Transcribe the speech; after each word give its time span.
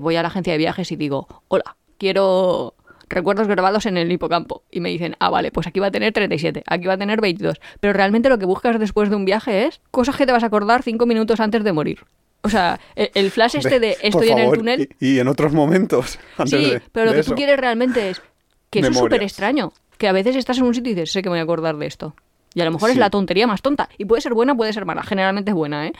voy 0.00 0.16
a 0.16 0.22
la 0.22 0.28
agencia 0.28 0.52
de 0.52 0.58
viajes 0.58 0.90
y 0.92 0.96
digo, 0.96 1.28
hola, 1.48 1.76
quiero 1.98 2.74
recuerdos 3.08 3.48
grabados 3.48 3.86
en 3.86 3.96
el 3.96 4.10
hipocampo. 4.10 4.62
Y 4.70 4.80
me 4.80 4.88
dicen, 4.88 5.16
ah, 5.18 5.30
vale, 5.30 5.50
pues 5.50 5.66
aquí 5.66 5.80
va 5.80 5.88
a 5.88 5.90
tener 5.90 6.12
37, 6.12 6.62
aquí 6.66 6.86
va 6.86 6.94
a 6.94 6.98
tener 6.98 7.20
22. 7.20 7.60
Pero 7.80 7.92
realmente 7.92 8.28
lo 8.28 8.38
que 8.38 8.46
buscas 8.46 8.78
después 8.78 9.10
de 9.10 9.16
un 9.16 9.24
viaje 9.24 9.66
es 9.66 9.80
cosas 9.90 10.16
que 10.16 10.26
te 10.26 10.32
vas 10.32 10.42
a 10.42 10.46
acordar 10.46 10.82
cinco 10.82 11.06
minutos 11.06 11.40
antes 11.40 11.64
de 11.64 11.72
morir. 11.72 12.04
O 12.42 12.48
sea, 12.48 12.80
el, 12.94 13.10
el 13.14 13.30
flash 13.30 13.56
este 13.56 13.80
de 13.80 13.96
estoy 14.00 14.30
en 14.30 14.38
el 14.38 14.52
túnel. 14.52 14.88
Y, 15.00 15.14
y 15.16 15.18
en 15.18 15.28
otros 15.28 15.52
momentos. 15.52 16.18
antes 16.38 16.58
Sí, 16.64 16.70
de- 16.70 16.82
pero 16.92 17.06
lo 17.06 17.10
de 17.10 17.16
que 17.16 17.20
eso. 17.20 17.30
tú 17.32 17.36
quieres 17.36 17.58
realmente 17.58 18.10
es 18.10 18.22
que 18.70 18.78
eso 18.78 18.90
es 18.90 18.96
súper 18.98 19.22
extraño. 19.22 19.72
Que 19.98 20.08
a 20.08 20.12
veces 20.12 20.36
estás 20.36 20.56
en 20.58 20.64
un 20.64 20.74
sitio 20.74 20.92
y 20.92 20.94
dices, 20.94 21.12
sé 21.12 21.20
que 21.20 21.28
me 21.28 21.34
voy 21.34 21.40
a 21.40 21.42
acordar 21.42 21.76
de 21.76 21.86
esto. 21.86 22.14
Y 22.54 22.60
a 22.62 22.64
lo 22.64 22.70
mejor 22.72 22.90
es 22.90 22.96
la 22.96 23.10
tontería 23.10 23.46
más 23.46 23.60
tonta. 23.60 23.88
Y 23.98 24.06
puede 24.06 24.22
ser 24.22 24.32
buena, 24.34 24.54
puede 24.56 24.72
ser 24.72 24.84
mala. 24.86 25.02
Generalmente 25.02 25.50
es 25.50 25.54
buena, 25.54 25.86
¿eh? 25.88 25.92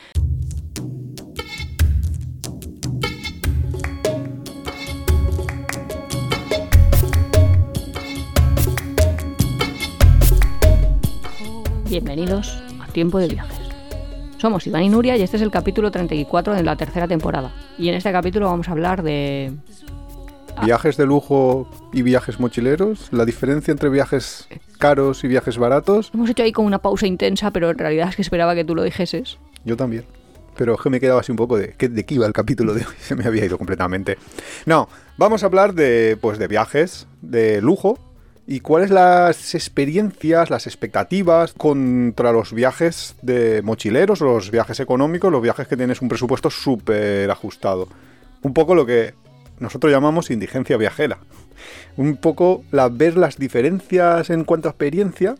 Bienvenidos 11.91 12.57
a 12.81 12.87
Tiempo 12.87 13.19
de 13.19 13.27
Viajes. 13.27 13.59
Somos 14.37 14.65
Iván 14.65 14.83
y 14.83 14.87
Nuria 14.87 15.17
y 15.17 15.23
este 15.23 15.35
es 15.35 15.43
el 15.43 15.51
capítulo 15.51 15.91
34 15.91 16.53
de 16.53 16.63
la 16.63 16.77
tercera 16.77 17.05
temporada. 17.05 17.51
Y 17.77 17.89
en 17.89 17.95
este 17.95 18.13
capítulo 18.13 18.45
vamos 18.45 18.69
a 18.69 18.71
hablar 18.71 19.03
de 19.03 19.51
Viajes 20.63 20.95
de 20.95 21.05
lujo 21.05 21.69
y 21.91 22.01
viajes 22.01 22.39
mochileros. 22.39 23.09
La 23.11 23.25
diferencia 23.25 23.73
entre 23.73 23.89
viajes 23.89 24.47
caros 24.79 25.25
y 25.25 25.27
viajes 25.27 25.57
baratos. 25.57 26.11
Hemos 26.13 26.29
hecho 26.29 26.43
ahí 26.43 26.53
como 26.53 26.65
una 26.67 26.79
pausa 26.79 27.07
intensa, 27.07 27.51
pero 27.51 27.69
en 27.69 27.77
realidad 27.77 28.07
es 28.07 28.15
que 28.15 28.21
esperaba 28.21 28.55
que 28.55 28.63
tú 28.63 28.73
lo 28.73 28.83
dijeses. 28.83 29.37
Yo 29.65 29.75
también. 29.75 30.05
Pero 30.55 30.75
es 30.75 30.81
que 30.81 30.89
me 30.89 31.01
quedaba 31.01 31.19
así 31.19 31.33
un 31.33 31.37
poco 31.37 31.57
de 31.57 31.73
¿qué- 31.77 31.89
de 31.89 32.05
qué 32.05 32.15
iba 32.15 32.25
el 32.25 32.31
capítulo 32.33 32.73
de 32.73 32.85
hoy. 32.85 32.93
Se 33.01 33.15
me 33.15 33.25
había 33.25 33.43
ido 33.45 33.57
completamente. 33.57 34.17
No, 34.65 34.87
vamos 35.17 35.43
a 35.43 35.47
hablar 35.47 35.73
de, 35.73 36.17
pues, 36.21 36.39
de 36.39 36.47
viajes 36.47 37.07
de 37.21 37.61
lujo 37.61 37.99
y 38.51 38.59
cuáles 38.59 38.89
las 38.89 39.55
experiencias, 39.55 40.49
las 40.49 40.67
expectativas 40.67 41.53
contra 41.53 42.33
los 42.33 42.51
viajes 42.51 43.15
de 43.21 43.61
mochileros, 43.61 44.19
los 44.19 44.51
viajes 44.51 44.81
económicos, 44.81 45.31
los 45.31 45.41
viajes 45.41 45.69
que 45.69 45.77
tienes 45.77 46.01
un 46.01 46.09
presupuesto 46.09 46.49
súper 46.49 47.31
ajustado. 47.31 47.87
Un 48.41 48.53
poco 48.53 48.75
lo 48.75 48.85
que 48.85 49.13
nosotros 49.59 49.89
llamamos 49.89 50.31
indigencia 50.31 50.75
viajera. 50.75 51.19
Un 51.95 52.17
poco 52.17 52.65
la, 52.71 52.89
ver 52.89 53.15
las 53.15 53.37
diferencias 53.37 54.29
en 54.29 54.43
cuanto 54.43 54.67
a 54.67 54.71
experiencia 54.71 55.35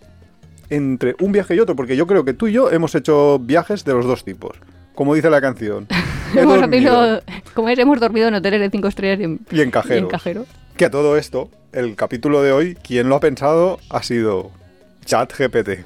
entre 0.70 1.18
un 1.20 1.34
viaje 1.34 1.54
y 1.56 1.60
otro, 1.60 1.76
porque 1.76 1.98
yo 1.98 2.08
creo 2.08 2.24
que 2.24 2.34
tú 2.34 2.48
y 2.48 2.54
yo 2.54 2.72
hemos 2.72 2.96
hecho 2.96 3.40
viajes 3.40 3.84
de 3.84 3.92
los 3.92 4.06
dos 4.06 4.24
tipos. 4.24 4.56
Como 4.96 5.16
dice 5.16 5.30
la 5.30 5.42
canción. 5.42 5.86
He 6.34 6.40
Hemos 6.40 6.62
dormido. 6.62 7.22
como 7.54 7.68
es, 7.68 7.78
hemos 7.78 8.00
dormido 8.00 8.30
en 8.30 8.36
hoteles 8.36 8.62
de 8.62 8.70
5 8.70 8.88
estrellas 8.88 9.20
y 9.20 9.24
en, 9.26 9.40
Y 9.52 9.60
en 9.60 9.70
cajeros. 9.70 10.00
y 10.00 10.04
en 10.04 10.08
cajeros. 10.08 10.48
Que 10.82 10.86
a 10.86 10.90
todo 10.90 11.16
esto, 11.16 11.52
el 11.74 11.96
capítulo 11.96 12.42
de 12.42 12.52
hoy, 12.52 12.74
quien 12.74 13.08
lo 13.08 13.16
ha 13.16 13.20
pensado 13.20 13.78
ha 13.92 14.02
sido 14.02 14.50
ChatGPT. 15.06 15.86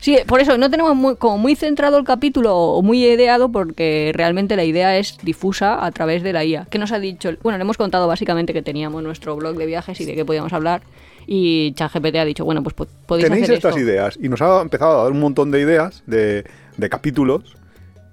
Sí, 0.00 0.18
por 0.26 0.38
eso 0.42 0.58
no 0.58 0.70
tenemos 0.70 0.94
muy, 0.94 1.16
como 1.16 1.38
muy 1.38 1.56
centrado 1.56 1.96
el 1.96 2.04
capítulo 2.04 2.54
o 2.54 2.82
muy 2.82 3.02
ideado 3.06 3.50
porque 3.50 4.12
realmente 4.14 4.54
la 4.54 4.64
idea 4.64 4.98
es 4.98 5.16
difusa 5.22 5.82
a 5.82 5.90
través 5.92 6.22
de 6.22 6.34
la 6.34 6.44
IA. 6.44 6.66
Que 6.68 6.78
nos 6.78 6.92
ha 6.92 6.98
dicho? 6.98 7.30
Bueno, 7.42 7.56
le 7.56 7.62
hemos 7.62 7.78
contado 7.78 8.06
básicamente 8.06 8.52
que 8.52 8.60
teníamos 8.60 9.02
nuestro 9.02 9.34
blog 9.34 9.56
de 9.56 9.64
viajes 9.64 9.98
y 10.02 10.04
de 10.04 10.14
qué 10.14 10.26
podíamos 10.26 10.52
hablar. 10.52 10.82
Y 11.26 11.72
ChatGPT 11.72 12.16
ha 12.16 12.24
dicho, 12.26 12.44
bueno, 12.44 12.62
pues 12.62 12.74
po- 12.74 12.86
podéis 13.06 13.24
Tenéis 13.28 13.44
hacer 13.44 13.54
estas 13.56 13.70
esto. 13.78 13.80
ideas 13.80 14.18
y 14.22 14.28
nos 14.28 14.42
ha 14.42 14.60
empezado 14.60 15.00
a 15.00 15.04
dar 15.04 15.12
un 15.12 15.20
montón 15.20 15.52
de 15.52 15.60
ideas 15.62 16.02
de, 16.06 16.44
de 16.76 16.88
capítulos 16.90 17.56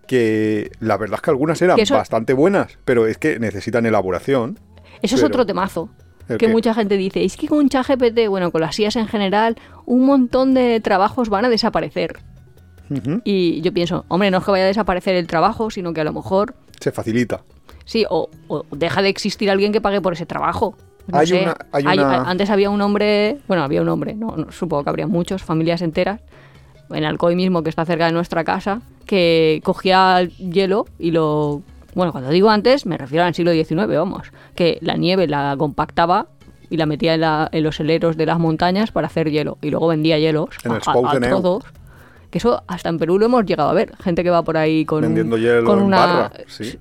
que 0.08 0.72
la 0.80 0.95
verdad 0.95 1.16
es 1.16 1.22
que 1.23 1.30
algunas 1.30 1.62
eran 1.62 1.76
Que 1.76 1.82
eso- 1.82 1.95
bastante 1.95 2.32
buenas, 2.32 2.78
pero 2.86 3.06
es 3.06 3.18
que 3.18 3.38
necesitan 3.38 3.86
elaboración. 3.86 4.58
Eso 5.02 5.18
es 5.18 5.23
otro 5.23 5.45
temazo. 5.45 5.90
¿El 6.30 6.38
Que 6.38 6.47
qué? 6.47 6.52
mucha 6.52 6.73
gente 6.73 6.97
dice, 6.97 7.23
es 7.23 7.36
que 7.38 7.47
con 7.47 7.67
ChatGPT, 7.69 8.27
bueno, 8.30 8.52
con 8.52 8.61
las 8.61 8.77
IAs 8.80 8.95
en 8.95 9.08
general, 9.08 9.58
un 9.86 10.05
montón 10.05 10.53
de 10.53 10.80
trabajos 10.80 11.30
van 11.30 11.45
a 11.45 11.50
desaparecer. 11.50 12.20
Y 13.23 13.61
yo 13.61 13.71
pienso, 13.73 14.04
hombre, 14.09 14.30
no 14.31 14.39
es 14.39 14.43
que 14.43 14.52
vaya 14.52 14.65
a 14.65 14.67
desaparecer 14.67 15.15
el 15.15 15.26
trabajo, 15.27 15.70
sino 15.71 15.93
que 15.93 16.02
a 16.02 16.04
lo 16.04 16.11
mejor, 16.11 16.55
Se 16.80 16.92
facilita. 16.92 17.42
sí, 17.86 18.05
o, 18.10 18.30
o 18.49 18.65
deja 18.71 19.02
de 19.02 19.08
existir 19.10 19.49
alguien 19.49 19.71
que 19.71 19.80
pague 19.80 20.02
por 20.02 20.11
ese 20.14 20.26
trabajo. 20.26 20.76
No 21.08 21.17
Hay 21.20 21.27
sé, 21.27 21.42
una- 21.42 21.55
hay 21.71 21.83
hay- 21.87 21.99
una- 21.99 22.23
Antes 22.30 22.49
había 22.49 22.70
un 22.70 22.81
hombre, 22.81 23.37
bueno, 23.48 23.64
había 23.64 23.81
un 23.81 23.87
hombre, 23.89 24.14
no, 24.14 24.36
no, 24.36 24.52
supongo 24.52 24.83
que 24.83 24.89
habría 24.89 25.08
muchos, 25.08 25.42
familias 25.42 25.81
enteras, 25.81 26.20
en 26.89 27.05
Alcoy 27.05 27.36
mismo, 27.37 27.64
que 27.64 27.70
está 27.70 27.86
cerca 27.86 28.08
de 28.08 28.11
nuestra 28.11 28.43
casa, 28.43 28.81
que 29.05 29.61
cogía 29.64 30.23
hielo 30.23 30.86
y 30.99 31.11
lo... 31.11 31.61
Bueno, 31.96 32.12
cuando 32.12 32.30
digo 32.30 32.50
antes, 32.50 32.86
me 32.86 32.98
refiero 32.98 33.26
al 33.26 33.34
siglo 33.34 33.52
XIX, 33.52 33.88
vamos, 33.88 34.32
que 34.56 34.78
la 34.82 34.96
nieve 34.96 35.28
la 35.28 35.56
compactaba 35.58 36.28
y 36.70 36.78
la 36.78 36.86
metía 36.86 37.14
en, 37.16 37.22
la- 37.22 37.50
en 37.52 37.64
los 37.64 37.80
heleros 37.80 38.16
de 38.18 38.26
las 38.26 38.40
montañas 38.40 38.92
para 38.92 39.08
hacer 39.08 39.30
hielo. 39.30 39.58
Y 39.62 39.72
luego 39.72 39.88
vendía 39.88 40.18
hielos 40.18 40.50
En 40.64 40.72
a, 40.72 40.76
a- 40.76 40.78
a 40.78 40.82
Spouseneu. 40.82 41.30
trozos. 41.42 41.64
Que 42.30 42.38
eso 42.38 42.64
hasta 42.68 42.88
en 42.88 42.98
Perú 42.98 43.20
lo 43.20 43.26
hemos 43.26 43.46
llegado 43.46 43.70
a 43.70 43.74
ver. 43.74 43.92
Gente 44.02 44.24
que 44.24 44.30
va 44.30 44.42
por 44.42 44.56
ahí 44.56 44.86
con, 44.86 45.02
Vendiendo 45.02 45.38
hielo 45.38 45.66
con 45.66 45.80
en 45.80 45.86
una... 45.86 45.98
barra, 45.98 46.32
sí. 46.48 46.78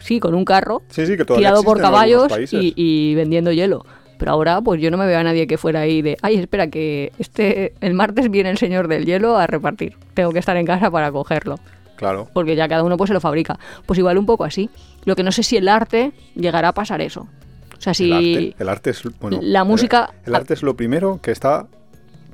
Sí, 0.00 0.20
con 0.20 0.34
un 0.34 0.44
carro 0.44 0.82
Sí, 0.88 1.06
sí, 1.06 1.16
que 1.16 1.24
tirado 1.24 1.62
por 1.62 1.80
caballos 1.80 2.30
y, 2.50 2.72
y 2.76 3.14
vendiendo 3.14 3.52
hielo. 3.52 3.84
Pero 4.18 4.30
ahora, 4.32 4.62
pues 4.62 4.80
yo 4.80 4.90
no 4.90 4.96
me 4.96 5.06
veo 5.06 5.18
a 5.18 5.22
nadie 5.22 5.46
que 5.46 5.58
fuera 5.58 5.80
ahí 5.80 6.00
de, 6.00 6.16
ay, 6.22 6.36
espera, 6.36 6.68
que 6.68 7.12
este 7.18 7.74
el 7.82 7.92
martes 7.92 8.30
viene 8.30 8.48
el 8.48 8.56
señor 8.56 8.88
del 8.88 9.04
hielo 9.04 9.36
a 9.36 9.46
repartir. 9.46 9.96
Tengo 10.14 10.32
que 10.32 10.38
estar 10.38 10.56
en 10.56 10.64
casa 10.64 10.90
para 10.90 11.12
cogerlo. 11.12 11.56
Claro. 11.96 12.28
Porque 12.32 12.54
ya 12.56 12.68
cada 12.68 12.82
uno 12.82 12.96
pues 12.96 13.08
se 13.08 13.14
lo 13.14 13.20
fabrica. 13.20 13.58
Pues 13.86 13.98
igual 13.98 14.18
un 14.18 14.26
poco 14.26 14.44
así. 14.44 14.70
Lo 15.04 15.16
que 15.16 15.22
no 15.22 15.32
sé 15.32 15.42
si 15.42 15.56
el 15.56 15.68
arte 15.68 16.12
llegará 16.34 16.68
a 16.68 16.72
pasar 16.72 17.00
eso. 17.00 17.28
O 17.76 17.80
sea, 17.80 17.94
si... 17.94 18.04
El 18.10 18.12
arte, 18.14 18.54
el 18.58 18.68
arte 18.68 18.90
es 18.90 19.02
bueno, 19.20 19.38
La 19.42 19.64
música- 19.64 20.10
El, 20.24 20.28
el 20.30 20.34
arte 20.34 20.54
es 20.54 20.62
lo 20.62 20.76
primero 20.76 21.20
que 21.22 21.30
está 21.30 21.66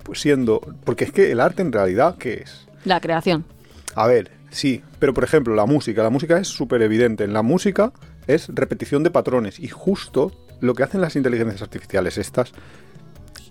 pues, 0.02 0.20
siendo, 0.20 0.60
porque 0.84 1.04
es 1.04 1.12
que 1.12 1.30
el 1.32 1.40
arte 1.40 1.62
en 1.62 1.72
realidad 1.72 2.16
qué 2.18 2.34
es. 2.44 2.66
La 2.84 3.00
creación. 3.00 3.44
A 3.94 4.06
ver, 4.06 4.30
sí, 4.50 4.82
pero 4.98 5.14
por 5.14 5.24
ejemplo 5.24 5.54
la 5.54 5.66
música, 5.66 6.02
la 6.02 6.10
música 6.10 6.38
es 6.38 6.48
súper 6.48 6.82
evidente. 6.82 7.24
En 7.24 7.32
la 7.32 7.42
música 7.42 7.92
es 8.26 8.48
repetición 8.52 9.02
de 9.02 9.10
patrones 9.10 9.58
y 9.60 9.68
justo 9.68 10.32
lo 10.60 10.74
que 10.74 10.82
hacen 10.84 11.00
las 11.00 11.16
inteligencias 11.16 11.60
artificiales 11.62 12.18
estas 12.18 12.52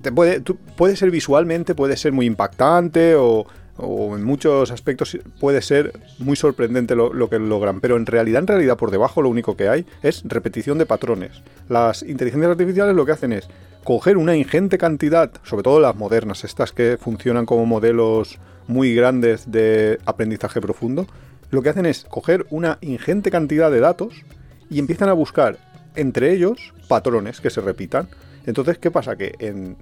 te 0.02 0.12
puede, 0.12 0.40
tú- 0.40 0.58
puede 0.78 0.96
ser 0.96 1.12
visualmente, 1.12 1.76
puede 1.76 1.96
ser 1.98 2.12
muy 2.12 2.26
impactante 2.26 3.16
o, 3.16 3.46
o 3.78 4.16
en 4.16 4.24
muchos 4.24 4.72
aspectos 4.72 5.18
puede 5.40 5.62
ser 5.62 5.94
muy 6.20 6.36
sorprendente 6.36 6.96
lo, 6.96 7.30
que 7.30 7.40
logran, 7.40 7.82
pero 7.82 7.98
en 7.98 8.06
realidad, 8.06 8.42
en 8.42 8.48
realidad 8.48 8.78
por 8.78 8.92
debajo 8.92 9.22
lo 9.22 9.30
único 9.30 9.56
que 9.56 9.70
hay 9.70 9.86
es 10.04 10.24
repetición 10.26 10.78
de 10.78 10.86
patrones. 10.86 11.42
Las 11.70 12.04
inteligencias 12.04 12.52
artificiales 12.52 12.96
lo 12.96 13.06
que 13.06 13.12
hacen 13.12 13.34
es 13.34 13.48
coger 13.84 14.18
una 14.18 14.36
ingente 14.36 14.78
cantidad, 14.78 15.32
sobre 15.44 15.64
todo 15.64 15.80
las 15.80 15.96
modernas, 15.96 16.44
estas 16.44 16.72
que 16.72 16.98
funcionan 17.00 17.46
como 17.46 17.66
modelos 17.66 18.40
muy 18.68 18.94
grandes 18.94 19.52
de 19.52 20.00
aprendizaje 20.06 20.62
profundo, 20.62 21.08
lo 21.50 21.62
que 21.62 21.70
hacen 21.70 21.86
es 21.86 22.06
coger 22.06 22.46
una 22.50 22.78
ingente 22.82 23.32
cantidad 23.32 23.72
de 23.72 23.80
datos 23.80 24.24
y 24.70 24.80
empiezan 24.80 25.10
a 25.10 25.14
buscar 25.14 25.58
entre 25.96 26.32
ellos 26.34 26.74
patrones 26.88 27.42
que 27.42 27.50
se 27.50 27.62
repitan. 27.62 28.08
Entonces, 28.46 28.78
¿qué 28.78 28.90
pasa? 28.90 29.18
Que 29.18 29.36
en, 29.40 29.76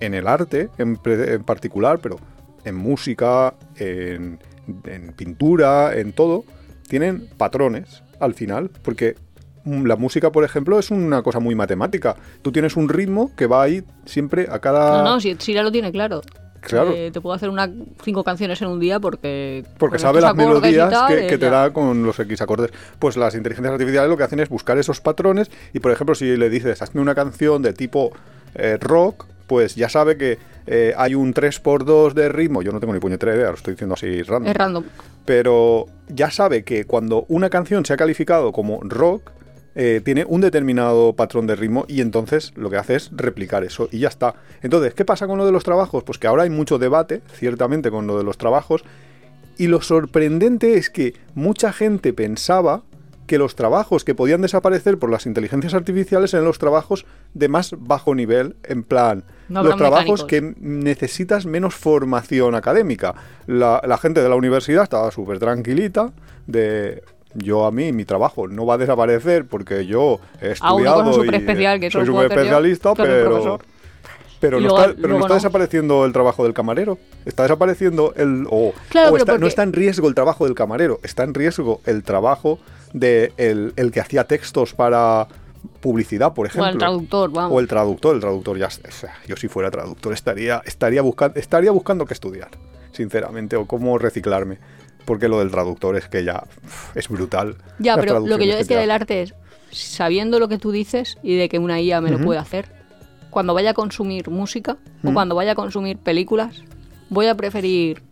en 0.00 0.14
el 0.14 0.26
arte 0.26 0.68
en, 0.78 0.98
en 1.04 1.44
particular, 1.44 1.98
pero 2.00 2.18
en 2.66 2.74
música, 2.74 3.54
en, 3.76 4.38
en 4.84 5.12
pintura, 5.14 5.96
en 5.96 6.12
todo, 6.12 6.44
tienen 6.88 7.28
patrones 7.38 8.02
al 8.20 8.34
final, 8.34 8.70
porque 8.82 9.16
la 9.64 9.96
música, 9.96 10.30
por 10.30 10.44
ejemplo, 10.44 10.78
es 10.78 10.90
una 10.90 11.22
cosa 11.22 11.40
muy 11.40 11.54
matemática. 11.54 12.16
Tú 12.42 12.52
tienes 12.52 12.76
un 12.76 12.88
ritmo 12.88 13.32
que 13.36 13.46
va 13.46 13.62
ahí 13.62 13.82
siempre 14.04 14.46
a 14.50 14.60
cada... 14.60 15.02
No, 15.02 15.14
no, 15.14 15.20
si, 15.20 15.34
si 15.38 15.52
ya 15.54 15.62
lo 15.62 15.72
tiene 15.72 15.90
claro. 15.90 16.22
Claro. 16.60 16.92
Eh, 16.92 17.10
te 17.12 17.20
puedo 17.20 17.34
hacer 17.34 17.48
una, 17.48 17.70
cinco 18.02 18.24
canciones 18.24 18.60
en 18.62 18.68
un 18.68 18.80
día 18.80 18.98
porque... 18.98 19.64
Porque 19.78 19.98
sabe 19.98 20.20
las 20.20 20.34
melodías 20.34 20.90
tal, 20.90 21.08
que, 21.08 21.26
eh, 21.26 21.28
que 21.28 21.38
te 21.38 21.48
da 21.48 21.72
con 21.72 22.04
los 22.04 22.18
X 22.18 22.40
acordes. 22.40 22.72
Pues 22.98 23.16
las 23.16 23.34
inteligencias 23.34 23.72
artificiales 23.72 24.10
lo 24.10 24.16
que 24.16 24.24
hacen 24.24 24.40
es 24.40 24.48
buscar 24.48 24.78
esos 24.78 25.00
patrones 25.00 25.50
y, 25.72 25.80
por 25.80 25.92
ejemplo, 25.92 26.14
si 26.14 26.36
le 26.36 26.50
dices, 26.50 26.82
hazme 26.82 27.00
una 27.00 27.14
canción 27.14 27.62
de 27.62 27.72
tipo 27.72 28.12
eh, 28.54 28.78
rock, 28.80 29.26
pues 29.46 29.74
ya 29.74 29.88
sabe 29.88 30.16
que 30.16 30.38
eh, 30.66 30.94
hay 30.96 31.14
un 31.14 31.32
3x2 31.32 32.12
de 32.12 32.28
ritmo. 32.28 32.62
Yo 32.62 32.72
no 32.72 32.80
tengo 32.80 32.92
ni 32.92 33.00
puñetera 33.00 33.34
idea, 33.34 33.48
lo 33.48 33.54
estoy 33.54 33.74
diciendo 33.74 33.94
así 33.94 34.22
random. 34.22 34.50
Es 34.50 34.56
random. 34.56 34.84
Pero 35.24 35.86
ya 36.08 36.30
sabe 36.30 36.64
que 36.64 36.84
cuando 36.84 37.24
una 37.28 37.50
canción 37.50 37.84
se 37.84 37.92
ha 37.92 37.96
calificado 37.96 38.52
como 38.52 38.80
rock, 38.82 39.30
eh, 39.78 40.00
tiene 40.02 40.24
un 40.26 40.40
determinado 40.40 41.12
patrón 41.12 41.46
de 41.46 41.54
ritmo 41.54 41.84
y 41.86 42.00
entonces 42.00 42.52
lo 42.56 42.70
que 42.70 42.78
hace 42.78 42.94
es 42.94 43.10
replicar 43.12 43.62
eso 43.62 43.90
y 43.92 43.98
ya 43.98 44.08
está. 44.08 44.34
Entonces, 44.62 44.94
¿qué 44.94 45.04
pasa 45.04 45.26
con 45.26 45.36
lo 45.36 45.44
de 45.44 45.52
los 45.52 45.64
trabajos? 45.64 46.02
Pues 46.02 46.18
que 46.18 46.26
ahora 46.26 46.44
hay 46.44 46.50
mucho 46.50 46.78
debate, 46.78 47.20
ciertamente, 47.34 47.90
con 47.90 48.06
lo 48.06 48.16
de 48.16 48.24
los 48.24 48.38
trabajos. 48.38 48.84
Y 49.58 49.66
lo 49.66 49.82
sorprendente 49.82 50.78
es 50.78 50.88
que 50.88 51.14
mucha 51.34 51.72
gente 51.72 52.12
pensaba 52.12 52.84
que 53.26 53.38
los 53.38 53.54
trabajos 53.54 54.04
que 54.04 54.14
podían 54.14 54.40
desaparecer 54.42 54.98
por 54.98 55.10
las 55.10 55.26
inteligencias 55.26 55.74
artificiales 55.74 56.32
eran 56.32 56.44
los 56.46 56.58
trabajos 56.58 57.04
de 57.34 57.48
más 57.48 57.74
bajo 57.78 58.14
nivel, 58.14 58.56
en 58.64 58.82
plan, 58.82 59.24
No 59.48 59.62
los 59.62 59.76
trabajos 59.76 60.24
mecánicos. 60.24 60.24
que 60.24 60.54
necesitas 60.60 61.46
menos 61.46 61.74
formación 61.74 62.54
académica. 62.54 63.14
La, 63.46 63.82
la 63.86 63.98
gente 63.98 64.22
de 64.22 64.28
la 64.28 64.36
universidad 64.36 64.84
estaba 64.84 65.10
súper 65.10 65.38
tranquilita 65.38 66.12
de, 66.46 67.02
yo 67.34 67.66
a 67.66 67.72
mí, 67.72 67.92
mi 67.92 68.04
trabajo 68.04 68.48
no 68.48 68.66
va 68.66 68.74
a 68.74 68.78
desaparecer 68.78 69.46
porque 69.46 69.86
yo 69.86 70.20
he 70.40 70.52
estudiado 70.52 71.02
y 71.10 71.14
soy 71.90 72.06
súper 72.06 72.32
especialista, 72.32 72.94
pero, 72.94 73.30
profesor. 73.30 73.60
Pero 74.40 74.60
no 74.60 74.68
luego- 74.68 74.80
está, 74.82 74.94
pero 75.00 75.08
no 75.14 75.20
está 75.20 75.34
desapareciendo 75.34 76.04
el 76.04 76.12
trabajo 76.12 76.44
del 76.44 76.52
camarero. 76.54 76.98
Está 77.24 77.42
desapareciendo 77.44 78.12
el... 78.16 78.46
o- 78.50 78.72
Claro, 78.88 79.14
o 79.14 79.38
no 79.38 79.46
está 79.46 79.62
en 79.62 79.72
riesgo 79.72 80.08
el 80.08 80.14
trabajo 80.14 80.44
del 80.44 80.54
camarero, 80.54 81.00
está 81.02 81.22
en 81.24 81.34
riesgo 81.34 81.80
el 81.86 82.02
trabajo 82.02 82.58
de 82.92 83.32
el, 83.36 83.72
el 83.76 83.90
que 83.90 84.00
hacía 84.00 84.24
textos 84.24 84.74
para 84.74 85.26
publicidad, 85.80 86.32
por 86.34 86.46
O 86.46 86.48
ejemplo. 86.48 86.70
el 86.72 86.78
traductor, 86.78 87.30
vamos. 87.30 87.52
O 87.56 87.60
el 87.60 87.66
traductor, 87.68 88.14
el 88.14 88.20
traductor 88.20 88.56
ya, 88.58 88.66
o 88.66 88.70
sea, 88.90 89.14
yo 89.26 89.36
si 89.36 89.48
fuera 89.48 89.70
traductor 89.70 90.12
estaría, 90.12 90.62
estaría 90.64 91.02
buscando, 91.02 91.38
estaría 91.38 91.70
buscando 91.70 92.04
qué 92.06 92.14
estudiar, 92.14 92.50
sinceramente, 92.92 93.56
o 93.56 93.66
cómo 93.66 93.98
reciclarme, 93.98 94.58
porque 95.04 95.28
lo 95.28 95.40
del 95.40 95.50
traductor 95.50 95.96
es 95.96 96.08
que 96.08 96.24
ya 96.24 96.44
es 96.94 97.08
brutal. 97.08 97.56
Ya, 97.78 97.96
las 97.96 98.04
pero 98.04 98.20
lo 98.20 98.38
que 98.38 98.46
yo 98.46 98.56
decía 98.56 98.78
del 98.78 98.90
arte 98.90 99.22
es, 99.22 99.34
sabiendo 99.70 100.38
lo 100.38 100.48
que 100.48 100.58
tú 100.58 100.70
dices 100.70 101.18
y 101.22 101.36
de 101.36 101.48
que 101.48 101.58
una 101.58 101.80
IA 101.80 102.00
me 102.00 102.10
lo 102.10 102.18
puede 102.20 102.38
hacer, 102.38 102.70
cuando 103.36 103.52
vaya 103.52 103.72
a 103.72 103.74
consumir 103.74 104.30
música 104.30 104.78
o 105.04 105.08
Ujú. 105.08 105.12
cuando 105.12 105.34
vaya 105.34 105.52
a 105.52 105.54
consumir 105.54 105.98
películas, 105.98 106.62
voy 107.10 107.26
a 107.26 107.34
preferir 107.34 108.02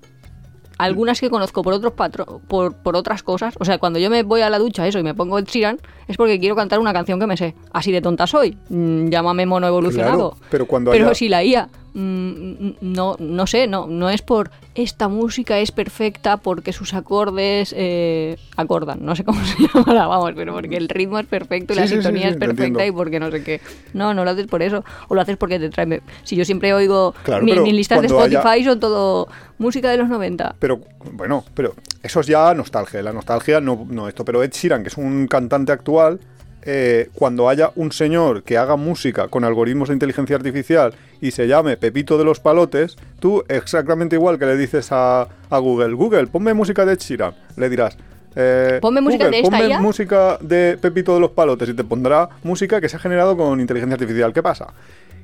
algunas 0.77 1.19
que 1.19 1.31
conozco 1.31 1.63
por 1.63 1.73
otros 1.73 1.95
patro- 1.95 2.43
por, 2.47 2.75
por 2.77 2.95
otras 2.95 3.23
cosas. 3.23 3.55
O 3.59 3.65
sea, 3.65 3.79
cuando 3.79 3.99
yo 3.99 4.11
me 4.11 4.23
voy 4.23 4.43
a 4.43 4.51
la 4.51 4.59
ducha 4.59 4.87
eso 4.87 4.99
y 4.99 5.03
me 5.03 5.15
pongo 5.15 5.39
el 5.39 5.47
Sheeran, 5.47 5.79
es 6.09 6.19
porque 6.19 6.39
quiero 6.39 6.55
cantar 6.57 6.79
una 6.79 6.93
canción 6.93 7.19
que 7.19 7.27
me 7.27 7.39
sé. 7.39 7.55
Así 7.73 7.91
de 7.91 8.03
tonta 8.03 8.27
soy. 8.27 8.59
Mm, 8.69 9.09
llámame 9.09 9.47
mono 9.47 9.67
evolucionado. 9.67 10.33
Claro, 10.33 10.47
pero 10.51 10.67
cuando 10.67 10.91
Pero 10.91 11.07
haya- 11.07 11.15
si 11.15 11.31
la 11.31 11.43
IA, 11.43 11.69
mm, 11.69 11.84
no, 11.95 13.17
no 13.19 13.47
sé, 13.47 13.67
no, 13.67 13.87
no 13.87 14.11
es 14.11 14.23
por 14.23 14.51
esta 14.75 15.09
música 15.09 15.59
es 15.61 15.71
perfecta 15.71 16.37
porque 16.37 16.73
sus 16.73 16.95
acordes 16.95 17.73
eh, 17.77 18.37
acordan, 18.57 19.05
no 19.05 19.15
sé 19.15 19.23
cómo 19.25 19.41
se 19.45 19.57
llamará, 19.73 20.07
vamos, 20.09 20.33
pero 20.35 20.53
porque 20.55 20.77
el 20.77 20.89
ritmo 20.89 21.19
es 21.19 21.27
perfecto 21.27 21.73
y 21.73 21.77
Sí, 21.77 21.81
la 21.81 21.87
sí, 21.87 21.95
sintonía 21.95 22.23
sí, 22.29 22.29
es 22.31 22.37
perfecta 22.37 22.85
y 22.87 22.91
porque 22.93 23.21
no 23.21 23.31
sé 23.31 23.43
qué. 23.45 23.61
No, 23.93 24.13
no 24.15 24.25
lo 24.25 24.31
haces 24.33 24.47
por 24.49 24.63
eso, 24.63 24.85
o 25.09 25.15
lo 25.15 25.21
haces 25.21 25.37
porque 25.37 25.59
te 25.59 25.71
trae... 25.71 26.03
Si 26.25 26.35
yo 26.37 26.45
siempre 26.45 26.75
oigo, 26.75 27.15
Claro, 27.25 27.45
mi- 27.45 27.73
listas 27.73 28.01
de 28.03 28.09
haya- 28.09 28.39
Spotify 28.39 28.65
son 28.65 28.81
todo 28.81 29.29
música 29.59 29.91
de 29.91 29.97
los 29.99 30.09
90. 30.09 30.57
Pero 30.59 30.81
bueno, 31.13 31.45
pero 31.55 31.75
eso 32.03 32.21
es 32.21 32.27
ya 32.27 32.53
nostalgia. 32.55 33.03
La 33.03 33.13
nostalgia 33.13 33.61
no, 33.61 33.87
no 33.89 34.09
esto. 34.09 34.25
Pero 34.25 34.43
Ed 34.43 34.51
Sheeran, 34.53 34.83
que 34.83 34.89
es 34.89 34.97
un 34.97 35.27
cantante 35.29 35.71
actual, 35.73 36.19
eh, 36.65 37.09
cuando 37.15 37.49
haya 37.49 37.71
un 37.77 37.93
señor 37.93 38.43
que 38.43 38.57
haga 38.59 38.77
música 38.77 39.29
con 39.29 39.45
algoritmos 39.45 39.89
de 39.89 39.95
inteligencia 39.95 40.37
artificial 40.37 40.95
y 41.21 41.31
se 41.31 41.47
llame 41.47 41.77
Pepito 41.77 42.19
de 42.19 42.25
los 42.25 42.41
Palotes, 42.41 42.97
tú 43.21 43.45
exactamente 43.49 44.17
igual 44.17 44.39
que 44.39 44.47
le 44.47 44.57
dices 44.57 44.89
a, 44.93 45.29
a 45.51 45.59
Google, 45.59 45.95
Google, 45.95 46.27
ponme 46.27 46.55
música 46.55 46.85
de 46.85 46.97
Sheeran, 46.97 47.35
le 47.57 47.69
dirás. 47.69 47.97
eh, 48.37 48.79
Ponme 48.83 49.01
música 49.01 49.25
Google, 49.27 49.37
de 49.39 49.43
esta 49.45 49.57
ponme 49.59 49.69
ya. 49.69 49.81
música 49.81 50.39
de 50.41 50.79
Pepito 50.81 51.15
de 51.15 51.21
los 51.21 51.31
Palotes 51.31 51.69
y 51.69 51.75
te 51.75 51.85
pondrá 51.85 52.29
música 52.43 52.81
que 52.81 52.89
se 52.89 52.97
ha 52.97 52.99
generado 53.01 53.37
con 53.37 53.61
inteligencia 53.61 53.95
artificial. 53.95 54.33
¿Qué 54.33 54.43
pasa? 54.43 54.73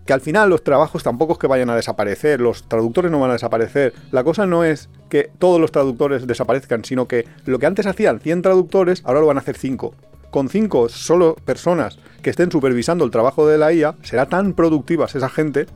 que 0.06 0.14
al 0.14 0.22
final 0.22 0.48
los 0.48 0.64
trabajos 0.64 1.02
tampoco 1.04 1.34
es 1.34 1.38
que 1.38 1.46
vayan 1.46 1.68
a 1.70 1.76
desaparecer, 1.76 2.40
los 2.40 2.64
traductores 2.64 3.12
no 3.12 3.20
van 3.20 3.30
a 3.30 3.32
desaparecer. 3.34 3.92
La 4.10 4.24
cosa 4.24 4.44
no 4.46 4.64
es 4.64 4.88
que 5.10 5.30
todos 5.38 5.60
los 5.60 5.70
traductores 5.70 6.26
desaparezcan, 6.26 6.84
sino 6.84 7.06
que 7.06 7.26
lo 7.44 7.58
que 7.60 7.66
antes 7.66 7.86
hacían 7.86 8.18
100 8.18 8.42
traductores, 8.42 9.02
ahora 9.04 9.20
lo 9.20 9.26
van 9.26 9.36
a 9.36 9.40
hacer 9.40 9.56
5. 9.58 9.94
Con 10.30 10.48
5 10.48 10.88
solo 10.88 11.34
personas 11.44 11.98
que 12.22 12.30
estén 12.30 12.50
supervisando 12.52 13.04
el 13.04 13.10
trabajo 13.10 13.46
de 13.46 13.58
la 13.58 13.72
IA, 13.72 13.96
será 14.02 14.26
tan 14.26 14.52
productivas 14.52 15.14
esa 15.14 15.28
gente 15.28 15.66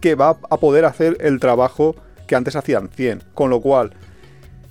que 0.00 0.14
va 0.14 0.36
a 0.50 0.56
poder 0.58 0.84
hacer 0.84 1.16
el 1.20 1.40
trabajo 1.40 1.94
que 2.26 2.34
antes 2.36 2.56
hacían 2.56 2.88
100. 2.88 3.22
Con 3.34 3.50
lo 3.50 3.60
cual, 3.60 3.92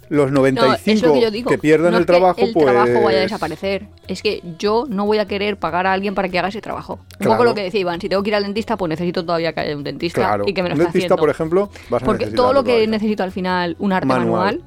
los 0.10 0.30
No, 0.30 0.42
95 0.42 0.92
es 1.16 1.44
lo 1.44 1.50
que 1.50 1.58
pierdan 1.58 1.92
no 1.92 1.98
el 1.98 2.02
es 2.02 2.06
que 2.06 2.12
trabajo, 2.14 2.42
el 2.42 2.52
pues... 2.54 2.66
trabajo 2.66 3.02
vaya 3.06 3.18
a 3.20 3.22
desaparecer. 3.22 3.88
Es 4.08 4.22
que 4.22 4.44
yo 4.60 4.84
no 4.90 5.06
voy 5.06 5.20
a 5.20 5.26
querer 5.26 5.58
pagar 5.58 5.88
a 5.88 5.94
alguien 5.94 6.14
para 6.14 6.28
que 6.28 6.38
haga 6.38 6.50
ese 6.50 6.62
trabajo. 6.62 6.96
Un 6.96 7.18
Claro. 7.18 7.32
poco 7.34 7.44
lo 7.46 7.56
que 7.56 7.64
decía 7.64 7.80
Iván, 7.80 8.02
si 8.02 8.10
tengo 8.10 8.22
que 8.22 8.30
ir 8.30 8.36
al 8.36 8.44
dentista, 8.44 8.76
pues 8.78 8.90
necesito 8.90 9.24
todavía 9.26 9.54
que 9.54 9.62
haya 9.62 9.76
un 9.78 9.84
dentista 9.86 10.20
Claro, 10.22 10.44
y 10.46 10.54
que 10.54 10.62
me 10.64 10.70
lo 10.70 10.76
un 10.76 10.80
dentista, 10.80 10.98
haciendo. 11.06 11.16
por 11.18 11.30
ejemplo, 11.30 11.70
vas 11.90 12.04
a 12.04 12.06
Porque 12.06 12.28
todo 12.28 12.52
lo 12.54 12.64
que 12.64 12.72
todavía. 12.72 12.88
necesito 12.92 13.24
al 13.24 13.32
final, 13.32 13.76
un 13.80 13.94
arte 13.94 14.06
Manual. 14.08 14.58
manual, 14.58 14.62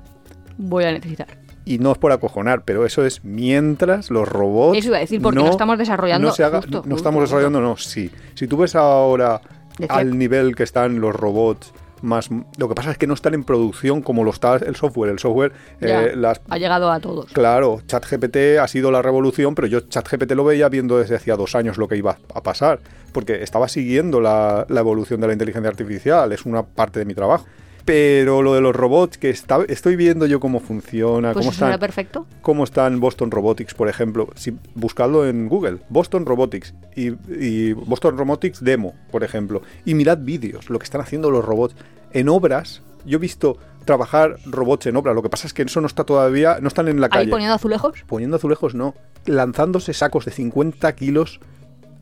voy 0.56 0.84
a 0.84 0.92
necesitar. 0.92 1.43
Y 1.64 1.78
no 1.78 1.92
es 1.92 1.98
por 1.98 2.12
acojonar, 2.12 2.62
pero 2.64 2.84
eso 2.84 3.04
es 3.06 3.24
mientras 3.24 4.10
los 4.10 4.28
robots. 4.28 4.78
Eso 4.78 4.88
iba 4.88 4.98
a 4.98 5.00
decir, 5.00 5.22
porque 5.22 5.38
no 5.40 5.50
estamos 5.50 5.78
desarrollando- 5.78 6.28
No, 6.28 6.34
se 6.34 6.44
haga- 6.44 6.58
justo, 6.60 6.70
no 6.78 6.80
justo, 6.82 6.96
estamos 6.96 7.20
justo. 7.22 7.36
desarrollando, 7.36 7.60
no, 7.60 7.76
sí. 7.76 8.10
Si 8.34 8.46
tú 8.46 8.58
ves 8.58 8.74
ahora 8.74 9.40
Decía- 9.78 9.96
al 9.96 10.18
nivel 10.18 10.54
que 10.54 10.62
están 10.62 11.00
los 11.00 11.14
robots, 11.14 11.72
más. 12.02 12.28
Lo 12.58 12.68
que 12.68 12.74
pasa 12.74 12.90
es 12.90 12.98
que 12.98 13.06
no 13.06 13.14
están 13.14 13.32
en 13.32 13.44
producción 13.44 14.02
como 14.02 14.24
lo 14.24 14.30
está 14.30 14.56
el 14.56 14.76
software. 14.76 15.10
El 15.10 15.18
software, 15.18 15.52
Ya, 15.80 16.02
eh, 16.02 16.16
las. 16.16 16.42
ha 16.50 16.58
llegado 16.58 16.90
a 16.92 17.00
todos. 17.00 17.32
Claro, 17.32 17.80
ChatGPT 17.86 18.58
ha 18.60 18.68
sido 18.68 18.90
la 18.90 19.00
revolución, 19.00 19.54
pero 19.54 19.66
yo 19.68 19.80
ChatGPT 19.80 20.32
lo 20.32 20.44
veía 20.44 20.68
viendo 20.68 20.98
desde 20.98 21.16
hacía 21.16 21.34
dos 21.36 21.54
años 21.54 21.78
lo 21.78 21.88
que 21.88 21.96
iba 21.96 22.18
a 22.34 22.42
pasar, 22.42 22.80
porque 23.12 23.42
estaba 23.42 23.68
siguiendo 23.68 24.20
la, 24.20 24.66
la 24.68 24.80
evolución 24.80 25.18
de 25.22 25.28
la 25.28 25.32
inteligencia 25.32 25.70
artificial, 25.70 26.30
es 26.32 26.44
una 26.44 26.62
parte 26.62 26.98
de 26.98 27.06
mi 27.06 27.14
trabajo. 27.14 27.46
Pero 27.84 28.40
lo 28.42 28.54
de 28.54 28.60
los 28.62 28.74
robots, 28.74 29.18
que 29.18 29.28
está, 29.28 29.58
estoy 29.68 29.96
viendo 29.96 30.24
yo 30.26 30.40
cómo 30.40 30.60
funciona, 30.60 31.32
Pues 31.34 31.44
cómo 31.44 31.52
están, 31.52 31.78
perfecto. 31.78 32.26
cómo 32.40 32.64
están 32.64 32.98
Boston 32.98 33.30
Robotics, 33.30 33.74
por 33.74 33.88
ejemplo. 33.88 34.28
Si, 34.36 34.56
buscadlo 34.74 35.26
en 35.28 35.48
Google, 35.48 35.78
Boston 35.90 36.24
Robotics 36.24 36.72
y, 36.96 37.12
y 37.30 37.72
Boston 37.74 38.16
Robotics 38.16 38.64
Demo, 38.64 38.94
por 39.10 39.22
ejemplo. 39.22 39.60
Y 39.84 39.94
mirad 39.94 40.18
vídeos, 40.18 40.70
lo 40.70 40.78
que 40.78 40.84
están 40.84 41.02
haciendo 41.02 41.30
los 41.30 41.44
robots. 41.44 41.76
En 42.12 42.28
obras, 42.30 42.80
yo 43.04 43.16
he 43.18 43.20
visto 43.20 43.58
trabajar 43.84 44.36
robots 44.46 44.86
en 44.86 44.96
obras, 44.96 45.14
lo 45.14 45.22
que 45.22 45.28
pasa 45.28 45.46
es 45.46 45.52
que 45.52 45.60
eso 45.62 45.80
no 45.82 45.86
está 45.86 46.04
todavía, 46.04 46.58
no 46.62 46.68
están 46.68 46.88
en 46.88 47.00
la 47.02 47.06
Ahí 47.08 47.10
calle. 47.10 47.30
poniendo 47.30 47.54
azulejos. 47.54 48.02
Poniendo 48.06 48.36
azulejos, 48.38 48.74
no. 48.74 48.94
Lanzándose 49.26 49.92
sacos 49.92 50.24
de 50.24 50.30
50 50.30 50.90
kilos 50.94 51.38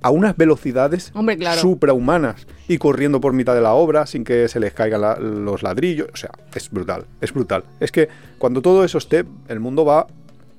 a 0.02 0.10
unas 0.10 0.36
velocidades 0.36 1.10
Hombre, 1.14 1.36
claro. 1.36 1.60
suprahumanas 1.60 2.46
y 2.68 2.78
corriendo 2.78 3.20
por 3.20 3.32
mitad 3.32 3.54
de 3.54 3.60
la 3.60 3.72
obra 3.74 4.06
sin 4.06 4.24
que 4.24 4.48
se 4.48 4.58
les 4.60 4.72
caigan 4.74 5.00
la- 5.00 5.16
los 5.16 5.62
ladrillos. 5.62 6.08
O 6.12 6.16
sea, 6.16 6.30
es 6.54 6.70
brutal, 6.70 7.04
es 7.20 7.32
brutal. 7.32 7.64
Es 7.80 7.92
que 7.92 8.08
cuando 8.38 8.62
todo 8.62 8.84
eso 8.84 8.98
esté, 8.98 9.24
el 9.48 9.60
mundo 9.60 9.84
va 9.84 10.06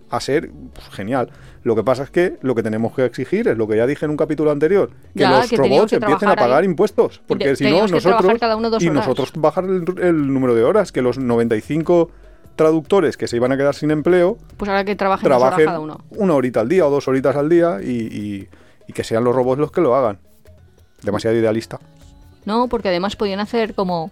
a 0.09 0.19
ser 0.19 0.49
pues, 0.73 0.87
genial. 0.89 1.29
Lo 1.63 1.75
que 1.75 1.83
pasa 1.83 2.03
es 2.03 2.09
que 2.11 2.37
lo 2.41 2.53
que 2.55 2.61
tenemos 2.63 2.93
que 2.93 3.03
exigir 3.05 3.47
es 3.47 3.57
lo 3.57 3.67
que 3.67 3.77
ya 3.77 3.87
dije 3.87 4.05
en 4.05 4.11
un 4.11 4.17
capítulo 4.17 4.51
anterior, 4.51 4.89
que 5.15 5.21
Ya, 5.21 5.31
los 5.39 5.49
que 5.49 5.55
robots 5.57 5.89
que 5.91 5.95
empiecen 5.95 6.29
a 6.29 6.35
pagar 6.35 6.59
ahí. 6.61 6.65
impuestos, 6.65 7.21
porque 7.25 7.45
te- 7.45 7.55
si 7.55 7.63
no 7.63 7.87
nosotros 7.87 8.33
cada 8.39 8.55
uno 8.55 8.69
dos 8.69 8.83
y 8.83 8.87
horas. 8.89 9.07
nosotros 9.07 9.31
bajar 9.35 9.63
el, 9.65 9.83
el 10.01 10.33
número 10.33 10.53
de 10.55 10.63
horas, 10.63 10.91
que 10.91 11.01
los 11.01 11.17
95 11.17 12.11
traductores 12.55 13.17
que 13.17 13.27
se 13.27 13.37
iban 13.37 13.51
a 13.51 13.57
quedar 13.57 13.73
sin 13.75 13.89
empleo 13.91 14.37
Pues 14.57 14.69
ahora 14.69 14.83
que 14.85 14.95
trabajen 14.95 15.25
trabajen 15.27 15.65
cada 15.65 15.79
uno. 15.79 15.99
una 16.11 16.35
horita 16.35 16.59
al 16.61 16.69
día 16.69 16.85
o 16.85 16.91
dos 16.91 17.07
horitas 17.07 17.35
al 17.35 17.49
día 17.49 17.79
y, 17.81 17.89
y- 17.89 18.47
y 18.87 18.93
que 18.93 19.03
sean 19.03 19.23
los 19.23 19.35
robots 19.35 19.59
los 19.59 19.71
que 19.71 19.81
lo 19.81 19.95
hagan. 19.95 20.19
Demasiado 21.01 21.35
idealista. 21.35 21.79
No, 22.45 22.67
porque 22.67 22.89
además 22.89 23.15
podían 23.15 23.39
hacer 23.39 23.73
como 23.73 24.11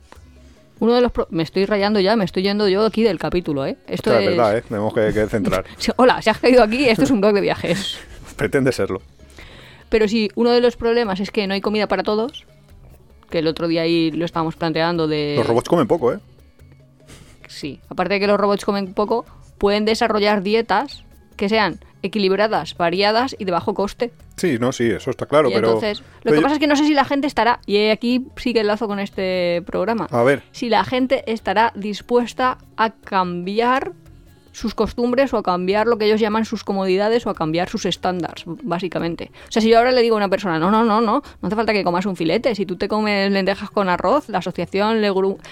uno 0.79 0.93
de 0.93 1.01
los 1.01 1.12
pro- 1.12 1.27
me 1.29 1.43
estoy 1.43 1.65
rayando 1.65 2.00
ya, 2.00 2.15
me 2.15 2.25
estoy 2.25 2.43
yendo 2.43 2.67
yo 2.67 2.86
aquí 2.86 3.03
del 3.03 3.19
capítulo, 3.19 3.65
¿eh? 3.65 3.77
Esto 3.88 4.17
es, 4.17 4.25
verdad, 4.25 4.57
¿eh? 4.57 4.62
Tenemos 4.67 4.93
que, 4.93 5.12
que 5.13 5.27
centrar. 5.29 5.65
Hola, 5.98 6.22
si 6.22 6.29
has 6.29 6.39
caído 6.39 6.63
aquí, 6.63 6.88
esto 6.89 7.03
es 7.03 7.12
un 7.12 7.22
blog 7.22 7.34
de 7.34 7.41
viajes. 7.41 7.98
Pretende 8.36 8.72
serlo. 8.72 9.01
Pero 9.89 10.07
si 10.07 10.29
uno 10.36 10.51
de 10.51 10.62
los 10.62 10.77
problemas 10.77 11.19
es 11.19 11.31
que 11.31 11.45
no 11.48 11.53
hay 11.53 11.62
comida 11.62 11.88
para 11.88 12.03
todos, 12.03 12.45
que 13.29 13.39
el 13.39 13.48
otro 13.48 13.67
día 13.67 13.81
ahí 13.81 14.12
lo 14.12 14.25
estábamos 14.25 14.55
planteando 14.55 15.07
de 15.07 15.36
Los 15.38 15.45
robots 15.48 15.67
comen 15.69 15.88
poco, 15.88 16.13
¿eh? 16.13 16.19
sí, 17.48 17.79
aparte 17.89 18.13
de 18.15 18.19
que 18.22 18.27
los 18.27 18.39
robots 18.39 18.63
comen 18.65 18.93
poco, 18.93 19.25
pueden 19.57 19.84
desarrollar 19.86 20.41
dietas 20.41 21.03
que 21.41 21.50
sean 21.50 21.79
equilibradas, 22.03 22.77
variadas 22.77 23.36
y 23.39 23.45
de 23.45 23.51
bajo 23.51 23.74
coste. 23.74 24.12
Sí, 24.38 24.57
no, 24.60 24.71
sí, 24.71 24.86
eso 24.89 25.10
está 25.10 25.25
claro, 25.25 25.50
y 25.50 25.53
pero... 25.53 25.69
entonces, 25.69 26.00
lo 26.00 26.05
pero 26.24 26.33
que 26.36 26.38
yo- 26.38 26.43
pasa 26.43 26.53
es 26.55 26.60
que 26.60 26.67
no 26.67 26.75
sé 26.75 26.86
si 26.86 26.93
la 26.93 27.03
gente 27.05 27.25
estará, 27.25 27.60
y 27.65 27.88
aquí 27.89 28.27
sigue 28.38 28.60
el 28.62 28.67
lazo 28.67 28.88
con 28.88 29.00
este 29.00 29.63
programa, 29.65 30.07
A 30.12 30.21
ver, 30.24 30.43
si 30.51 30.69
la 30.69 30.83
gente 30.83 31.24
estará 31.31 31.74
dispuesta 31.75 32.60
a 32.77 32.91
cambiar 32.91 33.93
sus 34.51 34.75
costumbres 34.75 35.33
o 35.33 35.38
a 35.38 35.43
cambiar 35.43 35.88
lo 35.88 35.98
que 35.98 36.05
ellos 36.05 36.19
llaman 36.19 36.43
sus 36.45 36.63
comodidades 36.63 37.25
o 37.25 37.29
a 37.29 37.33
cambiar 37.33 37.69
sus 37.69 37.86
estándares, 37.86 38.43
básicamente. 38.45 39.31
O 39.48 39.51
sea, 39.51 39.62
si 39.63 39.69
yo 39.69 39.77
ahora 39.79 39.91
le 39.93 40.01
digo 40.01 40.15
a 40.15 40.17
una 40.17 40.27
persona, 40.29 40.60
no, 40.60 40.69
no, 40.69 40.83
no, 40.83 41.01
no, 41.01 41.24
no 41.41 41.48
hace 41.48 41.55
falta 41.55 41.71
que 41.74 41.83
comas 41.83 42.05
un 42.05 42.15
filete, 42.17 42.53
si 42.53 42.65
tú 42.67 42.75
te 42.75 42.88
comes 42.88 43.31
lentejas 43.31 43.69
con 43.71 43.89
arroz, 43.89 44.27
la 44.29 44.39
asociación 44.39 45.01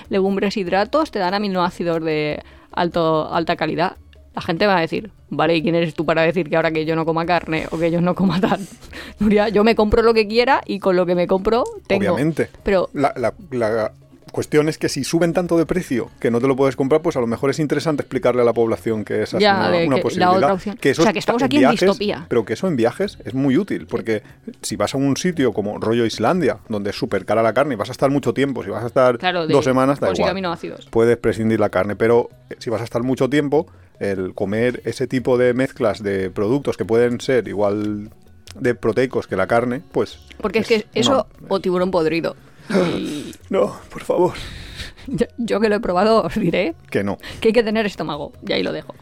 legumbres 0.09 0.55
hidratos 0.57 1.09
te 1.11 1.17
dan 1.19 1.33
aminoácidos 1.33 2.03
de 2.03 2.43
alto, 2.73 3.33
alta 3.33 3.55
calidad. 3.55 3.95
La 4.39 4.43
gente 4.45 4.65
va 4.67 4.77
a 4.77 4.79
decir, 4.79 5.11
vale, 5.29 5.57
¿y 5.57 5.61
quién 5.61 5.75
eres 5.75 5.93
tú 5.93 6.05
para 6.05 6.21
decir 6.21 6.49
que 6.49 6.55
ahora 6.55 6.71
que 6.71 6.85
yo 6.85 6.95
no 6.95 7.03
coma 7.03 7.25
carne 7.25 7.67
o 7.71 7.77
que 7.77 7.91
yo 7.91 7.99
no 7.99 8.15
coma 8.15 8.39
tal? 8.39 8.61
Nuria, 9.19 9.49
yo 9.49 9.65
me 9.65 9.75
compro 9.75 10.01
lo 10.01 10.13
que 10.13 10.29
quiera 10.29 10.61
y 10.65 10.79
con 10.79 10.95
lo 10.95 11.05
que 11.05 11.13
me 11.13 11.27
compro 11.27 11.65
tengo. 11.87 11.99
obviamente. 12.13 12.49
Pero 12.63 12.89
La, 12.93 13.11
la- 13.17 13.33
la 13.51 13.91
cuestión 14.31 14.69
es 14.69 14.77
que 14.77 14.87
si 14.89 15.03
suben 15.03 15.33
tanto 15.33 15.57
de 15.57 15.65
precio 15.65 16.09
que 16.21 16.29
no 16.31 16.39
te 16.39 16.47
lo 16.47 16.55
puedes 16.55 16.75
comprar, 16.77 17.01
pues 17.01 17.17
a 17.17 17.19
lo 17.19 17.27
mejor 17.27 17.49
es 17.49 17.59
interesante 17.59 18.03
explicarle 18.03 18.43
a 18.43 18.45
la 18.45 18.53
población 18.53 19.03
que 19.03 19.23
esa 19.23 19.39
Ya, 19.39 19.51
es 19.53 19.57
una, 19.57 19.69
de 19.71 19.87
una 19.87 19.95
que 19.95 19.99
la 19.99 20.03
posibilidad. 20.03 20.37
otra 20.37 20.53
opción. 20.53 20.77
eso 20.81 21.01
O 21.01 21.03
sea, 21.03 21.11
que 21.11 21.19
estamos 21.19 21.41
en 21.41 21.45
aquí 21.47 21.63
en 21.65 21.71
distopía. 21.71 22.25
Pero 22.29 22.45
que 22.45 22.53
eso 22.53 22.67
en 22.69 22.77
viajes 22.77 23.17
es 23.25 23.33
muy 23.33 23.57
útil, 23.57 23.87
porque 23.87 24.23
si 24.61 24.77
vas 24.77 24.93
a 24.93 24.97
un 24.97 25.17
sitio 25.17 25.51
como 25.51 25.79
rollo 25.79 26.05
Islandia, 26.05 26.59
donde 26.69 26.91
es 26.91 26.95
súper 26.95 27.25
cara 27.25 27.43
la 27.43 27.51
carne 27.53 27.73
y 27.73 27.77
vas 27.77 27.89
a 27.89 27.91
estar 27.91 28.09
mucho 28.09 28.33
tiempo, 28.33 28.63
si 28.63 28.69
vas 28.69 28.83
a 28.83 28.87
estar 28.87 29.17
Claro, 29.17 29.47
de 29.47 29.53
dos 29.53 29.65
semanas, 29.65 29.99
da 29.99 30.07
igual. 30.13 30.57
Puedes 30.91 31.17
prescindir 31.17 31.59
la 31.59 31.69
carne, 31.69 31.97
pero 31.97 32.29
si 32.59 32.69
vas 32.69 32.79
a 32.81 32.83
estar 32.85 33.03
mucho 33.03 33.29
tiempo, 33.29 33.67
el 33.99 34.33
comer 34.33 34.81
ese 34.85 35.07
tipo 35.07 35.37
de 35.37 35.53
mezclas 35.53 36.01
de 36.01 36.29
productos 36.29 36.77
que 36.77 36.85
pueden 36.85 37.21
ser 37.21 37.47
igual 37.47 38.09
de 38.55 38.75
proteicos 38.75 39.27
que 39.27 39.35
la 39.35 39.47
carne, 39.47 39.81
pues... 39.91 40.19
Porque 40.41 40.59
es, 40.59 40.67
que 40.67 40.85
eso 40.93 41.27
o 41.47 41.59
tiburón 41.59 41.91
podrido. 41.91 42.35
Y 42.97 43.33
No, 43.49 43.75
por 43.89 44.03
favor. 44.03 44.33
yo, 45.07 45.25
yo 45.37 45.59
que 45.59 45.69
lo 45.69 45.75
he 45.75 45.79
probado 45.79 46.23
os 46.23 46.35
diré 46.35 46.75
Que 46.89 47.03
no. 47.03 47.17
que 47.41 47.49
hay 47.49 47.53
que 47.53 47.63
tener 47.63 47.85
estómago. 47.85 48.31
Y 48.47 48.53
ahí 48.53 48.63
lo 48.63 48.71
dejo. 48.71 48.95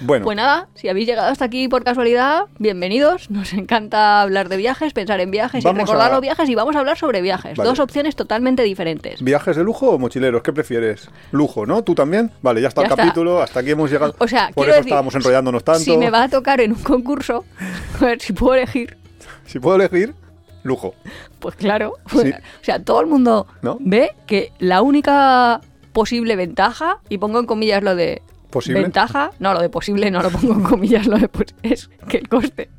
Bueno, 0.00 0.24
Pues 0.24 0.36
nada, 0.36 0.68
si 0.74 0.88
habéis 0.88 1.06
llegado 1.06 1.28
hasta 1.28 1.46
aquí 1.46 1.68
por 1.68 1.82
casualidad, 1.82 2.44
bienvenidos. 2.58 3.30
Nos 3.30 3.54
encanta 3.54 4.20
hablar 4.20 4.50
de 4.50 4.58
viajes, 4.58 4.92
pensar 4.92 5.20
en 5.20 5.30
viajes 5.30 5.64
Vamos 5.64 5.78
y 5.78 5.82
recordar 5.84 6.10
a- 6.10 6.14
los 6.14 6.20
viajes 6.20 6.48
y 6.50 6.54
vamos 6.54 6.76
a 6.76 6.80
hablar 6.80 6.98
sobre 6.98 7.22
viajes. 7.22 7.56
Vale. 7.56 7.70
Dos 7.70 7.78
opciones 7.80 8.14
totalmente 8.14 8.62
diferentes. 8.62 9.22
¿viajes 9.22 9.56
de 9.56 9.64
lujo 9.64 9.88
o 9.90 9.98
mochileros? 9.98 10.42
¿Qué 10.42 10.52
prefieres? 10.52 11.08
Lujo, 11.32 11.64
¿no? 11.64 11.82
¿Tú 11.82 11.94
también? 11.94 12.30
Vale, 12.42 12.60
ya 12.60 12.68
está 12.68 12.82
Ya 12.82 12.86
el 12.88 12.92
está. 12.92 13.02
capítulo, 13.04 13.40
hasta 13.40 13.60
aquí 13.60 13.70
hemos 13.70 13.90
llegado. 13.90 14.14
O 14.18 14.28
sea, 14.28 14.50
por 14.54 14.66
eso 14.66 14.76
decir, 14.76 14.88
estábamos 14.88 15.14
enrollándonos 15.14 15.64
tanto. 15.64 15.80
Si 15.80 15.96
me 15.96 16.10
va 16.10 16.24
a 16.24 16.28
tocar 16.28 16.60
en 16.60 16.72
un 16.72 16.82
concurso, 16.82 17.44
a 18.00 18.04
ver 18.04 18.20
si 18.20 18.34
puedo 18.34 18.54
elegir. 18.54 18.98
Si 19.46 19.58
puedo 19.60 19.76
elegir, 19.76 20.14
lujo. 20.62 20.94
Pues 21.38 21.54
claro. 21.56 21.94
Sí. 22.10 22.32
O 22.60 22.64
sea, 22.64 22.82
todo 22.82 23.00
el 23.00 23.06
mundo 23.06 23.46
¿No? 23.62 23.78
ve 23.80 24.10
que 24.26 24.52
la 24.58 24.82
única 24.82 25.62
posible 25.94 26.36
ventaja, 26.36 26.98
y 27.08 27.16
pongo 27.16 27.38
en 27.38 27.46
comillas 27.46 27.82
lo 27.82 27.94
de 27.96 28.20
¿Posible? 28.56 28.82
ventaja, 28.82 29.30
no, 29.38 29.52
lo 29.52 29.60
de 29.60 29.68
posible 29.68 30.10
no 30.10 30.22
lo 30.22 30.30
pongo 30.30 30.54
en 30.54 30.62
comillas, 30.62 31.06
lo 31.06 31.18
de 31.18 31.28
es 31.62 31.90
que 32.08 32.16
el 32.18 32.28
coste 32.28 32.70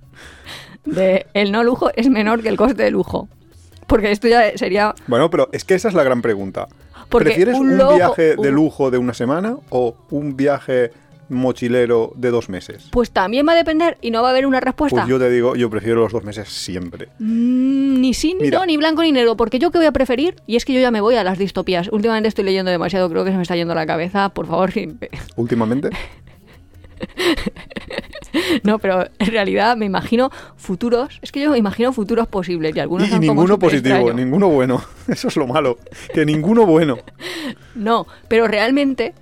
de 0.86 1.28
el 1.34 1.52
no 1.52 1.64
lujo 1.64 1.92
es 1.96 2.10
menor 2.10 2.42
que 2.42 2.50
el 2.50 2.58
coste 2.58 2.84
de 2.84 2.92
lujo. 2.92 3.28
Porque 3.86 4.12
esto 4.12 4.28
ya 4.28 4.58
sería 4.58 4.96
Bueno, 5.08 5.30
pero 5.30 5.50
es 5.52 5.64
que 5.64 5.76
esa 5.76 5.88
es 5.88 5.94
la 5.94 6.04
gran 6.04 6.22
pregunta. 6.22 6.68
Porque 7.10 7.26
¿Prefieres 7.26 7.56
un 7.56 7.80
un, 7.80 7.96
viaje 7.96 8.36
de 8.36 8.52
lujo 8.52 8.92
de 8.92 8.98
una 8.98 9.14
semana 9.14 9.58
o 9.70 9.96
un 10.10 10.36
viaje 10.36 10.92
mochilero 11.30 12.12
de 12.16 12.32
dos 12.32 12.50
meses? 12.50 12.88
Pues 12.92 13.12
también 13.12 13.48
va 13.48 13.54
a 13.54 13.56
depender 13.56 13.98
y 14.02 14.12
no 14.12 14.22
va 14.22 14.30
a 14.30 14.32
haber 14.32 14.46
una 14.46 14.60
respuesta. 14.60 15.02
Pues 15.02 15.10
yo 15.10 15.20
te 15.20 15.30
digo, 15.30 15.56
yo 15.56 15.70
prefiero 15.70 16.02
los 16.02 16.12
dos 16.12 16.24
meses 16.24 16.50
siempre. 16.50 17.10
Mm, 17.20 18.02
ni 18.02 18.14
sí, 18.14 18.36
ni 18.40 18.50
no, 18.50 18.66
ni 18.66 18.78
blanco 18.78 19.02
ni 19.04 19.12
negro, 19.12 19.38
porque 19.38 19.60
yo 19.60 19.72
que 19.72 19.78
voy 19.78 19.88
a 19.88 19.92
preferir, 19.92 20.36
y 20.48 20.56
es 20.56 20.66
que 20.66 20.74
yo 20.74 20.80
ya 20.80 20.92
me 20.92 21.02
voy 21.02 21.16
a 21.16 21.24
las 21.24 21.38
distopías. 21.38 21.90
Últimamente 21.92 22.30
estoy 22.30 22.44
leyendo 22.46 22.72
demasiado, 22.72 23.10
creo 23.10 23.24
que 23.24 23.32
se 23.32 23.38
me 23.38 23.44
está 23.44 23.56
yendo 23.56 23.76
la 23.76 23.86
cabeza, 23.86 24.30
por 24.30 24.48
favor. 24.48 24.72
Últimamente, 25.36 25.90
No, 28.64 28.80
pero 28.80 29.08
en 29.20 29.28
realidad 29.28 29.78
me 29.78 29.86
imagino 29.86 30.32
futuros, 30.56 31.20
es 31.22 31.32
que 31.32 31.42
yo 31.42 31.52
me 31.52 31.58
imagino 31.58 31.94
futuros 31.94 32.28
posibles 32.28 32.76
y 32.76 32.80
algunos 32.80 33.08
y 33.08 33.12
son 33.12 33.22
ninguno 33.22 33.58
positivo, 33.58 34.14
ninguno 34.14 34.50
bueno. 34.50 34.84
Eso 35.08 35.28
es 35.28 35.36
lo 35.38 35.48
malo. 35.48 35.78
Que 36.14 36.26
ninguno 36.26 36.66
bueno. 36.66 36.98
No, 37.76 38.08
pero 38.28 38.48
realmente, 38.48 39.14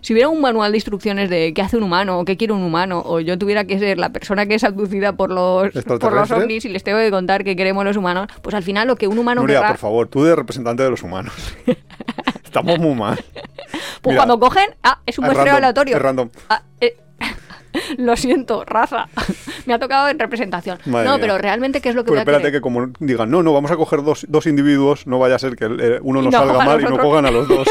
si 0.00 0.12
hubiera 0.12 0.28
un 0.28 0.40
manual 0.40 0.72
de 0.72 0.78
instrucciones 0.78 1.28
de 1.30 1.52
qué 1.54 1.62
hace 1.62 1.76
un 1.76 1.82
humano 1.82 2.18
o 2.20 2.24
qué 2.24 2.36
quiere 2.36 2.52
un 2.52 2.62
humano, 2.62 3.02
o 3.04 3.20
yo 3.20 3.38
tuviera 3.38 3.64
que 3.64 3.78
ser 3.78 3.98
la 3.98 4.10
persona 4.10 4.46
que 4.46 4.54
es 4.54 4.64
abducida 4.64 5.12
por 5.14 5.30
los, 5.30 5.70
por 5.84 6.12
los 6.12 6.30
ovnis 6.30 6.64
y 6.64 6.68
les 6.68 6.82
tengo 6.82 6.98
que 6.98 7.10
contar 7.10 7.44
qué 7.44 7.54
queremos 7.56 7.84
los 7.84 7.96
humanos, 7.96 8.28
pues 8.42 8.54
al 8.54 8.62
final 8.62 8.88
lo 8.88 8.96
que 8.96 9.06
un 9.08 9.18
humano 9.18 9.40
Nuria, 9.42 9.60
querrá- 9.60 9.68
por 9.68 9.78
favor, 9.78 10.08
tú 10.08 10.24
de 10.24 10.34
representante 10.34 10.82
de 10.82 10.90
los 10.90 11.02
humanos. 11.02 11.32
Estamos 12.44 12.78
muy 12.78 12.94
mal. 12.94 13.16
Pues 14.02 14.12
Mira, 14.12 14.16
cuando 14.16 14.38
cogen, 14.38 14.70
ah, 14.82 15.00
es 15.06 15.18
un 15.18 15.24
es 15.24 15.30
muestreo 15.32 15.56
aleatorio. 15.56 15.96
es 15.96 16.02
random. 16.02 16.28
Ah, 16.50 16.62
eh, 16.80 16.96
lo 17.98 18.14
siento, 18.16 18.64
raza. 18.66 19.08
Me 19.66 19.72
ha 19.74 19.78
tocado 19.78 20.08
en 20.08 20.18
representación. 20.18 20.78
Madre 20.84 21.06
no, 21.08 21.12
mía. 21.16 21.20
pero 21.22 21.38
realmente, 21.38 21.80
¿qué 21.80 21.88
es 21.88 21.94
lo 21.94 22.02
que 22.02 22.06
Pero 22.10 22.14
voy 22.14 22.18
a 22.18 22.22
espérate 22.22 22.42
querer? 22.42 22.52
que 22.54 22.60
como 22.60 22.88
digan, 22.98 23.30
no, 23.30 23.42
no, 23.42 23.52
vamos 23.54 23.70
a 23.70 23.76
coger 23.76 24.02
dos, 24.02 24.26
dos 24.28 24.46
individuos, 24.46 25.06
no 25.06 25.18
vaya 25.18 25.36
a 25.36 25.38
ser 25.38 25.56
que 25.56 25.64
eh, 25.66 25.98
uno 26.02 26.20
nos 26.20 26.32
no 26.32 26.38
salga 26.40 26.64
mal 26.64 26.80
y 26.80 26.84
no 26.84 26.98
cojan 26.98 27.24
a 27.26 27.30
los 27.30 27.48
dos. 27.48 27.66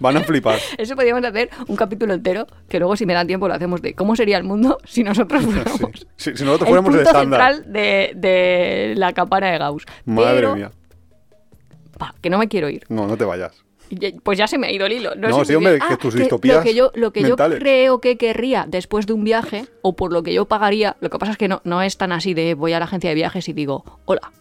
Van 0.00 0.16
a 0.16 0.20
flipar. 0.20 0.58
Eso 0.78 0.94
podríamos 0.96 1.24
hacer 1.24 1.50
un 1.68 1.76
capítulo 1.76 2.14
entero, 2.14 2.46
que 2.68 2.78
luego 2.78 2.96
si 2.96 3.06
me 3.06 3.14
da 3.14 3.24
tiempo 3.24 3.48
lo 3.48 3.54
hacemos 3.54 3.80
de 3.82 3.94
cómo 3.94 4.16
sería 4.16 4.36
el 4.38 4.44
mundo 4.44 4.78
si 4.84 5.02
nosotros 5.04 5.42
Sí. 5.42 5.50
fuéramos 5.50 6.06
Si, 6.16 6.36
si 6.36 6.44
nosotros 6.44 6.68
el 6.68 6.74
fuéramos 6.74 6.90
punto 6.90 7.00
el 7.00 7.06
estándar. 7.06 7.52
central 7.54 7.72
de, 7.72 8.12
de 8.16 8.94
la 8.96 9.12
campana 9.12 9.50
de 9.52 9.58
Gauss. 9.58 9.84
Madre 10.04 10.34
Pero, 10.36 10.56
mía. 10.56 10.70
pa, 11.98 12.14
que 12.20 12.30
no 12.30 12.38
me 12.38 12.48
quiero 12.48 12.68
ir. 12.68 12.84
No, 12.88 13.06
no 13.06 13.16
te 13.16 13.24
vayas. 13.24 13.52
Pues 14.24 14.38
ya 14.38 14.46
se 14.48 14.58
me 14.58 14.66
ha 14.66 14.72
ido 14.72 14.86
el 14.86 14.92
hilo. 14.92 15.14
No, 15.14 15.28
No, 15.28 15.38
sé 15.40 15.44
sí, 15.44 15.54
hombre, 15.54 15.78
que 15.78 15.84
Ah, 15.94 15.96
tus 15.96 16.14
Lo 16.14 16.20
distopías 16.20 16.64
que 16.64 16.74
yo, 16.74 16.90
lo 16.94 17.12
que 17.12 17.22
yo 17.22 17.36
creo 17.36 18.00
que 18.00 18.16
querría 18.16 18.64
después 18.66 19.06
de 19.06 19.12
un 19.12 19.22
viaje, 19.22 19.66
o 19.82 19.94
por 19.94 20.12
lo 20.12 20.22
que 20.22 20.32
yo 20.32 20.46
pagaría, 20.46 20.96
lo 21.00 21.10
que 21.10 21.18
pasa 21.18 21.32
es 21.32 21.38
que 21.38 21.46
no, 21.48 21.60
no 21.64 21.82
es 21.82 21.96
tan 21.96 22.10
así 22.10 22.34
de 22.34 22.54
voy 22.54 22.72
a 22.72 22.78
la 22.78 22.86
agencia 22.86 23.10
de 23.10 23.14
viajes 23.14 23.48
y 23.48 23.52
digo, 23.52 23.84
hola, 24.06 24.32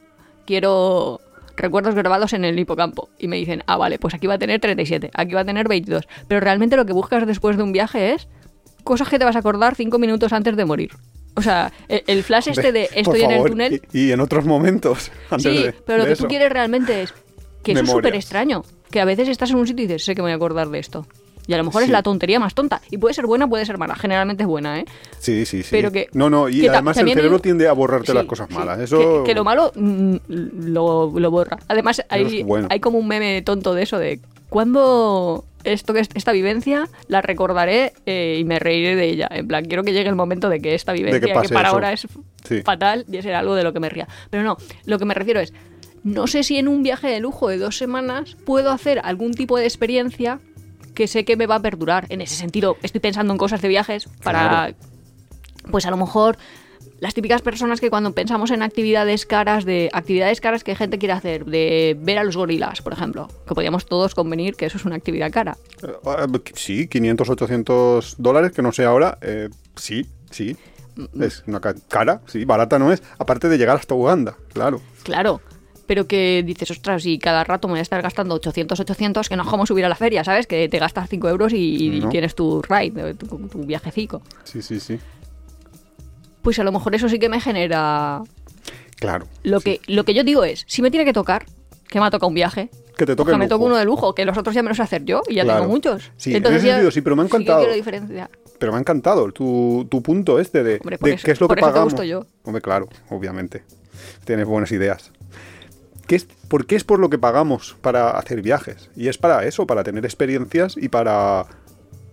quiero 0.48 1.19
recuerdos 1.55 1.95
grabados 1.95 2.33
en 2.33 2.45
el 2.45 2.57
hipocampo. 2.60 3.10
Y 3.19 3.27
me 3.27 3.38
dicen, 3.38 3.63
ah, 3.67 3.77
vale, 3.77 4.00
pues 4.00 4.13
aquí 4.13 4.27
va 4.27 4.36
a 4.36 4.39
tener 4.39 4.60
37, 4.60 5.12
aquí 5.13 5.33
va 5.33 5.41
a 5.41 5.45
tener 5.45 5.67
22. 5.67 6.07
Pero 6.27 6.39
realmente 6.41 6.75
lo 6.75 6.86
que 6.86 6.93
buscas 6.93 7.25
después 7.27 7.57
de 7.57 7.63
un 7.63 7.72
viaje 7.72 8.13
es 8.13 8.27
cosas 8.83 9.07
que 9.10 9.17
te 9.19 9.25
vas 9.25 9.36
a 9.36 9.39
acordar 9.39 9.75
cinco 9.75 10.00
minutos 10.00 10.33
antes 10.33 10.55
de 10.57 10.65
morir. 10.65 10.91
O 11.36 11.41
sea, 11.41 11.72
el, 11.88 12.03
el 12.07 12.24
flash 12.24 12.50
este 12.50 12.72
de 12.72 12.89
estoy 12.93 13.22
en 13.22 13.31
el 13.31 13.43
túnel. 13.43 13.81
Y, 13.91 14.07
y 14.07 14.12
en 14.12 14.19
otros 14.19 14.45
momentos. 14.45 15.12
Antes 15.31 15.51
Sí, 15.51 15.63
de- 15.63 15.72
pero 15.74 16.00
lo 16.00 16.03
de 16.03 16.10
que 16.10 16.13
eso. 16.13 16.24
tú 16.24 16.27
quieres 16.29 16.51
realmente 16.51 17.01
es 17.03 17.13
que 17.63 17.72
eso 17.72 17.81
es 17.83 17.89
súper 17.89 18.15
extraño. 18.15 18.63
Que 18.91 19.01
a 19.01 19.05
veces 19.05 19.27
estás 19.29 19.50
en 19.50 19.55
un 19.57 19.65
sitio 19.65 19.86
y 19.86 19.88
dices, 19.88 20.05
sé 20.05 20.13
que 20.13 20.22
me 20.22 20.25
voy 20.27 20.31
a 20.33 20.36
acordar 20.36 20.69
de 20.69 20.77
esto. 20.79 21.07
Y 21.45 21.53
a 21.53 21.57
lo 21.57 21.63
mejor 21.65 21.83
es 21.83 21.89
la 21.89 22.01
tontería 22.03 22.39
más 22.39 22.53
tonta. 22.55 22.81
Y 22.89 22.97
puede 22.97 23.13
ser 23.13 23.25
buena, 23.25 23.47
puede 23.47 23.65
ser 23.65 23.77
mala. 23.77 23.95
Generalmente 23.95 24.43
es 24.43 24.47
buena, 24.47 24.79
¿eh? 24.79 24.85
Sí, 25.19 25.45
sí, 25.45 25.62
sí. 25.63 25.69
Pero 25.71 25.91
que- 25.91 26.07
no, 26.13 26.29
no, 26.29 26.47
y 26.47 26.62
que 26.62 26.69
además 26.69 26.97
el 26.97 27.09
cerebro 27.09 27.35
hay- 27.35 27.41
tiende 27.41 27.67
a 27.67 27.73
borrarte 27.73 28.07
Sí, 28.07 28.13
las 28.13 28.25
cosas 28.25 28.50
malas. 28.50 28.77
Que- 28.77 28.83
Eso. 28.85 29.23
Que, 29.25 29.33
lo 29.33 29.43
malo 29.43 29.71
mm, 29.75 30.15
lo, 30.27 31.12
lo 31.19 31.31
borra. 31.31 31.59
Además, 31.67 32.03
hay, 32.09 32.43
bueno. 32.43 32.67
hay 32.69 32.79
como 32.79 32.97
un 32.97 33.07
meme 33.07 33.41
tonto 33.41 33.73
de 33.73 33.83
eso 33.83 34.00
de 34.00 34.19
cuando 34.50 35.45
esto 35.63 35.93
que 35.93 36.01
es- 36.01 36.09
esta 36.13 36.31
vivencia 36.31 36.88
la 37.07 37.21
recordaré 37.21 37.93
eh, 38.05 38.38
y 38.39 38.43
me 38.43 38.59
reiré 38.59 38.95
de 38.95 39.09
ella. 39.09 39.27
En 39.31 39.47
plan, 39.47 39.65
quiero 39.65 39.83
que 39.83 39.93
llegue 39.93 40.09
el 40.09 40.15
momento 40.15 40.50
de 40.50 40.59
que 40.62 40.75
esta 40.75 40.93
vivencia, 40.93 41.19
que, 41.21 41.33
pase 41.33 41.53
para 41.53 41.67
eso. 41.69 41.75
ahora 41.75 41.93
es 41.93 42.07
Sí. 42.45 42.62
fatal, 42.63 43.05
y 43.12 43.21
ser 43.21 43.35
algo 43.35 43.55
de 43.55 43.63
lo 43.63 43.73
que 43.73 43.79
me 43.79 43.89
ría. 43.89 44.07
Pero 44.29 44.43
no, 44.43 44.57
lo 44.85 45.00
que 45.00 45.05
me 45.05 45.13
refiero 45.13 45.39
es, 45.39 45.53
no 46.03 46.27
sé 46.27 46.43
si 46.43 46.57
en 46.57 46.67
un 46.67 46.83
viaje 46.83 47.07
de 47.07 47.19
lujo 47.19 47.47
de 47.50 47.57
dos 47.57 47.77
semanas 47.77 48.35
puedo 48.45 48.71
hacer 48.71 49.00
algún 49.03 49.33
tipo 49.33 49.57
de 49.57 49.63
experiencia 49.65 50.39
que 50.93 51.07
sé 51.07 51.25
que 51.25 51.35
me 51.38 51.47
va 51.47 51.55
a 51.55 51.62
perdurar. 51.62 52.05
En 52.09 52.21
ese 52.21 52.35
sentido, 52.35 52.77
estoy 52.83 53.01
pensando 53.01 53.33
en 53.33 53.38
cosas 53.38 53.62
de 53.62 53.67
viajes 53.67 54.07
para, 54.23 54.47
Claro. 54.50 54.75
pues 55.71 55.85
a 55.85 55.91
lo 55.91 55.97
mejor 55.97 56.38
las 57.00 57.13
típicas 57.13 57.41
personas 57.41 57.81
que 57.81 57.89
cuando 57.89 58.13
pensamos 58.13 58.51
en 58.51 58.62
actividades 58.62 59.25
caras 59.25 59.65
de 59.65 59.89
actividades 59.93 60.39
caras 60.39 60.63
que 60.63 60.75
gente 60.75 60.97
quiere 61.00 61.13
hacer 61.13 61.45
de 61.45 61.97
ver 62.00 62.17
a 62.17 62.23
los 62.23 62.38
gorilas 62.38 62.81
por 62.81 62.93
ejemplo 62.93 63.27
que 63.45 63.53
podríamos 63.53 63.85
todos 63.85 64.15
convenir 64.15 64.55
que 64.55 64.65
eso 64.67 64.77
es 64.77 64.85
una 64.85 64.95
actividad 64.95 65.29
cara 65.31 65.57
Eh, 65.81 65.88
ah, 66.05 66.27
Sí, 66.55 66.88
500, 66.88 67.29
800 67.29 68.15
dólares, 68.19 68.51
que 68.53 68.62
no 68.62 68.71
sé 68.71 68.85
ahora. 68.85 69.17
eh, 69.21 69.50
sí, 69.75 70.07
sí. 70.31 70.55
Mm, 70.95 71.23
Es 71.23 71.43
una 71.47 71.59
ca- 71.59 71.75
cara, 71.89 72.21
sí, 72.27 72.45
barata 72.45 72.77
no 72.79 72.91
es. 72.93 73.01
Aparte 73.17 73.50
de 73.50 73.57
llegar 73.57 73.77
hasta 73.77 73.95
Uganda, 73.95 74.38
claro. 74.53 74.79
claro 75.03 75.41
pero 75.86 76.08
que 76.08 76.44
dices, 76.46 76.72
ostras, 76.72 77.06
y 77.06 77.20
cada 77.20 77.44
rato 77.44 77.68
me 77.68 77.74
voy 77.74 77.80
a 77.80 77.82
estar 77.82 78.02
gastando 78.02 78.36
800, 78.36 78.80
800, 78.80 79.30
que 79.30 79.36
no 79.36 79.44
es 79.44 79.50
como 79.50 79.66
subir 79.66 79.84
a 79.86 79.90
la 79.90 79.96
feria, 79.96 80.24
¿sabes? 80.24 80.48
Que 80.48 80.70
te 80.70 80.80
gastas 80.80 81.10
5 81.10 81.28
euros 81.30 81.52
y, 81.54 82.02
tienes 82.10 82.36
tu 82.36 82.62
ride, 82.62 83.13
tu, 83.16 83.28
tu 83.48 83.60
viajecico. 83.63 84.22
Sí, 84.44 84.62
sí, 84.62 84.80
sí. 84.80 85.00
Pues 86.42 86.60
a 86.60 86.63
lo 86.63 86.72
mejor 86.72 86.94
eso 86.96 87.08
sí 87.10 87.20
que 87.20 87.30
me 87.30 87.40
genera... 87.40 88.22
Claro. 88.98 89.28
Lo, 89.44 89.60
sí. 89.60 89.80
que, 89.86 89.94
lo 89.94 90.04
que 90.06 90.13
yo 90.13 90.24
digo 90.24 90.44
es, 90.44 90.63
si 90.68 90.82
me 90.82 90.92
tiene 90.92 91.06
que 91.06 91.13
tocar, 91.13 91.46
que 91.90 92.00
me 92.00 92.06
ha 92.06 92.12
tocado 92.12 92.28
un 92.30 92.34
viaje, 92.36 92.70
Que 92.98 93.06
te 93.06 93.16
toque 93.16 93.30
que 93.32 93.34
el 93.36 93.40
me 93.40 93.48
toque 93.48 93.66
uno 93.66 93.75
de 93.78 93.86
lujo, 93.86 94.13
que 94.16 94.25
los 94.25 94.38
otros 94.38 94.56
ya 94.56 94.63
me 94.63 94.70
los 94.70 94.78
sé 94.78 94.84
hacer 94.84 95.04
yo 95.06 95.22
y 95.28 95.36
ya 95.36 95.44
Claro. 95.44 95.62
tengo 95.62 95.74
muchos. 95.74 96.12
Sí, 96.18 96.36
en 96.36 96.46
ese 96.46 96.54
ya 96.68 96.74
sentido 96.74 96.92
sí, 96.92 97.02
pero 97.02 97.16
me 97.16 97.24
ha 97.24 97.25
encantado. 97.25 97.66
Pero 98.60 98.72
me 98.72 98.78
ha 98.78 98.82
encantado 98.82 99.32
tu, 99.32 99.86
tu 99.90 100.02
punto 100.02 100.40
este 100.40 100.63
de, 100.63 100.75
Hombre, 100.82 100.98
por 100.98 101.10
de 101.10 101.16
eso- 101.16 101.25
qué 101.25 101.32
es 101.32 101.42
lo 101.42 101.48
por 101.48 101.58
que 101.58 101.62
eso 101.66 101.74
te 101.74 101.80
gusto 101.82 102.04
yo. 102.04 102.25
Hombre, 102.44 102.62
claro, 102.62 102.88
obviamente. 103.10 103.63
Tienes 104.25 104.46
buenas 104.46 104.72
ideas. 104.72 105.12
¿Qué 106.07 106.15
es, 106.15 106.25
¿Por 106.48 106.65
qué 106.65 106.75
es 106.75 106.83
por 106.83 107.00
lo 107.00 107.10
que 107.10 107.17
pagamos 107.17 107.75
para 107.81 108.12
hacer 108.12 108.41
viajes? 108.41 108.89
Y 108.95 109.07
es 109.07 109.17
para 109.17 109.45
eso, 109.45 109.65
para 109.65 109.83
tener 109.83 110.05
experiencias 110.05 110.75
y 110.77 110.89
para... 110.89 111.45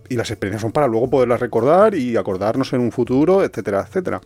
Y 0.09 0.15
las 0.15 0.29
experiencias 0.29 0.61
son 0.61 0.71
para 0.71 0.87
luego 0.87 1.09
poderlas 1.09 1.39
recordar 1.39 1.95
y 1.95 2.17
acordarnos 2.17 2.73
en 2.73 2.81
un 2.81 2.91
futuro, 2.91 3.43
etcétera, 3.43 3.85
etcétera. 3.87 4.19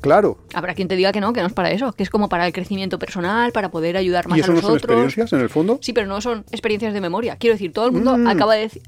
Claro. 0.00 0.38
Habrá 0.52 0.74
quien 0.74 0.88
te 0.88 0.96
diga 0.96 1.12
que 1.12 1.20
no, 1.20 1.32
que 1.32 1.40
no 1.40 1.46
es 1.46 1.52
para 1.52 1.70
eso, 1.70 1.92
que 1.92 2.02
es 2.02 2.10
como 2.10 2.28
para 2.28 2.46
el 2.46 2.52
crecimiento 2.52 2.98
personal, 2.98 3.52
para 3.52 3.70
poder 3.70 3.96
ayudar 3.96 4.28
más 4.28 4.38
¿Y 4.38 4.40
a 4.40 4.44
eso 4.44 4.52
no 4.52 4.60
son 4.60 4.76
experiencias 4.76 5.32
en 5.32 5.40
el 5.40 5.48
fondo? 5.48 5.78
Sí, 5.80 5.92
pero 5.92 6.06
no 6.06 6.20
son 6.20 6.44
experiencias 6.50 6.92
de 6.92 7.00
memoria. 7.00 7.36
Quiero 7.36 7.54
decir, 7.54 7.72
todo 7.72 7.86
el 7.86 7.92
mundo 7.92 8.16
Mm. 8.16 8.26
acaba 8.26 8.54
de 8.54 8.62
decir, 8.62 8.82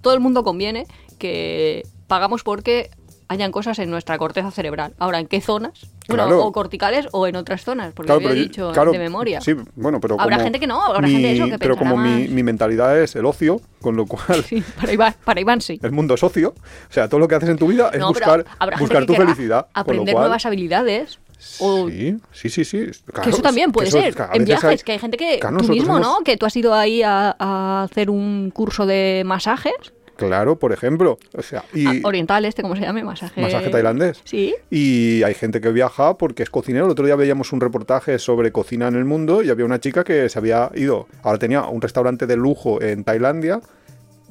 todo 0.00 0.14
el 0.14 0.20
mundo 0.20 0.42
conviene 0.42 0.86
que 1.18 1.86
pagamos 2.06 2.42
porque 2.42 2.90
hayan 3.28 3.52
cosas 3.52 3.78
en 3.78 3.90
nuestra 3.90 4.16
corteza 4.18 4.50
cerebral. 4.50 4.94
Ahora, 4.98 5.20
¿en 5.20 5.26
qué 5.26 5.40
zonas? 5.40 5.72
Bueno, 6.08 6.24
Claro. 6.24 6.44
o 6.44 6.52
corticales 6.52 7.06
o 7.12 7.26
en 7.26 7.36
otras 7.36 7.62
zonas, 7.62 7.92
porque 7.94 8.06
Claro, 8.06 8.16
había 8.18 8.28
pero 8.30 8.40
yo- 8.40 8.48
dicho 8.48 8.72
claro, 8.72 8.92
de 8.92 8.98
memoria. 8.98 9.40
Sí, 9.42 9.54
bueno, 9.76 10.00
pero 10.00 10.18
Habrá 10.18 10.36
como 10.36 10.44
gente 10.44 10.60
que 10.60 10.66
no, 10.66 10.82
habrá 10.82 11.00
mi- 11.06 11.12
gente 11.12 11.32
eso 11.32 11.46
que 11.46 11.58
Pero 11.58 11.76
como 11.76 11.96
mi, 11.98 12.20
más. 12.22 12.30
mi 12.30 12.42
mentalidad 12.42 12.98
es 12.98 13.14
el 13.16 13.26
ocio, 13.26 13.60
con 13.82 13.96
lo 13.96 14.06
cual 14.06 14.42
Sí, 14.44 14.62
para 14.80 14.92
Iván, 14.92 15.14
para 15.24 15.40
Iván 15.40 15.60
sí. 15.60 15.78
el 15.82 15.92
mundo 15.92 16.14
es 16.14 16.22
ocio. 16.22 16.54
O 16.88 16.92
sea, 16.92 17.08
todo 17.08 17.20
lo 17.20 17.28
que 17.28 17.34
haces 17.34 17.50
en 17.50 17.58
tu 17.58 17.66
vida 17.68 17.90
es 17.92 18.00
No, 18.00 18.08
buscar, 18.08 18.44
buscar 18.80 19.04
tu 19.04 19.14
felicidad. 19.14 19.66
lo 19.74 19.80
Aprender 19.80 20.12
cual- 20.14 20.22
nuevas 20.24 20.46
habilidades. 20.46 21.18
O 21.60 21.88
Sí, 21.88 22.16
sí, 22.32 22.48
sí, 22.48 22.64
sí. 22.64 22.78
que 23.22 23.30
eso 23.30 23.42
también 23.42 23.70
puede 23.70 23.88
eso- 23.88 24.00
ser. 24.00 24.12
En 24.32 24.44
viajes, 24.44 24.64
hay- 24.64 24.78
que 24.78 24.92
hay 24.92 24.98
gente 24.98 25.16
que. 25.16 25.38
Claro, 25.38 25.58
tú 25.58 25.68
mismo, 25.68 25.96
hemos- 25.98 26.00
¿no? 26.18 26.24
Que 26.24 26.36
tú 26.36 26.46
has 26.46 26.56
ido 26.56 26.74
ahí 26.74 27.02
a, 27.04 27.36
a 27.38 27.84
hacer 27.84 28.10
un 28.10 28.50
curso 28.52 28.86
de 28.86 29.22
masajes 29.24 29.74
Claro, 30.18 30.58
por 30.58 30.72
ejemplo. 30.72 31.16
O 31.32 31.42
sea, 31.42 31.64
y 31.72 31.86
Ah, 31.86 31.94
oriental 32.02 32.44
este, 32.44 32.62
¿cómo 32.62 32.74
se 32.74 32.82
llama? 32.82 33.02
Masaje... 33.04 33.40
masaje 33.40 33.70
tailandés. 33.70 34.20
Sí. 34.24 34.52
Y 34.68 35.22
hay 35.22 35.32
gente 35.34 35.60
que 35.60 35.70
viaja 35.70 36.18
porque 36.18 36.42
es 36.42 36.50
cocinero. 36.50 36.86
El 36.86 36.90
otro 36.90 37.06
día 37.06 37.14
veíamos 37.14 37.52
un 37.52 37.60
reportaje 37.60 38.18
sobre 38.18 38.50
cocina 38.50 38.88
en 38.88 38.96
el 38.96 39.04
mundo 39.04 39.42
y 39.44 39.50
había 39.50 39.64
una 39.64 39.78
chica 39.78 40.02
que 40.02 40.28
se 40.28 40.36
había 40.36 40.72
ido, 40.74 41.06
ahora 41.22 41.38
tenía 41.38 41.62
un 41.62 41.80
restaurante 41.80 42.26
de 42.26 42.34
lujo 42.36 42.82
en 42.82 43.04
Tailandia, 43.04 43.60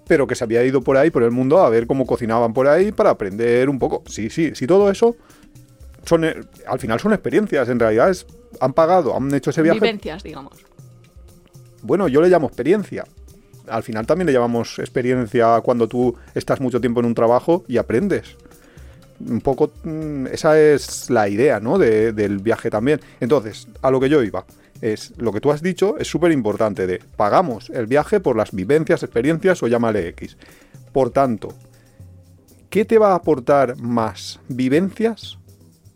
pero 0.05 0.27
que 0.27 0.35
se 0.35 0.43
había 0.43 0.61
ido 0.65 0.81
por 0.81 0.97
ahí, 0.97 1.09
por 1.09 1.23
el 1.23 1.31
mundo, 1.31 1.59
a 1.59 1.69
ver 1.69 1.87
cómo 1.87 2.05
cocinaban 2.05 2.53
por 2.53 2.67
ahí 2.67 2.91
para 2.91 3.11
aprender 3.11 3.69
un 3.69 3.79
poco. 3.79 4.03
Sí, 4.07 4.29
sí, 4.29 4.51
sí, 4.55 4.67
todo 4.67 4.91
eso 4.91 5.15
son, 6.03 6.25
eh, 6.25 6.35
al 6.67 6.79
final 6.79 6.99
son 6.99 7.13
experiencias, 7.13 7.69
en 7.69 7.79
realidad 7.79 8.09
es, 8.09 8.25
han 8.59 8.73
pagado, 8.73 9.15
han 9.15 9.33
hecho 9.33 9.51
ese 9.51 9.61
viaje. 9.61 9.79
Vivencias, 9.79 10.21
digamos. 10.23 10.53
Bueno, 11.81 12.09
yo 12.09 12.21
le 12.21 12.27
llamo 12.27 12.47
experiencia. 12.47 13.05
Al 13.69 13.83
final 13.83 14.05
también 14.05 14.25
le 14.27 14.33
llamamos 14.33 14.79
experiencia 14.79 15.59
cuando 15.61 15.87
tú 15.87 16.15
estás 16.35 16.59
mucho 16.61 16.79
tiempo 16.81 16.99
en 16.99 17.05
un 17.07 17.15
trabajo 17.15 17.63
y 17.67 17.77
aprendes. 17.77 18.35
Un 19.19 19.41
poco, 19.41 19.71
mm, 19.83 20.27
esa 20.27 20.59
es 20.59 21.09
la 21.09 21.27
idea, 21.27 21.59
¿no? 21.59 21.77
De- 21.77 22.13
del 22.13 22.37
viaje 22.39 22.69
también. 22.69 22.99
Entonces, 23.19 23.67
a 23.81 23.89
lo 23.91 23.99
que 23.99 24.09
yo 24.09 24.21
iba, 24.21 24.45
es 24.81 25.13
lo 25.17 25.31
que 25.33 25.41
tú 25.41 25.51
has 25.51 25.61
dicho 25.63 25.97
es 25.97 26.07
súper 26.07 26.31
importante 26.31 26.85
de 26.85 27.01
pagamos 27.15 27.71
el 27.71 27.87
viaje 27.87 28.19
por 28.19 28.35
las 28.35 28.51
vivencias, 28.51 29.01
experiencias 29.01 29.63
o 29.63 29.67
llámale 29.67 30.07
X. 30.09 30.37
Por 30.93 31.09
tanto, 31.09 31.49
¿qué 32.69 32.85
te 32.85 32.99
va 32.99 33.13
a 33.13 33.15
aportar 33.15 33.75
más? 33.77 34.39
¿Vivencias 34.49 35.39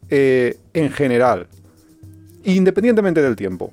eh, 0.09 0.57
en 0.73 0.89
general? 0.91 1.47
Independientemente 2.43 3.21
del 3.21 3.35
tiempo. 3.35 3.71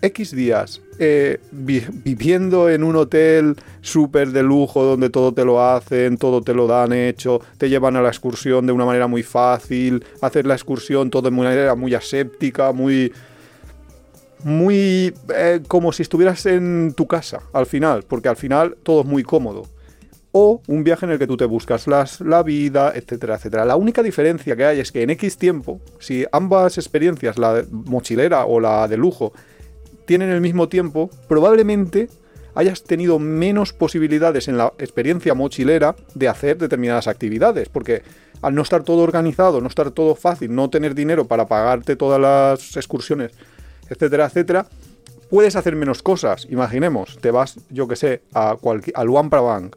X 0.00 0.34
días 0.34 0.80
eh, 0.98 1.38
vi- 1.50 1.86
viviendo 2.04 2.68
en 2.68 2.84
un 2.84 2.96
hotel 2.96 3.56
súper 3.80 4.28
de 4.30 4.42
lujo 4.42 4.84
donde 4.84 5.10
todo 5.10 5.32
te 5.32 5.44
lo 5.44 5.62
hacen, 5.62 6.16
todo 6.16 6.42
te 6.42 6.54
lo 6.54 6.66
dan 6.66 6.92
hecho, 6.92 7.40
te 7.56 7.68
llevan 7.68 7.96
a 7.96 8.02
la 8.02 8.08
excursión 8.08 8.66
de 8.66 8.72
una 8.72 8.84
manera 8.84 9.06
muy 9.06 9.22
fácil, 9.22 10.04
hacer 10.20 10.46
la 10.46 10.54
excursión 10.54 11.10
todo 11.10 11.22
de 11.22 11.30
manera 11.30 11.74
muy 11.74 11.94
aséptica, 11.94 12.72
muy... 12.72 13.12
Muy 14.44 15.12
eh, 15.34 15.60
como 15.66 15.92
si 15.92 16.02
estuvieras 16.02 16.46
en 16.46 16.94
tu 16.96 17.08
casa 17.08 17.40
al 17.52 17.66
final, 17.66 18.04
porque 18.06 18.28
al 18.28 18.36
final 18.36 18.76
todo 18.84 19.00
es 19.00 19.06
muy 19.06 19.24
cómodo. 19.24 19.64
O 20.30 20.62
un 20.68 20.84
viaje 20.84 21.06
en 21.06 21.10
el 21.10 21.18
que 21.18 21.26
tú 21.26 21.36
te 21.36 21.44
buscas 21.44 21.88
la 21.88 22.42
vida, 22.44 22.92
etcétera, 22.94 23.34
etcétera. 23.34 23.64
La 23.64 23.74
única 23.74 24.00
diferencia 24.00 24.54
que 24.54 24.64
hay 24.64 24.78
es 24.78 24.92
que 24.92 25.02
en 25.02 25.10
X 25.10 25.38
tiempo, 25.38 25.80
si 25.98 26.24
ambas 26.30 26.78
experiencias, 26.78 27.36
la 27.36 27.64
mochilera 27.70 28.46
o 28.46 28.60
la 28.60 28.86
de 28.86 28.96
lujo, 28.96 29.32
tienen 30.08 30.30
el 30.30 30.40
mismo 30.40 30.70
tiempo, 30.70 31.10
probablemente 31.28 32.08
hayas 32.54 32.82
tenido 32.82 33.18
menos 33.18 33.74
posibilidades 33.74 34.48
en 34.48 34.56
la 34.56 34.72
experiencia 34.78 35.34
mochilera 35.34 35.94
de 36.14 36.28
hacer 36.28 36.56
determinadas 36.56 37.08
actividades, 37.08 37.68
porque 37.68 38.02
al 38.40 38.54
no 38.54 38.62
estar 38.62 38.84
todo 38.84 39.02
organizado, 39.02 39.60
no 39.60 39.68
estar 39.68 39.90
todo 39.90 40.14
fácil, 40.14 40.54
no 40.54 40.70
tener 40.70 40.94
dinero 40.94 41.26
para 41.26 41.46
pagarte 41.46 41.94
todas 41.94 42.18
las 42.18 42.74
excursiones, 42.78 43.32
etcétera, 43.90 44.24
etcétera, 44.24 44.66
puedes 45.28 45.56
hacer 45.56 45.76
menos 45.76 46.02
cosas. 46.02 46.46
Imaginemos, 46.48 47.18
te 47.20 47.30
vas, 47.30 47.60
yo 47.68 47.86
que 47.86 47.94
sé, 47.94 48.22
a, 48.32 48.56
cualquier, 48.58 48.96
a 48.96 49.04
Luang 49.04 49.28
Prabang, 49.28 49.72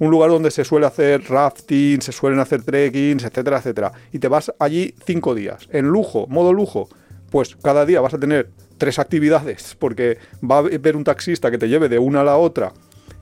un 0.00 0.10
lugar 0.10 0.30
donde 0.30 0.50
se 0.50 0.64
suele 0.64 0.86
hacer 0.86 1.22
rafting, 1.30 2.02
se 2.02 2.10
suelen 2.10 2.40
hacer 2.40 2.64
trekkings, 2.64 3.22
etcétera, 3.22 3.58
etcétera. 3.58 3.92
Y 4.10 4.18
te 4.18 4.26
vas 4.26 4.52
allí 4.58 4.92
cinco 5.06 5.36
días. 5.36 5.68
En 5.70 5.86
lujo, 5.86 6.26
modo 6.26 6.52
lujo, 6.52 6.88
pues 7.30 7.54
cada 7.54 7.86
día 7.86 8.00
vas 8.00 8.14
a 8.14 8.18
tener 8.18 8.50
tres 8.82 8.98
actividades, 8.98 9.76
porque 9.78 10.18
va 10.42 10.56
a 10.56 10.58
haber 10.58 10.96
un 10.96 11.04
taxista 11.04 11.52
que 11.52 11.58
te 11.58 11.68
lleve 11.68 11.88
de 11.88 12.00
una 12.00 12.22
a 12.22 12.24
la 12.24 12.36
otra. 12.36 12.72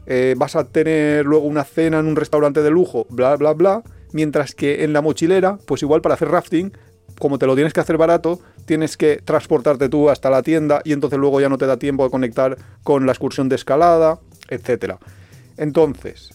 eh, 0.07 0.35
vas 0.39 0.57
a 0.57 0.65
tener 0.65 1.27
luego 1.27 1.45
una 1.45 1.65
cena 1.65 1.99
en 1.99 2.07
un 2.07 2.17
restaurante 2.17 2.63
de 2.63 2.71
lujo, 2.71 3.07
bla, 3.11 3.37
bla, 3.37 3.53
bla. 3.53 3.83
Mientras 4.15 4.55
que 4.55 4.85
en 4.85 4.95
la 4.95 5.03
mochilera, 5.03 5.59
pues 5.67 5.83
igual 5.83 6.01
para 6.01 6.15
hacer 6.15 6.29
rafting, 6.29 6.73
como 7.19 7.39
te 7.39 7.47
lo 7.47 7.55
tienes 7.57 7.75
que 7.75 7.81
hacer 7.81 7.99
barato, 7.99 8.41
tienes 8.65 8.97
que 8.97 9.21
transportarte 9.23 9.91
tú 9.91 10.09
hasta 10.09 10.31
la 10.31 10.43
tienda 10.43 10.81
y 10.83 10.95
entonces 10.95 11.19
luego 11.19 11.43
ya 11.43 11.51
no 11.51 11.59
te 11.59 11.67
da 11.67 11.77
tiempo 11.77 12.05
de 12.05 12.11
conectar 12.11 12.57
con 12.83 13.05
la 13.05 13.13
excursión 13.13 13.51
de 13.51 13.57
escalada, 13.57 14.19
etcétera. 14.49 14.99
Entonces, 15.59 16.31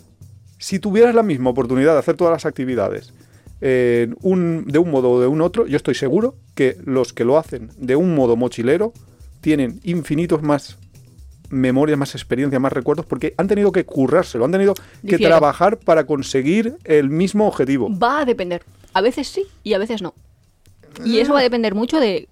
si 0.59 0.77
tuvieras 0.77 1.15
la 1.15 1.23
misma 1.23 1.49
oportunidad 1.49 1.93
de 1.93 1.99
hacer 1.99 2.15
todas 2.15 2.31
las 2.31 2.45
actividades 2.45 3.11
eh, 3.59 4.07
de 4.07 4.79
un 4.79 4.91
modo 4.91 5.09
o 5.13 5.19
de 5.19 5.25
un 5.25 5.41
otro, 5.41 5.65
yo 5.65 5.77
estoy 5.77 5.95
seguro 5.95 6.35
que 6.53 6.77
los 6.85 7.11
que 7.11 7.25
lo 7.25 7.39
hacen 7.39 7.71
de 7.77 7.95
un 7.95 8.13
modo 8.13 8.35
mochilero 8.35 8.93
tienen 9.45 9.79
infinitos 9.83 10.41
más 10.41 10.79
memorias, 11.51 11.99
más 11.99 12.15
experiencias, 12.15 12.59
más 12.59 12.73
recuerdos, 12.73 13.05
porque 13.05 13.35
han 13.37 13.47
tenido 13.47 13.71
que 13.71 13.85
currárselo, 13.85 14.43
han 14.43 14.51
tenido 14.51 14.73
que 14.73 14.81
Difiero. 15.03 15.27
trabajar 15.27 15.77
para 15.77 16.07
conseguir 16.07 16.77
el 16.83 17.11
mismo 17.11 17.47
objetivo. 17.47 17.95
Va 17.95 18.21
a 18.21 18.25
depender. 18.25 18.63
A 18.95 19.01
veces 19.01 19.27
sí 19.27 19.45
y 19.63 19.73
a 19.73 19.77
veces 19.77 20.01
no. 20.01 20.15
Y 21.05 21.19
eso 21.19 21.33
va 21.33 21.41
a 21.41 21.43
depender 21.43 21.75
mucho 21.75 21.99
de 21.99 22.27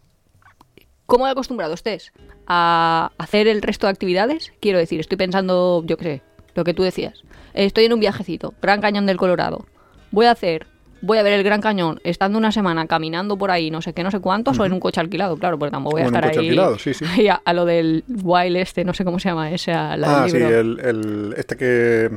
cómo 1.06 1.28
acostumbrado 1.28 1.76
estés 1.76 2.12
a 2.48 3.12
hacer 3.20 3.48
el 3.48 3.62
resto 3.62 3.86
de 3.86 3.92
actividades. 3.92 4.52
Quiero 4.60 4.80
decir, 4.80 5.00
estoy 5.00 5.20
pensando, 5.20 5.84
yo 5.86 5.98
qué 5.98 6.04
sé, 6.04 6.22
lo 6.56 6.64
que 6.64 6.74
tú 6.74 6.82
decías. 6.82 7.22
Estoy 7.54 7.86
en 7.86 7.94
un 7.94 8.00
viajecito, 8.00 8.56
Gran 8.60 8.82
Cañón 8.82 9.06
del 9.06 9.18
Colorado. 9.18 9.68
Voy 10.10 10.26
a 10.26 10.32
hacer, 10.32 10.66
voy 11.04 11.18
a 11.20 11.24
ver 11.24 11.34
el 11.34 11.44
Gran 11.44 11.62
Cañón 11.62 12.00
estando 12.04 12.38
una 12.38 12.52
semana 12.52 12.88
caminando 12.88 13.38
por 13.38 13.52
ahí, 13.52 13.70
no 13.70 13.82
sé 13.82 13.94
qué, 13.94 14.04
no 14.04 14.10
sé 14.12 14.20
cuántos, 14.20 14.58
o 14.60 14.66
en 14.66 14.74
un 14.74 14.80
coche 14.80 15.00
alquilado, 15.02 15.38
claro, 15.38 15.60
porque 15.60 15.72
tampoco 15.72 15.98
voy 15.98 16.02
a 16.02 16.06
O 16.06 16.08
en 16.08 16.14
un 16.14 16.16
estar 16.16 16.30
coche 16.32 16.40
ahí, 16.40 16.48
alquilado, 16.48 16.80
sí, 16.80 16.94
sí. 16.94 17.06
ahí 17.18 17.28
a, 17.28 17.42
a 17.44 17.54
lo 17.54 17.66
del 17.66 18.04
wild 18.08 18.56
este, 18.58 18.84
no 18.86 18.94
sé 18.94 19.04
cómo 19.06 19.20
se 19.20 19.30
llama 19.30 19.52
ese, 19.52 19.72
a 19.74 19.96
la 19.98 20.18
Ah, 20.18 20.22
del 20.24 20.32
sí, 20.32 20.38
el, 20.38 20.80
el- 20.80 21.34
este 21.38 21.56
que... 21.58 22.10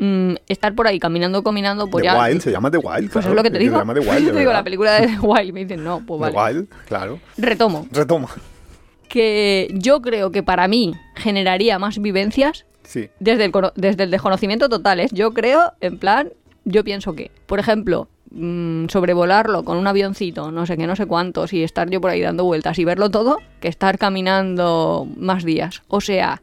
Mm, 0.00 0.34
estar 0.48 0.74
por 0.74 0.86
ahí 0.88 0.98
caminando, 0.98 1.42
caminando, 1.44 1.86
pues 1.88 2.02
The 2.02 2.06
ya... 2.08 2.20
Wild, 2.22 2.40
se 2.42 2.50
llama 2.50 2.70
The 2.70 2.78
Wild. 2.78 3.10
Pues 3.10 3.24
claro, 3.24 3.28
es 3.30 3.34
lo 3.36 3.42
que 3.44 3.50
te 3.50 3.58
digo. 3.58 3.74
Se 3.76 3.78
llama 3.80 3.94
The 3.94 4.00
Wild, 4.10 4.26
Yo 4.26 4.32
te 4.32 4.38
digo 4.40 4.52
la 4.52 4.64
película 4.64 4.92
de 5.00 5.06
The 5.06 5.18
Wild. 5.20 5.52
Me 5.52 5.60
dicen, 5.60 5.84
no, 5.84 6.02
pues 6.04 6.20
The 6.20 6.36
vale. 6.36 6.58
Wild, 6.58 6.68
claro. 6.88 7.20
Retomo. 7.38 7.86
Retoma. 7.92 8.28
Que 9.08 9.68
yo 9.72 10.02
creo 10.02 10.30
que 10.32 10.42
para 10.42 10.66
mí 10.68 10.94
generaría 11.14 11.78
más 11.78 11.98
vivencias 12.00 12.66
Sí. 12.82 13.08
desde 13.20 13.44
el, 13.46 13.52
desde 13.76 14.02
el 14.04 14.10
desconocimiento 14.10 14.68
total. 14.68 15.00
¿eh? 15.00 15.08
Yo 15.12 15.32
creo, 15.32 15.72
en 15.80 15.98
plan, 15.98 16.30
yo 16.64 16.82
pienso 16.84 17.14
que, 17.14 17.30
por 17.46 17.58
ejemplo, 17.60 18.08
mm, 18.34 18.88
sobrevolarlo 18.88 19.64
con 19.64 19.76
un 19.78 19.86
avioncito, 19.86 20.50
no 20.50 20.66
sé 20.66 20.76
qué, 20.76 20.86
no 20.86 20.96
sé 20.96 21.06
cuántos, 21.06 21.52
y 21.52 21.62
estar 21.62 21.88
yo 21.90 22.00
por 22.00 22.10
ahí 22.10 22.20
dando 22.20 22.44
vueltas 22.44 22.78
y 22.78 22.84
verlo 22.84 23.10
todo, 23.10 23.38
que 23.60 23.68
estar 23.68 23.98
caminando 23.98 25.06
más 25.16 25.44
días. 25.44 25.82
O 25.88 26.00
sea, 26.00 26.42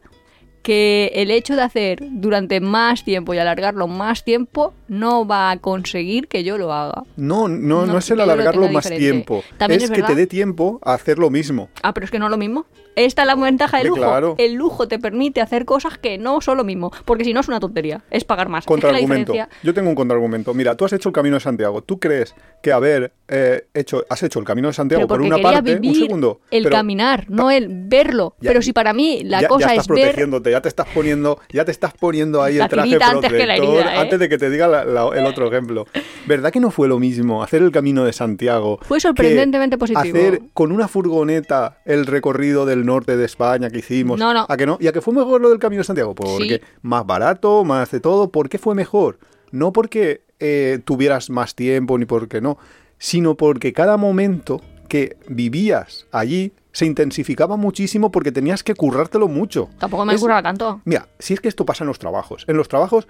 que 0.62 1.10
el 1.14 1.30
hecho 1.30 1.56
de 1.56 1.62
hacer 1.62 1.98
durante 2.12 2.60
más 2.60 3.04
tiempo 3.04 3.34
y 3.34 3.38
alargarlo 3.38 3.88
más 3.88 4.24
tiempo 4.24 4.74
no 4.88 5.26
va 5.26 5.50
a 5.50 5.56
conseguir 5.58 6.28
que 6.28 6.44
yo 6.44 6.56
lo 6.56 6.72
haga. 6.72 7.02
No, 7.16 7.48
no, 7.48 7.84
no, 7.84 7.92
No, 7.92 7.98
es 7.98 8.10
el 8.10 8.20
alargarlo 8.20 8.68
más 8.68 8.84
diferente. 8.84 8.98
tiempo. 8.98 9.42
También 9.58 9.82
es, 9.82 9.90
es 9.90 9.96
que 9.96 10.02
te 10.02 10.14
dé 10.14 10.26
tiempo 10.26 10.80
a 10.84 10.94
hacer 10.94 11.18
lo 11.18 11.30
mismo. 11.30 11.68
Ah, 11.82 11.92
pero 11.92 12.04
es 12.04 12.10
que 12.10 12.18
no 12.18 12.26
es 12.26 12.30
lo 12.30 12.38
mismo. 12.38 12.66
Esta 12.96 13.22
es 13.22 13.26
la 13.26 13.34
ventaja 13.34 13.78
del 13.78 13.84
Sí, 13.86 13.88
lujo. 13.90 14.00
claro. 14.02 14.34
El 14.38 14.54
lujo 14.54 14.88
te 14.88 14.98
permite 14.98 15.40
hacer 15.40 15.64
cosas 15.64 15.98
que 15.98 16.18
no 16.18 16.40
son 16.40 16.56
lo 16.58 16.64
mismo. 16.64 16.92
Porque 17.04 17.24
si 17.24 17.32
no 17.32 17.40
es 17.40 17.48
una 17.48 17.60
tontería, 17.60 18.02
es 18.10 18.24
pagar 18.24 18.48
más. 18.48 18.64
Contraargumento. 18.66 19.32
diferencia. 19.32 19.48
Yo 19.62 19.72
tengo 19.74 19.88
un 19.88 19.94
contraargumento. 19.94 20.54
Mira, 20.54 20.76
tú 20.76 20.84
has 20.84 20.92
hecho 20.92 21.08
el 21.08 21.12
Camino 21.14 21.36
de 21.36 21.40
Santiago. 21.40 21.82
¿Tú 21.82 21.98
crees 21.98 22.34
que 22.62 22.72
haber 22.72 23.12
eh, 23.28 23.66
hecho, 23.74 24.04
has 24.10 24.22
hecho 24.22 24.38
el 24.38 24.44
Camino 24.44 24.68
de 24.68 24.74
Santiago 24.74 25.06
por 25.08 25.20
una 25.22 25.38
parte, 25.38 25.74
un 25.74 25.80
vivir 25.80 26.02
segundo? 26.02 26.40
el 26.50 26.64
pero 26.64 26.76
caminar, 26.76 27.26
no 27.30 27.50
el 27.50 27.66
verlo. 27.68 28.34
Ya- 28.40 28.50
pero 28.50 28.62
si 28.62 28.72
para 28.72 28.92
mí 28.92 29.22
la 29.24 29.40
ya, 29.40 29.48
cosa 29.48 29.66
ya 29.68 29.72
estás 29.72 29.84
es 29.84 29.88
ver. 29.88 29.98
protegiéndote, 30.04 30.50
ya 30.50 30.60
te 30.60 30.68
estás 30.68 30.86
poniendo, 30.94 31.40
ya 31.50 31.64
te 31.64 31.70
estás 31.72 31.94
poniendo 31.94 32.42
ahí 32.42 32.56
La 32.56 32.64
el 32.64 32.70
traje 32.70 32.88
tirita 32.88 33.08
antes 33.10 33.32
que 33.32 33.46
la 33.46 33.56
protector 33.56 33.78
herida, 33.80 33.94
¿eh? 33.94 33.98
antes 33.98 34.18
de 34.18 34.28
que 34.28 34.38
te 34.38 34.50
diga 34.50 34.68
la- 34.68 34.84
la- 34.84 35.08
el 35.18 35.24
otro 35.26 35.48
ejemplo. 35.48 35.86
¿Verdad 36.26 36.52
que 36.52 36.60
no 36.60 36.70
fue 36.70 36.88
lo 36.88 36.98
mismo 36.98 37.42
hacer 37.42 37.62
el 37.62 37.72
Camino 37.72 38.04
de 38.04 38.12
Santiago? 38.12 38.78
Fue 38.82 39.00
sorprendentemente 39.00 39.78
positivo. 39.78 40.00
Hacer 40.18 40.42
con 40.52 40.70
una 40.72 40.88
furgoneta 40.88 41.78
el 41.86 42.06
recorrido 42.06 42.66
del 42.66 42.81
norte 42.84 43.16
de 43.16 43.24
España 43.24 43.70
que 43.70 43.78
hicimos. 43.78 44.18
No, 44.18 44.32
no. 44.34 44.46
¿A 44.48 44.56
que 44.56 44.66
no? 44.66 44.76
¿Y 44.80 44.86
a 44.86 44.92
que 44.92 45.00
fue 45.00 45.14
mejor 45.14 45.40
lo 45.40 45.50
del 45.50 45.58
Camino 45.58 45.80
de 45.80 45.84
Santiago? 45.84 46.14
Porque 46.14 46.60
Sí. 46.62 46.66
más 46.82 47.06
barato, 47.06 47.64
más 47.64 47.90
de 47.90 48.00
todo. 48.00 48.30
¿Por 48.30 48.48
qué 48.48 48.58
fue 48.58 48.74
mejor? 48.74 49.18
No 49.50 49.72
porque 49.72 50.22
eh, 50.40 50.80
tuvieras 50.84 51.30
más 51.30 51.54
tiempo 51.54 51.96
ni 51.98 52.04
porque 52.06 52.40
no, 52.40 52.58
sino 52.98 53.36
porque 53.36 53.72
cada 53.72 53.96
momento 53.96 54.60
que 54.88 55.16
vivías 55.28 56.06
allí 56.10 56.52
se 56.72 56.86
intensificaba 56.86 57.56
muchísimo 57.56 58.10
porque 58.10 58.32
tenías 58.32 58.62
que 58.62 58.74
currártelo 58.74 59.28
mucho. 59.28 59.68
Tampoco 59.78 60.04
me 60.04 60.16
curraba 60.16 60.42
tanto. 60.42 60.80
Mira, 60.84 61.06
si 61.18 61.34
es 61.34 61.40
que 61.40 61.48
esto 61.48 61.64
pasa 61.66 61.84
en 61.84 61.88
los 61.88 61.98
trabajos. 61.98 62.44
En 62.48 62.56
los 62.56 62.68
trabajos 62.68 63.06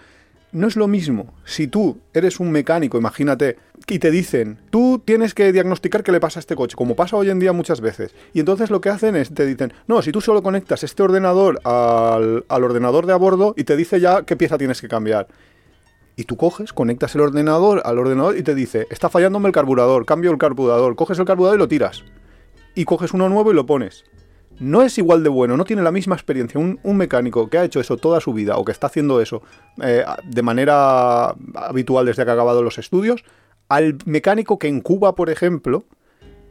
no 0.52 0.68
es 0.68 0.76
lo 0.76 0.86
mismo. 0.86 1.34
Si 1.44 1.66
tú 1.66 1.98
eres 2.12 2.38
un 2.38 2.52
mecánico, 2.52 2.98
imagínate, 2.98 3.56
y 3.88 3.98
te 3.98 4.10
dicen, 4.10 4.58
tú 4.70 5.02
tienes 5.04 5.34
que 5.34 5.52
diagnosticar 5.52 6.02
qué 6.02 6.12
le 6.12 6.20
pasa 6.20 6.38
a 6.38 6.42
este 6.42 6.54
coche, 6.54 6.76
como 6.76 6.94
pasa 6.94 7.16
hoy 7.16 7.30
en 7.30 7.38
día 7.38 7.52
muchas 7.52 7.80
veces. 7.80 8.14
Y 8.32 8.40
entonces 8.40 8.70
lo 8.70 8.80
que 8.80 8.90
hacen 8.90 9.16
es, 9.16 9.32
te 9.32 9.46
dicen, 9.46 9.72
no, 9.86 10.02
si 10.02 10.12
tú 10.12 10.20
solo 10.20 10.42
conectas 10.42 10.84
este 10.84 11.02
ordenador 11.02 11.60
al, 11.64 12.44
al 12.48 12.64
ordenador 12.64 13.06
de 13.06 13.14
a 13.14 13.16
bordo 13.16 13.54
y 13.56 13.64
te 13.64 13.76
dice 13.76 13.98
ya 13.98 14.22
qué 14.22 14.36
pieza 14.36 14.58
tienes 14.58 14.80
que 14.80 14.88
cambiar. 14.88 15.26
Y 16.14 16.24
tú 16.24 16.36
coges, 16.36 16.72
conectas 16.74 17.14
el 17.14 17.22
ordenador 17.22 17.80
al 17.84 17.98
ordenador 17.98 18.36
y 18.36 18.42
te 18.42 18.54
dice, 18.54 18.86
está 18.90 19.08
fallándome 19.08 19.48
el 19.48 19.54
carburador, 19.54 20.04
cambio 20.04 20.30
el 20.30 20.38
carburador, 20.38 20.94
coges 20.94 21.18
el 21.18 21.24
carburador 21.24 21.56
y 21.56 21.60
lo 21.60 21.68
tiras. 21.68 22.04
Y 22.74 22.84
coges 22.84 23.14
uno 23.14 23.28
nuevo 23.28 23.50
y 23.50 23.54
lo 23.54 23.64
pones. 23.64 24.04
No 24.60 24.82
es 24.82 24.98
igual 24.98 25.22
de 25.22 25.28
bueno, 25.28 25.56
no 25.56 25.64
tiene 25.64 25.82
la 25.82 25.92
misma 25.92 26.14
experiencia 26.14 26.60
un, 26.60 26.78
mecánico 26.96 27.48
que 27.48 27.58
ha 27.58 27.64
hecho 27.64 27.80
eso 27.80 27.96
toda 27.96 28.20
su 28.20 28.32
vida 28.32 28.56
o 28.56 28.64
que 28.64 28.72
está 28.72 28.86
haciendo 28.86 29.20
eso 29.20 29.42
eh, 29.82 30.04
de 30.24 30.42
manera 30.42 31.34
habitual 31.54 32.06
desde 32.06 32.24
que 32.24 32.30
ha 32.30 32.34
acabado 32.34 32.62
los 32.62 32.78
estudios, 32.78 33.24
al 33.68 33.98
mecánico 34.04 34.58
que 34.58 34.68
en 34.68 34.80
Cuba, 34.80 35.14
por 35.14 35.30
ejemplo, 35.30 35.84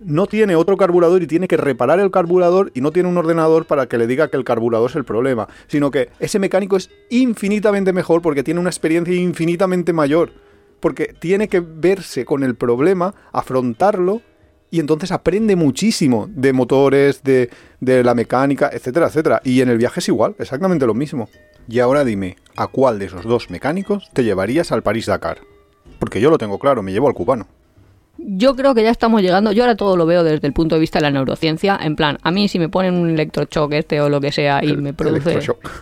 no 0.03 0.25
tiene 0.25 0.55
otro 0.55 0.77
carburador 0.77 1.21
y 1.21 1.27
tiene 1.27 1.47
que 1.47 1.57
reparar 1.57 1.99
el 1.99 2.11
carburador 2.11 2.71
y 2.73 2.81
no 2.81 2.91
tiene 2.91 3.09
un 3.09 3.17
ordenador 3.17 3.65
para 3.65 3.87
que 3.87 3.97
le 3.97 4.07
diga 4.07 4.29
que 4.29 4.37
el 4.37 4.43
carburador 4.43 4.89
es 4.89 4.95
el 4.95 5.05
problema, 5.05 5.47
sino 5.67 5.91
que 5.91 6.09
ese 6.19 6.39
mecánico 6.39 6.75
es 6.75 6.89
infinitamente 7.09 7.93
mejor 7.93 8.21
porque 8.21 8.43
tiene 8.43 8.59
una 8.59 8.69
experiencia 8.69 9.13
infinitamente 9.13 9.93
mayor, 9.93 10.31
porque 10.79 11.13
tiene 11.17 11.47
que 11.47 11.59
verse 11.59 12.25
con 12.25 12.43
el 12.43 12.55
problema, 12.55 13.13
afrontarlo 13.31 14.21
y 14.71 14.79
entonces 14.79 15.11
aprende 15.11 15.55
muchísimo 15.55 16.27
de 16.33 16.53
motores, 16.53 17.21
de, 17.23 17.49
de 17.81 18.03
la 18.03 18.15
mecánica, 18.15 18.69
etcétera, 18.73 19.07
etcétera. 19.07 19.41
Y 19.43 19.61
en 19.61 19.69
el 19.69 19.77
viaje 19.77 19.99
es 19.99 20.07
igual, 20.07 20.35
exactamente 20.39 20.87
lo 20.87 20.93
mismo. 20.93 21.29
Y 21.67 21.79
ahora 21.79 22.03
dime, 22.03 22.37
¿a 22.55 22.67
cuál 22.67 22.97
de 22.97 23.05
esos 23.05 23.25
dos 23.25 23.49
mecánicos 23.49 24.09
te 24.13 24.23
llevarías 24.23 24.71
al 24.71 24.81
París-Dakar? 24.81 25.39
Porque 25.99 26.21
yo 26.21 26.29
lo 26.29 26.37
tengo 26.37 26.57
claro, 26.57 26.81
me 26.81 26.93
llevo 26.93 27.07
al 27.07 27.13
cubano. 27.13 27.47
Yo 28.17 28.55
creo 28.55 28.75
que 28.75 28.83
ya 28.83 28.91
estamos 28.91 29.21
llegando, 29.21 29.51
yo 29.51 29.63
ahora 29.63 29.75
todo 29.75 29.97
lo 29.97 30.05
veo 30.05 30.23
desde 30.23 30.45
el 30.45 30.53
punto 30.53 30.75
de 30.75 30.81
vista 30.81 30.99
de 30.99 31.03
la 31.03 31.11
neurociencia, 31.11 31.79
en 31.81 31.95
plan, 31.95 32.19
a 32.21 32.29
mí 32.31 32.47
si 32.47 32.59
me 32.59 32.69
ponen 32.69 32.93
un 32.93 33.09
electrochoque 33.09 33.79
este 33.79 33.99
o 33.99 34.09
lo 34.09 34.21
que 34.21 34.31
sea 34.31 34.63
y 34.63 34.67
El- 34.69 34.81
me 34.81 34.93
produce... 34.93 35.39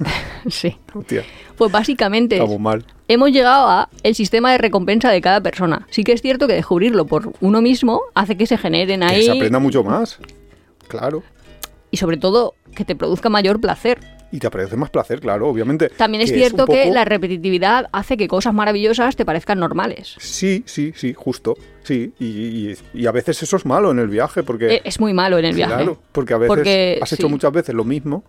sí. 0.49 0.77
Hostia, 0.93 1.23
Pues 1.57 1.71
básicamente 1.71 2.35
estamos 2.37 2.59
mal. 2.59 2.85
hemos 3.09 3.31
llegado 3.31 3.67
a 3.67 3.89
el 4.03 4.15
sistema 4.15 4.51
de 4.53 4.57
recompensa 4.57 5.09
de 5.11 5.19
cada 5.21 5.41
persona. 5.41 5.85
Sí 5.89 6.03
que 6.05 6.13
es 6.13 6.21
cierto 6.21 6.47
que 6.47 6.53
descubrirlo 6.53 7.05
por 7.05 7.33
uno 7.41 7.61
mismo 7.61 8.01
hace 8.15 8.37
que 8.37 8.45
se 8.45 8.57
generen 8.57 9.01
Que 9.01 9.05
ahí 9.07 9.23
se 9.23 9.31
aprenda 9.31 9.59
mucho 9.59 9.83
más. 9.83 10.19
Claro. 10.87 11.23
y 11.91 11.97
sobre 11.97 12.17
todo 12.17 12.53
que 12.75 12.85
te 12.85 12.95
produzca 12.95 13.29
mayor 13.29 13.59
placer. 13.59 13.99
Y 14.31 14.37
te 14.39 14.45
aparece 14.47 14.75
más 14.77 14.91
placer, 14.91 15.19
claro, 15.21 15.47
obviamente. 15.47 15.89
También 15.89 16.21
es 16.21 16.31
cierto 16.31 16.67
que 16.67 16.83
poco- 16.83 16.93
la 16.93 17.03
repetitividad 17.03 17.87
hace 17.91 18.15
que 18.15 18.27
cosas 18.27 18.53
maravillosas 18.53 19.15
te 19.15 19.25
parezcan 19.25 19.59
normales. 19.59 20.15
Sí, 20.19 20.63
sí, 20.67 20.93
sí, 20.95 21.13
justo. 21.15 21.57
Sí, 21.83 22.13
y, 22.19 22.25
y- 22.25 22.77
y 22.93 23.05
a 23.07 23.11
veces 23.11 23.41
eso 23.41 23.55
es 23.57 23.65
malo 23.65 23.89
en 23.89 23.97
el 23.97 24.07
viaje, 24.07 24.43
porque... 24.43 24.75
Eh, 24.75 24.81
Es 24.83 24.99
muy 24.99 25.13
malo 25.13 25.39
en 25.39 25.45
el 25.45 25.55
viaje. 25.55 25.73
Claro, 25.73 25.99
porque 26.11 26.33
a 26.35 26.37
veces 26.37 26.47
Porque, 26.55 26.99
has 27.01 27.11
hecho 27.13 27.25
sí. 27.27 27.31
muchas 27.33 27.51
veces 27.51 27.73
lo 27.73 27.83
mismo 27.83 28.23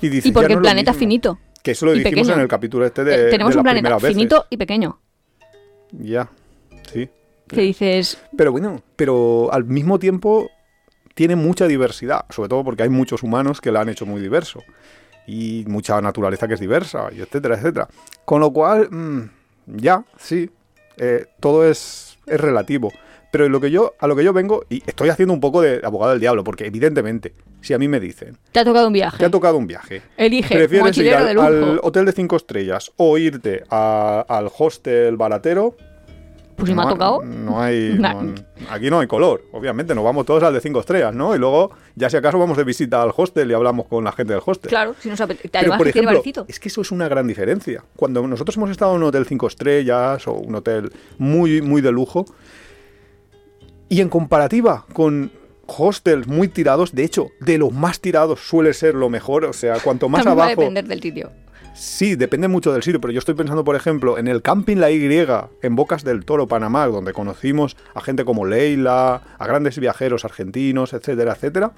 y 0.00 0.08
dices, 0.08 0.26
Y 0.26 0.32
porque 0.32 0.46
el 0.46 0.52
no 0.52 0.60
es 0.60 0.62
lo 0.62 0.62
planeta 0.62 0.90
es 0.92 0.96
finito. 0.96 1.38
Que 1.62 1.72
eso 1.72 1.84
lo 1.86 1.92
dijimos 1.92 2.12
pequeño. 2.20 2.34
en 2.34 2.40
el 2.40 2.48
capítulo 2.48 2.86
este 2.86 3.02
Eh, 3.02 3.04
de, 3.04 3.30
tenemos 3.30 3.52
de 3.54 3.58
un 3.58 3.64
planeta 3.64 3.94
veces. 3.96 4.08
finito 4.10 4.46
y 4.48 4.56
pequeño. 4.56 4.98
Ya, 5.92 6.30
sí. 6.92 7.08
Que 7.48 7.60
dices, 7.60 8.18
Pero 8.36 8.52
bueno, 8.52 8.82
pero 8.96 9.50
al 9.52 9.64
mismo 9.64 9.98
tiempo 9.98 10.50
tiene 11.14 11.36
mucha 11.36 11.66
diversidad, 11.66 12.24
sobre 12.30 12.48
todo 12.48 12.64
porque 12.64 12.82
hay 12.82 12.88
muchos 12.88 13.22
humanos 13.22 13.60
que 13.60 13.70
la 13.72 13.80
han 13.80 13.88
hecho 13.88 14.04
muy 14.06 14.20
diverso 14.20 14.62
y 15.26 15.64
mucha 15.68 16.00
naturaleza 16.00 16.46
que 16.48 16.54
es 16.54 16.60
diversa, 16.60 17.08
y 17.16 17.20
etcétera, 17.20 17.54
etcétera. 17.56 17.88
Con 18.24 18.40
lo 18.40 18.52
cual, 18.52 18.88
mm, 18.90 19.30
ya, 19.76 20.04
sí, 20.18 20.50
eh, 20.98 21.26
todo 21.40 21.66
es, 21.68 22.18
es 22.26 22.40
relativo. 22.40 22.92
Pero 23.32 23.48
lo 23.48 23.60
que 23.60 23.70
yo, 23.70 23.94
a 23.98 24.06
lo 24.06 24.14
que 24.14 24.22
yo 24.22 24.32
vengo, 24.32 24.64
y 24.70 24.80
estoy 24.86 25.08
haciendo 25.08 25.32
un 25.34 25.40
poco 25.40 25.60
de 25.60 25.80
abogado 25.82 26.12
del 26.12 26.20
diablo, 26.20 26.44
porque 26.44 26.66
evidentemente, 26.66 27.34
si 27.62 27.74
a 27.74 27.78
mí 27.78 27.88
me 27.88 27.98
dicen, 27.98 28.36
te 28.52 28.60
ha 28.60 28.64
tocado 28.64 28.86
un 28.86 28.92
viaje. 28.92 29.18
te 29.18 29.24
ha 29.24 29.30
tocado 29.30 29.56
un 29.56 29.66
viaje, 29.66 30.02
Elige, 30.16 30.54
prefieres 30.54 30.96
ir 30.96 31.04
mochilero 31.04 31.18
al, 31.18 31.26
de 31.26 31.34
lujo. 31.34 31.46
al 31.46 31.80
hotel 31.82 32.04
de 32.04 32.12
cinco 32.12 32.36
estrellas 32.36 32.92
o 32.96 33.18
irte 33.18 33.64
a- 33.70 34.24
al 34.28 34.48
hostel 34.56 35.16
baratero, 35.16 35.76
Pues 36.56 36.68
si 36.68 36.74
me 36.74 36.82
ha 36.82 36.84
no, 36.84 36.90
tocado. 36.92 37.22
No 37.22 37.60
hay. 37.60 37.94
Nah. 37.98 38.14
no- 38.22 38.34
aquí 38.70 38.88
no 38.90 39.00
hay 39.00 39.06
color, 39.06 39.42
obviamente. 39.52 39.94
Nos 39.94 40.04
vamos 40.04 40.24
todos 40.24 40.42
al 40.42 40.54
de 40.54 40.60
cinco 40.60 40.80
estrellas, 40.80 41.14
¿no? 41.14 41.34
Y 41.34 41.38
luego, 41.38 41.70
ya 41.96 42.08
si 42.08 42.16
acaso, 42.16 42.38
vamos 42.38 42.56
de 42.56 42.64
visita 42.64 43.02
al 43.02 43.10
hostel 43.16 43.50
y 43.50 43.54
hablamos 43.54 43.86
con 43.86 44.04
la 44.04 44.12
gente 44.12 44.32
del 44.32 44.42
hostel. 44.44 44.68
Claro, 44.68 44.94
si 45.00 45.08
nos 45.08 45.20
apetece. 45.20 45.58
Además, 45.58 45.78
por 45.78 45.88
ejemplo, 45.88 46.22
es 46.48 46.60
que 46.60 46.68
eso 46.68 46.80
es 46.80 46.90
una 46.92 47.08
gran 47.08 47.26
diferencia. 47.26 47.84
Cuando 47.96 48.26
nosotros 48.26 48.56
hemos 48.56 48.70
estado 48.70 48.92
en 48.92 48.98
un 48.98 49.08
hotel 49.08 49.26
cinco 49.26 49.46
estrellas 49.48 50.26
o 50.28 50.32
un 50.34 50.54
hotel 50.54 50.92
muy, 51.18 51.60
muy 51.62 51.80
de 51.82 51.90
lujo, 51.92 52.24
y 53.88 54.00
en 54.00 54.08
comparativa 54.08 54.86
con 54.92 55.30
hostels 55.66 56.26
muy 56.26 56.48
tirados, 56.48 56.94
de 56.94 57.04
hecho, 57.04 57.28
de 57.40 57.58
los 57.58 57.72
más 57.72 58.00
tirados 58.00 58.40
suele 58.40 58.72
ser 58.74 58.94
lo 58.94 59.08
mejor. 59.08 59.44
O 59.44 59.52
sea, 59.52 59.78
cuanto 59.80 60.08
más 60.08 60.22
También 60.24 60.38
va 60.38 60.42
a 60.42 60.46
abajo. 60.46 60.60
depender 60.60 60.84
del 60.86 61.00
sitio. 61.00 61.30
Sí, 61.74 62.14
depende 62.14 62.46
mucho 62.46 62.72
del 62.72 62.82
sitio, 62.84 63.00
pero 63.00 63.12
yo 63.12 63.18
estoy 63.18 63.34
pensando, 63.34 63.64
por 63.64 63.74
ejemplo, 63.74 64.16
en 64.16 64.28
el 64.28 64.42
Camping 64.42 64.76
La 64.76 64.90
Y, 64.92 65.04
en 65.62 65.74
Bocas 65.76 66.04
del 66.04 66.24
Toro, 66.24 66.46
Panamá, 66.46 66.86
donde 66.86 67.12
conocimos 67.12 67.76
a 67.94 68.00
gente 68.00 68.24
como 68.24 68.44
Leila, 68.46 69.22
a 69.38 69.46
grandes 69.46 69.78
viajeros 69.80 70.24
argentinos, 70.24 70.92
etcétera, 70.92 71.32
etcétera. 71.32 71.72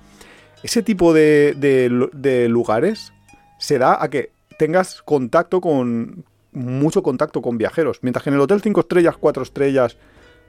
Ese 0.63 0.83
tipo 0.83 1.15
de, 1.15 1.55
de 1.57 1.89
lu- 1.89 2.11
de 2.13 2.49
lugares 2.49 3.15
se 3.59 3.79
da 3.79 4.03
a 4.03 4.11
que 4.11 4.31
tengas 4.59 5.01
contacto 5.03 5.61
con. 5.63 6.25
mucho 6.53 7.03
contacto 7.03 7.41
con 7.41 7.57
viajeros. 7.59 7.99
Mientras 8.03 8.23
que 8.23 8.31
en 8.31 8.35
el 8.35 8.41
Hotel 8.41 8.61
5 8.63 8.81
estrellas, 8.81 9.17
4 9.19 9.43
estrellas, 9.43 9.97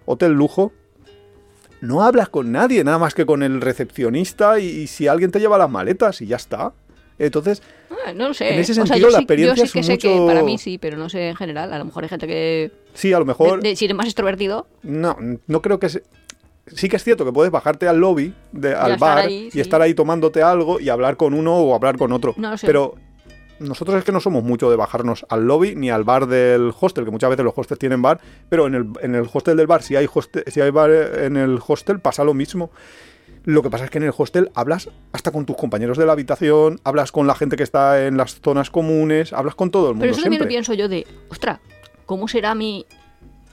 Hotel 0.06 0.34
Lujo, 0.34 0.72
no 1.82 2.04
hablas 2.04 2.28
con 2.30 2.52
nadie, 2.52 2.84
nada 2.84 2.98
más 2.98 3.14
que 3.14 3.26
con 3.26 3.44
el 3.44 3.62
recepcionista 3.62 4.60
y, 4.60 4.66
y 4.68 4.88
si 4.88 5.08
alguien 5.08 5.32
te 5.32 5.40
lleva 5.40 5.58
las 5.58 5.70
maletas 5.70 6.22
y 6.22 6.28
ya 6.28 6.36
está. 6.38 6.74
Entonces, 7.20 7.62
Ah, 8.06 8.14
no 8.14 8.28
lo 8.30 8.34
sé. 8.34 8.54
En 8.54 8.60
ese 8.60 8.72
O 8.74 8.76
sea, 8.76 8.86
sentido, 8.86 9.08
yo 9.08 9.12
la 9.12 9.18
sí- 9.18 9.24
experiencia 9.24 9.56
Yo 9.56 9.62
sí 9.64 9.80
es 9.80 9.86
que 9.88 9.92
sé 9.94 9.98
que 9.98 10.10
mucho- 10.10 10.28
para 10.28 10.44
mí 10.44 10.58
sí, 10.58 10.78
pero 10.78 10.98
no 10.98 11.10
sé 11.10 11.30
en 11.30 11.36
general. 11.36 11.74
A 11.74 11.78
lo 11.80 11.86
mejor 11.86 12.04
hay 12.04 12.10
gente 12.10 12.28
que. 12.28 12.72
sí, 12.94 13.12
a 13.14 13.20
lo 13.20 13.26
mejor. 13.26 13.62
de- 13.62 13.70
de- 13.70 13.76
si 13.76 13.86
eres 13.86 13.98
más 13.98 14.06
extrovertido, 14.06 14.68
No, 14.84 15.18
no 15.48 15.62
creo 15.62 15.80
que 15.80 15.90
se... 15.90 16.04
Sí 16.68 16.90
que 16.90 16.98
es 16.98 17.04
cierto 17.04 17.24
que 17.26 17.32
puedes 17.32 17.50
bajarte 17.52 17.88
al 17.88 17.98
lobby, 17.98 18.34
de, 18.52 18.76
al 18.76 18.98
bar, 18.98 19.20
ahí, 19.20 19.48
y 19.48 19.52
sí. 19.52 19.62
estar 19.62 19.82
ahí 19.82 19.94
tomándote 19.94 20.42
algo 20.44 20.80
y 20.82 20.90
hablar 20.90 21.16
con 21.16 21.34
uno 21.34 21.56
o 21.56 21.74
hablar 21.74 21.98
con 21.98 22.12
otro. 22.12 22.34
No 22.38 22.52
lo 22.52 22.58
sé. 22.58 22.68
Pero 22.68 22.96
nosotros 23.60 23.98
es 23.98 24.04
que 24.04 24.12
no 24.12 24.20
somos 24.20 24.44
mucho 24.44 24.70
de 24.70 24.76
bajarnos 24.76 25.26
al 25.30 25.46
lobby 25.48 25.76
ni 25.76 25.90
al 25.90 26.04
bar 26.04 26.28
del 26.28 26.74
hostel, 26.80 27.06
que 27.06 27.12
muchas 27.12 27.30
veces 27.30 27.46
los 27.46 27.54
hostels 27.58 27.80
tienen 27.80 28.02
bar, 28.02 28.20
pero 28.50 28.68
en 28.68 28.76
el, 28.76 28.86
en 29.02 29.16
el 29.16 29.26
hostel 29.34 29.56
del 29.58 29.66
bar, 29.66 29.82
si 29.82 29.96
hay, 29.96 30.08
hostel, 30.14 30.44
si 30.48 30.60
hay 30.60 30.70
bar 30.70 30.92
en 30.92 31.38
el 31.38 31.58
hostel, 31.66 32.00
pasa 32.02 32.24
lo 32.26 32.34
mismo. 32.34 32.70
Lo 33.48 33.64
que 33.64 33.70
pasa 33.70 33.86
es 33.86 33.90
que 33.90 33.98
en 33.98 34.04
el 34.04 34.12
hostel 34.16 34.52
hablas 34.56 34.90
hasta 35.14 35.32
con 35.32 35.46
tus 35.46 35.56
compañeros 35.56 35.98
de 35.98 36.06
la 36.06 36.12
habitación, 36.12 36.82
hablas 36.84 37.14
con 37.14 37.28
la 37.28 37.34
gente 37.34 37.56
que 37.56 37.64
está 37.64 38.06
en 38.06 38.18
las 38.18 38.42
zonas 38.42 38.70
comunes, 38.70 39.32
hablas 39.32 39.56
con 39.56 39.72
todo 39.72 39.88
el 39.88 39.94
mundo 39.94 40.02
Pero 40.02 40.12
eso 40.12 40.22
también 40.22 40.42
lo 40.42 40.44
siempre. 40.44 40.54
pienso 40.54 40.74
yo 40.74 40.90
de, 40.90 41.08
ostras, 41.30 41.62
¿cómo 42.06 42.28
será 42.28 42.54
mi. 42.56 42.86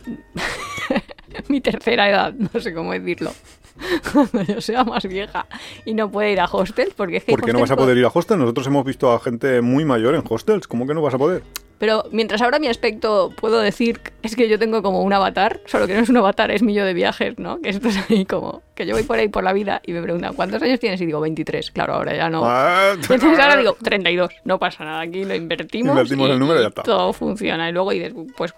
mi 1.48 1.60
tercera 1.60 2.10
edad? 2.10 2.34
No 2.52 2.60
sé 2.60 2.74
cómo 2.74 2.90
decirlo. 2.90 3.30
Cuando 4.12 4.42
yo 4.42 4.60
sea 4.60 4.82
más 4.82 5.06
vieja 5.06 5.46
y 5.84 5.94
no 5.94 6.10
pueda 6.10 6.28
ir 6.28 6.40
a 6.40 6.46
hostel, 6.46 6.92
porque 6.96 7.18
es 7.18 7.24
que. 7.24 7.30
¿Por 7.30 7.44
qué 7.44 7.52
no 7.52 7.60
vas 7.60 7.70
a 7.70 7.74
hostels 7.74 7.84
poder 7.84 7.98
ir 7.98 8.04
a 8.04 8.10
hostel? 8.12 8.38
Nosotros 8.40 8.66
hemos 8.66 8.84
visto 8.84 9.12
a 9.12 9.20
gente 9.20 9.60
muy 9.60 9.84
mayor 9.84 10.16
en 10.16 10.24
hostels. 10.28 10.66
¿Cómo 10.66 10.88
que 10.88 10.94
no 10.94 11.02
vas 11.02 11.14
a 11.14 11.18
poder? 11.18 11.44
Pero 11.78 12.04
mientras 12.12 12.40
ahora 12.40 12.58
mi 12.58 12.68
aspecto 12.68 13.32
puedo 13.40 13.60
decir 13.60 14.00
es 14.22 14.36
que 14.36 14.48
yo 14.48 14.58
tengo 14.58 14.82
como 14.82 15.02
un 15.02 15.12
avatar, 15.12 15.60
solo 15.66 15.86
que 15.86 15.94
no 15.94 16.00
es 16.00 16.08
un 16.08 16.16
avatar, 16.16 16.50
es 16.50 16.62
mi 16.62 16.72
yo 16.74 16.84
de 16.84 16.94
viajes, 16.94 17.38
¿no? 17.38 17.60
Que 17.60 17.70
esto 17.70 17.88
es 17.88 17.98
ahí 18.10 18.24
como 18.24 18.62
que 18.74 18.86
yo 18.86 18.94
voy 18.94 19.02
por 19.02 19.18
ahí 19.18 19.28
por 19.28 19.44
la 19.44 19.52
vida 19.52 19.80
y 19.84 19.92
me 19.92 20.00
preguntan 20.02 20.34
¿cuántos 20.34 20.62
años 20.62 20.78
tienes? 20.80 21.00
Y 21.00 21.06
digo 21.06 21.20
23. 21.20 21.70
Claro, 21.72 21.94
ahora 21.94 22.16
ya 22.16 22.30
no. 22.30 22.42
Ah, 22.44 22.92
Entonces 22.94 23.38
ahora 23.38 23.56
digo 23.56 23.76
32. 23.82 24.30
No 24.44 24.58
pasa 24.58 24.84
nada, 24.84 25.00
aquí 25.00 25.24
lo 25.24 25.34
invertimos. 25.34 25.90
Invertimos 25.90 26.28
y- 26.28 26.32
el 26.32 26.38
número 26.38 26.58
y 26.60 26.62
ya 26.62 26.66
y 26.66 26.68
está. 26.68 26.82
Todo 26.82 27.12
funciona. 27.12 27.68
Y 27.68 27.72
luego 27.72 27.90
dices, 27.90 28.14
pues 28.36 28.54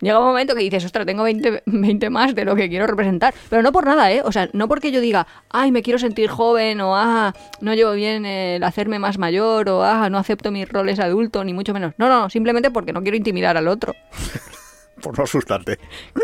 llega 0.00 0.18
un 0.18 0.26
momento 0.26 0.54
que 0.54 0.62
dices, 0.62 0.84
ostras, 0.84 1.06
tengo 1.06 1.22
20, 1.22 1.62
20 1.66 2.10
más 2.10 2.34
de 2.34 2.44
lo 2.44 2.54
que 2.54 2.68
quiero 2.68 2.86
representar. 2.86 3.34
Pero 3.48 3.62
no 3.62 3.72
por 3.72 3.86
nada, 3.86 4.10
¿eh? 4.12 4.22
O 4.24 4.32
sea, 4.32 4.48
no 4.52 4.68
porque 4.68 4.90
yo 4.90 5.00
diga, 5.00 5.26
ay, 5.50 5.72
me 5.72 5.82
quiero 5.82 5.98
sentir 5.98 6.28
joven, 6.28 6.80
o 6.80 6.96
ah, 6.96 7.34
no 7.60 7.74
llevo 7.74 7.92
bien 7.92 8.26
el 8.26 8.62
hacerme 8.62 8.98
más 8.98 9.18
mayor, 9.18 9.68
o 9.68 9.82
ah, 9.82 10.08
no 10.10 10.18
acepto 10.18 10.50
mis 10.50 10.68
roles 10.68 10.98
adulto, 10.98 11.44
ni 11.44 11.52
mucho 11.52 11.72
menos. 11.72 11.94
No, 11.98 12.08
no, 12.08 12.30
simplemente 12.30 12.70
porque 12.70 12.92
no 12.92 13.02
quiero 13.02 13.16
intimidar 13.16 13.56
al 13.56 13.68
otro. 13.68 13.94
Por 15.02 15.16
no 15.16 15.24
asustarte. 15.24 15.78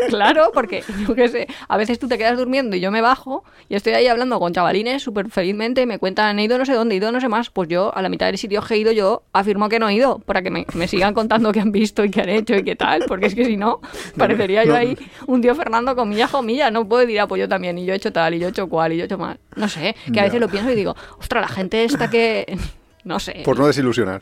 Claro, 0.09 0.51
porque 0.53 0.83
yo 1.07 1.15
qué 1.15 1.27
sé, 1.29 1.47
a 1.67 1.77
veces 1.77 1.99
tú 1.99 2.07
te 2.07 2.17
quedas 2.17 2.37
durmiendo 2.37 2.75
y 2.75 2.79
yo 2.79 2.91
me 2.91 3.01
bajo 3.01 3.43
y 3.69 3.75
estoy 3.75 3.93
ahí 3.93 4.07
hablando 4.07 4.39
con 4.39 4.53
chavalines 4.53 5.01
súper 5.01 5.29
felizmente, 5.29 5.85
me 5.85 5.97
cuentan, 5.99 6.37
he 6.39 6.43
ido 6.43 6.57
no 6.57 6.65
sé 6.65 6.73
dónde, 6.73 6.95
he 6.95 6.97
ido 6.97 7.11
no 7.11 7.19
sé 7.21 7.29
más, 7.29 7.49
pues 7.49 7.69
yo 7.69 7.95
a 7.95 8.01
la 8.01 8.09
mitad 8.09 8.27
del 8.27 8.37
sitio 8.37 8.61
que 8.61 8.73
he 8.75 8.77
ido 8.77 8.91
yo 8.91 9.23
afirmo 9.33 9.69
que 9.69 9.79
no 9.79 9.89
he 9.89 9.93
ido, 9.93 10.19
para 10.19 10.41
que 10.41 10.51
me, 10.51 10.65
me 10.73 10.87
sigan 10.87 11.13
contando 11.13 11.51
qué 11.51 11.59
han 11.61 11.71
visto 11.71 12.03
y 12.03 12.11
qué 12.11 12.21
han 12.21 12.29
hecho 12.29 12.55
y 12.55 12.63
qué 12.63 12.75
tal, 12.75 13.03
porque 13.07 13.27
es 13.27 13.35
que 13.35 13.45
si 13.45 13.57
no, 13.57 13.79
parecería 14.17 14.63
yo 14.65 14.75
ahí 14.75 14.97
un 15.27 15.41
tío 15.41 15.55
Fernando 15.55 15.95
con 15.95 16.09
milla 16.09 16.27
comilla, 16.27 16.69
no 16.71 16.87
puedo 16.87 17.01
decir, 17.01 17.19
ah, 17.19 17.27
pues 17.27 17.39
yo 17.39 17.47
también, 17.49 17.77
y 17.77 17.85
yo 17.85 17.93
he 17.93 17.97
hecho 17.97 18.11
tal, 18.11 18.33
y 18.33 18.39
yo 18.39 18.47
he 18.47 18.49
hecho 18.51 18.67
cual, 18.67 18.93
y 18.93 18.97
yo 18.97 19.03
he 19.03 19.05
hecho 19.05 19.17
mal, 19.17 19.39
no 19.55 19.67
sé, 19.67 19.95
que 20.13 20.19
a 20.19 20.23
veces 20.23 20.39
lo 20.39 20.49
pienso 20.49 20.69
y 20.71 20.75
digo, 20.75 20.95
ostras, 21.19 21.41
la 21.41 21.47
gente 21.47 21.83
esta 21.83 22.09
que, 22.09 22.57
no 23.03 23.19
sé, 23.19 23.41
Por 23.45 23.57
no 23.57 23.67
desilusionar. 23.67 24.21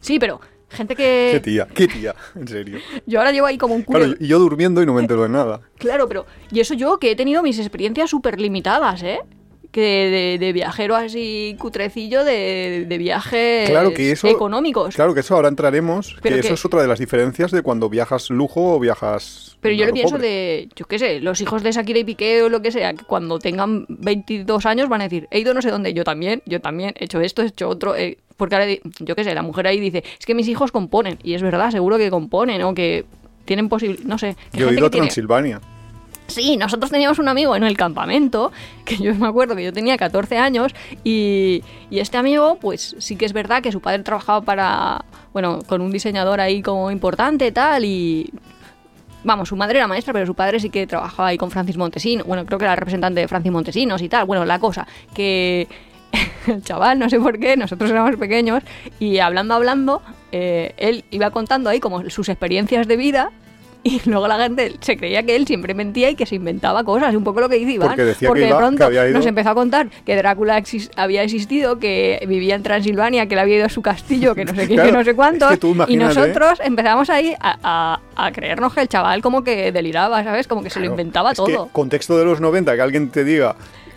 sí, 0.00 0.18
pero 0.18 0.40
gente 0.74 0.94
Qué 0.96 1.30
que 1.34 1.40
tía, 1.40 1.66
qué 1.72 1.88
tía, 1.88 2.14
en 2.34 2.46
serio. 2.48 2.78
yo 3.06 3.18
ahora 3.18 3.32
llevo 3.32 3.46
ahí 3.46 3.56
como 3.58 3.74
un 3.74 3.82
culo. 3.82 3.98
Claro, 4.00 4.14
y 4.20 4.26
yo 4.26 4.38
durmiendo 4.38 4.82
y 4.82 4.86
no 4.86 4.94
me 4.94 5.00
entero 5.00 5.22
de 5.22 5.28
nada. 5.28 5.60
Claro, 5.78 6.06
pero. 6.08 6.26
Y 6.50 6.60
eso 6.60 6.74
yo 6.74 6.98
que 6.98 7.10
he 7.10 7.16
tenido 7.16 7.42
mis 7.42 7.58
experiencias 7.58 8.10
súper 8.10 8.40
limitadas, 8.40 9.02
¿eh? 9.02 9.20
Que 9.74 10.36
de, 10.38 10.46
de 10.46 10.52
viajero 10.52 10.94
así 10.94 11.56
cutrecillo 11.58 12.22
de, 12.22 12.86
de 12.88 12.98
viajes 12.98 13.68
Claro 13.68 13.92
que 13.92 14.12
eso- 14.12 14.28
económicos. 14.28 14.94
Claro 14.94 15.14
que 15.14 15.20
eso 15.20 15.34
ahora 15.34 15.48
entraremos, 15.48 16.14
Pero 16.22 16.36
que 16.36 16.40
que- 16.42 16.46
eso 16.46 16.54
es 16.54 16.64
otra 16.64 16.80
de 16.80 16.86
las 16.86 17.00
diferencias 17.00 17.50
de 17.50 17.60
cuando 17.62 17.88
viajas 17.90 18.30
lujo 18.30 18.74
o 18.76 18.78
viajas... 18.78 19.56
Pero 19.60 19.74
yo 19.74 19.86
lo 19.86 19.92
pienso 19.92 20.14
pobre. 20.14 20.28
de, 20.28 20.68
yo 20.76 20.84
qué 20.86 20.98
sé, 21.00 21.20
los 21.20 21.40
hijos 21.40 21.64
de 21.64 21.72
Shakira 21.72 21.98
y 21.98 22.04
Piqué 22.04 22.42
o 22.44 22.48
lo 22.48 22.62
que 22.62 22.70
sea, 22.70 22.94
que 22.94 23.04
cuando 23.04 23.40
tengan 23.40 23.84
22 23.88 24.64
años 24.66 24.88
van 24.88 25.00
a 25.00 25.04
decir, 25.04 25.26
he 25.32 25.40
ido 25.40 25.54
no 25.54 25.60
sé 25.62 25.70
dónde, 25.70 25.92
yo 25.92 26.04
también, 26.04 26.40
yo 26.46 26.60
también, 26.60 26.94
he 26.96 27.06
hecho 27.06 27.20
esto, 27.20 27.42
he 27.42 27.46
hecho 27.46 27.68
otro. 27.68 27.96
eh, 27.96 28.18
porque 28.36 28.54
ahora, 28.54 28.68
yo 29.00 29.16
qué 29.16 29.24
sé, 29.24 29.34
la 29.34 29.42
mujer 29.42 29.66
ahí 29.66 29.80
dice, 29.80 30.04
es 30.20 30.24
que 30.26 30.34
mis 30.34 30.46
hijos 30.48 30.70
componen. 30.70 31.18
Y 31.24 31.34
es 31.34 31.42
verdad, 31.42 31.70
seguro 31.72 31.98
que 31.98 32.10
componen 32.10 32.62
o 32.62 32.74
que 32.74 33.06
tienen 33.44 33.68
posibilidad, 33.68 34.04
no 34.06 34.18
sé. 34.18 34.36
Yo 34.52 34.68
he 34.70 34.74
ido 34.74 34.86
a 34.86 34.90
tiene- 34.90 35.06
Transilvania. 35.06 35.60
Sí, 36.26 36.56
nosotros 36.56 36.90
teníamos 36.90 37.18
un 37.18 37.28
amigo 37.28 37.54
en 37.54 37.64
el 37.64 37.76
campamento, 37.76 38.50
que 38.84 38.96
yo 38.96 39.14
me 39.14 39.26
acuerdo 39.26 39.54
que 39.54 39.64
yo 39.64 39.72
tenía 39.72 39.96
14 39.96 40.38
años, 40.38 40.74
y, 41.04 41.62
este 41.90 42.16
amigo, 42.16 42.58
pues 42.60 42.96
sí 42.98 43.16
que 43.16 43.26
es 43.26 43.32
verdad 43.32 43.62
que 43.62 43.72
su 43.72 43.80
padre 43.80 44.02
trabajaba 44.02 44.40
para, 44.40 45.04
bueno, 45.32 45.60
con 45.66 45.80
un 45.80 45.92
diseñador 45.92 46.40
ahí 46.40 46.62
como 46.62 46.90
importante 46.90 47.52
tal, 47.52 47.84
y... 47.84 48.30
Vamos, 49.26 49.48
su 49.48 49.56
madre 49.56 49.78
era 49.78 49.88
maestra, 49.88 50.12
pero 50.12 50.26
su 50.26 50.34
padre 50.34 50.60
sí 50.60 50.68
que 50.68 50.86
trabajaba 50.86 51.28
ahí 51.28 51.38
con 51.38 51.50
Francis 51.50 51.78
Montesino. 51.78 52.24
Bueno, 52.24 52.44
creo 52.44 52.58
que 52.58 52.66
era 52.66 52.76
representante 52.76 53.22
de 53.22 53.28
Francis 53.28 53.50
Montesinos 53.50 54.02
y 54.02 54.10
tal. 54.10 54.26
Bueno, 54.26 54.44
la 54.44 54.58
cosa, 54.58 54.86
que 55.14 55.66
el 56.46 56.62
chaval, 56.62 56.98
no 56.98 57.08
sé 57.08 57.18
por 57.18 57.38
qué, 57.38 57.56
nosotros 57.56 57.90
éramos 57.90 58.16
pequeños, 58.16 58.62
y 58.98 59.20
hablando, 59.20 59.54
hablando, 59.54 60.02
eh, 60.30 60.74
él 60.76 61.04
iba 61.10 61.30
contando 61.30 61.70
ahí 61.70 61.80
como 61.80 62.08
sus 62.10 62.28
experiencias 62.28 62.86
de 62.86 62.96
vida. 62.96 63.30
Y 63.86 64.00
luego 64.06 64.26
la 64.26 64.38
gente 64.38 64.74
se 64.80 64.96
creía 64.96 65.22
que 65.24 65.36
él 65.36 65.46
siempre 65.46 65.74
mentía 65.74 66.08
y 66.08 66.14
que 66.14 66.24
se 66.24 66.34
inventaba 66.36 66.84
cosas, 66.84 67.14
un 67.14 67.22
poco 67.22 67.40
lo 67.40 67.48
que 67.50 67.56
dice 67.56 67.72
Iván. 67.72 67.88
Porque 67.88 68.04
decía 68.04 68.30
que 68.32 68.40
de 68.40 68.48
que 68.48 68.54
pronto 68.54 68.90
nos 69.12 69.26
empezó 69.26 69.50
a 69.50 69.54
contar 69.54 69.88
que 70.06 70.16
Drácula 70.16 70.58
exis- 70.58 70.90
había 70.96 71.22
existido, 71.22 71.78
que 71.78 72.24
vivía 72.26 72.54
en 72.54 72.62
Transilvania, 72.62 73.26
que 73.26 73.34
él 73.34 73.40
había 73.40 73.56
ido 73.56 73.66
a 73.66 73.68
su 73.68 73.82
castillo, 73.82 74.34
que 74.34 74.46
no 74.46 74.54
sé 74.54 74.66
qué, 74.66 74.74
Claro, 74.74 74.88
que 74.90 74.96
no 74.96 75.04
sé 75.04 75.14
cuántos. 75.14 75.52
es 75.52 75.58
que 75.58 75.92
y 75.92 75.96
nosotros 75.96 76.60
empezamos 76.64 77.10
ahí 77.10 77.34
a, 77.38 77.58
a- 77.62 78.00
a 78.26 78.32
creernos 78.32 78.72
que 78.72 78.80
el 78.80 78.88
chaval 78.88 79.20
como 79.20 79.44
que 79.44 79.70
deliraba, 79.70 80.24
¿sabes? 80.24 80.48
Como 80.48 80.62
que 80.62 80.70
se 80.70 80.80
lo 80.80 80.86
inventaba 80.86 81.32
es 81.32 81.38
que 81.40 81.52
todo. 81.52 81.68
contexto 81.72 82.16
de 82.18 82.24
los 82.24 82.40
90, 82.40 82.74
que 82.74 82.80
alguien 82.80 83.10
te 83.10 83.22
diga 83.24 83.54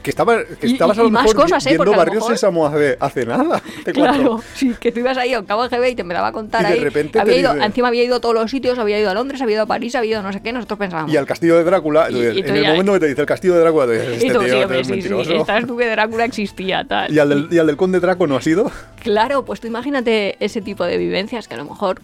que, 0.08 0.12
estaba, 0.12 0.38
que 0.46 0.68
Y- 0.68 0.72
estabas 0.74 0.96
y- 0.96 1.00
a 1.02 1.04
lo 1.04 1.10
y 1.10 1.12
mejor 1.12 1.36
cosas, 1.36 1.66
¿eh? 1.66 1.70
viendo 1.72 1.92
Barrio 1.92 2.14
mejor- 2.16 2.32
Sésamo 2.32 2.66
hace, 2.66 2.96
hace 3.00 3.26
nada. 3.26 3.58
hace. 3.82 3.92
Claro, 3.92 4.42
sí, 4.56 4.74
que 4.80 4.92
tú 4.94 5.02
ibas 5.02 5.18
ahí 5.18 5.34
a 5.34 5.40
octavo 5.40 5.68
GB 5.68 5.90
y 5.90 5.96
te 5.96 6.02
empezaba 6.04 6.28
a 6.28 6.32
contar 6.32 6.62
Y 6.62 6.66
de 6.68 6.74
ahí. 6.76 6.80
repente 6.80 7.20
había 7.20 7.34
te 7.34 7.40
ido, 7.42 7.54
dice- 7.54 7.66
encima 7.66 7.88
había 7.90 8.04
ido 8.04 8.16
a 8.16 8.20
todos 8.22 8.34
los 8.36 8.50
sitios, 8.50 8.80
había 8.80 9.00
ido 9.00 9.10
a 9.10 9.14
Londres, 9.14 9.42
había 9.42 9.56
ido 9.56 9.64
a 9.64 9.68
París, 9.68 9.94
había 9.96 10.12
ido 10.12 10.20
a 10.22 10.24
no 10.24 10.32
sé 10.32 10.42
qué, 10.42 10.54
nosotros 10.54 10.80
pensábamos. 10.80 11.14
Y 11.14 11.18
al 11.18 11.26
castillo 11.26 11.58
de 11.58 11.64
Drácula, 11.66 12.10
Y- 12.10 12.16
y 12.16 12.40
en 12.40 12.56
el 12.56 12.64
ya- 12.64 12.72
momento 12.72 12.94
que 12.94 13.00
te 13.02 13.08
dice 13.08 13.22
el 13.22 13.28
castillo 13.28 13.54
de 13.56 13.60
Drácula, 13.60 13.86
tú 13.86 13.92
dices, 13.92 14.08
este 14.14 14.26
Y 14.28 14.30
tú, 14.32 14.40
tío 14.40 14.48
sí, 14.48 14.56
es 14.58 14.64
hombre, 14.64 14.78
sí, 14.80 14.84
sí, 14.86 14.92
mentiroso. 14.92 15.34
estás 15.34 15.68
tú 15.68 15.78
que 15.78 15.86
Drácula 15.90 16.26
existía, 16.26 16.86
tal. 16.88 17.14
¿Y, 17.14 17.20
al 17.20 17.30
del, 17.30 17.48
¿Y 17.52 17.58
al 17.60 17.68
del 17.68 17.76
conde 17.78 18.00
Draco 18.00 18.26
no 18.28 18.38
ha 18.38 18.42
sido? 18.42 18.72
Claro, 19.04 19.44
pues 19.46 19.60
tú 19.60 19.68
imagínate 19.68 20.38
ese 20.40 20.62
tipo 20.62 20.86
de 20.86 20.98
vivencias 20.98 21.48
que 21.48 21.56
a 21.56 21.58
lo 21.58 21.66
mejor, 21.66 22.02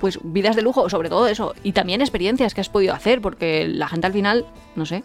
pues 0.00 0.18
vidas 0.22 0.54
de 0.54 0.62
lujo, 0.62 0.88
sobre 0.88 1.08
todo 1.08 1.26
eso, 1.26 1.54
y 1.64 1.72
también 1.72 2.00
experiencias 2.00 2.54
que 2.54 2.60
has 2.60 2.68
podido 2.68 2.94
hacer, 2.94 3.20
porque 3.20 3.66
la 3.66 3.88
gente 3.88 4.06
al 4.06 4.12
final, 4.12 4.44
no 4.76 4.86
sé, 4.86 5.02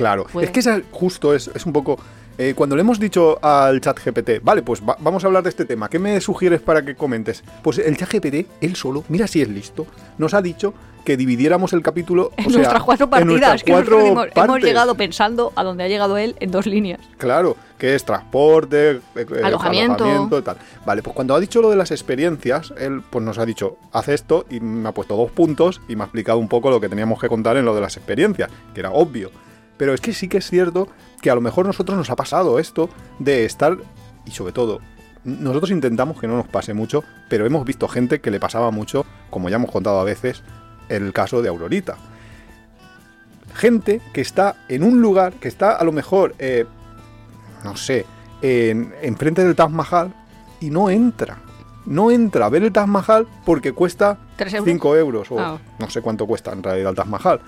Claro, 0.00 0.24
Puede. 0.32 0.46
es 0.46 0.52
que 0.52 0.60
esa 0.60 0.80
justo 0.90 1.34
es, 1.34 1.50
es 1.54 1.66
un 1.66 1.72
poco... 1.74 1.98
eh, 2.38 2.54
cuando 2.56 2.74
le 2.74 2.80
hemos 2.80 2.98
dicho 2.98 3.38
al 3.44 3.82
chat 3.82 3.98
GPT, 4.02 4.42
vale, 4.42 4.62
pues 4.62 4.80
va- 4.82 4.96
vamos 4.98 5.22
a 5.24 5.26
hablar 5.26 5.42
de 5.42 5.50
este 5.50 5.66
tema, 5.66 5.90
¿qué 5.90 5.98
me 5.98 6.18
sugieres 6.22 6.60
para 6.62 6.82
que 6.82 6.94
comentes? 6.94 7.44
Pues 7.62 7.76
el 7.78 7.96
chat 7.98 8.10
GPT, 8.10 8.46
él 8.62 8.76
solo, 8.76 9.04
mira 9.10 9.26
si 9.26 9.42
es 9.42 9.48
listo, 9.48 9.86
nos 10.16 10.32
ha 10.32 10.40
dicho 10.40 10.72
que 11.04 11.16
dividiéramos 11.18 11.72
el 11.74 11.82
capítulo... 11.82 12.30
en 12.38 12.46
o 12.46 12.48
sea, 12.50 12.58
nuestras 12.58 12.82
cuatro 12.82 13.04
en 13.06 13.10
partidas, 13.10 13.30
nuestras 13.40 13.62
que 13.64 13.72
cuatro 13.72 14.00
hemos, 14.00 14.26
hemos 14.34 14.60
llegado 14.60 14.94
pensando 14.94 15.52
a 15.56 15.64
donde 15.64 15.84
ha 15.84 15.88
llegado 15.88 16.16
él 16.18 16.34
en 16.40 16.50
dos 16.50 16.64
líneas. 16.66 17.00
Claro, 17.18 17.56
que 17.78 17.94
es 17.94 18.04
transporte, 18.04 18.90
eh, 18.92 19.00
eh, 19.16 19.26
Alojamiento. 19.42 20.38
y 20.38 20.42
tal. 20.42 20.56
Vale, 20.86 21.02
pues 21.02 21.14
cuando 21.14 21.34
ha 21.34 21.40
dicho 21.40 21.60
lo 21.62 21.70
de 21.70 21.76
las 21.76 21.90
experiencias, 21.90 22.72
él 22.78 23.02
pues 23.10 23.24
nos 23.24 23.38
ha 23.38 23.46
dicho, 23.46 23.76
haz 23.92 24.08
esto 24.08 24.44
y 24.50 24.60
me 24.60 24.88
ha 24.88 24.92
puesto 24.92 25.16
dos 25.16 25.30
puntos 25.30 25.80
y 25.88 25.96
me 25.96 26.02
ha 26.02 26.06
explicado 26.06 26.38
un 26.38 26.48
poco 26.48 26.70
lo 26.70 26.80
que 26.80 26.88
teníamos 26.90 27.18
que 27.20 27.28
contar 27.28 27.56
en 27.56 27.64
lo 27.64 27.74
de 27.74 27.80
las 27.80 27.96
experiencias, 27.96 28.50
que 28.74 28.80
era 28.80 28.90
obvio. 28.90 29.30
Pero 29.80 29.94
es 29.94 30.02
que 30.02 30.12
sí 30.12 30.28
que 30.28 30.36
es 30.36 30.50
cierto 30.50 30.88
que 31.22 31.30
a 31.30 31.34
lo 31.34 31.40
mejor 31.40 31.64
a 31.64 31.68
nosotros 31.68 31.96
nos 31.96 32.10
ha 32.10 32.16
pasado 32.16 32.58
esto 32.58 32.90
de 33.18 33.46
estar, 33.46 33.78
y 34.26 34.30
sobre 34.32 34.52
todo, 34.52 34.80
nosotros 35.24 35.70
intentamos 35.70 36.20
que 36.20 36.26
no 36.28 36.36
nos 36.36 36.48
pase 36.48 36.74
mucho, 36.74 37.02
pero 37.30 37.46
hemos 37.46 37.64
visto 37.64 37.88
gente 37.88 38.20
que 38.20 38.30
le 38.30 38.38
pasaba 38.38 38.70
mucho, 38.70 39.06
como 39.30 39.48
ya 39.48 39.56
hemos 39.56 39.70
contado 39.70 39.98
a 39.98 40.04
veces, 40.04 40.42
el 40.90 41.14
caso 41.14 41.40
de 41.40 41.48
Aurorita 41.48 41.96
gente 43.54 44.02
que 44.12 44.20
está 44.20 44.56
en 44.68 44.82
un 44.82 45.00
lugar, 45.00 45.32
que 45.34 45.48
está 45.48 45.72
a 45.76 45.84
lo 45.84 45.92
mejor, 45.92 46.34
eh, 46.38 46.66
no 47.64 47.74
sé, 47.74 48.04
en, 48.42 48.94
enfrente 49.00 49.42
del 49.44 49.56
Taj 49.56 49.70
Mahal 49.70 50.12
y 50.60 50.70
no 50.70 50.90
entra. 50.90 51.38
No 51.86 52.10
entra 52.10 52.46
a 52.46 52.48
ver 52.50 52.62
el 52.62 52.72
Taj 52.72 52.86
Mahal 52.86 53.26
porque 53.46 53.72
cuesta 53.72 54.18
¿Tres 54.36 54.52
euros? 54.52 54.70
5 54.70 54.96
euros 54.96 55.30
o 55.30 55.38
Ah. 55.40 55.58
no 55.78 55.88
sé 55.90 56.02
cuánto 56.02 56.26
cuesta 56.26 56.52
en 56.52 56.62
realidad 56.62 56.90
el 56.90 56.96
Taj 56.96 57.06
Mahal. 57.06 57.40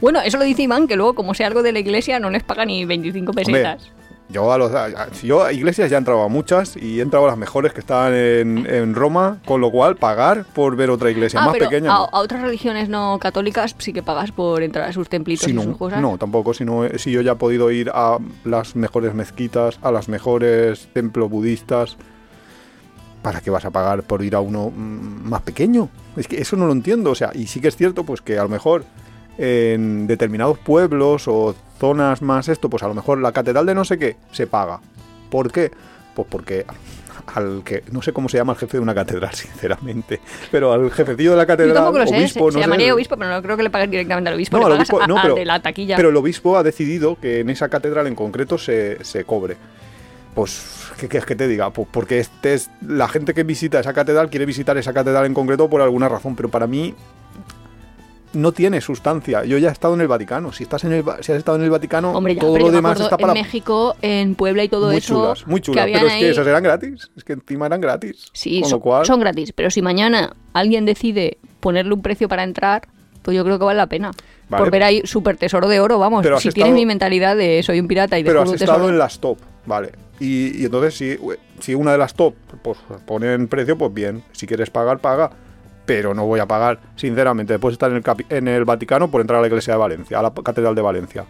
Bueno, 0.00 0.20
eso 0.20 0.38
lo 0.38 0.44
dice 0.44 0.62
Iván, 0.62 0.86
que 0.86 0.96
luego, 0.96 1.14
como 1.14 1.34
sea 1.34 1.46
algo 1.46 1.62
de 1.62 1.72
la 1.72 1.78
iglesia, 1.78 2.18
no 2.20 2.30
les 2.30 2.42
paga 2.42 2.64
ni 2.64 2.84
25 2.84 3.32
pesetas. 3.32 3.90
Yo 4.30 4.52
a 4.52 4.58
los 4.58 4.72
a- 4.72 4.84
a- 4.84 5.10
yo 5.24 5.42
a 5.44 5.52
iglesias 5.52 5.90
ya 5.90 5.96
he 5.96 5.98
entrado 5.98 6.22
a 6.22 6.28
muchas 6.28 6.76
y 6.76 7.00
he 7.00 7.02
entrado 7.02 7.24
a 7.24 7.30
las 7.30 7.36
mejores 7.36 7.72
que 7.72 7.80
estaban 7.80 8.14
en, 8.14 8.64
en 8.72 8.94
Roma, 8.94 9.38
con 9.44 9.60
lo 9.60 9.72
cual 9.72 9.96
pagar 9.96 10.44
por 10.54 10.76
ver 10.76 10.88
otra 10.90 11.10
iglesia 11.10 11.40
ah, 11.42 11.46
más 11.46 11.54
pero 11.54 11.68
pequeña. 11.68 11.90
a, 11.90 11.98
no. 11.98 12.04
a 12.12 12.20
otras 12.20 12.40
religiones 12.40 12.88
no 12.88 13.18
católicas 13.20 13.74
sí 13.78 13.92
que 13.92 14.04
pagas 14.04 14.30
por 14.30 14.62
entrar 14.62 14.88
a 14.88 14.92
sus 14.92 15.08
templitos 15.08 15.46
Si 15.46 15.50
y 15.50 15.54
no, 15.54 15.62
sus 15.64 15.76
cosas. 15.76 16.00
no, 16.00 16.16
tampoco. 16.16 16.54
Si, 16.54 16.64
no, 16.64 16.88
si 16.96 17.10
yo 17.10 17.22
ya 17.22 17.32
he 17.32 17.36
podido 17.36 17.72
ir 17.72 17.90
a 17.92 18.18
las 18.44 18.76
mejores 18.76 19.14
mezquitas, 19.14 19.80
a 19.82 19.90
las 19.90 20.08
mejores 20.08 20.88
templos 20.92 21.28
budistas, 21.28 21.96
¿para 23.22 23.40
qué 23.40 23.50
vas 23.50 23.64
a 23.64 23.70
pagar 23.70 24.04
por 24.04 24.22
ir 24.22 24.36
a 24.36 24.40
uno 24.40 24.70
mm, 24.70 25.28
más 25.28 25.42
pequeño? 25.42 25.88
Es 26.16 26.28
que 26.28 26.40
eso 26.40 26.54
no 26.56 26.66
lo 26.66 26.72
entiendo. 26.72 27.10
O 27.10 27.14
sea, 27.16 27.32
y 27.34 27.48
sí 27.48 27.60
que 27.60 27.66
es 27.66 27.76
cierto, 27.76 28.04
pues 28.04 28.20
que 28.22 28.38
a 28.38 28.44
lo 28.44 28.48
mejor 28.48 28.84
en 29.42 30.06
determinados 30.06 30.58
pueblos 30.58 31.26
o 31.26 31.54
zonas 31.78 32.20
más 32.20 32.48
esto, 32.48 32.68
pues 32.68 32.82
a 32.82 32.88
lo 32.88 32.94
mejor 32.94 33.18
la 33.20 33.32
catedral 33.32 33.64
de 33.64 33.74
no 33.74 33.84
sé 33.86 33.98
qué 33.98 34.16
se 34.32 34.46
paga. 34.46 34.80
¿Por 35.30 35.50
qué? 35.50 35.70
Pues 36.14 36.28
porque 36.30 36.66
al 37.34 37.62
que 37.64 37.82
no 37.92 38.02
sé 38.02 38.12
cómo 38.12 38.28
se 38.28 38.36
llama 38.36 38.52
el 38.52 38.58
jefe 38.58 38.76
de 38.76 38.82
una 38.82 38.94
catedral, 38.94 39.32
sinceramente, 39.34 40.20
pero 40.50 40.72
al 40.72 40.90
jefecillo 40.90 41.30
de 41.30 41.36
la 41.38 41.46
catedral, 41.46 41.74
tampoco 41.74 41.98
lo 42.00 42.06
sé, 42.06 42.16
obispo, 42.18 42.28
se, 42.28 42.34
se 42.34 42.44
no 42.44 42.52
sé, 42.52 42.60
llamaría 42.60 42.94
obispo, 42.94 43.16
pero 43.16 43.30
no 43.30 43.42
creo 43.42 43.56
que 43.56 43.62
le 43.62 43.70
pagues 43.70 43.90
directamente 43.90 44.28
al 44.28 44.34
obispo, 44.36 44.58
No, 44.58 44.68
le 44.68 44.74
al 44.74 44.80
obispo- 44.80 45.00
a- 45.00 45.06
no, 45.06 45.16
pero- 45.22 45.34
de 45.36 45.44
la 45.46 45.60
taquilla. 45.62 45.96
Pero 45.96 46.08
el 46.10 46.16
obispo 46.16 46.58
ha 46.58 46.62
decidido 46.62 47.16
que 47.18 47.40
en 47.40 47.48
esa 47.48 47.68
catedral 47.70 48.06
en 48.08 48.14
concreto 48.14 48.58
se, 48.58 49.02
se 49.04 49.24
cobre. 49.24 49.56
Pues, 50.34 50.62
¿qué 50.98 51.08
quieres 51.08 51.26
que 51.26 51.34
te 51.34 51.48
diga? 51.48 51.70
Pues 51.70 51.88
porque 51.90 52.18
este 52.20 52.54
es, 52.54 52.70
la 52.86 53.08
gente 53.08 53.32
que 53.34 53.42
visita 53.42 53.80
esa 53.80 53.92
catedral 53.92 54.28
quiere 54.30 54.44
visitar 54.46 54.76
esa 54.78 54.92
catedral 54.92 55.24
en 55.26 55.34
concreto 55.34 55.68
por 55.70 55.80
alguna 55.82 56.08
razón, 56.08 56.36
pero 56.36 56.48
para 56.50 56.66
mí 56.66 56.94
no 58.32 58.52
tiene 58.52 58.80
sustancia. 58.80 59.44
Yo 59.44 59.58
ya 59.58 59.68
he 59.68 59.72
estado 59.72 59.94
en 59.94 60.00
el 60.00 60.08
Vaticano. 60.08 60.52
Si 60.52 60.64
estás 60.64 60.84
en 60.84 60.92
el, 60.92 61.04
si 61.20 61.32
has 61.32 61.38
estado 61.38 61.58
en 61.58 61.64
el 61.64 61.70
Vaticano, 61.70 62.12
Hombre, 62.12 62.34
ya, 62.34 62.40
todo 62.40 62.58
lo 62.58 62.70
demás 62.70 63.00
está 63.00 63.16
para 63.16 63.32
en 63.32 63.38
México, 63.38 63.96
en 64.02 64.34
Puebla 64.34 64.64
y 64.64 64.68
todo 64.68 64.86
muy 64.86 64.96
eso. 64.96 65.14
chulas, 65.14 65.46
muy 65.46 65.60
chulas. 65.60 65.86
Pero 65.92 66.06
es 66.06 66.14
que 66.14 66.30
esas 66.30 66.46
eran 66.46 66.62
gratis. 66.62 67.10
Es 67.16 67.24
que 67.24 67.32
encima 67.32 67.66
eran 67.66 67.80
gratis. 67.80 68.30
Sí, 68.32 68.60
Con 68.60 68.70
son, 68.70 68.78
lo 68.78 68.82
cual, 68.82 69.06
son 69.06 69.20
gratis, 69.20 69.52
pero 69.52 69.70
si 69.70 69.82
mañana 69.82 70.34
alguien 70.52 70.84
decide 70.84 71.38
ponerle 71.60 71.92
un 71.94 72.02
precio 72.02 72.28
para 72.28 72.42
entrar, 72.42 72.88
pues 73.22 73.36
yo 73.36 73.44
creo 73.44 73.58
que 73.58 73.64
vale 73.64 73.78
la 73.78 73.88
pena. 73.88 74.10
Vale. 74.48 74.64
Por 74.64 74.72
ver 74.72 74.82
ahí 74.82 75.02
super 75.04 75.36
tesoro 75.36 75.68
de 75.68 75.80
oro, 75.80 75.98
vamos. 75.98 76.22
Pero 76.22 76.40
si 76.40 76.50
tienes 76.50 76.74
mi 76.74 76.86
mentalidad 76.86 77.36
de 77.36 77.62
soy 77.62 77.80
un 77.80 77.86
pirata 77.88 78.18
y 78.18 78.24
pero 78.24 78.42
has 78.42 78.48
un 78.48 78.54
estado 78.56 78.88
en 78.88 78.98
las 78.98 79.20
top, 79.20 79.38
vale. 79.66 79.92
Y, 80.18 80.60
y 80.60 80.64
entonces 80.66 80.94
si, 80.94 81.16
si 81.60 81.74
una 81.74 81.92
de 81.92 81.98
las 81.98 82.14
top 82.14 82.34
pues, 82.62 82.78
pone 83.06 83.32
en 83.32 83.48
precio, 83.48 83.78
pues 83.78 83.94
bien. 83.94 84.22
Si 84.32 84.46
quieres 84.46 84.70
pagar, 84.70 84.98
paga. 84.98 85.30
Pero 85.90 86.14
no 86.14 86.24
voy 86.24 86.38
a 86.38 86.46
pagar, 86.46 86.78
sinceramente, 86.94 87.54
después 87.54 87.72
de 87.72 87.74
estar 87.74 87.90
en 87.90 87.96
el, 87.96 88.36
en 88.36 88.46
el 88.46 88.64
Vaticano 88.64 89.10
por 89.10 89.20
entrar 89.20 89.38
a 89.38 89.40
la 89.40 89.48
iglesia 89.48 89.74
de 89.74 89.78
Valencia, 89.80 90.20
a 90.20 90.22
la 90.22 90.30
Catedral 90.30 90.72
de 90.76 90.82
Valencia. 90.82 91.24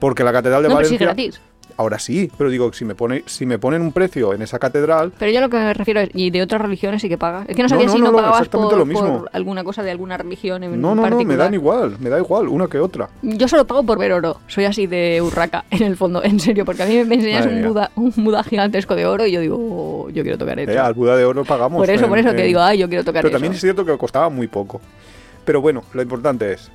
Porque 0.00 0.24
la 0.24 0.32
Catedral 0.32 0.62
de 0.62 0.70
No, 0.70 0.76
pero 0.76 0.88
sí 0.88 0.94
Valencia... 0.94 1.06
gratis. 1.06 1.40
Ahora 1.78 1.98
sí, 1.98 2.30
pero 2.36 2.50
digo, 2.50 2.70
si 2.72 2.84
me, 2.84 2.94
pone, 2.94 3.22
si 3.26 3.46
me 3.46 3.58
ponen 3.58 3.80
un 3.82 3.92
precio 3.92 4.34
en 4.34 4.42
esa 4.42 4.58
catedral, 4.58 5.12
Pero 5.18 5.30
yo 5.32 5.40
lo 5.40 5.48
que 5.48 5.56
me 5.56 5.72
refiero 5.72 6.00
es, 6.00 6.10
y 6.12 6.30
de 6.30 6.42
otras 6.42 6.60
religiones 6.60 7.00
sí 7.00 7.08
que 7.08 7.16
pagas. 7.16 7.48
Es 7.48 7.56
que 7.56 7.62
no 7.62 7.66
No, 7.66 7.68
sabía 7.70 7.86
no, 7.86 7.92
si 7.92 7.98
no, 8.00 8.04
no, 8.06 8.10
no, 8.10 8.16
pagabas 8.18 8.48
por, 8.48 8.76
lo 8.76 8.84
mismo. 8.84 9.20
por 9.20 9.30
alguna 9.32 9.62
cosa 9.64 9.82
de 9.82 9.92
alguna 9.92 10.16
religión 10.18 10.62
en 10.64 10.80
no, 10.80 10.94
no, 10.94 11.08
no, 11.08 11.20
me 11.24 11.36
dan 11.36 11.54
igual, 11.54 11.96
me 12.00 12.10
da 12.10 12.18
igual, 12.18 12.48
una 12.48 12.66
que 12.66 12.78
otra. 12.80 13.08
Yo 13.22 13.46
solo 13.48 13.64
pago 13.66 13.84
por 13.84 13.98
ver 13.98 14.12
oro. 14.12 14.40
Soy 14.48 14.64
así 14.64 14.86
de 14.86 15.22
urraca, 15.22 15.64
en 15.70 15.84
el 15.84 15.96
fondo, 15.96 16.22
en 16.22 16.40
serio, 16.40 16.64
porque 16.64 16.82
a 16.82 16.86
mí 16.86 17.04
me 17.04 17.14
enseñas 17.14 17.46
un. 17.46 17.62
Buda, 17.68 17.90
un 17.94 18.12
Buda 18.16 18.42
gigantesco 18.42 18.94
de 18.96 19.06
oro 19.06 19.24
y 19.26 19.32
yo 19.32 19.40
digo, 19.40 19.56
"Oh, 19.58 20.10
yo 20.10 20.22
quiero 20.24 20.36
tocar 20.36 20.58
eso. 20.58 20.72
Eh, 20.72 20.78
al 20.78 20.94
Buda 20.94 21.16
de 21.16 21.24
Oro 21.24 21.44
pagamos. 21.44 21.78
por 21.78 21.88
eso, 21.88 22.08
por 22.08 22.18
eso 22.18 22.34
que 22.34 22.42
digo, 22.42 22.60
ay, 22.60 22.78
yo 22.78 22.88
quiero 22.88 23.04
tocar 23.04 23.22
Pero 23.22 23.28
eso. 23.28 23.34
también 23.36 23.52
es 23.52 23.60
cierto 23.60 23.84
que 23.84 23.96
costaba 23.96 24.28
muy 24.28 24.48
poco. 24.48 24.80
Pero 25.44 25.60
bueno, 25.60 25.84
lo 25.92 26.02
importante 26.02 26.52
es, 26.52 26.70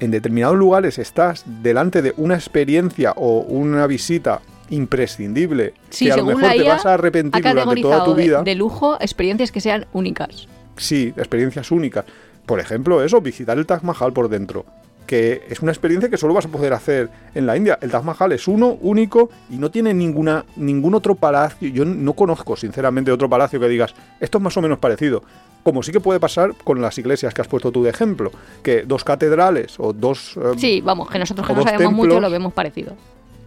en 0.00 0.10
determinados 0.10 0.56
lugares 0.56 0.98
estás 0.98 1.44
delante 1.62 2.02
de 2.02 2.14
una 2.16 2.34
experiencia 2.34 3.12
o 3.16 3.40
una 3.40 3.86
visita 3.86 4.40
imprescindible 4.70 5.74
Sí, 5.90 6.06
que 6.06 6.12
a 6.12 6.16
lo 6.16 6.24
mejor 6.26 6.42
te 6.52 6.62
vas 6.62 6.86
a 6.86 6.94
arrepentir 6.94 7.42
durante 7.42 7.82
toda 7.82 8.04
tu 8.04 8.14
de- 8.14 8.22
vida. 8.22 8.42
De, 8.42 8.54
lujo 8.54 8.96
experiencias 9.00 9.50
que 9.52 9.60
sean 9.60 9.86
únicas. 9.92 10.48
Sí, 10.76 11.12
experiencias 11.16 11.70
únicas. 11.70 12.04
Por 12.46 12.60
ejemplo, 12.60 13.02
eso, 13.02 13.20
visitar 13.20 13.56
el 13.58 13.66
Taj 13.66 13.82
Mahal 13.82 14.12
por 14.12 14.28
dentro. 14.28 14.64
que 15.06 15.42
es 15.50 15.60
una 15.60 15.70
experiencia 15.70 16.08
que 16.08 16.16
solo 16.16 16.32
vas 16.32 16.46
a 16.46 16.48
poder 16.48 16.72
hacer 16.72 17.10
en 17.34 17.44
la 17.44 17.54
India. 17.58 17.78
El 17.82 17.90
Taj 17.90 18.02
Mahal 18.04 18.32
es 18.32 18.48
uno, 18.48 18.78
único, 18.80 19.28
y 19.50 19.58
no 19.58 19.70
tiene 19.70 19.92
ninguna, 19.92 20.46
ningún 20.56 20.94
otro 20.94 21.14
palacio. 21.14 21.68
Yo 21.68 21.84
no 21.84 22.14
conozco, 22.14 22.56
sinceramente, 22.56 23.12
otro 23.12 23.28
palacio 23.28 23.60
que 23.60 23.68
digas, 23.68 23.94
esto 24.18 24.38
es 24.38 24.44
más 24.44 24.56
o 24.56 24.62
menos 24.62 24.78
parecido. 24.78 25.22
Como 25.64 25.82
sí 25.82 25.90
que 25.90 25.98
puede 25.98 26.20
pasar 26.20 26.54
con 26.62 26.80
las 26.80 26.96
iglesias 26.98 27.34
que 27.34 27.40
has 27.40 27.48
puesto 27.48 27.72
tú 27.72 27.82
de 27.82 27.90
ejemplo, 27.90 28.30
que 28.62 28.82
dos 28.82 29.02
catedrales 29.02 29.74
o 29.78 29.92
dos... 29.92 30.36
eh, 30.36 30.52
Sí, 30.58 30.80
vamos, 30.80 31.10
que 31.10 31.18
nosotros 31.18 31.44
que 31.46 31.54
no 31.54 31.62
sabemos 31.64 31.92
mucho 31.92 32.20
lo 32.20 32.30
vemos 32.30 32.52
parecido. 32.52 32.94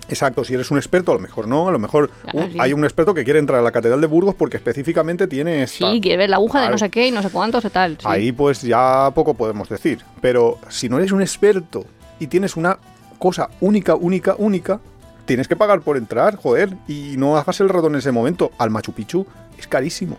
Exacto, 0.10 0.44
si 0.44 0.54
eres 0.54 0.72
un 0.72 0.78
experto, 0.78 1.12
a 1.12 1.16
lo 1.16 1.20
mejor 1.22 1.48
no, 1.48 1.68
a 1.68 1.72
lo 1.72 1.80
mejor 1.80 2.10
Claro, 2.10 2.40
uh, 2.48 2.52
sí. 2.52 2.58
hay 2.60 2.72
un 2.74 2.84
experto 2.86 3.14
que 3.14 3.24
quiere 3.24 3.40
entrar 3.40 3.60
a 3.60 3.62
la 3.62 3.72
Catedral 3.72 4.00
de 4.00 4.08
Burgos 4.08 4.36
porque 4.36 4.58
específicamente 4.58 5.28
tiene 5.28 5.64
esta. 5.64 5.92
Sí, 5.92 6.02
quiere 6.02 6.18
ver 6.18 6.30
la 6.30 6.38
aguja 6.38 6.62
de 6.62 6.70
no 6.70 6.78
sé 6.78 6.90
qué 6.90 7.08
y 7.08 7.12
no 7.12 7.22
sé 7.22 7.30
cuántos 7.30 7.64
y 7.66 7.70
tal. 7.70 7.98
sí. 8.00 8.06
Ahí 8.06 8.32
pues 8.32 8.62
ya 8.62 9.12
poco 9.14 9.34
podemos 9.34 9.70
decir. 9.70 10.00
Pero 10.22 10.60
si 10.70 10.88
no 10.90 10.98
eres 10.98 11.12
un 11.12 11.22
experto 11.22 11.86
y 12.20 12.28
tienes 12.28 12.56
una 12.56 12.80
cosa 13.20 13.50
única, 13.60 13.96
única, 13.96 14.36
única, 14.38 14.80
tienes 15.26 15.48
que 15.48 15.56
pagar 15.58 15.82
por 15.82 15.98
entrar, 15.98 16.38
joder, 16.38 16.70
y 16.88 17.16
no 17.18 17.38
hagas 17.38 17.60
el 17.60 17.68
rato 17.70 17.88
en 17.88 17.96
ese 17.96 18.12
momento. 18.14 18.52
Al 18.58 18.70
Machu 18.70 18.94
Picchu 18.94 19.26
es 19.60 19.68
carísimo. 19.68 20.18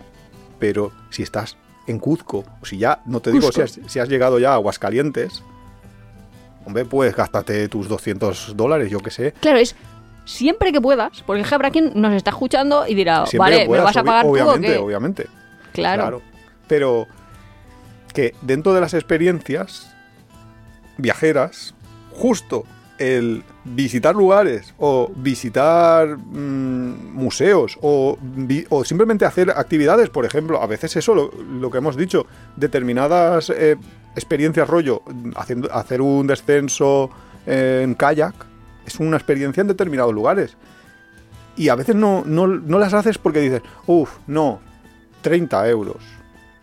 Pero 0.59 0.91
si 1.09 1.23
estás 1.23 1.57
en 1.89 1.97
Cuzco, 1.97 2.45
o 2.61 2.65
si 2.65 2.77
ya, 2.77 3.01
no 3.05 3.19
te 3.19 3.31
digo 3.31 3.51
si 3.51 3.61
has, 3.61 3.79
si 3.87 3.99
has 3.99 4.07
llegado 4.07 4.37
ya 4.37 4.51
a 4.51 4.55
Aguascalientes, 4.55 5.43
hombre, 6.65 6.85
pues 6.85 7.15
gástate 7.15 7.67
tus 7.67 7.87
200 7.87 8.55
dólares, 8.55 8.91
yo 8.91 8.99
qué 8.99 9.09
sé. 9.09 9.33
Claro, 9.39 9.57
es 9.57 9.75
siempre 10.23 10.71
que 10.71 10.79
puedas, 10.79 11.23
porque 11.23 11.43
habrá 11.51 11.71
quien 11.71 11.91
nos 11.95 12.13
está 12.13 12.29
escuchando 12.29 12.85
y 12.87 12.93
dirá, 12.93 13.25
Siempre 13.25 13.39
vale, 13.39 13.65
puedas, 13.65 13.81
¿me 13.81 13.85
vas 13.85 13.97
a 13.97 14.03
pagar 14.03 14.23
tú 14.23 14.29
o 14.29 14.31
obviamente, 14.33 14.67
qué? 14.67 14.77
obviamente. 14.77 15.27
Claro. 15.73 16.21
Pero 16.67 17.07
que 18.13 18.35
dentro 18.43 18.73
de 18.75 18.81
las 18.81 18.93
experiencias 18.93 19.91
viajeras, 20.97 21.73
justo 22.11 22.65
el 22.99 23.43
visitar 23.63 24.15
lugares 24.15 24.73
o 24.77 25.11
visitar 25.15 26.17
mm, 26.17 27.13
museos 27.13 27.77
o, 27.81 28.17
o 28.69 28.83
simplemente 28.83 29.25
hacer 29.25 29.51
actividades, 29.51 30.09
por 30.09 30.25
ejemplo, 30.25 30.61
a 30.61 30.67
veces 30.67 30.95
eso, 30.95 31.15
lo, 31.15 31.31
lo 31.31 31.71
que 31.71 31.77
hemos 31.79 31.95
dicho, 31.95 32.25
determinadas 32.55 33.49
eh, 33.49 33.77
experiencias 34.15 34.67
rollo, 34.67 35.01
haciendo, 35.35 35.71
hacer 35.73 36.01
un 36.01 36.27
descenso 36.27 37.09
en 37.45 37.95
kayak, 37.95 38.35
es 38.85 38.99
una 38.99 39.17
experiencia 39.17 39.61
en 39.61 39.67
determinados 39.67 40.13
lugares. 40.13 40.57
Y 41.55 41.69
a 41.69 41.75
veces 41.75 41.95
no, 41.95 42.23
no, 42.25 42.47
no 42.47 42.79
las 42.79 42.93
haces 42.93 43.17
porque 43.17 43.39
dices, 43.39 43.61
uff, 43.87 44.17
no, 44.27 44.59
30 45.21 45.69
euros. 45.69 46.18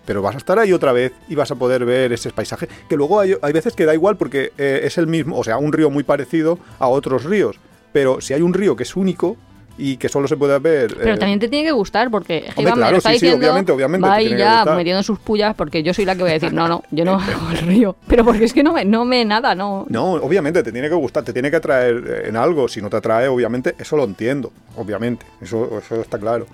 Pero 0.06 0.22
vas 0.22 0.34
a 0.34 0.38
estar 0.38 0.58
ahí 0.58 0.72
otra 0.72 0.92
vez 0.92 1.12
y 1.28 1.34
vas 1.34 1.50
a 1.50 1.56
poder 1.56 1.84
ver 1.84 2.12
ese 2.12 2.30
paisaje. 2.30 2.68
Que 2.88 2.96
luego 2.96 3.20
hay, 3.20 3.34
hay 3.42 3.52
veces 3.52 3.74
que 3.74 3.84
da 3.84 3.92
igual 3.92 4.16
porque 4.16 4.52
eh, 4.56 4.80
es 4.84 4.96
el 4.98 5.06
mismo, 5.06 5.36
o 5.36 5.44
sea, 5.44 5.58
un 5.58 5.72
río 5.72 5.90
muy 5.90 6.04
parecido 6.04 6.58
a 6.78 6.88
otros 6.88 7.24
ríos. 7.24 7.56
Pero 7.92 8.20
si 8.20 8.32
hay 8.32 8.42
un 8.42 8.54
río 8.54 8.76
que 8.76 8.84
es 8.84 8.96
único 8.96 9.36
y 9.78 9.96
que 9.96 10.08
solo 10.08 10.28
se 10.28 10.36
puede 10.36 10.58
ver. 10.58 10.96
Pero 10.96 11.14
eh, 11.14 11.18
también 11.18 11.38
te 11.38 11.48
tiene 11.48 11.66
que 11.66 11.72
gustar, 11.72 12.10
porque 12.10 12.44
Hombre, 12.56 12.72
me 12.72 12.72
claro, 12.72 12.92
lo 12.92 12.98
está 12.98 13.10
sí, 13.10 13.18
sí, 13.18 13.26
diciendo, 13.26 13.46
obviamente, 13.46 13.72
obviamente, 13.72 14.08
va 14.08 14.18
que 14.18 14.36
ya 14.36 14.64
metiendo 14.76 15.02
sus 15.02 15.18
pullas, 15.18 15.54
porque 15.54 15.82
yo 15.82 15.92
soy 15.92 16.04
la 16.04 16.14
que 16.14 16.22
voy 16.22 16.30
a 16.30 16.34
decir, 16.34 16.52
no, 16.52 16.68
no, 16.68 16.82
yo 16.90 17.04
no 17.04 17.14
hago 17.20 17.50
el 17.50 17.58
río. 17.58 17.96
Pero 18.06 18.24
porque 18.24 18.44
es 18.44 18.52
que 18.52 18.62
no 18.62 18.72
me, 18.72 18.84
no 18.84 19.04
me 19.04 19.24
nada, 19.24 19.54
no. 19.54 19.86
No, 19.88 20.12
obviamente, 20.12 20.62
te 20.62 20.72
tiene 20.72 20.88
que 20.88 20.94
gustar, 20.94 21.24
te 21.24 21.32
tiene 21.32 21.50
que 21.50 21.56
atraer 21.56 22.04
eh, 22.06 22.28
en 22.28 22.36
algo. 22.36 22.68
Si 22.68 22.80
no 22.80 22.88
te 22.88 22.96
atrae, 22.96 23.28
obviamente, 23.28 23.74
eso 23.78 23.96
lo 23.96 24.04
entiendo. 24.04 24.52
Obviamente, 24.76 25.26
eso, 25.40 25.78
eso 25.78 26.00
está 26.00 26.18
claro. 26.18 26.46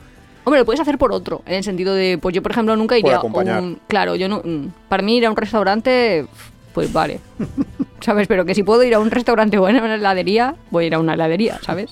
Hombre, 0.44 0.60
lo 0.60 0.64
puedes 0.64 0.80
hacer 0.80 0.98
por 0.98 1.12
otro, 1.12 1.42
en 1.46 1.54
el 1.54 1.64
sentido 1.64 1.94
de, 1.94 2.18
pues 2.18 2.34
yo 2.34 2.42
por 2.42 2.50
ejemplo 2.52 2.74
nunca 2.76 2.98
iría 2.98 3.16
a 3.16 3.22
un... 3.22 3.78
Claro, 3.88 4.16
yo 4.16 4.28
no... 4.28 4.42
mm, 4.44 4.66
Para 4.88 5.02
mí 5.02 5.16
ir 5.16 5.26
a 5.26 5.30
un 5.30 5.36
restaurante, 5.36 6.26
pues 6.74 6.92
vale. 6.92 7.20
¿Sabes? 8.00 8.26
Pero 8.26 8.44
que 8.44 8.54
si 8.54 8.62
puedo 8.64 8.82
ir 8.82 8.94
a 8.94 8.98
un 8.98 9.10
restaurante 9.12 9.56
o 9.58 9.66
a 9.66 9.70
una 9.70 9.94
heladería, 9.94 10.56
voy 10.70 10.84
a 10.84 10.86
ir 10.88 10.94
a 10.94 10.98
una 10.98 11.14
heladería, 11.14 11.60
¿sabes? 11.62 11.90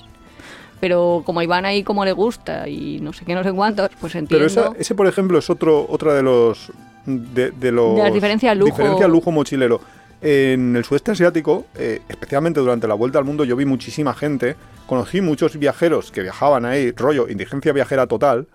Pero 0.81 1.21
como 1.25 1.39
a 1.39 1.43
Iván 1.43 1.63
ahí 1.65 1.83
como 1.83 2.03
le 2.03 2.11
gusta 2.11 2.67
y 2.67 2.99
no 3.01 3.13
sé 3.13 3.23
qué, 3.23 3.35
no 3.35 3.43
sé 3.43 3.53
cuántos, 3.53 3.89
pues 4.01 4.15
entiendo... 4.15 4.45
Pero 4.53 4.61
esa- 4.69 4.77
ese, 4.79 4.95
por 4.95 5.07
ejemplo, 5.07 5.37
es 5.39 5.49
otro, 5.49 5.85
otra 5.89 6.13
de 6.13 6.23
los. 6.23 6.71
De, 7.05 7.51
de 7.51 7.71
los 7.71 7.95
De 7.95 8.03
las 8.03 8.13
diferencias 8.13 8.55
lujo. 8.57 8.71
diferencias 8.71 9.09
lujo 9.09 9.31
mochilero. 9.31 9.79
En 10.21 10.75
el 10.75 10.83
sudeste 10.85 11.11
asiático, 11.11 11.65
eh, 11.75 12.01
especialmente 12.07 12.59
durante 12.59 12.87
la 12.87 12.93
vuelta 12.93 13.17
al 13.19 13.25
mundo, 13.25 13.43
yo 13.43 13.55
vi 13.55 13.65
muchísima 13.65 14.13
gente. 14.13 14.55
Conocí 14.85 15.21
muchos 15.21 15.57
viajeros 15.57 16.11
que 16.11 16.21
viajaban 16.21 16.65
ahí, 16.65 16.91
rollo, 16.91 17.27
indigencia 17.29 17.73
viajera 17.73 18.05
total, 18.07 18.47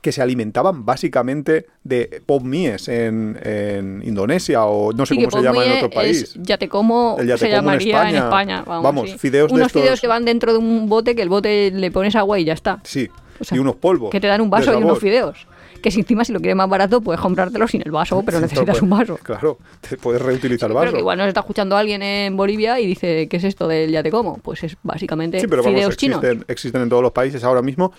que 0.00 0.10
se 0.12 0.20
alimentaban 0.22 0.84
básicamente 0.84 1.66
de 1.84 2.20
pop 2.26 2.42
mies 2.42 2.88
en, 2.88 3.38
en 3.42 4.02
Indonesia 4.04 4.64
o 4.64 4.92
no 4.92 5.06
sé 5.06 5.14
Sí, 5.14 5.24
cómo 5.24 5.30
se 5.38 5.42
llama 5.42 5.64
en 5.64 5.72
otro 5.76 5.90
país. 5.90 6.22
Es, 6.22 6.34
ya 6.42 6.58
te 6.58 6.68
como 6.68 7.16
ya 7.20 7.34
te 7.34 7.38
se 7.38 7.44
como 7.46 7.56
llamaría 7.56 8.08
en 8.10 8.16
España. 8.16 8.24
España. 8.24 8.62
Vamos, 8.66 8.82
Vamos, 8.84 9.10
sí. 9.12 9.18
fideos 9.18 9.48
de 9.50 9.54
Unos 9.54 9.68
estos- 9.68 9.82
fideos 9.82 10.00
que 10.00 10.06
van 10.08 10.24
dentro 10.24 10.52
de 10.52 10.58
un 10.58 10.88
bote, 10.88 11.14
que 11.14 11.22
el 11.22 11.28
bote 11.28 11.70
le 11.70 11.90
pones 11.90 12.16
agua 12.16 12.38
y 12.38 12.44
ya 12.44 12.52
está. 12.54 12.80
Sí, 12.84 13.08
O 13.40 13.44
sea, 13.44 13.56
y 13.56 13.60
unos 13.60 13.76
polvos. 13.76 14.10
Que 14.10 14.20
te 14.20 14.26
dan 14.26 14.40
un 14.42 14.48
de 14.50 14.56
vaso 14.58 14.72
y 14.72 14.82
unos 14.82 14.98
fideos. 14.98 15.46
Que 15.84 15.90
si 15.90 16.00
encima 16.00 16.24
si 16.24 16.32
lo 16.32 16.40
quieres 16.40 16.56
más 16.56 16.66
barato, 16.66 17.02
puedes 17.02 17.20
comprártelo 17.20 17.68
sin 17.68 17.82
el 17.84 17.90
vaso, 17.90 18.22
pero 18.24 18.40
necesitas 18.40 18.76
pero 18.76 18.84
un 18.84 18.88
vaso. 18.90 19.18
Claro, 19.22 19.58
te 19.86 19.98
puedes 19.98 20.22
reutilizar 20.22 20.70
el 20.70 20.74
Pero 20.74 20.80
vaso. 20.86 20.92
que 20.94 21.00
igual 21.00 21.18
nos 21.18 21.28
está 21.28 21.40
escuchando 21.40 21.76
alguien 21.76 22.02
en 22.02 22.34
Bolivia 22.38 22.80
y 22.80 22.86
dice, 22.86 23.28
¿qué 23.28 23.36
es 23.36 23.44
esto 23.44 23.68
del 23.68 23.90
ya 23.90 24.02
te 24.02 24.10
como? 24.10 24.38
Pues 24.38 24.64
es 24.64 24.78
básicamente 24.82 25.38
Sí, 25.40 25.46
pero 25.46 25.62
vamos, 25.62 25.76
fideos 25.76 25.94
chinos. 25.98 26.24
existen, 26.24 26.44
existen 26.48 26.80
en 26.82 26.88
todos 26.88 27.02
los 27.02 27.12
países 27.12 27.44
ahora 27.44 27.60
mismo 27.60 27.92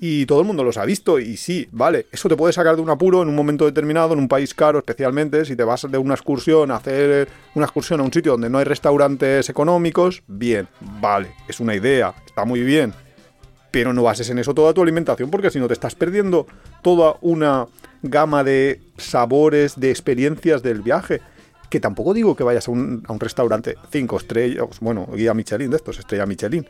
y 0.00 0.26
todo 0.26 0.40
el 0.40 0.46
mundo 0.48 0.64
los 0.64 0.76
ha 0.78 0.84
visto 0.84 1.20
y 1.20 1.36
sí, 1.36 1.68
vale, 1.70 2.06
eso 2.10 2.28
te 2.28 2.34
puede 2.36 2.52
sacar 2.52 2.74
de 2.74 2.82
un 2.82 2.90
apuro 2.90 3.22
en 3.22 3.28
un 3.28 3.36
momento 3.36 3.64
determinado, 3.66 4.14
en 4.14 4.18
un 4.18 4.26
país 4.28 4.52
caro 4.52 4.78
especialmente, 4.78 5.44
si 5.44 5.54
te 5.54 5.62
vas 5.62 5.86
de 5.88 5.98
una 5.98 6.14
excursión 6.14 6.72
a 6.72 6.76
hacer 6.76 7.28
una 7.54 7.66
excursión 7.66 8.00
a 8.00 8.02
un 8.02 8.12
sitio 8.12 8.32
donde 8.32 8.50
no 8.50 8.58
hay 8.58 8.64
restaurantes 8.64 9.48
económicos, 9.48 10.24
bien, 10.26 10.66
vale, 11.00 11.30
es 11.48 11.60
una 11.60 11.74
idea, 11.76 12.14
está 12.26 12.44
muy 12.44 12.62
bien, 12.62 12.92
pero 13.70 13.92
no 13.92 14.02
bases 14.02 14.30
en 14.30 14.38
eso 14.38 14.54
toda 14.54 14.72
tu 14.72 14.82
alimentación 14.82 15.30
porque 15.30 15.50
si 15.50 15.58
no 15.58 15.66
te 15.66 15.74
estás 15.74 15.94
perdiendo 15.94 16.46
toda 16.82 17.16
una 17.20 17.66
gama 18.02 18.44
de 18.44 18.80
sabores, 18.96 19.78
de 19.78 19.90
experiencias 19.90 20.62
del 20.62 20.82
viaje. 20.82 21.20
Que 21.70 21.80
tampoco 21.80 22.14
digo 22.14 22.34
que 22.34 22.44
vayas 22.44 22.66
a 22.68 22.70
un, 22.70 23.04
a 23.06 23.12
un 23.12 23.20
restaurante 23.20 23.76
cinco 23.90 24.16
estrellas, 24.16 24.66
bueno, 24.80 25.06
guía 25.14 25.34
Michelin 25.34 25.70
de 25.70 25.76
estos, 25.76 25.98
estrella 25.98 26.24
Michelin. 26.24 26.66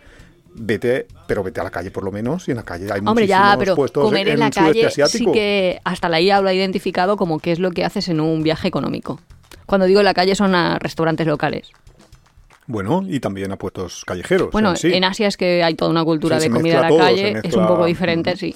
Vete, 0.54 1.06
pero 1.28 1.44
vete 1.44 1.61
a 1.61 1.64
la 1.64 1.70
calle 1.70 1.92
por 1.92 2.02
lo 2.02 2.11
menos, 2.11 2.48
y 2.48 2.50
en 2.50 2.56
la 2.56 2.64
calle 2.64 2.90
hay 2.90 3.00
Hombre, 3.04 3.28
ya, 3.28 3.54
pero 3.56 3.76
puestos 3.76 4.02
comer 4.02 4.26
en, 4.26 4.34
en 4.34 4.40
la 4.40 4.50
calle 4.50 4.87
asiático. 4.87 5.30
sí 5.30 5.32
que 5.32 5.78
hasta 5.84 6.08
la 6.08 6.20
IA 6.20 6.40
lo 6.40 6.48
ha 6.48 6.54
identificado 6.54 7.16
como 7.16 7.38
qué 7.38 7.52
es 7.52 7.61
lo 7.61 7.70
que 7.70 7.84
haces 7.84 8.08
en 8.08 8.18
un 8.18 8.42
viaje 8.42 8.66
económico. 8.66 9.20
Cuando 9.66 9.87
digo 9.87 10.02
la 10.02 10.14
calle 10.14 10.34
son 10.34 10.56
a 10.56 10.80
restaurantes 10.80 11.28
locales. 11.28 11.70
Bueno, 12.68 13.04
y 13.09 13.18
también 13.18 13.50
a 13.50 13.57
puestos 13.57 14.04
callejeros. 14.04 14.50
Bueno, 14.52 14.70
en 14.70 14.76
sí. 14.76 14.92
en 14.94 15.02
Asia 15.02 15.26
es 15.26 15.37
que 15.37 15.64
hay 15.64 15.74
toda 15.74 15.90
una 15.90 16.04
cultura 16.04 16.38
Sí, 16.38 16.48
de 16.48 16.54
comida 16.54 16.74
en 16.76 16.83
la 16.83 16.88
todo, 16.88 16.98
calle, 16.98 17.40
es 17.42 17.54
un 17.54 17.66
poco 17.66 17.87
diferente, 17.87 18.37
sí. 18.37 18.54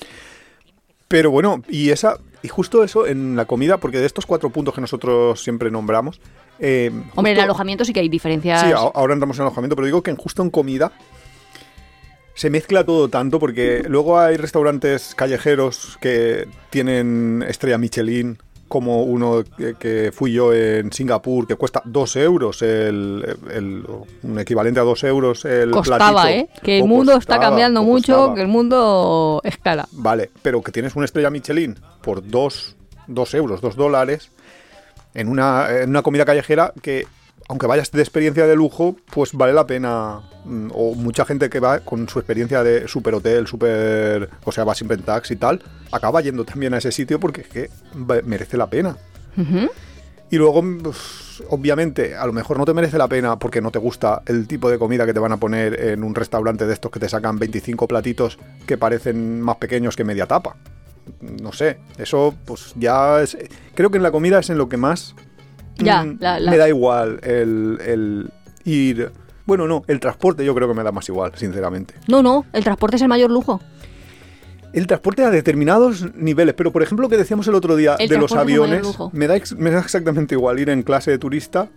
Pero 1.09 1.31
bueno, 1.33 1.63
y 1.69 1.91
esa 1.91 2.19
y 2.45 2.49
justo 2.49 2.83
eso 2.85 3.07
en 3.07 3.37
la 3.37 3.45
comida, 3.47 3.79
porque 3.79 3.99
de 3.99 4.07
estos 4.07 4.27
cuatro 4.27 4.51
puntos 4.51 4.75
que 4.75 4.81
nosotros 4.81 5.43
siempre 5.43 5.71
nombramos. 5.71 6.21
eh, 6.59 6.91
Hombre, 7.15 7.33
en 7.33 7.37
justo- 7.39 7.43
alojamiento 7.45 7.85
sí 7.85 7.93
que 7.93 8.01
hay 8.01 8.09
diferencias. 8.09 8.61
Sí, 8.61 8.71
a- 8.73 8.77
ahora 8.77 9.15
entramos 9.15 9.37
en 9.39 9.43
alojamiento, 9.43 9.75
pero 9.77 9.87
digo 9.87 10.03
que 10.03 10.11
en- 10.11 10.17
justo 10.17 10.43
en 10.43 10.51
comida 10.51 10.93
se 12.35 12.51
mezcla 12.51 12.85
todo 12.85 13.09
tanto 13.09 13.39
porque 13.39 13.83
luego 13.89 14.19
hay 14.19 14.37
restaurantes 14.37 15.15
callejeros 15.15 15.99
que 16.01 16.47
tienen 16.71 17.45
estrella 17.49 17.79
Michelin, 17.79 18.39
como 18.73 19.03
uno 19.03 19.45
que, 19.59 19.75
que 19.75 20.13
fui 20.15 20.33
yo 20.33 20.55
en 20.55 20.91
Singapur, 20.93 21.47
que 21.47 21.57
cuesta 21.57 21.83
dos 21.85 22.17
euros, 22.17 22.63
el, 22.63 23.23
el- 23.53 23.85
un 24.23 24.39
equivalente 24.39 24.81
a 24.81 24.83
dos 24.83 25.05
euros 25.05 25.45
el 25.45 25.71
Costaba, 25.73 26.23
platito. 26.23 26.29
¿eh? 26.29 26.49
Que 26.63 26.79
el 26.79 26.85
O 26.85 26.87
mundo 26.87 27.15
está 27.19 27.39
cambiando 27.39 27.83
mucho, 27.83 28.15
costaba. 28.17 28.35
que 28.35 28.41
el 28.41 28.49
mundo 28.49 29.43
escala. 29.45 29.87
Vale, 29.93 30.31
pero 30.41 30.63
que 30.63 30.73
tienes 30.73 30.97
una 30.97 31.05
estrella 31.05 31.29
Michelin 31.29 31.79
por 32.01 32.27
dos, 32.27 32.75
dos 33.09 33.35
euros, 33.35 33.61
dos 33.61 33.77
dólares, 33.77 34.31
en 35.13 35.29
una, 35.29 35.67
en 35.83 35.91
una 35.91 36.01
comida 36.01 36.25
callejera 36.25 36.73
que, 36.81 37.07
aunque 37.49 37.67
vayas 37.67 37.91
de 37.91 38.01
experiencia 38.01 38.47
de 38.47 38.57
lujo, 38.57 38.97
pues 39.11 39.33
vale 39.33 39.53
la 39.53 39.67
pena. 39.67 40.21
mm, 40.45 40.71
O 40.75 40.95
mucha 40.95 41.25
gente 41.25 41.51
que 41.51 41.61
va 41.61 41.81
con 41.81 42.09
su 42.09 42.19
experiencia 42.19 42.63
de 42.63 42.89
super 42.89 43.15
hotel, 43.15 43.47
super. 43.47 44.31
O 44.45 44.53
sea, 44.53 44.65
va 44.65 44.75
siempre 44.75 44.97
en 44.97 45.03
taxi 45.03 45.35
y 45.35 45.37
tal, 45.37 45.63
acaba 45.91 46.21
yendo 46.21 46.45
también 46.45 46.75
a 46.75 46.79
ese 46.79 46.93
sitio 46.93 47.21
porque 47.21 47.43
es 47.43 47.49
que 47.49 47.71
merece 48.25 48.57
la 48.57 48.69
pena. 48.69 48.97
Y 50.31 50.37
luego, 50.37 50.65
pues, 50.83 51.43
obviamente, 51.51 52.17
a 52.17 52.27
lo 52.27 52.33
mejor 52.33 52.57
no 52.59 52.65
te 52.65 52.73
merece 52.73 52.97
la 52.97 53.07
pena 53.09 53.39
porque 53.39 53.61
no 53.61 53.71
te 53.71 53.79
gusta 53.79 54.23
el 54.27 54.47
tipo 54.47 54.71
de 54.71 54.79
comida 54.79 55.05
que 55.05 55.13
te 55.13 55.21
van 55.21 55.33
a 55.33 55.37
poner 55.37 55.79
en 55.79 56.03
un 56.03 56.15
restaurante 56.15 56.67
de 56.67 56.73
estos 56.73 56.91
que 56.91 56.99
te 57.01 57.09
sacan 57.09 57.39
25 57.39 57.87
platitos 57.87 58.39
que 58.67 58.79
parecen 58.79 59.43
más 59.43 59.57
pequeños 59.57 59.95
que 59.95 60.05
media 60.05 60.27
tapa. 60.27 60.57
No 61.21 61.53
sé, 61.53 61.81
eso 61.99 62.35
pues 62.47 62.73
ya 62.77 63.21
es... 63.21 63.37
Creo 63.75 63.91
que 63.91 63.99
en 63.99 64.03
la 64.03 64.11
comida 64.11 64.39
es 64.39 64.49
en 64.49 64.57
lo 64.57 64.69
que 64.71 64.77
más... 64.79 65.15
Ya, 65.79 66.03
mm, 66.05 66.17
la- 66.21 66.41
la- 66.41 66.51
Me 66.51 66.57
da 66.59 66.69
igual 66.69 67.21
el, 67.23 67.79
el 67.85 68.31
ir... 68.65 69.11
Bueno, 69.45 69.67
no, 69.67 69.83
el 69.89 69.99
transporte 69.99 70.45
yo 70.45 70.55
creo 70.55 70.69
que 70.69 70.75
me 70.75 70.83
da 70.85 70.93
más 70.93 71.09
igual, 71.09 71.33
sinceramente. 71.35 71.95
No, 72.09 72.23
no, 72.23 72.45
el 72.53 72.63
transporte 72.63 72.97
es 72.97 73.03
el 73.03 73.09
mayor 73.09 73.31
lujo. 73.31 73.61
El 74.73 74.87
transporte 74.87 75.25
a 75.25 75.31
determinados 75.31 76.15
niveles, 76.15 76.55
pero 76.55 76.73
por 76.73 76.83
ejemplo 76.83 77.03
lo 77.03 77.11
que 77.11 77.17
decíamos 77.19 77.47
el 77.49 77.55
otro 77.55 77.77
día 77.77 77.97
El 77.99 78.09
de 78.09 78.19
los 78.19 78.33
aviones, 78.33 78.87
me 79.13 79.27
da, 79.27 79.37
ex- 79.37 79.55
me 79.57 79.71
da 79.71 79.81
exactamente 79.81 80.35
igual 80.35 80.59
ir 80.61 80.71
en 80.71 80.83
clase 80.83 81.11
de 81.11 81.19
turista 81.19 81.69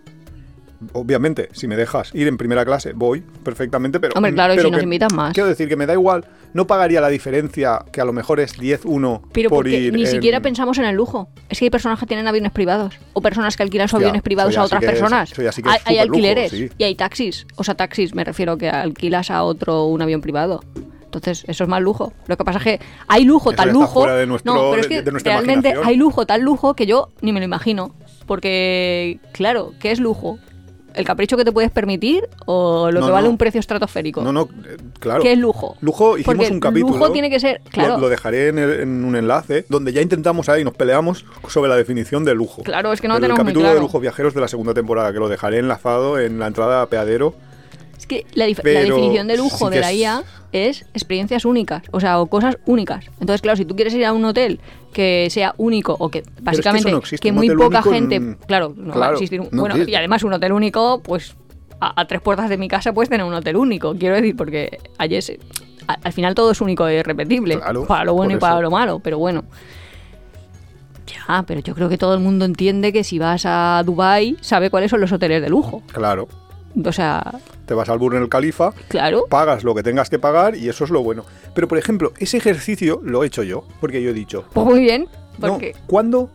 obviamente, 0.92 1.48
si 1.52 1.66
me 1.68 1.76
dejas 1.76 2.10
ir 2.14 2.28
en 2.28 2.36
primera 2.36 2.64
clase, 2.64 2.92
voy 2.94 3.22
perfectamente, 3.42 4.00
pero... 4.00 4.12
Hombre, 4.16 4.32
claro, 4.34 4.54
y 4.54 4.56
pero 4.56 4.68
si 4.68 4.72
nos 4.72 4.78
que- 4.80 4.84
invitan 4.84 5.08
más. 5.14 5.32
Quiero 5.34 5.48
decir 5.48 5.68
que 5.68 5.76
me 5.76 5.86
da 5.86 5.92
igual, 5.94 6.24
no 6.54 6.66
pagaría 6.66 7.00
la 7.00 7.08
diferencia, 7.08 7.80
que 7.92 8.00
a 8.00 8.04
lo 8.04 8.12
mejor 8.12 8.40
es 8.40 8.58
10-1 8.58 9.22
Pero 9.32 9.48
por 9.50 9.58
porque 9.58 9.78
ir 9.80 9.92
ni 9.92 10.02
en- 10.02 10.06
siquiera 10.08 10.40
pensamos 10.40 10.78
en 10.78 10.84
el 10.84 10.94
lujo. 10.96 11.28
Es 11.48 11.58
que 11.58 11.66
hay 11.66 11.70
personas 11.70 11.98
que 11.98 12.06
tienen 12.06 12.26
aviones 12.28 12.52
privados. 12.52 12.98
O 13.12 13.20
personas 13.20 13.56
que 13.56 13.62
alquilan 13.62 13.88
sus 13.88 13.98
aviones 13.98 14.22
privados 14.22 14.56
a 14.56 14.64
otras 14.64 14.82
es- 14.82 14.90
personas. 14.90 15.32
que 15.32 15.48
hay, 15.86 15.98
alquileres 15.98 16.50
sí. 16.50 16.70
y 16.78 16.84
hay 16.84 16.94
taxis. 16.94 17.46
O 17.56 17.64
sea, 17.64 17.74
taxis, 17.74 18.14
me 18.14 18.24
refiero 18.24 18.56
que 18.58 18.68
alquilas 18.68 19.30
a 19.30 19.42
otro 19.42 19.86
un 19.86 20.02
avión 20.02 20.20
privado. 20.20 20.60
Entonces, 21.04 21.44
eso 21.48 21.64
es 21.64 21.70
más 21.70 21.80
lujo. 21.80 22.12
Lo 22.26 22.36
que 22.36 22.44
pasa 22.44 22.58
es 22.58 22.64
que 22.64 22.80
hay 23.08 23.24
lujo, 23.24 23.50
Eso 23.50 23.56
tal 23.56 23.70
lujo. 23.72 24.06
de 24.06 24.26
nuestro- 24.26 24.52
no, 24.54 24.70
pero 24.70 24.82
es 24.82 24.86
que 24.88 25.00
de 25.02 25.10
realmente 25.20 25.74
hay 25.82 25.96
lujo, 25.96 26.26
tal 26.26 26.42
lujo 26.42 26.74
que 26.74 26.84
yo 26.84 27.10
ni 27.22 27.32
me 27.32 27.38
lo 27.40 27.46
imagino. 27.46 27.94
Porque, 28.26 29.18
claro, 29.32 29.72
¿qué 29.80 29.92
es 29.92 30.00
lujo? 30.00 30.38
¿El 30.96 31.04
capricho 31.04 31.36
que 31.36 31.44
te 31.44 31.52
puedes 31.52 31.70
permitir 31.70 32.28
o 32.46 32.90
lo 32.90 33.00
No, 33.00 33.06
que 33.06 33.12
vale 33.12 33.26
no. 33.26 33.30
un 33.32 33.38
precio 33.38 33.60
estratosférico? 33.60 34.22
No, 34.22 34.32
no, 34.32 34.48
eh, 34.66 34.76
claro. 34.98 35.22
¿Qué 35.22 35.32
es 35.32 35.38
lujo? 35.38 35.76
Lujo, 35.80 36.16
hicimos 36.18 36.36
Porque 36.36 36.52
un 36.52 36.60
capítulo. 36.60 36.94
lujo 36.98 37.12
tiene 37.12 37.30
que 37.30 37.38
ser- 37.38 37.60
lo- 37.64 37.70
claro. 37.70 37.98
Lo, 37.98 38.08
dejaré 38.08 38.48
en, 38.48 38.58
el- 38.58 38.80
en 38.80 39.04
un 39.04 39.14
enlace 39.16 39.66
donde 39.68 39.92
ya 39.92 40.00
intentamos 40.02 40.48
ahí, 40.48 40.64
nos 40.64 40.74
peleamos 40.74 41.24
sobre 41.48 41.68
la 41.68 41.76
definición 41.76 42.24
de 42.24 42.34
lujo. 42.34 42.62
Claro, 42.62 42.92
es 42.92 43.00
que 43.00 43.08
no 43.08 43.14
lo 43.14 43.20
Pero 43.20 43.34
tenemos 43.34 43.38
El 43.40 43.44
muy 43.44 43.50
capítulo 43.52 43.64
claro. 43.66 43.74
de 43.76 43.80
lujo 43.82 44.00
viajeros 44.00 44.34
de 44.34 44.40
la 44.40 44.48
segunda 44.48 44.74
temporada, 44.74 45.12
que 45.12 45.18
lo 45.18 45.28
dejaré 45.28 45.58
enlazado 45.58 46.18
en 46.18 46.38
la 46.38 46.46
entrada 46.46 46.82
a 46.82 46.86
Peadero. 46.86 47.34
Es 47.98 48.06
que 48.06 48.26
la, 48.34 48.46
definición 48.46 49.26
de 49.26 49.36
lujo 49.36 49.56
sí 49.56 49.64
que 49.66 49.70
de 49.76 49.80
la 49.80 49.92
IA 49.92 50.22
es 50.52 50.82
experiencias 50.94 51.44
únicas, 51.44 51.82
o 51.90 52.00
sea, 52.00 52.20
o 52.20 52.26
cosas 52.26 52.56
únicas. 52.66 53.04
Entonces, 53.20 53.40
claro, 53.42 53.56
si 53.56 53.64
tú 53.64 53.74
quieres 53.74 53.94
ir 53.94 54.04
a 54.04 54.12
un 54.12 54.24
hotel 54.24 54.60
que 54.96 55.28
sea 55.30 55.54
único 55.58 55.94
o 55.98 56.08
que 56.08 56.22
básicamente 56.40 56.90
no 56.90 57.02
que 57.02 57.30
muy 57.32 57.50
poca 57.50 57.82
gente, 57.82 58.14
en- 58.14 58.38
claro, 58.46 58.72
no 58.74 58.98
va 58.98 59.08
a 59.08 59.12
existir 59.12 59.42
un- 59.42 59.48
no 59.52 59.60
bueno, 59.60 59.74
existe. 59.74 59.92
y 59.92 59.94
además 59.94 60.22
un 60.22 60.32
hotel 60.32 60.52
único, 60.52 61.02
pues 61.02 61.36
a, 61.80 62.00
a 62.00 62.06
tres 62.06 62.22
puertas 62.22 62.48
de 62.48 62.56
mi 62.56 62.66
casa 62.66 62.94
puedes 62.94 63.10
tener 63.10 63.26
un 63.26 63.34
hotel 63.34 63.56
único, 63.56 63.94
quiero 63.94 64.14
decir, 64.16 64.34
porque 64.34 64.78
ayer 64.96 65.22
se- 65.22 65.38
a- 65.86 65.98
al 66.02 66.12
final 66.14 66.34
todo 66.34 66.50
es 66.52 66.62
único 66.62 66.88
e 66.88 67.00
irrepetible, 67.00 67.58
Claro, 67.58 67.84
para 67.86 68.06
lo 68.06 68.14
bueno 68.14 68.32
y 68.32 68.38
para 68.38 68.54
eso. 68.54 68.62
lo 68.62 68.70
malo, 68.70 69.00
pero 69.00 69.18
bueno. 69.18 69.44
Ya, 71.06 71.44
pero 71.46 71.60
yo 71.60 71.74
creo 71.74 71.88
que 71.90 71.98
todo 71.98 72.14
el 72.14 72.20
mundo 72.20 72.46
entiende 72.46 72.90
que 72.92 73.04
si 73.04 73.18
vas 73.18 73.42
a 73.44 73.82
Dubai 73.84 74.36
sabe 74.40 74.70
cuáles 74.70 74.90
son 74.90 75.00
los 75.02 75.12
hoteles 75.12 75.42
de 75.42 75.50
lujo. 75.50 75.82
Claro. 75.92 76.26
O 76.84 76.92
sea, 76.92 77.38
Te 77.64 77.74
vas 77.74 77.88
al 77.88 77.98
Burj 77.98 78.16
el 78.16 78.28
Khalifa, 78.28 78.72
claro. 78.88 79.24
pagas 79.30 79.64
lo 79.64 79.74
que 79.74 79.82
tengas 79.82 80.10
que 80.10 80.18
pagar 80.18 80.56
y 80.56 80.68
eso 80.68 80.84
es 80.84 80.90
lo 80.90 81.02
bueno. 81.02 81.24
Pero, 81.54 81.68
por 81.68 81.78
ejemplo, 81.78 82.12
ese 82.18 82.36
ejercicio 82.36 83.00
lo 83.02 83.24
he 83.24 83.26
hecho 83.28 83.42
yo, 83.42 83.64
porque 83.80 84.02
yo 84.02 84.10
he 84.10 84.14
dicho, 84.14 84.44
Pues 84.52 84.66
muy 84.66 84.80
bien, 84.80 85.06
no, 85.38 85.48
porque 85.48 85.74
¿cuándo 85.86 86.30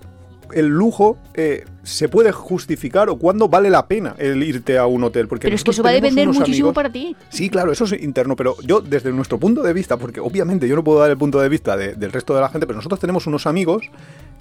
el 0.54 0.68
lujo 0.68 1.18
eh, 1.34 1.64
se 1.84 2.10
puede 2.10 2.34
justificar 2.34 3.08
o 3.10 3.18
cuándo 3.18 3.48
vale 3.48 3.70
la 3.70 3.88
pena 3.88 4.16
el 4.18 4.44
irte 4.44 4.78
a 4.78 4.86
un 4.86 5.04
hotel? 5.04 5.28
Porque 5.30 5.44
pero 5.46 5.56
es 5.56 5.64
que 5.64 5.72
eso 5.72 5.82
va 5.84 5.92
a 5.92 5.94
depender 5.94 6.28
muchísimo 6.28 6.70
amigos- 6.70 6.74
para 6.74 6.92
ti. 6.92 7.16
Sí, 7.30 7.50
claro, 7.50 7.72
eso 7.72 7.86
es 7.86 7.94
interno, 8.02 8.36
pero 8.36 8.56
yo 8.66 8.82
desde 8.82 9.12
nuestro 9.14 9.38
punto 9.40 9.62
de 9.64 9.72
vista, 9.74 9.96
porque 9.98 10.20
obviamente 10.20 10.68
yo 10.68 10.76
no 10.76 10.84
puedo 10.84 11.00
dar 11.00 11.10
el 11.12 11.18
punto 11.18 11.40
de 11.40 11.48
vista 11.50 11.78
de- 11.78 11.94
del 11.94 12.12
resto 12.12 12.34
de 12.36 12.42
la 12.42 12.50
gente, 12.50 12.68
pero 12.68 12.76
nosotros 12.78 13.00
tenemos 13.00 13.28
unos 13.28 13.46
amigos 13.48 13.84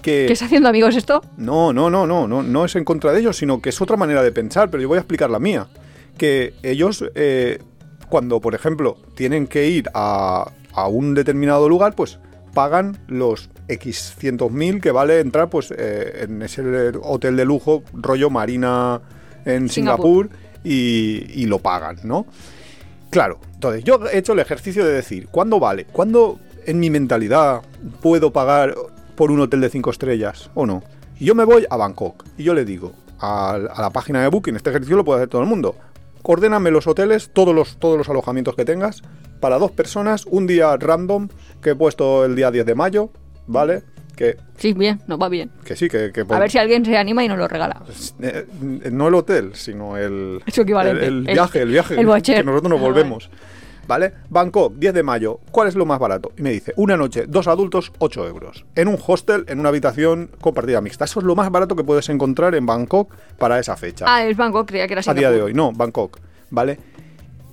que... 0.01 0.25
¿Qué 0.27 0.33
está 0.33 0.45
haciendo, 0.45 0.67
amigos, 0.67 0.95
esto? 0.95 1.21
No, 1.37 1.71
no, 1.71 1.89
no, 1.89 2.05
no, 2.07 2.27
no, 2.27 2.41
no 2.43 2.65
es 2.65 2.75
en 2.75 2.83
contra 2.83 3.13
de 3.13 3.19
ellos, 3.21 3.37
sino 3.37 3.61
que 3.61 3.69
es 3.69 3.79
otra 3.79 3.95
manera 3.95 4.21
de 4.23 4.31
pensar, 4.33 4.69
pero 4.69 4.81
yo 4.81 4.89
voy 4.89 4.97
a 4.97 5.01
explicar 5.01 5.29
la 5.29 5.39
mía. 5.39 5.67
Que 6.17 6.53
ellos, 6.63 7.03
eh, 7.15 7.59
cuando, 8.09 8.41
por 8.41 8.55
ejemplo, 8.55 8.97
tienen 9.15 9.47
que 9.47 9.69
ir 9.69 9.89
a, 9.93 10.51
a 10.73 10.87
un 10.87 11.13
determinado 11.13 11.67
lugar, 11.67 11.95
pues 11.95 12.19
pagan 12.53 12.97
los 13.07 13.49
X 13.67 14.15
cientos 14.17 14.51
mil 14.51 14.81
que 14.81 14.91
vale 14.91 15.19
entrar 15.21 15.49
pues 15.49 15.73
eh, 15.75 16.23
en 16.23 16.41
ese 16.41 16.61
hotel 17.01 17.37
de 17.37 17.45
lujo, 17.45 17.83
rollo 17.93 18.29
Marina 18.29 19.01
en 19.45 19.69
Singapur. 19.69 20.27
Singapur, 20.27 20.51
y, 20.63 21.41
y 21.41 21.45
lo 21.45 21.59
pagan, 21.59 21.97
¿no? 22.03 22.25
Claro, 23.09 23.39
entonces 23.53 23.83
yo 23.83 23.99
he 24.11 24.17
hecho 24.17 24.33
el 24.33 24.39
ejercicio 24.39 24.85
de 24.85 24.93
decir, 24.93 25.27
¿cuándo 25.31 25.59
vale? 25.59 25.85
¿Cuándo 25.85 26.39
en 26.65 26.79
mi 26.79 26.89
mentalidad 26.89 27.61
puedo 28.01 28.31
pagar 28.31 28.75
por 29.15 29.31
un 29.31 29.39
hotel 29.39 29.61
de 29.61 29.69
cinco 29.69 29.89
estrellas 29.89 30.49
o 30.53 30.65
no? 30.65 30.83
Y 31.19 31.25
yo 31.25 31.35
me 31.35 31.43
voy 31.43 31.65
a 31.69 31.77
Bangkok 31.77 32.25
y 32.37 32.43
yo 32.43 32.53
le 32.53 32.65
digo 32.65 32.93
a, 33.19 33.53
a 33.53 33.81
la 33.81 33.89
página 33.89 34.21
de 34.21 34.27
Booking, 34.27 34.55
este 34.55 34.69
ejercicio 34.69 34.95
lo 34.97 35.05
puede 35.05 35.19
hacer 35.19 35.29
todo 35.29 35.41
el 35.41 35.47
mundo, 35.47 35.75
ordéname 36.23 36.71
los 36.71 36.87
hoteles, 36.87 37.29
todos 37.33 37.53
los, 37.55 37.77
todos 37.77 37.97
los 37.97 38.09
alojamientos 38.09 38.55
que 38.55 38.65
tengas, 38.65 39.01
para 39.39 39.57
dos 39.57 39.71
personas, 39.71 40.25
un 40.25 40.47
día 40.47 40.75
random, 40.77 41.29
que 41.61 41.71
he 41.71 41.75
puesto 41.75 42.25
el 42.25 42.35
día 42.35 42.51
10 42.51 42.65
de 42.65 42.75
mayo, 42.75 43.09
¿vale? 43.47 43.83
Que, 44.15 44.37
Sí, 44.57 44.73
bien, 44.73 45.01
nos 45.07 45.19
va 45.19 45.29
bien. 45.29 45.49
que 45.65 45.75
sí, 45.75 45.87
que... 45.87 46.11
que 46.11 46.21
A 46.29 46.39
ver 46.39 46.51
si 46.51 46.59
alguien 46.59 46.85
se 46.85 46.95
anima 46.95 47.23
y 47.23 47.27
nos 47.27 47.37
lo 47.39 47.47
regala. 47.47 47.81
eh, 48.21 48.45
no 48.91 49.07
el 49.07 49.15
hotel, 49.15 49.51
sino 49.55 49.97
el, 49.97 50.41
Su 50.47 50.61
equivalente. 50.61 51.05
el, 51.07 51.21
viaje, 51.23 51.61
el 51.63 51.69
viaje, 51.69 51.93
el 51.99 52.05
que 52.23 52.43
nosotros 52.43 52.69
nos 52.69 52.79
Ah, 52.79 52.83
volvemos. 52.83 53.29
¿Vale? 53.87 54.13
Bangkok, 54.29 54.75
10 54.75 54.93
de 54.93 55.03
mayo. 55.03 55.39
¿Cuál 55.51 55.67
es 55.67 55.75
lo 55.75 55.85
más 55.85 55.99
barato? 55.99 56.31
Y 56.37 56.41
me 56.41 56.51
dice, 56.51 56.73
una 56.77 56.97
noche, 56.97 57.25
dos 57.27 57.47
adultos, 57.47 57.91
8 57.99 58.27
euros. 58.27 58.65
En 58.75 58.87
un 58.87 58.97
hostel, 59.05 59.45
en 59.47 59.59
una 59.59 59.69
habitación 59.69 60.29
compartida 60.39 60.81
mixta. 60.81 61.05
Eso 61.05 61.19
es 61.19 61.25
lo 61.25 61.35
más 61.35 61.49
barato 61.51 61.75
que 61.75 61.83
puedes 61.83 62.07
encontrar 62.09 62.55
en 62.55 62.65
Bangkok 62.65 63.13
para 63.37 63.59
esa 63.59 63.75
fecha. 63.75 64.05
Ah, 64.07 64.25
es 64.25 64.37
Bangkok, 64.37 64.67
creía 64.67 64.87
que 64.87 64.93
era 64.93 64.99
a 64.99 65.03
Singapur. 65.03 65.19
día 65.19 65.31
de 65.31 65.41
hoy, 65.41 65.53
no, 65.53 65.71
Bangkok. 65.71 66.19
¿Vale? 66.49 66.79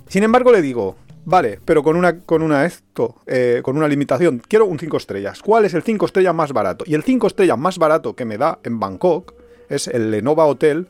Sin 0.09 0.23
embargo, 0.23 0.53
le 0.53 0.63
digo, 0.63 0.97
vale, 1.25 1.61
pero 1.65 1.83
con 1.83 1.97
una, 1.97 2.21
con 2.21 2.43
una 2.43 2.65
esto, 2.65 3.17
eh, 3.27 3.61
con 3.63 3.77
una 3.77 3.89
limitación. 3.89 4.43
Quiero 4.47 4.67
un 4.67 4.79
5 4.79 4.97
estrellas. 4.97 5.43
¿Cuál 5.43 5.65
es 5.65 5.75
el 5.75 5.83
5 5.83 6.07
estrellas 6.07 6.35
más 6.35 6.53
barato? 6.53 6.85
Y 6.87 6.95
el 6.95 7.03
5 7.03 7.27
estrellas 7.27 7.59
más 7.59 7.79
barato 7.79 8.15
que 8.15 8.25
me 8.25 8.39
da 8.39 8.59
en 8.65 8.81
Bangkok 8.81 9.35
es 9.69 9.89
el 9.89 10.11
Lenovo 10.11 10.45
Hotel 10.45 10.89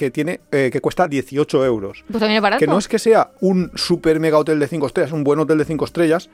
que 0.00 0.10
tiene 0.10 0.40
eh, 0.50 0.70
que 0.72 0.80
cuesta 0.80 1.06
18 1.06 1.64
euros. 1.66 2.04
Pues 2.08 2.20
también 2.20 2.36
es 2.38 2.42
barato. 2.42 2.58
Que 2.58 2.66
no 2.66 2.78
es 2.78 2.88
que 2.88 2.98
sea 2.98 3.32
un 3.40 3.70
super 3.74 4.18
mega 4.18 4.38
hotel 4.38 4.58
de 4.58 4.66
5 4.66 4.86
estrellas, 4.86 5.12
un 5.12 5.24
buen 5.24 5.38
hotel 5.40 5.58
de 5.58 5.66
5 5.66 5.84
estrellas, 5.84 6.30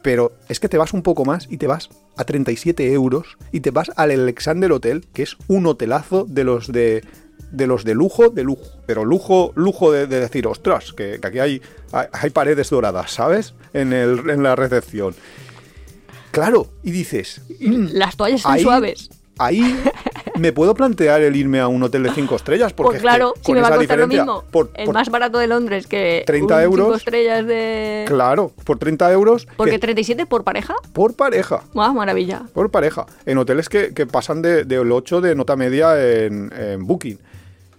pero 0.00 0.32
es 0.48 0.58
que 0.58 0.68
te 0.70 0.78
vas 0.78 0.92
un 0.94 1.02
poco 1.02 1.24
más 1.26 1.46
y 1.50 1.58
te 1.58 1.66
vas 1.66 1.90
a 2.16 2.24
37 2.24 2.92
euros 2.92 3.36
y 3.52 3.60
te 3.60 3.70
vas 3.70 3.90
al 3.96 4.10
Alexander 4.10 4.72
Hotel, 4.72 5.04
que 5.12 5.22
es 5.22 5.36
un 5.48 5.66
hotelazo 5.66 6.24
de 6.28 6.44
los 6.44 6.72
de 6.72 7.04
de 7.52 7.66
los 7.66 7.84
de 7.84 7.94
lujo, 7.94 8.30
de 8.30 8.42
lujo, 8.42 8.62
pero 8.86 9.04
lujo, 9.04 9.52
lujo 9.54 9.92
de, 9.92 10.06
de 10.06 10.18
decir, 10.20 10.46
ostras, 10.46 10.92
que, 10.92 11.18
que 11.20 11.26
aquí 11.28 11.38
hay, 11.38 11.62
hay, 11.92 12.06
hay 12.12 12.30
paredes 12.30 12.70
doradas, 12.70 13.12
¿sabes? 13.12 13.54
En, 13.72 13.92
el, 13.92 14.28
en 14.30 14.42
la 14.42 14.56
recepción. 14.56 15.14
Claro, 16.32 16.66
y 16.82 16.90
dices, 16.90 17.42
Las 17.60 18.16
toallas 18.16 18.40
están 18.40 18.54
ahí- 18.54 18.62
suaves. 18.62 19.10
ahí 19.38 19.60
me 20.38 20.52
puedo 20.52 20.74
plantear 20.74 21.22
el 21.22 21.36
irme 21.36 21.60
a 21.60 21.68
un 21.68 21.82
hotel 21.82 22.02
de 22.02 22.10
5 22.12 22.36
estrellas, 22.36 22.72
porque 22.72 22.88
Pues 22.88 22.96
es 22.96 23.02
que 23.02 23.08
claro, 23.08 23.34
si 23.44 23.52
me 23.52 23.60
va 23.60 23.68
a 23.68 23.76
costar 23.76 23.98
lo 23.98 24.06
mismo. 24.08 24.44
por- 24.50 24.70
el 24.74 24.86
por- 24.86 24.94
más 24.94 25.08
barato 25.08 25.38
de 25.38 25.46
Londres 25.46 25.86
que 25.86 26.24
30 26.26 26.56
un 26.56 26.62
euros. 26.62 26.86
cinco 26.86 26.96
estrellas 26.96 27.46
de... 27.46 28.04
Claro, 28.08 28.52
por 28.64 28.78
30 28.78 29.12
euros. 29.12 29.46
Porque 29.56 29.72
que- 29.72 29.78
37 29.78 30.26
por 30.26 30.42
pareja. 30.44 30.74
por 30.92 31.14
pareja. 31.14 31.62
¡Ah, 31.76 31.92
maravilla! 31.92 32.42
Por 32.52 32.70
pareja. 32.70 33.06
En 33.26 33.38
hoteles 33.38 33.68
que, 33.68 33.94
que 33.94 34.06
pasan 34.06 34.42
de, 34.42 34.64
del 34.64 34.90
8 34.90 35.20
de 35.20 35.34
nota 35.34 35.56
media 35.56 35.94
en, 36.02 36.52
en 36.56 36.86
Booking. 36.86 37.18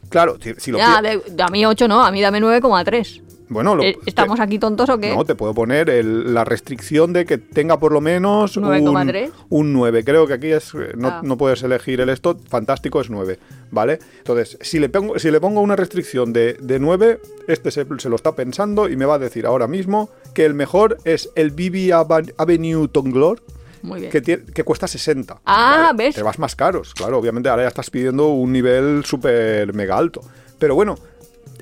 Claro, 0.09 0.37
si, 0.41 0.53
si 0.57 0.71
lo 0.71 0.77
Ya, 0.77 1.01
de- 1.01 1.21
a 1.43 1.47
mí 1.49 1.65
8 1.65 1.87
no, 1.87 2.03
a 2.05 2.11
mí 2.11 2.21
dame 2.21 2.39
9,3. 2.39 3.21
Bueno, 3.47 3.75
lo- 3.75 3.83
Eh, 3.83 3.97
¿Estamos 4.05 4.37
te- 4.37 4.43
aquí 4.43 4.57
tontos 4.59 4.89
o 4.89 4.97
qué? 4.97 5.13
No, 5.15 5.23
te 5.23 5.35
puedo 5.35 5.53
poner 5.53 5.89
el- 5.89 6.33
la 6.33 6.43
restricción 6.43 7.13
de 7.13 7.25
que 7.25 7.37
tenga 7.37 7.79
por 7.79 7.91
lo 7.91 8.01
menos 8.01 8.57
un, 8.57 8.63
9,3. 8.63 9.31
un 9.49 9.71
9. 9.73 10.03
Creo 10.03 10.25
que 10.27 10.33
aquí 10.33 10.47
es 10.51 10.73
eh, 10.73 10.93
no, 10.97 11.07
Ah. 11.09 11.21
no 11.23 11.37
puedes 11.37 11.61
elegir 11.63 12.01
el 12.01 12.09
esto, 12.09 12.37
fantástico 12.49 12.99
es 13.01 13.09
9, 13.09 13.37
¿vale? 13.71 13.99
Entonces, 14.17 14.57
si 14.61 14.79
le 14.79 14.89
pongo, 14.89 15.19
si 15.19 15.29
le 15.31 15.39
pongo 15.39 15.61
una 15.61 15.75
restricción 15.75 16.33
de, 16.33 16.53
de 16.59 16.79
9, 16.79 17.19
este 17.47 17.69
se, 17.71 17.85
se 17.99 18.09
lo 18.09 18.15
está 18.15 18.35
pensando 18.35 18.89
y 18.89 18.95
me 18.95 19.05
va 19.05 19.15
a 19.15 19.19
decir 19.19 19.45
ahora 19.45 19.67
mismo 19.67 20.09
que 20.33 20.45
el 20.45 20.53
mejor 20.55 20.97
es 21.05 21.29
el 21.35 21.51
Ava- 21.91 22.33
Avenue 22.37 22.87
Tonglor, 22.87 23.41
Muy 23.83 23.99
bien. 23.99 24.11
que 24.11 24.63
cuesta 24.63 24.87
60. 24.87 25.39
Ah, 25.45 25.91
¿ves? 25.95 26.15
Te 26.15 26.23
vas 26.23 26.39
más 26.39 26.55
caros, 26.55 26.93
claro. 26.95 27.19
Obviamente 27.19 27.47
ahora 27.49 27.61
ya 27.63 27.67
estás 27.67 27.89
pidiendo 27.91 28.27
un 28.29 28.51
nivel 28.51 29.03
súper 29.05 29.73
mega 29.73 29.97
alto. 29.97 30.21
Pero 30.57 30.73
bueno, 30.73 30.95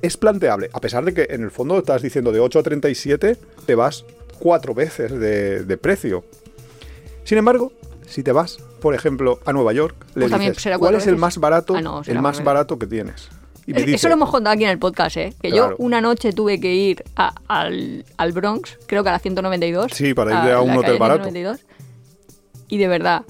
es 0.04 0.18
planteable. 0.18 0.70
A 0.74 0.80
pesar 0.80 1.04
de 1.06 1.14
que 1.16 1.26
en 1.32 1.42
el 1.44 1.50
fondo 1.50 1.80
estás 1.80 2.02
diciendo 2.04 2.32
de 2.32 2.40
8 2.40 2.60
a 2.60 2.64
37, 2.64 3.38
te 3.66 3.76
vas 3.76 4.06
cuatro 4.40 4.76
veces 4.76 5.12
de, 5.12 5.64
de 5.64 5.78
precio. 5.78 6.24
Sin 7.24 7.38
embargo, 7.40 7.72
si 8.06 8.22
te 8.22 8.32
vas, 8.32 8.58
por 8.82 8.94
ejemplo, 8.94 9.40
a 9.46 9.54
Nueva 9.54 9.74
York, 9.74 9.96
le 10.16 10.28
Pues 10.28 10.40
dices, 10.40 10.78
¿cuál 10.78 10.96
es 10.96 11.08
el 11.08 11.16
más 11.16 11.38
barato, 11.38 11.76
Ah, 11.76 11.82
no, 11.82 12.02
el 12.06 12.20
más 12.22 12.44
barato 12.44 12.78
que 12.78 12.86
tienes? 12.86 13.30
Y 13.66 13.72
me 13.74 13.80
Eh, 13.80 13.86
dice, 13.86 13.96
Eso 13.96 14.08
lo 14.10 14.16
hemos 14.16 14.30
contado 14.30 14.54
aquí 14.54 14.66
en 14.66 14.72
el 14.72 14.78
podcast, 14.80 15.16
¿eh? 15.16 15.34
Que 15.42 15.50
Claro. 15.50 15.70
yo 15.70 15.76
una 15.78 16.02
noche 16.02 16.34
tuve 16.34 16.60
que 16.60 16.74
ir 16.76 17.02
a- 17.16 17.34
al, 17.48 18.04
al 18.18 18.32
Bronx, 18.34 18.78
creo 18.88 19.04
que 19.04 19.10
a 19.10 19.14
la 19.14 19.20
192. 19.20 19.94
Sí, 19.94 20.14
para 20.14 20.32
ir 20.46 20.52
a 20.52 20.60
un 20.62 20.72
hotel 20.76 21.00
barato. 21.00 21.24
192, 21.24 21.66
y 22.68 22.78
de 22.78 22.88
verdad, 22.90 23.24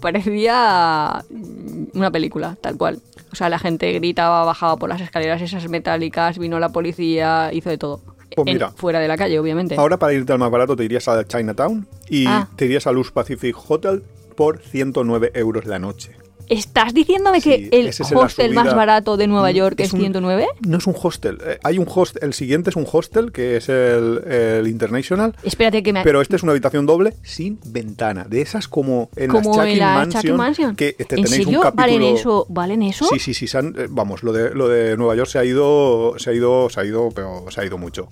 parecía 0.00 1.24
mm, 1.30 1.96
una 1.96 2.10
película, 2.10 2.56
tal 2.60 2.76
cual. 2.76 3.00
O 3.32 3.36
sea, 3.36 3.48
la 3.48 3.58
gente 3.58 3.92
gritaba, 3.92 4.44
bajaba 4.44 4.76
por 4.76 4.88
las 4.88 5.00
escaleras 5.00 5.40
esas 5.42 5.68
metálicas, 5.68 6.38
vino 6.38 6.58
la 6.58 6.70
policía, 6.70 7.50
hizo 7.52 7.70
de 7.70 7.78
todo. 7.78 8.00
Pues 8.34 8.46
En- 8.48 8.54
mira. 8.54 8.70
fuera 8.72 9.00
de 9.00 9.08
la 9.08 9.16
calle, 9.16 9.38
obviamente. 9.38 9.74
Ahora 9.76 9.98
para 9.98 10.12
irte 10.12 10.32
al 10.32 10.38
más 10.38 10.50
barato 10.50 10.76
te 10.76 10.84
irías 10.84 11.08
a 11.08 11.24
Chinatown 11.26 11.86
y 12.08 12.26
Ah. 12.26 12.48
te 12.56 12.66
irías 12.66 12.86
al 12.86 12.94
Luz 12.94 13.10
Pacific 13.12 13.56
Hotel 13.68 14.02
por 14.36 14.60
109 14.60 15.30
euros 15.34 15.64
la 15.66 15.78
noche. 15.78 16.12
¿Estás 16.48 16.94
diciéndome 16.94 17.40
Sí, 17.40 17.68
que 17.68 17.68
el 17.80 17.90
hostel 18.14 18.54
más 18.54 18.74
barato 18.74 19.16
de 19.16 19.26
Nueva 19.26 19.50
Mm, 19.50 19.54
York 19.54 19.80
es, 19.80 19.88
es 19.88 19.92
un- 19.92 20.00
109? 20.00 20.46
No 20.66 20.78
es 20.78 20.86
un 20.86 20.94
hostel. 21.00 21.38
eh, 21.44 21.58
hay 21.62 21.78
un 21.78 21.86
hostel. 21.92 22.22
El 22.24 22.32
siguiente 22.34 22.70
es 22.70 22.76
un 22.76 22.86
hostel, 22.90 23.32
que 23.32 23.56
es 23.56 23.68
el, 23.68 24.22
el 24.26 24.66
International. 24.68 25.34
Espérate 25.42 25.82
que 25.82 25.92
me... 25.92 26.02
Pero 26.02 26.20
este 26.20 26.36
es 26.36 26.42
una 26.42 26.52
habitación 26.52 26.86
doble 26.86 27.14
sin 27.22 27.58
ventana. 27.66 28.24
De 28.28 28.40
esas 28.40 28.68
como 28.68 29.10
en 29.16 29.30
como 29.30 29.56
las 29.56 29.76
la 29.76 29.94
Mansion, 29.94 30.22
Chucky 30.22 30.32
Mansion. 30.34 30.76
Que 30.76 30.92
te 30.92 31.02
¿En 31.02 31.06
tenéis 31.08 31.30
serio 31.30 31.58
un 31.58 31.62
capítulo... 31.64 31.76
valen 31.86 32.02
eso? 32.16 32.46
¿Valen 32.48 32.82
eso? 32.82 33.06
Sí, 33.12 33.18
sí, 33.18 33.34
sí. 33.34 33.56
han- 33.56 33.74
eh, 33.78 33.86
vamos, 33.90 34.22
lo 34.22 34.32
de, 34.32 34.54
lo 34.54 34.68
de 34.68 34.96
Nueva 34.96 35.14
York 35.16 35.28
se 35.30 35.38
ha 35.38 35.44
ido, 35.44 36.14
se 36.18 36.30
ha 36.30 36.32
ido, 36.34 36.68
se 36.70 36.80
ha 36.80 36.84
ido, 36.84 37.08
pero 37.14 37.44
se 37.50 37.60
ha 37.60 37.64
ido 37.64 37.78
mucho. 37.78 38.08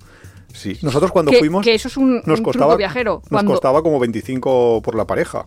Sí. 0.53 0.77
Nosotros 0.81 1.11
cuando 1.11 1.31
que, 1.31 1.39
fuimos 1.39 1.63
que 1.63 1.75
eso 1.75 1.87
es 1.87 1.97
un, 1.97 2.21
nos 2.25 2.39
un 2.39 2.43
costaba, 2.45 2.67
truco 2.73 2.77
viajero. 2.77 3.19
nos 3.23 3.29
Cuando... 3.29 3.51
costaba 3.51 3.83
como 3.83 3.99
25 3.99 4.81
por 4.83 4.95
la 4.95 5.05
pareja. 5.05 5.45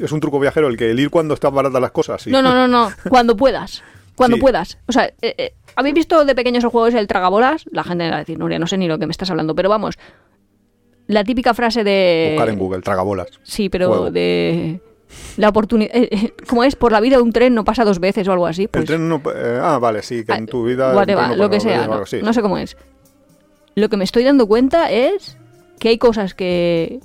Es 0.00 0.12
un 0.12 0.20
truco 0.20 0.40
viajero 0.40 0.68
el 0.68 0.76
que 0.76 0.90
el 0.90 0.98
ir 1.00 1.10
cuando 1.10 1.34
están 1.34 1.54
baratas 1.54 1.80
las 1.80 1.90
cosas. 1.90 2.22
Sí. 2.22 2.30
No, 2.30 2.40
no, 2.42 2.54
no, 2.54 2.66
no. 2.66 2.90
Cuando 3.08 3.36
puedas. 3.36 3.82
Cuando 4.16 4.36
Sí. 4.36 4.40
puedas. 4.40 4.78
O 4.86 4.92
sea, 4.92 5.06
eh, 5.22 5.34
eh, 5.38 5.54
¿habéis 5.76 5.94
visto 5.94 6.24
de 6.24 6.34
pequeños 6.34 6.64
el 6.64 6.70
juego 6.70 6.86
es 6.88 6.94
el 6.94 7.06
tragabolas? 7.06 7.64
La 7.70 7.84
gente 7.84 8.08
va 8.10 8.16
a 8.16 8.18
decir, 8.20 8.38
Nuria, 8.38 8.58
no 8.58 8.66
sé 8.66 8.76
ni 8.78 8.88
lo 8.88 8.98
que 8.98 9.06
me 9.06 9.12
estás 9.12 9.30
hablando. 9.30 9.54
Pero 9.54 9.68
vamos, 9.68 9.98
la 11.06 11.24
típica 11.24 11.54
frase 11.54 11.84
de... 11.84 12.32
Buscar 12.34 12.48
en 12.50 12.58
Google, 12.58 12.80
tragabolas. 12.82 13.28
Sí, 13.42 13.68
pero 13.68 13.88
Juego. 13.88 14.10
de... 14.10 14.80
La 15.38 15.48
oportunidad... 15.48 15.90
¿Cómo 16.48 16.64
es? 16.64 16.76
Por 16.76 16.92
la 16.92 17.00
vida 17.00 17.16
de 17.16 17.22
un 17.22 17.32
tren 17.32 17.54
no 17.54 17.64
pasa 17.64 17.84
dos 17.84 17.98
veces 17.98 18.28
o 18.28 18.32
algo 18.32 18.46
así. 18.46 18.68
Pues, 18.68 18.82
el 18.82 18.86
tren 18.86 19.08
no... 19.08 19.20
eh, 19.34 19.58
ah, 19.60 19.78
vale, 19.80 20.02
sí, 20.02 20.24
que 20.24 20.32
en 20.32 20.46
tu 20.46 20.64
vida... 20.64 20.92
no 20.92 21.34
lo 21.36 21.50
que 21.50 21.60
sea. 21.60 21.70
veces 21.72 21.84
o 21.84 21.86
No, 21.88 21.92
algo 21.94 22.04
así. 22.04 22.20
no 22.22 22.32
sé 22.32 22.42
cómo 22.42 22.58
es. 22.58 22.76
Lo 23.74 23.88
que 23.88 23.96
me 23.96 24.04
estoy 24.04 24.24
dando 24.24 24.46
cuenta 24.46 24.90
es 24.90 25.36
que 25.78 25.88
hay 25.88 25.98
cosas 25.98 26.34
que, 26.34 27.00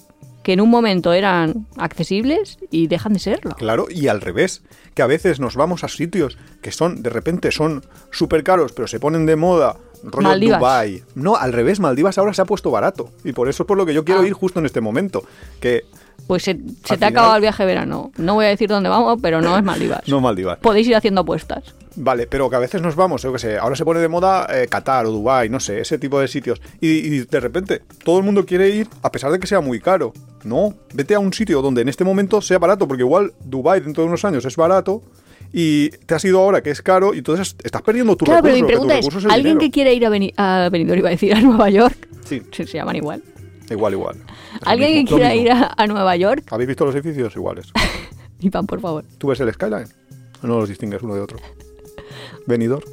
que 0.46 0.54
en 0.54 0.62
un 0.62 0.70
momento 0.70 1.12
eran 1.12 1.66
accesibles 1.76 2.60
y 2.70 2.86
dejan 2.86 3.14
de 3.14 3.20
serlo. 3.20 3.56
Claro, 3.56 3.88
y 3.90 4.10
al 4.10 4.22
revés, 4.22 4.62
que 4.94 5.02
a 5.02 5.08
veces 5.08 5.40
nos 5.40 5.56
vamos 5.56 5.84
a 5.84 5.88
sitios 5.88 6.38
que 6.62 6.72
son, 6.72 7.02
de 7.02 7.10
repente 7.10 7.52
son 7.52 7.84
súper 8.12 8.44
caros, 8.44 8.72
pero 8.72 8.88
se 8.88 9.00
ponen 9.00 9.26
de 9.26 9.36
moda, 9.36 9.76
rollo 10.04 10.28
Maldivas. 10.28 10.60
Dubai. 10.60 11.04
No, 11.16 11.36
al 11.36 11.52
revés, 11.52 11.80
Maldivas 11.80 12.20
ahora 12.20 12.32
se 12.36 12.44
ha 12.44 12.46
puesto 12.46 12.70
barato. 12.70 13.10
Y 13.24 13.34
por 13.34 13.50
eso 13.50 13.64
es 13.64 13.68
por 13.68 13.76
lo 13.76 13.88
que 13.88 13.96
yo 13.96 14.06
quiero 14.06 14.22
Ah. 14.22 14.28
ir 14.28 14.34
justo 14.34 14.60
en 14.60 14.68
este 14.68 14.82
momento. 14.82 15.24
Que 15.60 15.82
Pues 16.28 16.44
se, 16.44 16.54
te 16.54 17.06
ha 17.06 17.08
acabado 17.08 17.36
el 17.38 17.42
viaje 17.42 17.64
de 17.64 17.68
verano. 17.68 18.12
No 18.18 18.36
voy 18.36 18.46
a 18.46 18.50
decir 18.50 18.70
dónde 18.70 18.88
vamos, 18.88 19.18
pero 19.24 19.42
no 19.42 19.58
es 19.58 19.64
Maldivas. 19.64 20.02
no 20.08 20.22
Maldivas. 20.22 20.60
Podéis 20.60 20.88
ir 20.88 20.96
haciendo 20.96 21.22
apuestas. 21.22 21.74
Vale, 21.98 22.28
pero 22.28 22.50
que 22.50 22.56
a 22.58 22.60
veces 22.60 22.82
nos 22.82 22.96
vamos, 22.96 23.22
yo 23.22 23.32
qué 23.32 23.40
sé, 23.40 23.58
ahora 23.58 23.76
se 23.76 23.86
pone 23.86 24.02
de 24.02 24.10
moda 24.10 24.48
eh, 24.50 24.68
Qatar 24.68 25.06
o 25.06 25.12
Dubai, 25.12 25.48
no 25.50 25.60
sé, 25.62 25.80
ese 25.80 25.98
tipo 25.98 26.20
de 26.20 26.28
sitios. 26.28 26.62
Y, 26.82 26.90
y 26.90 27.20
de 27.26 27.40
repente 27.40 27.82
todo 28.04 28.18
el 28.18 28.24
mundo 28.26 28.46
quiere 28.46 28.70
ir 28.70 28.88
a 29.02 29.12
pesar 29.12 29.32
de 29.32 29.40
que 29.40 29.48
sea 29.48 29.62
muy 29.62 29.80
caro. 29.80 30.12
No, 30.44 30.74
vete 30.94 31.16
a 31.16 31.20
un 31.20 31.32
sitio 31.34 31.62
donde 31.62 31.82
en 31.82 31.90
este 31.90 32.04
momento 32.04 32.42
sea 32.42 32.60
barato, 32.60 32.88
porque 32.88 33.04
igual 33.04 33.34
Dubai 33.44 33.80
dentro 33.80 34.04
de 34.04 34.10
unos 34.10 34.26
años 34.26 34.44
es 34.46 34.56
barato 34.58 35.02
y 35.54 35.90
te 35.90 36.16
has 36.16 36.26
ido 36.26 36.40
ahora 36.42 36.62
que 36.62 36.70
es 36.72 36.82
caro 36.82 37.14
y 37.14 37.20
entonces 37.20 37.56
estás 37.64 37.82
perdiendo 37.82 38.18
tu 38.18 38.26
Claro, 38.26 38.44
pero 38.44 38.56
mi 38.56 38.62
que 38.62 38.68
pregunta 38.68 38.98
es, 39.00 39.08
¿alguien 39.30 39.58
que 39.58 39.72
quiere 39.72 39.94
ir 39.94 40.06
a, 40.06 40.10
Beni- 40.10 40.34
a 40.36 40.68
Benidorm, 40.70 41.00
iba 41.00 41.08
a 41.08 41.12
decir, 41.12 41.34
a 41.34 41.40
Nueva 41.40 41.70
York? 41.70 42.10
Sí, 42.26 42.42
se 42.52 42.66
llaman 42.66 42.98
igual. 42.98 43.24
igual, 43.70 43.94
igual. 43.94 44.16
Es 44.18 44.62
¿Alguien 44.68 44.90
que 44.92 45.02
mismo, 45.04 45.18
quiera 45.18 45.34
ir 45.36 45.50
a, 45.52 45.74
a 45.78 45.88
Nueva 45.88 46.16
York? 46.18 46.44
¿Habéis 46.52 46.68
visto 46.68 46.86
los 46.86 46.94
edificios 46.94 47.34
iguales? 47.38 47.68
Iván, 48.42 48.68
por 48.68 48.82
favor. 48.82 49.06
¿Tú 49.18 49.28
ves 49.28 49.40
el 49.40 49.54
skyline? 49.54 49.88
¿O 50.44 50.48
no 50.48 50.60
los 50.60 50.68
distingues 50.68 51.02
uno 51.02 51.16
de 51.16 51.22
otro? 51.22 51.38
Venidor, 52.46 52.84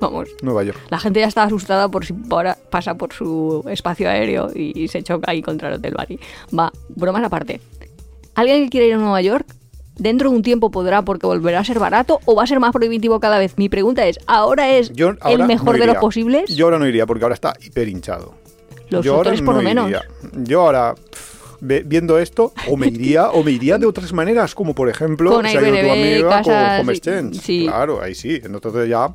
Vamos. 0.00 0.28
Nueva 0.42 0.64
York. 0.64 0.78
La 0.90 0.98
gente 0.98 1.20
ya 1.20 1.26
está 1.26 1.42
asustada 1.42 1.88
por 1.88 2.06
si 2.06 2.14
ahora 2.30 2.56
pasa 2.70 2.94
por 2.94 3.12
su 3.12 3.64
espacio 3.68 4.08
aéreo 4.08 4.50
y, 4.54 4.72
y 4.78 4.88
se 4.88 5.02
choca 5.02 5.30
ahí 5.30 5.42
contra 5.42 5.68
el 5.68 5.74
Hotel 5.74 5.94
Bari. 5.96 6.18
Va, 6.56 6.72
bromas 6.88 7.22
aparte. 7.22 7.60
¿Alguien 8.34 8.64
que 8.64 8.70
quiera 8.70 8.86
ir 8.86 8.94
a 8.94 8.98
Nueva 8.98 9.20
York? 9.20 9.46
¿Dentro 9.96 10.30
de 10.30 10.36
un 10.36 10.42
tiempo 10.42 10.70
podrá 10.70 11.02
porque 11.02 11.26
volverá 11.26 11.60
a 11.60 11.64
ser 11.64 11.78
barato 11.78 12.20
o 12.24 12.34
va 12.34 12.44
a 12.44 12.46
ser 12.46 12.58
más 12.58 12.72
prohibitivo 12.72 13.20
cada 13.20 13.38
vez? 13.38 13.58
Mi 13.58 13.68
pregunta 13.68 14.06
es, 14.06 14.18
¿ahora 14.26 14.70
es 14.70 14.90
Yo 14.92 15.14
ahora 15.20 15.42
el 15.42 15.46
mejor 15.46 15.74
no 15.74 15.80
de 15.80 15.86
los 15.86 15.96
posibles? 15.98 16.56
Yo 16.56 16.64
ahora 16.66 16.78
no 16.78 16.86
iría 16.86 17.04
porque 17.04 17.24
ahora 17.24 17.34
está 17.34 17.52
hiper 17.60 17.86
hinchado. 17.88 18.34
Los 18.88 19.04
yo 19.04 19.22
por 19.22 19.54
lo 19.54 19.54
no 19.56 19.62
menos. 19.62 19.92
Yo 20.32 20.62
ahora, 20.62 20.94
pff, 20.94 21.29
viendo 21.60 22.18
esto, 22.18 22.52
o 22.68 22.76
me 22.76 22.88
iría, 22.88 23.30
o 23.30 23.42
me 23.42 23.52
iría 23.52 23.78
de 23.78 23.86
otras 23.86 24.12
maneras, 24.12 24.54
como 24.54 24.74
por 24.74 24.88
ejemplo, 24.88 25.30
Con 25.32 25.46
se 25.46 25.58
ha 25.58 25.68
ido 25.68 25.86
tu 25.86 25.92
amiga 25.92 26.28
casas, 26.28 26.78
con 26.78 26.80
Home 26.88 26.94
sí, 26.94 26.98
Exchange. 26.98 27.40
sí. 27.40 27.64
Claro, 27.66 28.02
ahí 28.02 28.14
sí. 28.14 28.40
Entonces 28.42 28.88
ya. 28.88 29.14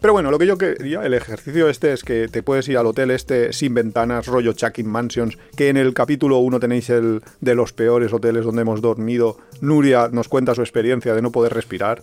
Pero 0.00 0.14
bueno, 0.14 0.30
lo 0.30 0.38
que 0.38 0.46
yo 0.46 0.56
quería, 0.56 1.02
el 1.04 1.12
ejercicio 1.12 1.68
este 1.68 1.92
es 1.92 2.04
que 2.04 2.26
te 2.28 2.42
puedes 2.42 2.66
ir 2.68 2.78
al 2.78 2.86
hotel 2.86 3.10
este 3.10 3.52
sin 3.52 3.74
ventanas, 3.74 4.26
rollo 4.26 4.54
Chucking 4.54 4.88
Mansions, 4.88 5.36
que 5.56 5.68
en 5.68 5.76
el 5.76 5.92
capítulo 5.92 6.38
1 6.38 6.58
tenéis 6.58 6.88
el 6.88 7.20
de 7.42 7.54
los 7.54 7.74
peores 7.74 8.10
hoteles 8.12 8.44
donde 8.46 8.62
hemos 8.62 8.80
dormido. 8.80 9.36
Nuria 9.60 10.08
nos 10.10 10.28
cuenta 10.28 10.54
su 10.54 10.62
experiencia 10.62 11.14
de 11.14 11.20
no 11.20 11.30
poder 11.30 11.52
respirar. 11.52 12.00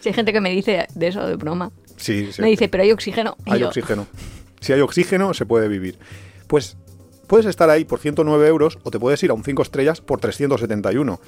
Si 0.00 0.08
hay 0.08 0.14
gente 0.14 0.32
que 0.32 0.40
me 0.40 0.50
dice 0.50 0.88
de 0.94 1.06
eso, 1.06 1.24
de 1.28 1.36
broma. 1.36 1.70
Sí, 1.96 2.28
sí. 2.32 2.42
Me 2.42 2.48
dice, 2.48 2.68
pero 2.68 2.82
hay 2.82 2.90
oxígeno. 2.90 3.36
Y 3.46 3.52
Hay 3.52 3.60
yo, 3.60 3.68
oxígeno. 3.68 4.06
Si 4.60 4.72
hay 4.72 4.80
oxígeno, 4.80 5.32
se 5.32 5.46
puede 5.46 5.68
vivir. 5.68 5.96
Pues 6.48 6.76
puedes 7.28 7.46
estar 7.46 7.70
ahí 7.70 7.84
por 7.84 8.00
109 8.00 8.48
euros 8.48 8.78
o 8.82 8.90
te 8.90 8.98
puedes 8.98 9.22
ir 9.22 9.30
a 9.30 9.34
un 9.34 9.44
5 9.44 9.62
estrellas 9.62 10.00
por 10.00 10.18
371. 10.20 11.20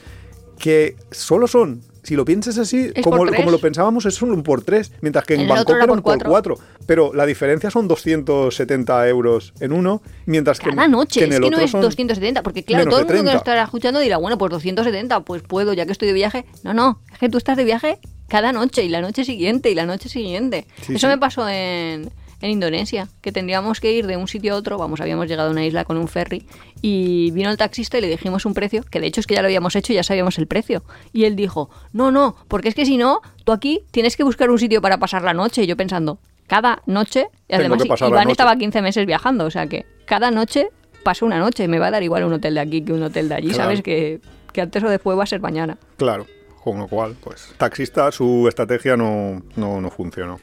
Que 0.59 0.97
solo 1.11 1.47
son, 1.47 1.81
si 2.03 2.17
lo 2.17 2.27
piensas 2.27 2.59
así, 2.59 2.91
Es 2.95 3.03
como, 3.03 3.25
como 3.25 3.51
lo 3.51 3.59
pensábamos, 3.59 4.05
es 4.05 4.15
solo 4.15 4.35
un 4.35 4.43
por 4.43 4.63
3, 4.63 4.93
mientras 5.01 5.25
que 5.25 5.35
en, 5.35 5.41
En 5.43 5.49
Bangkok 5.49 5.77
era 5.77 5.85
eran 5.85 6.03
por 6.03 6.19
por 6.19 6.29
4. 6.29 6.59
Pero 6.85 7.15
la 7.15 7.25
diferencia 7.25 7.71
son 7.71 7.89
270 7.89 9.09
euros 9.09 9.55
en 9.61 9.73
uno, 9.73 10.03
mientras 10.27 10.59
que, 10.59 10.69
Cada 10.69 10.87
noche, 10.87 11.21
que 11.21 11.27
en 11.27 11.33
es 11.33 11.37
el 11.37 11.45
que 11.45 11.51
no 11.51 11.57
otro 11.57 11.65
es 11.65 11.71
son 11.71 11.81
270, 11.81 12.43
porque 12.43 12.63
claro, 12.63 12.91
todo 12.91 13.01
el 13.01 13.07
mundo 13.07 13.07
que 13.07 13.21
30. 13.21 13.33
nos 13.33 13.41
estará 13.41 13.63
escuchando 13.63 14.01
dirá, 14.01 14.19
bueno, 14.19 14.37
pues 14.37 14.51
270, 14.51 15.21
pues 15.21 15.43
puedo, 15.43 15.73
ya 15.73 15.87
que 15.87 15.93
estoy 15.93 16.09
de 16.09 16.15
viaje. 16.15 16.45
No, 16.63 16.75
no, 16.75 17.01
es 17.11 17.19
que 17.19 17.31
tú 17.31 17.39
estás 17.39 17.57
de 17.57 17.65
viaje 17.65 17.99
cada 18.29 18.53
noche 18.53 18.85
y 18.85 18.91
la 18.91 19.01
noche 19.01 19.25
siguiente 19.25 19.71
y 19.71 19.75
la 19.75 19.87
noche 19.87 20.11
siguiente. 20.11 20.67
Sí, 20.83 20.95
Eso 20.95 21.07
sí. 21.07 21.13
me 21.13 21.19
pasó 21.19 21.49
en, 21.49 22.11
en 22.41 22.51
Indonesia, 22.51 23.09
que 23.21 23.33
tendríamos 23.33 23.81
que 23.81 23.93
ir 23.93 24.07
de 24.07 24.17
un 24.17 24.27
sitio 24.29 24.55
a 24.55 24.57
otro, 24.57 24.79
vamos, 24.79 25.01
habíamos 25.01 25.27
llegado 25.29 25.49
a 25.49 25.53
una 25.53 25.65
isla 25.65 25.85
con 25.85 25.97
un 25.97 26.09
ferry 26.09 26.47
y 26.83 27.31
vino 27.33 27.51
el 27.51 27.57
taxista 27.57 27.99
y 27.99 28.01
le 28.01 28.09
dijimos 28.09 28.47
un 28.47 28.55
precio, 28.55 28.83
que 28.91 29.01
de 29.01 29.07
hecho 29.07 29.21
es 29.21 29.27
que 29.27 29.35
ya 29.35 29.43
lo 29.43 29.47
habíamos 29.47 29.77
hecho 29.77 29.93
y 29.93 29.97
ya 29.97 30.03
sabíamos 30.03 30.39
el 30.39 30.47
precio. 30.47 30.83
Y 31.13 31.25
él 31.25 31.37
dijo, 31.37 31.69
no, 31.93 32.11
no, 32.11 32.37
porque 32.49 32.69
es 32.69 32.75
que 32.75 32.87
si 32.87 32.97
no, 32.97 33.21
tú 33.45 33.53
aquí 33.53 33.83
tienes 33.91 34.17
que 34.17 34.25
buscar 34.25 34.51
un 34.51 34.59
sitio 34.59 34.81
para 34.81 34.99
pasar 34.99 35.23
la 35.23 35.35
noche. 35.35 35.63
Y 35.65 35.67
yo 35.67 35.77
pensando, 35.77 36.19
cada 36.47 36.83
noche, 36.87 37.29
y 37.49 37.55
además 37.55 37.83
Iván 38.01 38.31
estaba 38.31 38.57
15 38.57 38.83
meses 38.83 39.07
viajando, 39.07 39.45
o 39.45 39.51
sea 39.51 39.67
que 39.67 39.85
cada 40.07 40.31
noche 40.31 40.69
paso 41.03 41.25
una 41.27 41.39
noche, 41.39 41.67
me 41.69 41.79
va 41.79 41.87
a 41.87 41.91
dar 41.91 42.03
igual 42.03 42.25
un 42.25 42.33
hotel 42.35 42.55
de 42.55 42.61
aquí 42.61 42.83
que 42.83 42.93
un 42.93 43.03
hotel 43.03 43.29
de 43.29 43.35
allí, 43.35 43.49
Claro. 43.49 43.63
sabes 43.65 43.83
que, 43.83 44.21
que 44.53 44.61
antes 44.61 44.83
o 44.83 44.89
después 44.89 45.19
va 45.19 45.23
a 45.23 45.27
ser 45.27 45.41
mañana. 45.41 45.79
Claro, 45.97 46.27
con 46.63 46.79
lo 46.79 46.89
cual, 46.89 47.17
pues, 47.23 47.55
taxista, 47.57 48.11
su 48.13 48.47
estrategia 48.49 48.97
no, 48.97 49.43
no, 49.57 49.81
no 49.81 49.91
funcionó. 49.91 50.41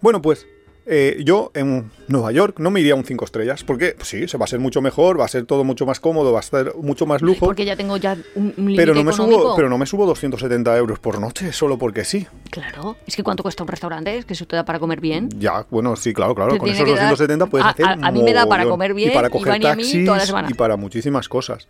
Bueno, 0.00 0.22
pues, 0.22 0.46
eh, 0.86 1.22
yo 1.24 1.50
en 1.54 1.90
Nueva 2.08 2.32
York 2.32 2.58
no 2.58 2.70
me 2.70 2.80
iría 2.80 2.94
a 2.94 2.96
un 2.96 3.04
5 3.04 3.24
estrellas, 3.24 3.62
porque 3.64 3.94
pues 3.96 4.08
sí, 4.08 4.26
se 4.26 4.36
va 4.38 4.44
a 4.44 4.48
ser 4.48 4.58
mucho 4.58 4.80
mejor, 4.82 5.20
va 5.20 5.24
a 5.24 5.28
ser 5.28 5.44
todo 5.46 5.62
mucho 5.64 5.86
más 5.86 6.00
cómodo, 6.00 6.32
va 6.32 6.40
a 6.40 6.42
ser 6.42 6.74
mucho 6.76 7.06
más 7.06 7.22
lujo. 7.22 7.46
Porque 7.46 7.64
ya 7.64 7.76
tengo 7.76 7.96
ya 7.96 8.16
un, 8.34 8.52
un 8.56 8.74
Pero 8.76 8.94
no, 8.94 9.04
me 9.04 9.10
económico. 9.12 9.40
subo, 9.42 9.56
pero 9.56 9.68
no 9.68 9.78
me 9.78 9.86
subo 9.86 10.06
270 10.06 10.76
euros 10.76 10.98
por 10.98 11.20
noche 11.20 11.52
solo 11.52 11.78
porque 11.78 12.04
sí. 12.04 12.26
Claro, 12.50 12.96
es 13.06 13.14
que 13.16 13.22
¿cuánto 13.22 13.42
cuesta 13.42 13.62
un 13.62 13.68
restaurante? 13.68 14.18
Es 14.18 14.24
que 14.24 14.32
eso 14.34 14.46
te 14.46 14.56
da 14.56 14.64
para 14.64 14.78
comer 14.78 15.00
bien. 15.00 15.28
Ya, 15.38 15.66
bueno, 15.70 15.94
sí, 15.96 16.12
claro, 16.12 16.34
claro. 16.34 16.52
Te 16.54 16.58
Con 16.58 16.68
esos 16.68 16.84
que 16.84 16.90
dar- 16.94 17.10
270 17.10 17.46
puedes 17.46 17.66
a- 17.66 17.70
hacer 17.70 17.86
a- 17.86 17.92
a 17.92 18.10
mí 18.10 18.22
me 18.22 18.32
da 18.32 18.46
para 18.46 18.64
comer 18.66 18.94
bien, 18.94 19.10
y 19.10 19.14
para 19.14 19.30
coger 19.30 19.48
Iván 19.48 19.62
y 19.62 19.66
a 19.66 19.76
mí 19.76 19.82
taxis 19.82 20.04
toda 20.04 20.18
la 20.18 20.26
semana. 20.26 20.48
y 20.50 20.54
para 20.54 20.76
muchísimas 20.76 21.28
cosas. 21.28 21.68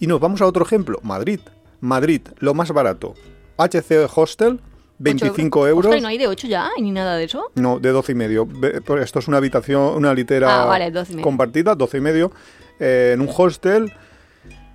Y 0.00 0.06
nos 0.06 0.20
vamos 0.20 0.40
a 0.42 0.46
otro 0.46 0.64
ejemplo, 0.64 0.98
Madrid. 1.02 1.40
Madrid, 1.80 2.22
lo 2.38 2.54
más 2.54 2.72
barato. 2.72 3.14
HC 3.56 4.06
Hostel, 4.14 4.60
25 4.98 5.60
Ocho 5.60 5.68
euros. 5.68 5.86
Ostras, 5.86 6.00
¿y 6.00 6.02
no 6.02 6.08
hay 6.08 6.18
de 6.18 6.26
8 6.26 6.46
ya? 6.48 6.70
¿Y 6.76 6.82
ni 6.82 6.90
nada 6.90 7.16
de 7.16 7.24
eso? 7.24 7.50
No, 7.54 7.78
de 7.78 7.90
12 7.90 8.12
y 8.12 8.14
medio. 8.14 8.46
Pues 8.46 9.04
Esto 9.04 9.18
es 9.20 9.28
una 9.28 9.36
habitación, 9.36 9.94
una 9.96 10.12
litera 10.14 10.62
Ah, 10.62 10.64
vale, 10.66 10.90
12 10.90 11.12
y 11.12 11.16
medio. 11.16 11.24
compartida, 11.24 11.74
12 11.74 11.98
y 11.98 12.00
medio. 12.00 12.32
eh, 12.80 13.12
en 13.14 13.20
un 13.20 13.28
hostel, 13.36 13.92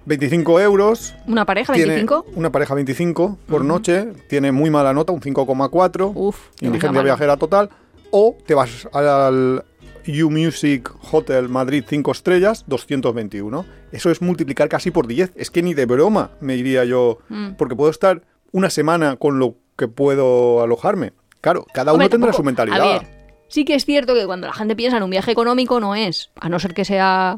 25 0.05 0.59
euros. 0.59 1.15
¿Una 1.27 1.45
pareja, 1.45 1.73
Tiene 1.73 1.93
25? 1.95 2.25
una 2.35 2.51
pareja 2.51 2.73
25 2.75 3.37
por 3.47 3.63
noche. 3.63 4.07
Tiene 4.27 4.51
muy 4.51 4.69
mala 4.69 4.93
nota, 4.93 5.13
un 5.13 5.21
5,4. 5.21 6.11
Uf, 6.13 6.37
Indigencia 6.61 7.01
viajera 7.01 7.37
total. 7.37 7.69
O 8.11 8.37
te 8.45 8.53
vas 8.53 8.87
al 8.93 9.63
U 10.05 10.29
Music 10.29 10.91
Hotel 11.11 11.47
Madrid 11.49 11.83
5 11.87 12.11
estrellas, 12.11 12.65
221. 12.67 13.65
Eso 13.91 14.11
es 14.11 14.21
multiplicar 14.21 14.67
casi 14.69 14.91
por 14.91 15.07
10. 15.07 15.31
Es 15.35 15.49
que 15.49 15.63
ni 15.63 15.73
de 15.73 15.85
broma 15.85 16.31
me 16.41 16.55
iría 16.57 16.83
yo. 16.83 17.19
Mm. 17.29 17.51
Porque 17.57 17.75
puedo 17.75 17.89
estar 17.89 18.21
una 18.51 18.69
semana 18.69 19.15
con 19.15 19.39
lo 19.39 19.55
que 19.77 19.87
puedo 19.87 20.61
alojarme. 20.61 21.13
Claro, 21.41 21.65
cada 21.73 21.91
uno 21.91 21.95
Hombre, 22.03 22.09
tendrá 22.09 22.27
tampoco- 22.31 22.37
su 22.41 22.45
mentalidad. 22.45 22.81
A 22.81 22.93
ver, 22.99 23.07
sí 23.49 23.65
que 23.65 23.75
es 23.75 23.85
cierto 23.85 24.13
que 24.15 24.25
cuando 24.25 24.47
la 24.47 24.53
gente 24.53 24.75
piensa 24.75 24.97
en 24.97 25.03
un 25.03 25.09
viaje 25.09 25.31
económico 25.31 25.79
no 25.79 25.95
es, 25.95 26.31
a 26.39 26.49
no 26.49 26.59
ser 26.59 26.73
que 26.73 26.85
sea 26.85 27.35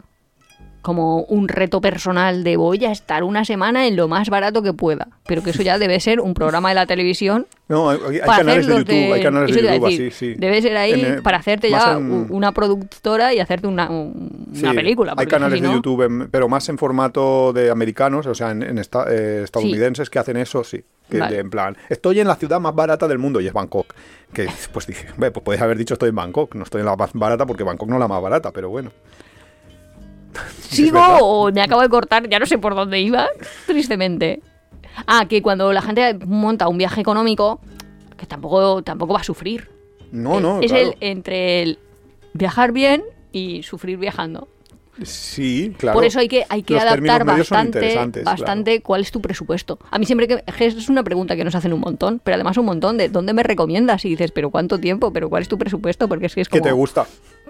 como 0.81 1.21
un 1.23 1.47
reto 1.47 1.81
personal 1.81 2.43
de 2.43 2.57
voy 2.57 2.85
a 2.85 2.91
estar 2.91 3.23
una 3.23 3.43
semana 3.43 3.87
en 3.87 3.95
lo 3.95 4.07
más 4.07 4.29
barato 4.29 4.61
que 4.61 4.71
pueda. 4.71 5.07
Pero 5.25 5.41
que 5.41 5.49
eso 5.49 5.63
ya 5.63 5.79
debe 5.79 5.99
ser 5.99 6.19
un 6.19 6.35
programa 6.35 6.69
de 6.69 6.75
la 6.75 6.85
televisión 6.85 7.47
No, 7.67 7.89
hay, 7.89 8.19
canales 8.19 8.67
de 8.67 8.75
YouTube, 8.77 9.13
hay 9.13 9.23
canales 9.23 9.55
de 9.55 9.61
YouTube 9.63 9.83
decir, 9.83 10.07
así, 10.09 10.11
sí. 10.11 10.35
Debe 10.37 10.61
ser 10.61 10.77
ahí 10.77 10.91
En, 10.93 11.05
eh, 11.17 11.21
para 11.23 11.37
hacerte 11.37 11.71
ya 11.71 11.93
en- 11.93 12.27
una 12.29 12.51
productora 12.51 13.33
y 13.33 13.39
hacerte 13.39 13.65
una, 13.65 13.89
un- 13.89 14.45
una 14.55 14.69
Sí, 14.69 14.75
película. 14.75 15.15
Hay 15.17 15.25
canales 15.25 15.57
si 15.59 15.65
de 15.65 15.73
YouTube, 15.73 16.29
pero 16.29 16.47
más 16.47 16.69
en 16.69 16.77
formato 16.77 17.51
de 17.51 17.71
americanos, 17.71 18.27
o 18.27 18.35
sea, 18.35 18.51
en, 18.51 18.61
en 18.61 18.77
esta- 18.77 19.07
eh, 19.11 19.41
estadounidenses 19.43 20.11
que 20.11 20.19
hacen 20.19 20.37
eso, 20.37 20.63
sí. 20.63 20.83
Que 21.09 21.19
Vale. 21.19 21.35
de- 21.35 21.41
en 21.41 21.49
plan, 21.49 21.77
estoy 21.89 22.19
en 22.19 22.27
la 22.27 22.35
ciudad 22.35 22.59
más 22.59 22.73
barata 22.73 23.07
del 23.07 23.19
mundo 23.19 23.39
y 23.39 23.47
es 23.47 23.53
Bangkok. 23.53 23.93
Que 24.33 24.49
pues 24.73 24.87
dije, 24.87 25.07
"Ve, 25.17 25.29
pues 25.31 25.43
podéis 25.43 25.61
haber 25.61 25.77
dicho 25.77 25.93
estoy 25.93 26.09
en 26.09 26.15
Bangkok, 26.15 26.55
no 26.55 26.63
estoy 26.63 26.79
en 26.81 26.85
la 26.87 26.95
más 26.95 27.11
barata 27.13 27.45
porque 27.45 27.63
Bangkok 27.63 27.87
no 27.89 27.95
es 27.95 27.99
la 27.99 28.07
más 28.07 28.21
barata, 28.21 28.51
pero 28.51 28.69
bueno. 28.69 28.91
¿Sigo 30.69 30.99
o 31.21 31.51
me 31.51 31.61
acabo 31.61 31.81
de 31.81 31.89
cortar? 31.89 32.27
Ya 32.29 32.39
no 32.39 32.45
sé 32.45 32.57
por 32.57 32.75
dónde 32.75 32.99
iba, 32.99 33.27
tristemente. 33.67 34.41
Ah, 35.07 35.25
que 35.27 35.41
cuando 35.41 35.71
la 35.73 35.81
gente 35.81 36.17
monta 36.25 36.67
un 36.67 36.77
viaje 36.77 37.01
económico, 37.01 37.59
que 38.17 38.25
tampoco, 38.25 38.81
tampoco 38.81 39.13
va 39.13 39.19
a 39.19 39.23
sufrir. 39.23 39.69
No, 40.11 40.37
Eh, 40.37 40.41
no, 40.41 40.59
Es 40.61 40.71
claro. 40.71 40.87
el 40.87 40.95
entre 41.01 41.61
el 41.63 41.79
viajar 42.33 42.71
bien 42.71 43.03
y 43.31 43.63
sufrir 43.63 43.97
viajando. 43.97 44.47
Sí, 45.03 45.73
claro. 45.77 45.95
Por 45.95 46.05
eso 46.05 46.19
hay 46.19 46.27
que, 46.27 46.45
hay 46.47 46.63
que 46.63 46.75
Los 46.75 46.83
adaptar 46.83 47.25
bastante, 47.25 47.91
claro. 47.91 48.11
bastante 48.23 48.81
cuál 48.81 49.01
es 49.01 49.11
tu 49.11 49.21
presupuesto. 49.21 49.77
A 49.91 49.99
mí 49.99 50.05
siempre 50.05 50.27
que 50.27 50.43
es 50.45 50.55
que 50.55 50.91
una 50.91 51.03
pregunta 51.03 51.35
que 51.35 51.43
nos 51.43 51.55
hacen 51.55 51.73
un 51.73 51.81
montón, 51.81 52.21
pero 52.23 52.35
además 52.35 52.57
un 52.57 52.65
montón 52.65 52.97
de 52.97 53.09
¿dónde 53.09 53.33
me 53.33 53.43
recomiendas? 53.43 54.05
Y 54.05 54.09
dices, 54.09 54.31
pero 54.31 54.49
¿cuánto 54.49 54.79
tiempo? 54.79 55.11
¿Pero 55.11 55.29
cuál 55.29 55.41
es 55.41 55.49
tu 55.49 55.57
presupuesto? 55.57 56.07
Porque 56.07 56.27
es 56.27 56.35
que 56.35 56.41
es 56.41 56.49
Que 56.49 56.59
como... 56.59 56.69
te 56.69 56.73
gusta. 56.73 57.05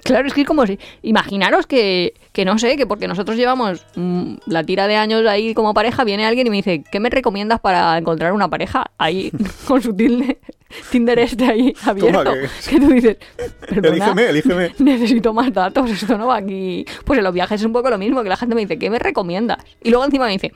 Claro, 0.05 0.27
es 0.27 0.33
que 0.35 0.41
es 0.41 0.47
como 0.47 0.65
si. 0.67 0.77
Imaginaros 1.01 1.65
que, 1.65 2.13
que 2.31 2.45
no 2.45 2.59
sé, 2.59 2.77
que 2.77 2.85
porque 2.85 3.07
nosotros 3.07 3.35
llevamos 3.37 3.83
mm, 3.95 4.35
la 4.45 4.63
tira 4.63 4.87
de 4.87 4.95
años 4.97 5.25
ahí 5.25 5.55
como 5.55 5.73
pareja, 5.73 6.03
viene 6.03 6.25
alguien 6.27 6.45
y 6.45 6.51
me 6.51 6.57
dice, 6.57 6.83
¿qué 6.91 6.99
me 6.99 7.09
recomiendas 7.09 7.59
para 7.59 7.97
encontrar 7.97 8.31
una 8.31 8.47
pareja? 8.47 8.91
Ahí, 8.99 9.31
con 9.67 9.81
su 9.81 9.95
Tinder, 9.95 10.37
Tinder 10.91 11.17
este 11.17 11.45
ahí 11.45 11.73
abierto. 11.83 12.33
que- 12.33 12.47
que 12.69 12.79
tú 12.79 12.89
dices, 12.89 13.17
"Perdona, 13.67 13.87
Elígeme, 13.89 14.29
elígeme. 14.29 14.75
Necesito 14.77 15.33
más 15.33 15.51
datos, 15.51 15.89
esto 15.89 16.17
no 16.19 16.27
va 16.27 16.37
aquí. 16.37 16.85
Pues 17.03 17.17
en 17.17 17.23
los 17.23 17.33
viajes 17.33 17.59
es 17.61 17.65
un 17.65 17.73
poco 17.73 17.89
lo 17.89 17.97
mismo, 17.97 18.21
que 18.21 18.29
la 18.29 18.37
gente 18.37 18.53
me 18.53 18.61
dice, 18.61 18.77
¿qué 18.77 18.91
me 18.91 18.99
recomiendas? 18.99 19.57
Y 19.83 19.89
luego 19.89 20.05
encima 20.05 20.25
me 20.25 20.31
dice, 20.33 20.53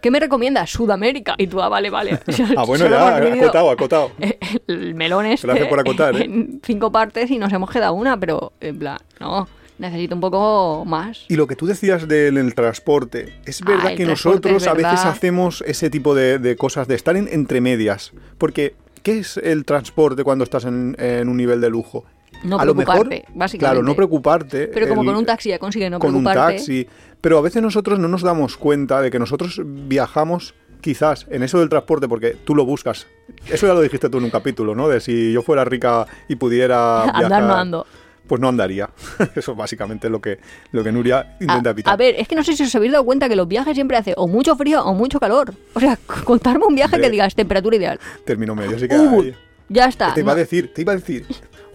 ¿qué 0.00 0.10
me 0.10 0.20
recomiendas? 0.20 0.70
Sudamérica. 0.70 1.34
Y 1.38 1.46
tú, 1.46 1.60
ah, 1.60 1.68
vale, 1.68 1.90
vale. 1.90 2.18
Ah, 2.56 2.64
bueno, 2.64 2.88
ya, 2.88 3.16
acotado, 3.16 3.70
acotado. 3.70 4.12
El 4.66 4.94
melón 4.94 5.26
este 5.26 5.46
Gracias 5.46 5.68
por 5.68 5.80
acotar, 5.80 6.16
¿eh? 6.16 6.24
en 6.24 6.60
cinco 6.64 6.90
partes 6.90 7.30
y 7.30 7.38
nos 7.38 7.52
hemos 7.52 7.70
quedado 7.70 7.94
una, 7.94 8.18
pero 8.18 8.52
en 8.60 8.78
plan, 8.78 8.98
no, 9.20 9.48
necesito 9.78 10.14
un 10.14 10.20
poco 10.20 10.84
más. 10.86 11.24
Y 11.28 11.36
lo 11.36 11.46
que 11.46 11.56
tú 11.56 11.66
decías 11.66 12.08
del 12.08 12.36
el 12.36 12.54
transporte, 12.54 13.34
es 13.44 13.60
Ah, 13.62 13.64
verdad 13.68 13.94
que 13.96 14.06
nosotros 14.06 14.62
es 14.62 14.68
a 14.68 14.74
veces 14.74 15.04
hacemos 15.04 15.62
ese 15.66 15.90
tipo 15.90 16.14
de, 16.14 16.38
de 16.38 16.56
cosas, 16.56 16.88
de 16.88 16.94
estar 16.94 17.16
en, 17.16 17.28
entre 17.30 17.60
medias. 17.60 18.12
Porque, 18.38 18.74
¿qué 19.02 19.18
es 19.18 19.36
el 19.36 19.64
transporte 19.64 20.24
cuando 20.24 20.44
estás 20.44 20.64
en, 20.64 20.96
en 20.98 21.28
un 21.28 21.36
nivel 21.36 21.60
de 21.60 21.70
lujo? 21.70 22.04
No 22.44 22.58
a 22.58 22.64
lo 22.64 22.74
mejor, 22.74 22.94
preocuparte, 23.08 23.24
básicamente. 23.34 23.58
Claro, 23.58 23.82
no 23.82 23.94
preocuparte. 23.96 24.68
Pero 24.68 24.88
como 24.88 25.02
el- 25.02 25.06
con 25.08 25.16
un 25.16 25.26
taxi 25.26 25.48
ya 25.50 25.58
consigue 25.58 25.90
no 25.90 25.98
con 25.98 26.14
un 26.14 26.22
preocuparte. 26.24 26.56
taxi. 26.58 26.86
Pero 27.20 27.38
a 27.38 27.40
veces 27.40 27.62
nosotros 27.62 27.98
no 27.98 28.06
nos 28.08 28.22
damos 28.22 28.56
cuenta 28.56 29.00
de 29.00 29.10
que 29.10 29.18
nosotros 29.18 29.60
viajamos 29.64 30.54
quizás 30.80 31.26
en 31.30 31.42
eso 31.42 31.58
del 31.58 31.68
transporte 31.68 32.06
porque 32.08 32.36
tú 32.44 32.54
lo 32.54 32.64
buscas. 32.64 33.06
Eso 33.48 33.66
ya 33.66 33.74
lo 33.74 33.80
dijiste 33.80 34.08
tú 34.08 34.18
en 34.18 34.24
un 34.24 34.30
capítulo, 34.30 34.74
¿no? 34.74 34.88
De 34.88 35.00
si 35.00 35.32
yo 35.32 35.42
fuera 35.42 35.64
rica 35.64 36.06
y 36.28 36.36
pudiera 36.36 37.02
Andar 37.10 37.42
no 37.42 37.54
ando. 37.56 37.86
Pues 38.28 38.40
no 38.42 38.48
andaría. 38.50 38.90
Eso 39.34 39.54
básicamente 39.54 40.06
es 40.08 40.10
lo 40.10 40.20
que, 40.20 40.38
lo 40.72 40.84
que 40.84 40.92
Nuria 40.92 41.38
intenta 41.40 41.70
A, 41.70 41.72
evitar. 41.72 41.94
a 41.94 41.96
ver, 41.96 42.14
es 42.18 42.28
que 42.28 42.34
no 42.36 42.44
sé 42.44 42.54
si 42.54 42.62
os 42.62 42.74
habéis 42.74 42.92
dado 42.92 43.02
cuenta 43.04 43.26
que 43.26 43.34
los 43.34 43.48
viajes 43.48 43.74
siempre 43.74 43.96
hace 43.96 44.12
o 44.18 44.28
mucho 44.28 44.54
frío 44.54 44.84
o 44.84 44.92
mucho 44.92 45.18
calor. 45.18 45.54
O 45.72 45.80
sea, 45.80 45.98
contarme 46.24 46.66
un 46.66 46.74
viaje 46.74 47.00
que 47.00 47.08
digas 47.08 47.34
temperatura 47.34 47.76
ideal. 47.76 47.98
Término 48.26 48.54
medio, 48.54 48.76
así 48.76 48.86
que 48.86 48.98
Uh, 48.98 49.32
ya 49.70 49.86
está. 49.86 50.12
te 50.12 50.20
iba 50.20 50.32
a 50.32 50.34
decir, 50.34 50.72
te 50.74 50.82
iba 50.82 50.92
a 50.92 50.96
decir. 50.96 51.24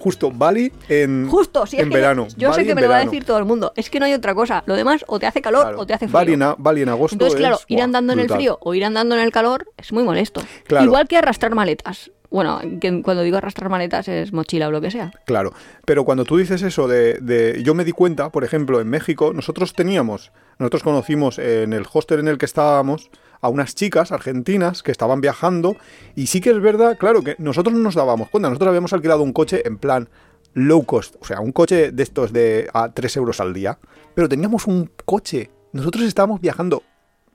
Justo, 0.04 0.32
Bali 0.32 0.70
en, 0.90 1.30
Justo, 1.30 1.66
sí, 1.66 1.80
en 1.80 1.90
verano. 1.90 2.28
yo 2.36 2.52
sé 2.54 2.66
que 2.66 2.76
me 2.76 2.82
lo 2.82 2.90
va 2.90 2.98
a 2.98 3.06
decir 3.06 3.24
todo 3.24 3.38
el 3.38 3.46
mundo. 3.46 3.72
Es 3.78 3.90
que 3.90 4.02
no 4.02 4.06
hay 4.06 4.14
otra 4.14 4.36
cosa. 4.36 4.62
Lo 4.66 4.76
demás 4.76 5.06
o 5.08 5.18
te 5.18 5.28
hace 5.28 5.42
calor 5.42 5.62
Claro. 5.62 5.80
o 5.80 5.86
te 5.88 5.94
hace 5.94 6.08
frío. 6.08 6.14
Bali 6.14 6.34
en, 6.34 6.44
Bali 6.58 6.82
en 6.82 6.90
agosto 6.90 7.16
Entonces, 7.16 7.40
claro, 7.40 7.56
es, 7.56 7.66
ir 7.70 7.82
andando 7.82 8.12
en 8.12 8.20
el 8.20 8.30
frío 8.30 8.58
o 8.62 8.74
ir 8.74 8.84
andando 8.84 9.16
en 9.16 9.22
el 9.22 9.32
calor 9.32 9.72
es 9.78 9.94
muy 9.94 10.04
molesto. 10.04 10.42
Claro. 10.68 10.84
Igual 10.84 11.08
que 11.08 11.16
arrastrar 11.16 11.56
maletas. 11.56 12.12
Bueno, 12.30 12.60
que 12.82 13.02
cuando 13.02 13.24
digo 13.24 13.38
arrastrar 13.38 13.70
maletas 13.70 14.10
es 14.10 14.34
mochila 14.34 14.68
o 14.68 14.72
lo 14.72 14.82
que 14.82 14.92
sea. 14.92 15.12
Claro, 15.26 15.54
pero 15.86 16.04
cuando 16.04 16.26
tú 16.26 16.36
dices 16.36 16.64
eso 16.64 16.90
de, 16.90 17.20
de- 17.22 17.64
Yo 17.64 17.74
me 17.74 17.86
di 17.86 17.94
cuenta, 17.94 18.30
por 18.30 18.44
ejemplo, 18.44 18.82
en 18.82 18.90
México, 18.90 19.32
nosotros 19.34 19.74
teníamos, 19.74 20.34
nosotros 20.60 20.84
conocimos 20.84 21.40
en 21.40 21.72
el 21.72 21.86
hostel 21.94 22.20
en 22.20 22.28
el 22.28 22.38
que 22.38 22.46
estábamos 22.46 23.10
a 23.44 23.50
unas 23.50 23.76
chicas 23.76 24.14
argentinas 24.14 24.84
que 24.84 24.92
estaban 24.92 25.20
viajando 25.20 25.76
y 26.16 26.28
sí 26.28 26.40
que 26.40 26.50
es 26.50 26.62
verdad, 26.62 26.98
claro, 26.98 27.24
que 27.24 27.36
nosotros 27.40 27.76
no 27.76 27.82
nos 27.82 27.94
dábamos 27.94 28.30
cuenta, 28.30 28.48
nosotros 28.48 28.70
habíamos 28.70 28.94
alquilado 28.94 29.22
un 29.22 29.34
coche 29.34 29.62
en 29.66 29.78
plan 29.78 30.08
low 30.54 30.86
cost, 30.86 31.16
o 31.20 31.26
sea, 31.26 31.42
un 31.42 31.52
coche 31.52 31.92
de 31.92 32.04
estos 32.04 32.32
de 32.32 32.70
a 32.74 32.94
3 32.94 33.18
euros 33.18 33.42
al 33.42 33.54
día, 33.54 33.80
pero 34.16 34.30
teníamos 34.30 34.66
un 34.66 34.90
coche, 35.04 35.52
nosotros 35.74 36.06
estábamos 36.06 36.40
viajando 36.40 36.84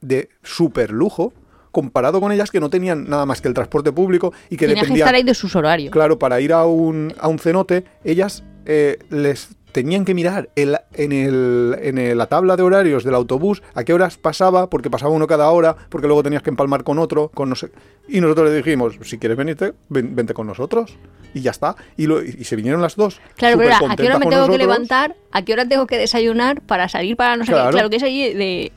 de 0.01 0.31
súper 0.43 0.93
lujo 0.93 1.35
comparado 1.73 2.23
con 2.23 2.33
ellas 2.33 2.51
que 2.51 2.59
no 2.59 2.71
tenían 2.71 3.07
nada 3.07 3.27
más 3.27 3.43
que 3.43 3.49
el 3.49 3.55
transporte 3.55 3.93
público 3.93 4.33
y 4.49 4.57
que 4.57 4.65
que 4.65 4.69
dependían 4.69 4.97
estar 4.97 5.15
ahí 5.15 5.25
de 5.25 5.35
sus 5.35 5.55
horarios. 5.55 5.93
Claro, 5.93 6.19
para 6.19 6.41
ir 6.41 6.55
a 6.55 6.65
un, 6.65 7.13
a 7.21 7.29
un 7.29 7.39
cenote, 7.39 7.85
ellas 8.03 8.45
eh, 8.65 8.99
les 9.11 9.58
tenían 9.73 10.05
que 10.05 10.15
mirar 10.15 10.49
el- 10.57 10.79
en, 10.95 11.13
el, 11.13 11.77
en 11.83 11.99
el- 11.99 12.19
la 12.19 12.27
tabla 12.27 12.57
de 12.57 12.63
horarios 12.63 13.05
del 13.05 13.15
autobús 13.15 13.63
a 13.75 13.85
qué 13.85 13.93
horas 13.93 14.17
pasaba, 14.17 14.69
porque 14.71 14.91
pasaba 14.91 15.13
uno 15.13 15.27
cada 15.27 15.51
hora, 15.51 15.77
porque 15.89 16.07
luego 16.07 16.23
tenías 16.23 16.43
que 16.43 16.51
empalmar 16.51 16.85
con 16.85 16.99
otro, 16.99 17.29
con 17.35 17.49
no 17.51 17.55
sé. 17.55 17.71
Y 18.09 18.21
nosotros 18.21 18.51
le 18.51 18.57
dijimos, 18.57 18.99
si 19.03 19.19
quieres 19.19 19.37
venirte, 19.37 19.75
ven- 19.89 20.15
vente 20.17 20.35
con 20.35 20.47
nosotros. 20.47 20.97
Y 21.35 21.43
ya 21.43 21.51
está. 21.51 21.77
Y, 21.97 22.07
lo- 22.07 22.23
y 22.23 22.45
se 22.45 22.57
vinieron 22.57 22.81
las 22.81 22.97
dos. 22.97 23.21
Claro, 23.37 23.59
pero 23.59 23.75
¿a 23.91 23.97
qué 23.97 24.07
hora 24.07 24.19
me 24.19 24.27
tengo 24.27 24.49
que 24.49 24.59
levantar? 24.59 25.15
¿A 25.31 25.43
qué 25.43 25.53
hora 25.53 25.69
tengo 25.69 25.87
que 25.87 25.99
desayunar 25.99 26.63
para 26.63 26.89
salir 26.89 27.17
para 27.17 27.37
no 27.37 27.45
sé 27.45 27.51
qué? 27.51 27.55
Claro. 27.57 27.71
Claro 27.73 27.91
que 27.91 27.97
es 27.97 28.03
ahí 28.03 28.33
de... 28.35 28.73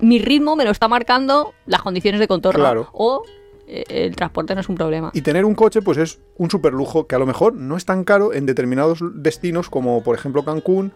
Mi 0.00 0.18
ritmo 0.18 0.54
me 0.56 0.64
lo 0.64 0.70
está 0.70 0.86
marcando 0.88 1.54
las 1.66 1.80
condiciones 1.80 2.20
de 2.20 2.28
contorno. 2.28 2.60
Claro. 2.60 2.88
O 2.92 3.22
el 3.66 4.14
transporte 4.16 4.54
no 4.54 4.60
es 4.60 4.68
un 4.68 4.74
problema. 4.76 5.10
Y 5.14 5.22
tener 5.22 5.44
un 5.44 5.54
coche, 5.54 5.82
pues 5.82 5.98
es 5.98 6.18
un 6.36 6.50
super 6.50 6.72
lujo 6.72 7.06
que 7.06 7.14
a 7.14 7.18
lo 7.18 7.26
mejor 7.26 7.54
no 7.54 7.76
es 7.76 7.84
tan 7.84 8.04
caro 8.04 8.32
en 8.32 8.46
determinados 8.46 8.98
destinos, 9.14 9.70
como 9.70 10.02
por 10.02 10.14
ejemplo 10.16 10.44
Cancún, 10.44 10.92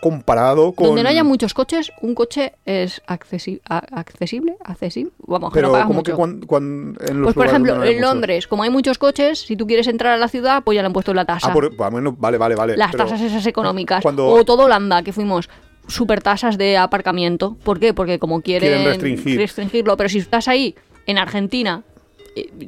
comparado 0.00 0.72
con. 0.72 0.86
Donde 0.86 1.02
no 1.02 1.08
haya 1.10 1.24
muchos 1.24 1.52
coches, 1.52 1.92
un 2.00 2.14
coche 2.14 2.54
es 2.64 3.02
accesi- 3.06 3.60
accesible, 3.68 4.56
accesible. 4.64 5.12
Vamos, 5.26 5.50
que 5.52 5.56
Pero 5.56 5.68
no 5.68 5.72
pagas 5.72 5.86
como 5.88 5.98
mucho. 5.98 6.12
que 6.12 6.16
cuan- 6.16 6.40
cuan- 6.46 6.96
en 7.06 7.20
los 7.20 7.26
Pues 7.26 7.34
por 7.34 7.46
ejemplo, 7.46 7.74
no 7.76 7.84
en 7.84 7.96
muchos. 7.96 8.00
Londres, 8.10 8.46
como 8.46 8.62
hay 8.62 8.70
muchos 8.70 8.96
coches, 8.98 9.40
si 9.40 9.56
tú 9.56 9.66
quieres 9.66 9.86
entrar 9.88 10.14
a 10.14 10.16
la 10.16 10.28
ciudad, 10.28 10.62
pues 10.64 10.76
ya 10.76 10.82
le 10.82 10.86
han 10.86 10.92
puesto 10.94 11.12
la 11.12 11.26
tasa. 11.26 11.48
Ah, 11.50 11.52
por- 11.52 11.70
ah, 11.78 11.90
bueno, 11.90 12.16
vale, 12.18 12.38
vale, 12.38 12.54
vale. 12.54 12.76
las 12.76 12.92
pero- 12.92 13.04
tasas 13.04 13.20
esas 13.20 13.46
económicas. 13.46 14.02
cuando- 14.02 14.28
O 14.28 14.44
todo 14.44 14.64
Holanda, 14.64 15.02
que 15.02 15.12
fuimos 15.12 15.50
super 15.86 16.22
tasas 16.22 16.56
de 16.56 16.78
aparcamiento. 16.78 17.56
¿Por 17.62 17.78
qué? 17.78 17.92
Porque 17.92 18.18
como 18.18 18.40
quieren, 18.40 18.68
Quieren 18.70 18.86
restringir. 18.86 19.38
restringirlo. 19.38 19.96
Pero 19.98 20.08
si 20.08 20.18
estás 20.18 20.48
ahí, 20.48 20.74
en 21.06 21.18
Argentina, 21.18 21.82
eh, 21.82 21.89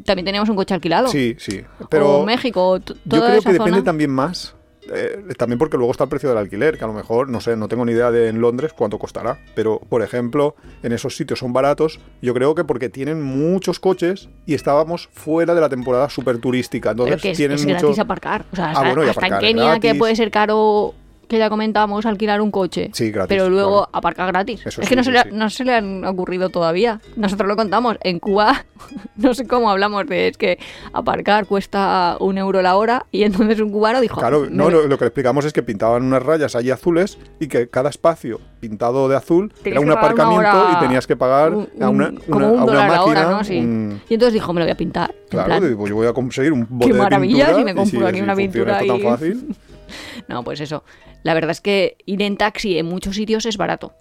también 0.04 0.24
teníamos 0.24 0.48
un 0.48 0.56
coche 0.56 0.74
alquilado. 0.74 1.08
Sí, 1.08 1.36
sí. 1.38 1.62
Pero 1.90 2.18
o 2.20 2.24
México, 2.26 2.78
yo 2.78 2.94
creo 3.04 3.26
esa 3.28 3.50
que 3.50 3.58
depende 3.58 3.82
también 3.82 4.10
más. 4.10 4.54
eh, 4.92 5.22
también 5.38 5.58
porque 5.60 5.76
luego 5.76 5.92
está 5.92 6.04
el 6.04 6.10
precio 6.10 6.28
del 6.28 6.38
alquiler, 6.38 6.76
que 6.76 6.82
a 6.84 6.88
lo 6.88 6.92
mejor, 6.92 7.28
no 7.28 7.40
sé, 7.40 7.56
no 7.56 7.68
tengo 7.68 7.84
ni 7.84 7.92
idea 7.92 8.10
de 8.10 8.28
en 8.28 8.40
Londres 8.40 8.72
cuánto 8.76 8.98
costará. 8.98 9.38
Pero, 9.54 9.78
por 9.88 10.02
ejemplo, 10.02 10.56
en 10.82 10.92
esos 10.92 11.16
sitios 11.16 11.38
son 11.38 11.52
baratos. 11.52 12.00
Yo 12.20 12.34
creo 12.34 12.54
que 12.56 12.64
porque 12.64 12.88
tienen 12.88 13.22
muchos 13.22 13.78
coches 13.78 14.28
y 14.44 14.54
estábamos 14.54 15.08
fuera 15.12 15.54
de 15.54 15.60
la 15.60 15.68
temporada 15.68 16.10
súper 16.10 16.38
turística. 16.38 16.90
Entonces 16.90 17.12
Pero 17.14 17.22
que 17.22 17.30
es, 17.30 17.36
tienen 17.38 17.54
es 17.58 17.64
gratis 17.66 17.98
aparcar. 18.00 18.44
O 18.52 18.56
sea, 18.56 18.66
Ah, 18.66 18.70
hasta, 18.72 18.80
bueno, 18.94 19.02
hasta 19.02 19.26
en 19.26 19.32
aparcar 19.32 19.44
es 19.44 19.48
Kenia, 19.48 19.80
que 19.80 19.94
puede 19.94 20.16
ser 20.16 20.30
caro, 20.32 20.94
que 21.32 21.38
ya 21.38 21.50
comentamos, 21.50 22.06
alquilar 22.06 22.40
un 22.40 22.50
coche. 22.50 22.90
Sí, 22.92 23.10
gratis, 23.10 23.28
Pero 23.28 23.48
luego 23.50 23.78
claro. 23.84 23.90
aparcar 23.92 24.28
gratis. 24.28 24.60
Eso 24.64 24.80
es 24.82 24.86
sí, 24.86 24.90
que 24.90 24.96
no, 24.96 25.02
sí, 25.02 25.06
se 25.06 25.12
le, 25.12 25.22
sí. 25.22 25.28
no 25.32 25.50
se 25.50 25.64
le 25.64 25.74
han 25.74 26.04
ocurrido 26.04 26.48
todavía. 26.50 27.00
Nosotros 27.16 27.48
lo 27.48 27.56
contamos. 27.56 27.96
En 28.02 28.18
Cuba, 28.20 28.64
no 29.16 29.34
sé 29.34 29.46
cómo 29.46 29.70
hablamos 29.70 30.06
de 30.06 30.28
es 30.28 30.36
que 30.36 30.58
aparcar 30.92 31.46
cuesta 31.46 32.16
un 32.20 32.38
euro 32.38 32.62
la 32.62 32.76
hora. 32.76 33.06
Y 33.10 33.22
entonces 33.24 33.60
un 33.60 33.70
cubano 33.70 34.00
dijo. 34.00 34.20
Claro, 34.20 34.42
"Me 34.42 34.50
no, 34.50 34.64
voy". 34.64 34.72
lo, 34.72 34.86
lo 34.86 34.98
que 34.98 35.04
le 35.04 35.08
explicamos 35.08 35.44
es 35.44 35.52
que 35.52 35.62
pintaban 35.62 36.02
unas 36.04 36.22
rayas 36.22 36.54
allí 36.54 36.70
azules 36.70 37.18
y 37.40 37.48
que 37.48 37.68
cada 37.68 37.90
espacio 37.90 38.40
pintado 38.60 39.08
de 39.08 39.16
azul 39.16 39.52
era 39.64 39.80
un 39.80 39.86
una 39.86 39.94
aparcamiento 39.94 40.48
hora- 40.48 40.76
y 40.76 40.80
tenías 40.80 41.06
que 41.06 41.16
pagar 41.16 41.54
un- 41.54 41.68
a 41.80 41.88
una, 41.88 42.06
a 42.06 42.10
un 42.10 42.42
una 42.42 42.64
dólar 42.64 42.90
la 42.90 42.96
máquina. 42.98 43.02
hora, 43.04 43.30
¿no? 43.30 43.98
Y 44.08 44.14
entonces 44.14 44.34
dijo, 44.34 44.52
me 44.52 44.60
lo 44.60 44.66
voy 44.66 44.72
a 44.72 44.76
pintar. 44.76 45.14
Claro, 45.30 45.66
digo, 45.66 45.88
yo 45.88 45.94
voy 45.96 46.06
a 46.06 46.12
conseguir 46.12 46.52
un 46.52 46.66
bote 46.68 46.86
Qué 46.88 46.92
de 46.92 46.98
maravilla 46.98 47.46
pintura 47.46 47.58
si 47.58 47.64
me 47.64 47.74
compro 47.74 48.06
aquí 48.06 48.20
una 48.20 48.36
pintura 48.36 48.72
esto 48.80 48.84
y- 48.84 48.88
tan 49.02 49.10
fácil. 49.10 49.56
No, 50.28 50.44
pues 50.44 50.60
eso. 50.60 50.84
La 51.22 51.34
verdad 51.34 51.50
es 51.50 51.60
que 51.60 51.96
ir 52.06 52.22
en 52.22 52.36
taxi 52.36 52.78
en 52.78 52.86
muchos 52.86 53.16
sitios 53.16 53.46
es 53.46 53.56
barato. 53.56 53.92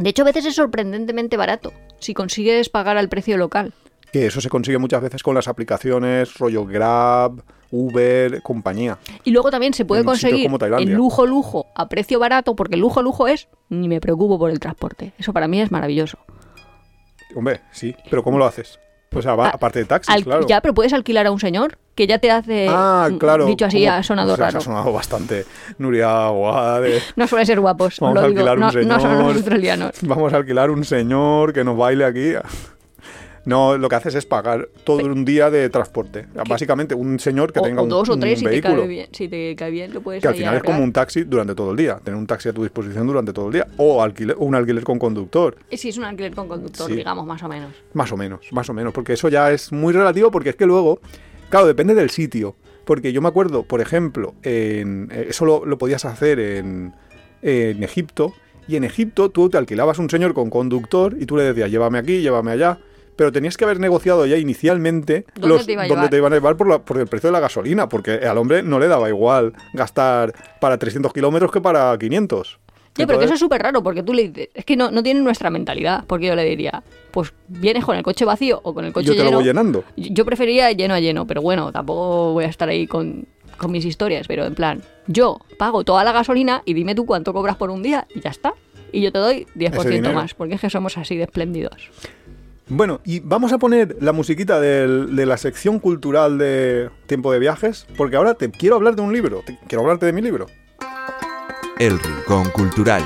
De 0.00 0.10
hecho, 0.10 0.22
a 0.22 0.26
veces 0.26 0.46
es 0.46 0.54
sorprendentemente 0.54 1.36
barato 1.36 1.72
si 1.98 2.14
consigues 2.14 2.68
pagar 2.68 2.96
al 2.96 3.08
precio 3.08 3.36
local. 3.36 3.72
Que 4.12 4.26
eso 4.26 4.40
se 4.40 4.48
consigue 4.48 4.78
muchas 4.78 5.02
veces 5.02 5.22
con 5.22 5.34
las 5.34 5.48
aplicaciones 5.48 6.34
rollo 6.38 6.64
Grab, 6.64 7.42
Uber, 7.70 8.40
compañía. 8.42 8.98
Y 9.24 9.32
luego 9.32 9.50
también 9.50 9.74
se 9.74 9.84
puede 9.84 10.00
En 10.00 10.06
conseguir 10.06 10.50
el 10.78 10.92
lujo 10.92 11.26
lujo 11.26 11.66
a 11.74 11.88
precio 11.88 12.18
barato, 12.18 12.56
porque 12.56 12.76
el 12.76 12.80
lujo 12.80 13.02
lujo 13.02 13.28
es 13.28 13.48
ni 13.68 13.88
me 13.88 14.00
preocupo 14.00 14.38
por 14.38 14.50
el 14.50 14.60
transporte. 14.60 15.12
Eso 15.18 15.32
para 15.32 15.48
mí 15.48 15.60
es 15.60 15.70
maravilloso. 15.70 16.18
Hombre, 17.34 17.60
sí, 17.72 17.94
pero 18.08 18.22
¿cómo 18.22 18.38
lo 18.38 18.46
haces? 18.46 18.78
Sea, 19.20 19.34
va, 19.34 19.46
Ah, 19.48 19.52
aparte 19.54 19.78
de 19.80 19.84
taxis, 19.86 20.14
Al- 20.14 20.22
claro. 20.22 20.46
Ya, 20.46 20.60
pero 20.60 20.74
puedes 20.74 20.92
alquilar 20.92 21.26
a 21.26 21.30
un 21.32 21.40
señor 21.40 21.78
que 21.94 22.06
ya 22.06 22.18
te 22.18 22.30
hace. 22.30 22.66
ah, 22.70 23.08
mm, 23.10 23.16
claro. 23.18 23.46
Dicho 23.46 23.64
así, 23.64 23.84
ha 23.86 24.02
sonado 24.02 24.36
sea, 24.36 24.46
raro. 24.46 24.58
Ha 24.58 24.60
sonado 24.60 24.92
bastante. 24.92 25.44
Nuria 25.78 26.28
Guade. 26.28 27.02
No 27.16 27.26
suele 27.26 27.44
ser 27.46 27.58
guapos, 27.58 27.98
Vamos 28.00 28.14
lo 28.16 28.20
a 28.20 28.28
digo. 28.28 28.40
alquilar 28.40 28.56
un 28.58 28.60
No, 28.88 28.94
no 28.94 29.00
son 29.00 29.10
los 29.10 29.18
señor. 29.18 29.34
australianos. 29.36 29.90
Vamos 30.02 30.32
a 30.32 30.36
alquilar 30.36 30.70
un 30.70 30.84
señor 30.84 31.52
que 31.52 31.64
nos 31.64 31.76
baile 31.76 32.04
aquí. 32.04 32.32
No, 33.48 33.78
lo 33.78 33.88
que 33.88 33.94
haces 33.94 34.14
es 34.14 34.26
pagar 34.26 34.68
todo 34.84 35.06
un 35.06 35.24
día 35.24 35.50
de 35.50 35.70
transporte. 35.70 36.26
Básicamente, 36.46 36.94
un 36.94 37.18
señor 37.18 37.50
que 37.50 37.60
O, 37.60 37.62
tenga 37.62 37.80
o 37.80 37.84
un, 37.84 37.88
dos 37.88 38.06
o 38.10 38.12
un 38.12 38.20
tres 38.20 38.40
si 38.40 38.44
te, 38.44 38.60
cae 38.60 38.86
bien, 38.86 39.08
si 39.10 39.26
te 39.26 39.56
cae 39.56 39.70
bien, 39.70 39.94
lo 39.94 40.02
puedes 40.02 40.20
Que 40.20 40.28
al 40.28 40.34
final 40.34 40.56
es 40.56 40.62
como 40.62 40.84
un 40.84 40.92
taxi 40.92 41.24
durante 41.24 41.54
todo 41.54 41.70
el 41.70 41.78
día. 41.78 41.98
Tener 42.04 42.18
un 42.18 42.26
taxi 42.26 42.50
a 42.50 42.52
tu 42.52 42.62
disposición 42.62 43.06
durante 43.06 43.32
todo 43.32 43.46
el 43.46 43.54
día. 43.54 43.66
O 43.78 44.02
alquiler, 44.02 44.36
un 44.38 44.54
alquiler 44.54 44.84
con 44.84 44.98
conductor. 44.98 45.56
Sí, 45.72 45.88
es 45.88 45.96
un 45.96 46.04
alquiler 46.04 46.34
con 46.34 46.46
conductor, 46.46 46.88
Sí. 46.88 46.96
digamos, 46.96 47.24
más 47.26 47.42
o 47.42 47.48
menos. 47.48 47.72
Más 47.94 48.12
o 48.12 48.18
menos, 48.18 48.40
más 48.52 48.68
o 48.68 48.74
menos. 48.74 48.92
Porque 48.92 49.14
eso 49.14 49.30
ya 49.30 49.50
es 49.50 49.72
muy 49.72 49.94
relativo 49.94 50.30
porque 50.30 50.50
es 50.50 50.56
que 50.56 50.66
luego, 50.66 51.00
claro, 51.48 51.66
depende 51.66 51.94
del 51.94 52.10
sitio. 52.10 52.54
Porque 52.84 53.14
yo 53.14 53.22
me 53.22 53.28
acuerdo, 53.28 53.62
por 53.62 53.80
ejemplo, 53.80 54.34
en, 54.42 55.08
eh, 55.10 55.28
eso 55.30 55.46
lo, 55.46 55.64
lo 55.64 55.78
podías 55.78 56.04
hacer 56.04 56.38
en, 56.38 56.92
en 57.40 57.82
Egipto. 57.82 58.34
Y 58.66 58.76
en 58.76 58.84
Egipto 58.84 59.30
tú 59.30 59.48
te 59.48 59.56
alquilabas 59.56 59.98
un 59.98 60.10
señor 60.10 60.34
con 60.34 60.50
conductor 60.50 61.16
y 61.18 61.24
tú 61.24 61.38
le 61.38 61.44
decías, 61.44 61.70
llévame 61.70 61.96
aquí, 61.96 62.20
llévame 62.20 62.50
allá. 62.50 62.78
Pero 63.18 63.32
tenías 63.32 63.56
que 63.56 63.64
haber 63.64 63.80
negociado 63.80 64.24
ya 64.26 64.36
inicialmente 64.36 65.26
¿Dónde 65.34 65.64
te 65.64 65.72
iba 65.72 65.82
a 65.82 66.08
te 66.08 66.16
iban 66.18 66.32
a 66.32 66.36
llevar 66.36 66.56
por, 66.56 66.68
la- 66.68 66.78
por 66.78 66.98
el 66.98 67.08
precio 67.08 67.28
de 67.28 67.32
la 67.32 67.40
gasolina. 67.40 67.88
Porque 67.88 68.12
al 68.12 68.38
hombre 68.38 68.62
no 68.62 68.78
le 68.78 68.86
daba 68.86 69.08
igual 69.08 69.54
gastar 69.72 70.32
para 70.60 70.78
300 70.78 71.12
kilómetros 71.12 71.50
que 71.50 71.60
para 71.60 71.98
500. 71.98 72.60
Ya, 72.94 73.06
pero 73.08 73.18
que 73.18 73.24
eso 73.24 73.34
es 73.34 73.40
súper 73.40 73.60
raro, 73.60 73.82
porque 73.82 74.04
tú 74.04 74.14
le 74.14 74.28
dices, 74.28 74.48
es 74.54 74.64
que 74.64 74.76
no, 74.76 74.92
no 74.92 75.02
tienen 75.02 75.24
nuestra 75.24 75.50
mentalidad, 75.50 76.04
porque 76.06 76.26
yo 76.26 76.36
le 76.36 76.44
diría, 76.44 76.82
pues 77.10 77.32
vienes 77.48 77.84
con 77.84 77.96
el 77.96 78.02
coche 78.04 78.24
vacío 78.24 78.60
o 78.62 78.72
con 78.72 78.84
el 78.84 78.92
coche 78.92 79.06
yo 79.08 79.12
te 79.14 79.18
lleno. 79.18 79.30
lo 79.32 79.36
voy 79.38 79.44
llenando. 79.46 79.84
Yo 79.96 80.08
yo 80.10 80.24
preferiría 80.24 80.70
lleno 80.72 80.94
a 80.94 81.00
lleno, 81.00 81.26
pero 81.26 81.42
bueno, 81.42 81.72
tampoco 81.72 82.32
voy 82.34 82.44
a 82.44 82.48
estar 82.48 82.68
ahí 82.68 82.86
con, 82.86 83.26
con 83.56 83.70
mis 83.72 83.84
historias, 83.84 84.26
pero 84.28 84.44
en 84.46 84.54
plan, 84.54 84.80
yo 85.08 85.40
pago 85.58 85.82
toda 85.84 86.04
la 86.04 86.12
gasolina 86.12 86.62
y 86.64 86.74
dime 86.74 86.94
tú 86.94 87.04
cuánto 87.04 87.32
cobras 87.32 87.56
por 87.56 87.70
un 87.70 87.82
día 87.82 88.06
y 88.14 88.20
ya 88.20 88.30
está. 88.30 88.54
Y 88.92 89.00
yo 89.02 89.12
te 89.12 89.18
doy 89.18 89.46
10% 89.56 89.84
dinero. 89.88 90.14
más, 90.14 90.34
porque 90.34 90.54
es 90.54 90.60
que 90.60 90.70
somos 90.70 90.96
así 90.98 91.16
de 91.16 91.24
espléndidos. 91.24 91.90
Bueno, 92.70 93.00
y 93.04 93.20
vamos 93.20 93.52
a 93.52 93.58
poner 93.58 93.96
la 94.00 94.12
musiquita 94.12 94.60
del- 94.60 95.16
de 95.16 95.24
la 95.26 95.38
sección 95.38 95.78
cultural 95.78 96.36
de 96.38 96.90
Tiempo 97.06 97.32
de 97.32 97.38
Viajes, 97.38 97.86
porque 97.96 98.16
ahora 98.16 98.34
te 98.34 98.50
quiero 98.50 98.76
hablar 98.76 98.94
de 98.94 99.02
un 99.02 99.12
libro, 99.12 99.42
te- 99.46 99.58
quiero 99.66 99.82
hablarte 99.82 100.06
de 100.06 100.12
mi 100.12 100.20
libro. 100.20 100.46
El 101.78 101.98
Rincón 101.98 102.50
Cultural. 102.50 103.02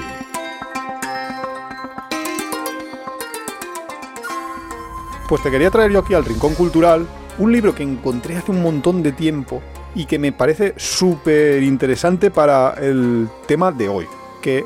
Pues 5.28 5.42
te 5.42 5.50
quería 5.50 5.70
traer 5.70 5.92
yo 5.92 6.00
aquí 6.00 6.14
al 6.14 6.24
Rincón 6.24 6.54
Cultural 6.54 7.06
un 7.38 7.52
libro 7.52 7.74
que 7.74 7.82
encontré 7.82 8.36
hace 8.36 8.50
un 8.50 8.62
montón 8.62 9.02
de 9.02 9.12
tiempo 9.12 9.62
y 9.94 10.04
que 10.06 10.18
me 10.18 10.32
parece 10.32 10.74
súper 10.76 11.62
interesante 11.62 12.30
para 12.30 12.74
el 12.74 13.28
tema 13.46 13.72
de 13.72 13.88
hoy, 13.88 14.06
que 14.42 14.64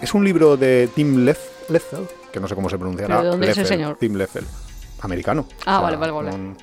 es 0.00 0.14
un 0.14 0.24
libro 0.24 0.56
de 0.56 0.88
Tim 0.94 1.24
Lef- 1.26 1.50
Leffel, 1.68 2.06
que 2.32 2.40
no 2.40 2.48
sé 2.48 2.54
cómo 2.54 2.68
se 2.68 2.78
pronunciará. 2.78 3.16
¿Pero 3.16 3.24
de 3.24 3.30
dónde 3.30 3.50
es 3.50 3.58
el 3.58 3.66
señor? 3.66 3.96
Tim 3.98 4.14
Leffel, 4.14 4.44
americano. 5.00 5.46
Ah, 5.64 5.80
vale, 5.80 5.96
vale, 5.96 6.12
vale. 6.12 6.30
No, 6.30 6.56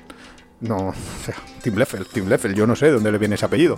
no, 0.60 0.76
o 0.88 0.94
sea, 1.24 1.36
Tim 1.62 1.76
Leffel, 1.76 2.06
Tim 2.06 2.28
Leffel, 2.28 2.54
yo 2.54 2.66
no 2.66 2.76
sé 2.76 2.86
de 2.86 2.92
dónde 2.92 3.12
le 3.12 3.18
viene 3.18 3.34
ese 3.34 3.44
apellido. 3.44 3.76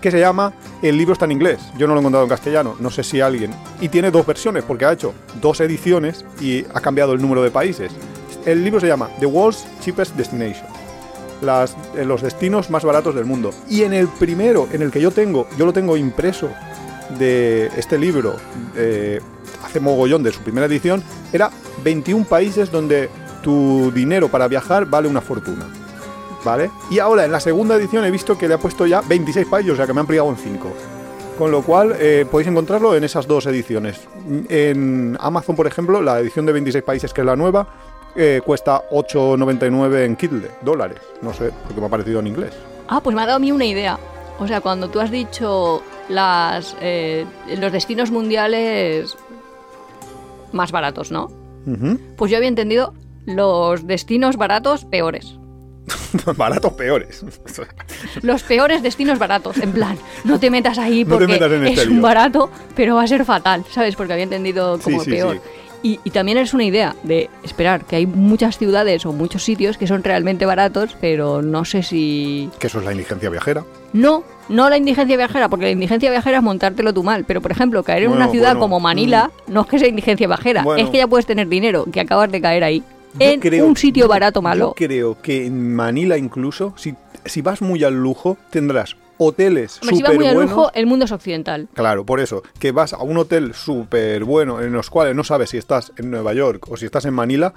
Que 0.00 0.10
se 0.10 0.20
llama 0.20 0.52
El 0.82 0.98
libro 0.98 1.14
está 1.14 1.24
en 1.24 1.32
inglés. 1.32 1.60
Yo 1.78 1.86
no 1.86 1.94
lo 1.94 2.00
he 2.00 2.02
encontrado 2.02 2.24
en 2.24 2.28
castellano. 2.28 2.76
No 2.78 2.90
sé 2.90 3.02
si 3.02 3.22
alguien. 3.22 3.52
Y 3.80 3.88
tiene 3.88 4.10
dos 4.10 4.26
versiones, 4.26 4.62
porque 4.62 4.84
ha 4.84 4.92
hecho 4.92 5.14
dos 5.40 5.60
ediciones 5.60 6.26
y 6.40 6.62
ha 6.74 6.80
cambiado 6.82 7.14
el 7.14 7.22
número 7.22 7.42
de 7.42 7.50
países. 7.50 7.90
El 8.44 8.62
libro 8.62 8.80
se 8.80 8.86
llama 8.86 9.08
The 9.18 9.24
World's 9.24 9.64
Cheapest 9.80 10.14
Destination. 10.14 10.66
Las, 11.40 11.74
eh, 11.96 12.04
los 12.04 12.20
destinos 12.20 12.68
más 12.68 12.84
baratos 12.84 13.14
del 13.14 13.24
mundo. 13.24 13.52
Y 13.66 13.82
en 13.82 13.94
el 13.94 14.08
primero, 14.08 14.68
en 14.72 14.82
el 14.82 14.90
que 14.90 15.00
yo 15.00 15.10
tengo, 15.10 15.48
yo 15.56 15.64
lo 15.64 15.72
tengo 15.72 15.96
impreso 15.96 16.50
de 17.10 17.66
este 17.76 17.98
libro, 17.98 18.36
eh, 18.76 19.20
hace 19.64 19.80
mogollón 19.80 20.22
de 20.22 20.32
su 20.32 20.40
primera 20.40 20.66
edición, 20.66 21.02
era 21.32 21.50
21 21.82 22.24
países 22.24 22.70
donde 22.70 23.08
tu 23.42 23.90
dinero 23.92 24.28
para 24.28 24.48
viajar 24.48 24.86
vale 24.86 25.08
una 25.08 25.20
fortuna. 25.20 25.66
¿Vale? 26.44 26.70
Y 26.90 26.98
ahora 26.98 27.24
en 27.24 27.32
la 27.32 27.40
segunda 27.40 27.74
edición 27.74 28.04
he 28.04 28.10
visto 28.10 28.36
que 28.36 28.46
le 28.46 28.54
ha 28.54 28.58
puesto 28.58 28.86
ya 28.86 29.00
26 29.00 29.46
países, 29.46 29.72
o 29.72 29.76
sea 29.76 29.86
que 29.86 29.94
me 29.94 30.00
han 30.00 30.04
ampliado 30.04 30.28
en 30.28 30.36
5. 30.36 30.72
Con 31.38 31.50
lo 31.50 31.62
cual 31.62 31.96
eh, 31.98 32.26
podéis 32.30 32.48
encontrarlo 32.48 32.94
en 32.94 33.02
esas 33.02 33.26
dos 33.26 33.46
ediciones. 33.46 34.00
En 34.48 35.16
Amazon, 35.20 35.56
por 35.56 35.66
ejemplo, 35.66 36.02
la 36.02 36.20
edición 36.20 36.44
de 36.44 36.52
26 36.52 36.84
países, 36.84 37.12
que 37.14 37.22
es 37.22 37.26
la 37.26 37.34
nueva, 37.34 37.66
eh, 38.14 38.40
cuesta 38.44 38.82
8,99 38.90 40.04
en 40.04 40.16
Kindle, 40.16 40.50
dólares. 40.62 41.00
No 41.22 41.32
sé, 41.32 41.50
porque 41.64 41.80
me 41.80 41.86
ha 41.86 41.90
parecido 41.90 42.20
en 42.20 42.26
inglés. 42.26 42.52
Ah, 42.88 43.00
pues 43.02 43.16
me 43.16 43.22
ha 43.22 43.26
dado 43.26 43.36
a 43.36 43.40
mí 43.40 43.50
una 43.50 43.64
idea. 43.64 43.98
O 44.38 44.46
sea, 44.46 44.60
cuando 44.60 44.88
tú 44.88 45.00
has 45.00 45.10
dicho 45.10 45.82
las, 46.08 46.76
eh, 46.80 47.24
los 47.58 47.72
destinos 47.72 48.10
mundiales 48.10 49.16
más 50.52 50.72
baratos, 50.72 51.10
¿no? 51.10 51.30
Pues 52.16 52.30
yo 52.30 52.36
había 52.36 52.48
entendido 52.48 52.92
los 53.26 53.86
destinos 53.86 54.36
baratos 54.36 54.84
peores. 54.84 55.34
Baratos 56.36 56.72
peores. 56.74 57.24
Los 58.22 58.42
peores 58.42 58.82
destinos 58.82 59.18
baratos, 59.18 59.58
en 59.58 59.72
plan, 59.72 59.98
no 60.24 60.38
te 60.40 60.50
metas 60.50 60.78
ahí 60.78 61.04
No 61.04 61.10
porque 61.10 61.26
metas 61.26 61.50
este 61.52 61.82
es 61.82 61.88
un 61.88 62.00
barato, 62.00 62.50
pero 62.74 62.94
va 62.96 63.02
a 63.02 63.06
ser 63.06 63.24
fatal, 63.24 63.64
¿sabes? 63.70 63.96
Porque 63.96 64.12
había 64.14 64.22
entendido 64.24 64.78
como 64.82 65.00
Sí, 65.00 65.04
sí, 65.04 65.10
peor. 65.10 65.34
sí. 65.36 65.40
Y, 65.84 66.00
y 66.02 66.10
también 66.10 66.38
es 66.38 66.54
una 66.54 66.64
idea 66.64 66.96
de 67.02 67.28
esperar 67.42 67.84
que 67.84 67.96
hay 67.96 68.06
muchas 68.06 68.56
ciudades 68.56 69.04
o 69.04 69.12
muchos 69.12 69.44
sitios 69.44 69.76
que 69.76 69.86
son 69.86 70.02
realmente 70.02 70.46
baratos, 70.46 70.96
pero 70.98 71.42
no 71.42 71.66
sé 71.66 71.82
si... 71.82 72.48
que 72.58 72.68
eso 72.68 72.78
es 72.78 72.86
la 72.86 72.92
indigencia 72.92 73.28
viajera. 73.28 73.64
No, 73.92 74.24
no 74.48 74.70
la 74.70 74.78
indigencia 74.78 75.14
viajera, 75.16 75.50
porque 75.50 75.66
la 75.66 75.72
indigencia 75.72 76.10
viajera 76.10 76.38
es 76.38 76.42
montártelo 76.42 76.94
tú 76.94 77.02
mal, 77.02 77.24
pero 77.24 77.42
por 77.42 77.50
ejemplo, 77.52 77.82
caer 77.82 78.04
en 78.04 78.08
Bueno, 78.08 78.24
una 78.24 78.32
ciudad 78.32 78.48
bueno, 78.52 78.60
como 78.60 78.80
Manila 78.80 79.30
no 79.46 79.60
es 79.60 79.66
que 79.66 79.78
sea 79.78 79.88
indigencia 79.88 80.26
viajera, 80.26 80.62
Bueno. 80.62 80.82
es 80.82 80.88
que 80.88 80.96
ya 80.96 81.06
puedes 81.06 81.26
tener 81.26 81.48
dinero, 81.48 81.84
que 81.92 82.00
acabas 82.00 82.32
de 82.32 82.40
caer 82.40 82.64
ahí, 82.64 82.82
Yo 83.20 83.26
en 83.28 83.40
creo- 83.40 83.66
un 83.66 83.76
sitio 83.76 84.08
barato 84.08 84.40
malo. 84.40 84.74
Yo 84.78 84.86
creo 84.86 85.20
que 85.20 85.44
en 85.44 85.74
Manila 85.76 86.16
incluso, 86.16 86.72
si, 86.78 86.94
si 87.26 87.42
vas 87.42 87.60
muy 87.60 87.84
al 87.84 87.94
lujo, 87.94 88.38
tendrás 88.48 88.96
hoteles 89.18 89.78
Hombre, 89.82 89.96
si 89.96 90.02
vas 90.02 90.12
súper 90.12 90.26
muy 90.26 90.34
buenos. 90.34 90.50
lujo, 90.56 90.70
el 90.74 90.86
mundo 90.86 91.04
es 91.04 91.12
occidental. 91.12 91.68
Claro, 91.74 92.04
por 92.04 92.20
eso, 92.20 92.42
que 92.58 92.72
vas 92.72 92.92
a 92.92 92.98
un 92.98 93.16
hotel 93.18 93.54
súper 93.54 94.24
bueno 94.24 94.60
en 94.60 94.72
los 94.72 94.90
cuales 94.90 95.14
no 95.14 95.24
sabes 95.24 95.50
si 95.50 95.58
estás 95.58 95.92
en 95.96 96.10
Nueva 96.10 96.32
York 96.34 96.66
o 96.70 96.76
si 96.76 96.84
estás 96.86 97.04
en 97.04 97.14
Manila, 97.14 97.52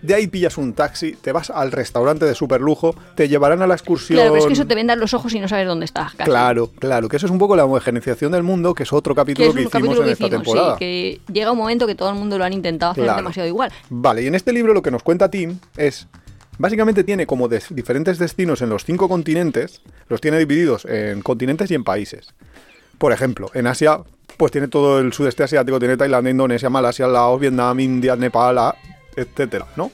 de 0.00 0.14
ahí 0.14 0.26
pillas 0.28 0.58
un 0.58 0.74
taxi, 0.74 1.12
te 1.14 1.32
vas 1.32 1.50
al 1.50 1.72
restaurante 1.72 2.24
de 2.24 2.34
súper 2.34 2.60
lujo, 2.60 2.94
te 3.16 3.28
llevarán 3.28 3.62
a 3.62 3.66
la 3.66 3.74
excursión. 3.74 4.16
Claro, 4.16 4.32
pero 4.32 4.42
es 4.42 4.46
que 4.48 4.52
eso 4.52 4.66
te 4.66 4.74
vendan 4.74 4.98
los 5.00 5.12
ojos 5.14 5.32
y 5.34 5.40
no 5.40 5.48
sabes 5.48 5.66
dónde 5.66 5.84
estás. 5.86 6.14
casi. 6.14 6.28
Claro, 6.30 6.70
claro, 6.78 7.08
que 7.08 7.16
eso 7.16 7.26
es 7.26 7.32
un 7.32 7.38
poco 7.38 7.56
la 7.56 7.64
homogeneización 7.64 8.32
del 8.32 8.42
mundo, 8.42 8.74
que 8.74 8.82
es 8.84 8.92
otro 8.92 9.14
Que 9.14 9.20
capítulo 9.20 9.46
que, 9.52 9.60
un 9.60 9.66
hicimos 9.66 9.72
capítulo 9.72 10.00
en 10.00 10.06
que 10.06 10.12
esta 10.12 10.26
hicimos, 10.26 10.44
temporada. 10.44 10.74
sí, 10.74 10.78
que 10.78 11.20
llega 11.32 11.52
un 11.52 11.58
momento 11.58 11.86
que 11.86 11.94
todo 11.94 12.10
el 12.10 12.14
mundo 12.16 12.38
lo 12.38 12.44
han 12.44 12.52
intentado 12.52 12.92
hacer 12.92 13.04
Claro. 13.04 13.18
demasiado 13.18 13.48
igual. 13.48 13.72
Vale, 13.90 14.22
y 14.22 14.26
en 14.26 14.34
este 14.34 14.52
libro 14.52 14.72
lo 14.74 14.82
que 14.82 14.90
nos 14.90 15.02
cuenta 15.02 15.30
Tim 15.30 15.58
es. 15.76 16.06
Básicamente 16.58 17.02
tiene 17.02 17.26
como 17.26 17.48
diferentes 17.48 18.18
destinos 18.18 18.62
en 18.62 18.68
los 18.68 18.84
cinco 18.84 19.08
continentes, 19.08 19.82
los 20.08 20.20
tiene 20.20 20.38
divididos 20.38 20.84
en 20.84 21.22
continentes 21.22 21.70
y 21.70 21.74
en 21.74 21.84
países. 21.84 22.34
Por 22.98 23.12
ejemplo, 23.12 23.50
en 23.54 23.66
Asia, 23.66 24.00
pues 24.36 24.52
tiene 24.52 24.68
todo 24.68 25.00
el 25.00 25.12
sudeste 25.12 25.42
asiático, 25.42 25.78
tiene 25.78 25.96
Tailandia, 25.96 26.30
Indonesia, 26.30 26.70
Malasia, 26.70 27.06
Laos, 27.06 27.40
Vietnam, 27.40 27.80
India, 27.80 28.16
Nepal, 28.16 28.74
etcétera, 29.16 29.66
¿no? 29.76 29.90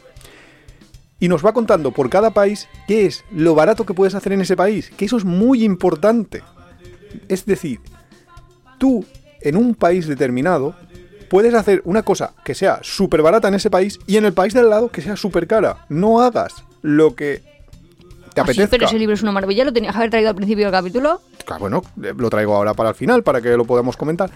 Y 1.21 1.29
nos 1.29 1.45
va 1.45 1.53
contando 1.53 1.91
por 1.93 2.11
cada 2.11 2.31
país 2.31 2.69
qué 2.87 3.07
es 3.07 3.25
lo 3.33 3.55
barato 3.55 3.87
que 3.87 3.95
puedes 3.95 4.15
hacer 4.15 4.33
en 4.33 4.41
ese 4.41 4.57
país, 4.57 4.91
que 4.91 5.05
eso 5.05 5.17
es 5.17 5.25
muy 5.25 5.65
importante. 5.65 6.43
Es 7.29 7.47
decir, 7.47 7.81
tú 8.79 9.05
en 9.41 9.57
un 9.57 9.75
país 9.75 10.07
determinado 10.07 10.77
puedes 11.29 11.55
hacer 11.55 11.83
una 11.85 12.03
cosa 12.03 12.33
que 12.45 12.55
sea 12.55 12.81
súper 12.83 13.22
barata 13.22 13.49
en 13.49 13.55
ese 13.55 13.70
país 13.70 13.99
y 14.07 14.16
en 14.16 14.24
el 14.24 14.33
país 14.33 14.55
de 14.55 14.61
al 14.61 14.70
lado 14.70 14.89
que 14.91 15.01
sea 15.03 15.16
súper 15.16 15.47
cara. 15.47 15.85
No 15.89 16.20
hagas 16.20 16.55
lo 16.83 17.14
que 17.14 17.43
te 18.35 18.41
Ah, 18.41 18.45
sí, 18.45 18.51
apetezca. 18.53 18.70
pero 18.70 18.87
ese 18.87 18.99
libro 18.99 19.14
es 19.14 19.22
una 19.22 19.33
maravilla, 19.33 19.64
lo 19.64 19.72
tenías 19.72 19.93
que 19.93 19.99
haber 19.99 20.11
traído 20.11 20.29
al 20.31 20.37
principio 20.37 20.64
del 20.66 20.72
capítulo. 20.72 21.20
Claro, 21.45 21.61
Bueno, 21.61 21.83
eh, 22.03 22.12
lo 22.16 22.31
traigo 22.31 22.55
ahora 22.55 22.74
para 22.74 22.91
el 22.91 22.95
final, 22.95 23.22
para 23.22 23.41
que 23.41 23.57
lo 23.57 23.64
podamos 23.64 23.97
comentar. 23.97 24.31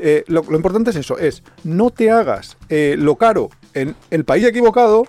Eh, 0.00 0.24
lo, 0.26 0.42
lo 0.42 0.56
importante 0.56 0.90
es 0.90 0.96
eso, 0.96 1.18
es 1.18 1.42
no 1.62 1.90
te 1.90 2.10
hagas 2.10 2.56
eh, 2.68 2.96
lo 2.98 3.14
caro 3.16 3.50
en 3.74 3.94
el 4.10 4.24
país 4.24 4.44
equivocado, 4.44 5.04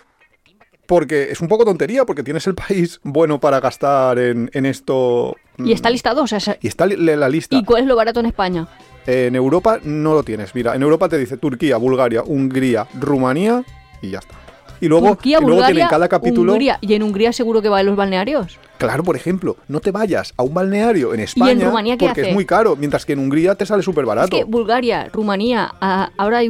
porque 0.90 1.30
es 1.32 1.40
un 1.40 1.48
poco 1.48 1.66
tontería, 1.66 2.04
porque 2.04 2.24
tienes 2.24 2.48
el 2.48 2.56
país 2.56 3.00
bueno 3.04 3.40
para 3.40 3.60
gastar 3.60 4.18
en, 4.18 4.50
en 4.54 4.66
esto. 4.66 5.38
Y 5.60 5.72
está 5.72 5.92
listado, 5.92 6.24
o 6.24 6.28
sea, 6.28 6.40
Y 6.60 6.68
está 6.68 6.88
la 6.88 7.30
lista. 7.30 7.56
¿y 7.56 7.64
cuál 7.64 7.84
es 7.84 7.88
lo 7.88 7.96
barato 7.96 8.20
en 8.22 8.26
España? 8.26 8.68
En 9.06 9.36
Europa 9.36 9.80
no 9.84 10.16
lo 10.16 10.24
tienes. 10.24 10.56
Mira, 10.56 10.74
en 10.74 10.82
Europa 10.82 11.08
te 11.08 11.20
dice 11.20 11.38
Turquía, 11.38 11.78
Bulgaria, 11.78 12.24
Hungría, 12.24 12.88
Rumanía 13.00 13.64
y 14.02 14.10
ya 14.10 14.20
está. 14.20 14.34
Y 14.82 14.88
luego, 14.88 15.10
Turquía, 15.10 15.38
y 15.38 15.42
luego 15.42 15.58
Bulgaria, 15.58 15.76
tienen 15.76 15.90
cada 15.90 16.08
capítulo. 16.08 16.54
Hungría. 16.54 16.80
Y 16.82 16.94
en 16.96 17.04
Hungría 17.04 17.34
seguro 17.34 17.62
que 17.62 17.70
va 17.70 17.80
a 17.80 17.84
los 17.84 17.96
balnearios. 17.96 18.58
Claro, 18.80 19.04
por 19.04 19.16
ejemplo, 19.16 19.58
no 19.68 19.82
te 19.82 19.92
vayas 19.92 20.34
a 20.38 20.44
un 20.44 20.56
balneario 20.56 21.14
en 21.14 21.20
España 21.20 21.66
Rumanía 21.66 21.98
qué 21.98 22.08
porque 22.08 22.22
hace? 22.22 22.30
es 22.30 22.36
muy 22.36 22.46
caro, 22.46 22.76
mientras 22.76 23.06
que 23.06 23.14
en 23.14 23.20
Hungría 23.20 23.54
te 23.54 23.66
sale 23.68 23.84
súper 23.84 24.06
barato. 24.06 24.36
Es 24.36 24.44
que 24.44 24.50
Bulgaria, 24.50 25.08
Rumanía, 25.14 25.72
ah, 25.82 26.10
ahora 26.18 26.40
hay 26.40 26.50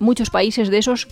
muchos 0.00 0.30
países 0.30 0.68
de 0.70 0.78
esos. 0.78 1.06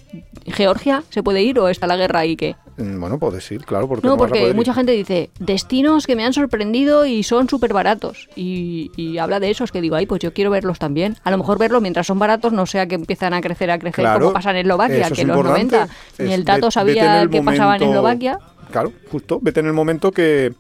¿Georgia 0.47 1.05
se 1.11 1.23
puede 1.23 1.43
ir 1.43 1.59
o 1.61 1.69
está 1.69 1.87
la 1.87 1.97
guerra 1.97 2.21
ahí 2.21 2.37
que? 2.37 2.57
Mm, 2.79 2.99
Bueno, 3.01 3.19
puedes 3.19 3.49
ir, 3.53 3.65
claro, 3.65 3.87
porque 3.89 4.07
No, 4.07 4.15
a 4.15 4.17
porque 4.17 4.39
poder 4.41 4.51
ir. 4.51 4.57
mucha 4.57 4.75
gente 4.75 4.93
dice, 4.93 5.31
destinos 5.39 6.07
que 6.07 6.17
me 6.17 6.25
han 6.25 6.33
sorprendido 6.33 7.07
y 7.07 7.23
son 7.23 7.49
súper 7.49 7.73
baratos. 7.73 8.29
Y, 8.35 8.91
y 8.97 9.19
habla 9.19 9.41
de 9.41 9.51
esos 9.51 9.71
que 9.73 9.81
digo, 9.81 9.97
ay, 9.97 10.07
pues 10.07 10.21
yo 10.21 10.33
quiero 10.33 10.51
verlos 10.51 10.79
también. 10.79 11.17
A 11.25 11.31
lo 11.31 11.39
mejor 11.39 11.59
verlos 11.59 11.83
mientras 11.83 12.07
son 12.07 12.19
baratos, 12.19 12.53
no 12.53 12.67
sea 12.67 12.87
que 12.87 12.95
empiezan 12.97 13.35
a 13.35 13.41
crecer, 13.41 13.71
a 13.71 13.79
crecer, 13.79 14.05
Claro, 14.05 14.21
como 14.21 14.33
pasa 14.33 14.51
en 14.51 14.57
Eslovaquia, 14.57 15.11
que 15.11 15.21
en 15.23 15.29
los 15.29 15.37
importante. 15.37 15.77
90 15.77 15.95
ni 16.19 16.33
el 16.33 16.45
en 16.67 16.71
sabía 16.73 17.23
el 17.23 17.31
qué 17.31 17.43
pasaba 17.43 17.77
en 17.77 17.81
momento- 17.83 17.85
Eslovaquia. 17.99 18.39
Claro, 18.71 18.93
justo. 19.11 19.39
Vete 19.43 19.61
en 19.61 19.67
el 19.67 19.73
momento 19.73 20.13
que, 20.13 20.53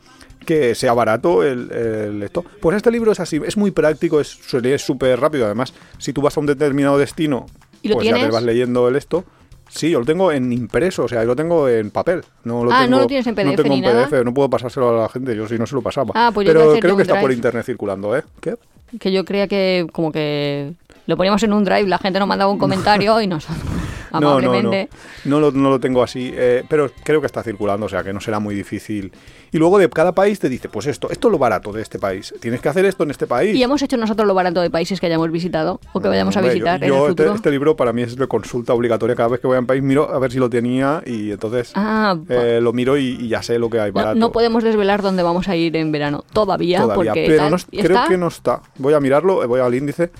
que 0.46 0.74
sea 0.74 0.94
barato 0.94 1.42
el, 1.44 1.70
el 1.72 2.22
esto. 2.22 2.44
Pues 2.60 2.76
este 2.76 2.90
libro 2.90 3.12
es 3.12 3.20
así, 3.20 3.40
es 3.46 3.56
muy 3.56 3.70
práctico, 3.70 4.18
es 4.20 4.38
es 4.54 4.82
súper 4.82 5.20
rápido. 5.20 5.44
Además, 5.46 5.74
si 5.98 6.12
tú 6.12 6.22
vas 6.22 6.36
a 6.36 6.40
un 6.40 6.46
determinado 6.46 6.96
destino, 6.98 7.46
¿Y 7.82 7.88
lo 7.88 7.94
pues 7.96 8.06
ya 8.06 8.12
te 8.12 8.16
tienes? 8.16 8.34
vas 8.34 8.42
leyendo 8.42 8.88
el 8.88 8.96
esto. 8.96 9.24
Sí, 9.68 9.90
yo 9.90 10.00
lo 10.00 10.06
tengo 10.06 10.32
en 10.32 10.50
impreso, 10.52 11.04
o 11.04 11.08
sea, 11.08 11.20
yo 11.22 11.26
lo 11.28 11.36
tengo 11.36 11.68
en 11.68 11.90
papel. 11.90 12.22
No 12.44 12.64
lo 12.64 12.72
Ah, 12.72 12.84
tengo, 12.84 12.90
¿no 12.90 13.02
lo 13.02 13.06
tienes 13.06 13.26
en 13.26 13.34
No 13.34 13.42
PDF 13.42 13.56
tengo 13.62 13.68
ni 13.68 13.78
en 13.80 13.84
nada? 13.84 14.08
PDF, 14.08 14.24
no 14.24 14.32
puedo 14.32 14.48
pasárselo 14.48 14.88
a 14.98 15.02
la 15.02 15.08
gente, 15.10 15.36
yo 15.36 15.46
si 15.46 15.58
no 15.58 15.66
se 15.66 15.74
lo 15.74 15.82
pasaba. 15.82 16.12
Ah, 16.14 16.30
pues 16.32 16.46
Pero 16.46 16.72
creo 16.80 16.96
que 16.96 17.02
está 17.02 17.20
por 17.20 17.30
internet 17.32 17.66
circulando, 17.66 18.16
¿eh? 18.16 18.22
¿Qué? 18.40 18.56
Que 18.98 19.12
yo 19.12 19.26
creía 19.26 19.46
que 19.46 19.86
como 19.92 20.10
que 20.10 20.72
lo 21.08 21.16
poníamos 21.16 21.42
en 21.42 21.52
un 21.52 21.64
drive, 21.64 21.88
la 21.88 21.98
gente 21.98 22.18
nos 22.20 22.28
mandaba 22.28 22.52
un 22.52 22.58
comentario 22.58 23.20
y 23.20 23.26
nosotros 23.26 23.58
No, 24.10 24.20
no, 24.20 24.26
no. 24.26 24.28
amablemente... 24.38 24.88
No 25.26 25.38
lo, 25.38 25.50
no 25.50 25.68
lo 25.68 25.78
tengo 25.80 26.02
así, 26.02 26.32
eh, 26.34 26.64
pero 26.66 26.90
creo 27.04 27.20
que 27.20 27.26
está 27.26 27.42
circulando, 27.42 27.84
o 27.84 27.88
sea 27.90 28.02
que 28.02 28.14
no 28.14 28.20
será 28.22 28.38
muy 28.40 28.54
difícil. 28.54 29.12
Y 29.52 29.58
luego 29.58 29.76
de 29.78 29.90
cada 29.90 30.12
país 30.12 30.38
te 30.38 30.48
dice, 30.48 30.70
pues 30.70 30.86
esto, 30.86 31.10
esto 31.10 31.28
es 31.28 31.32
lo 31.32 31.36
barato 31.38 31.72
de 31.72 31.82
este 31.82 31.98
país. 31.98 32.32
Tienes 32.40 32.62
que 32.62 32.70
hacer 32.70 32.86
esto 32.86 33.02
en 33.04 33.10
este 33.10 33.26
país. 33.26 33.54
Y 33.54 33.62
hemos 33.62 33.82
hecho 33.82 33.98
nosotros 33.98 34.26
lo 34.26 34.32
barato 34.32 34.62
de 34.62 34.70
países 34.70 34.98
que 34.98 35.06
hayamos 35.06 35.30
visitado 35.30 35.78
o 35.92 36.00
que 36.00 36.08
vayamos 36.08 36.34
a 36.38 36.40
visitar 36.40 36.80
yo, 36.80 36.86
en 36.86 36.88
yo 36.90 37.04
el 37.04 37.10
este, 37.10 37.22
futuro. 37.24 37.34
este 37.36 37.50
libro 37.50 37.76
para 37.76 37.92
mí 37.92 38.00
es 38.00 38.16
de 38.16 38.26
consulta 38.26 38.72
obligatoria. 38.72 39.14
Cada 39.14 39.28
vez 39.28 39.40
que 39.40 39.46
voy 39.46 39.56
a 39.56 39.60
un 39.60 39.66
país 39.66 39.82
miro 39.82 40.08
a 40.10 40.18
ver 40.18 40.32
si 40.32 40.38
lo 40.38 40.48
tenía 40.48 41.02
y 41.04 41.30
entonces 41.32 41.72
Ah, 41.74 42.16
eh, 42.30 42.60
lo 42.62 42.72
miro 42.72 42.96
y, 42.96 43.08
y 43.20 43.28
ya 43.28 43.42
sé 43.42 43.58
lo 43.58 43.68
que 43.68 43.78
hay 43.78 43.90
barato. 43.90 44.18
no 44.18 44.32
podemos 44.32 44.64
desvelar 44.64 45.02
dónde 45.02 45.22
vamos 45.22 45.48
a 45.48 45.56
ir 45.56 45.76
en 45.76 45.92
verano 45.92 46.24
todavía, 46.32 46.80
todavía, 46.80 47.12
porque 47.12 47.26
pero 47.28 47.56
creo 47.70 47.98
está- 47.98 48.08
que 48.08 48.16
no 48.16 48.28
está. 48.28 48.62
Voy 48.78 48.94
a 48.94 49.00
mirarlo, 49.00 49.42
eh, 49.42 49.46
voy 49.46 49.60
al 49.60 49.74
índice, 49.74 50.10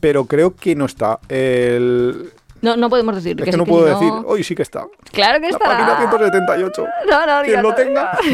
pero 0.00 0.24
creo 0.26 0.54
que 0.54 0.74
no 0.74 0.84
está. 0.86 1.18
El, 1.28 2.30
no, 2.62 2.76
no 2.76 2.88
podemos 2.90 3.14
decir 3.14 3.38
es 3.40 3.44
que, 3.50 3.56
no 3.56 3.64
que 3.64 3.70
puedo 3.70 3.84
decir, 3.86 4.10
hoy 4.26 4.42
sí 4.42 4.54
que 4.54 4.62
está. 4.62 4.86
Claro 5.12 5.40
que 5.40 5.50
La 5.52 5.58
página 5.58 5.88
está. 5.92 5.98
178. 6.18 6.86
No, 7.10 7.26
no, 7.26 7.42
Quien 7.44 7.62
lo 7.62 7.74
tenga. 7.74 8.18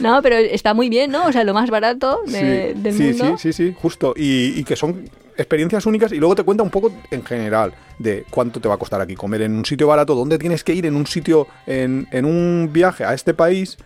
No, 0.00 0.22
pero 0.22 0.36
está 0.36 0.74
muy 0.74 0.88
bien, 0.88 1.10
¿no? 1.10 1.26
O 1.26 1.32
sea, 1.32 1.44
lo 1.44 1.54
más 1.54 1.68
barato 1.70 2.22
de- 2.26 2.72
sí, 2.74 2.80
del 2.82 2.94
sí, 2.94 3.02
mundo. 3.20 3.36
sí, 3.38 3.52
sí, 3.52 3.68
sí, 3.68 3.76
justo. 3.80 4.14
Y, 4.16 4.58
y 4.58 4.64
que 4.64 4.74
son 4.76 5.08
experiencias 5.36 5.84
únicas 5.86 6.12
y 6.12 6.16
luego 6.18 6.34
te 6.34 6.42
cuenta 6.44 6.62
un 6.62 6.70
poco 6.70 6.92
en 7.10 7.24
general 7.24 7.72
de 7.98 8.24
cuánto 8.30 8.60
te 8.60 8.68
va 8.68 8.74
a 8.74 8.78
costar 8.78 9.00
aquí 9.00 9.14
comer 9.14 9.42
en 9.42 9.54
un 9.56 9.64
sitio 9.64 9.86
barato, 9.88 10.14
dónde 10.14 10.38
tienes 10.38 10.64
que 10.64 10.72
ir 10.74 10.86
en 10.86 10.94
un 10.96 11.06
sitio, 11.06 11.46
en, 11.66 12.06
en 12.10 12.24
un 12.24 12.70
viaje 12.72 13.04
a 13.04 13.12
este 13.14 13.34
país. 13.34 13.76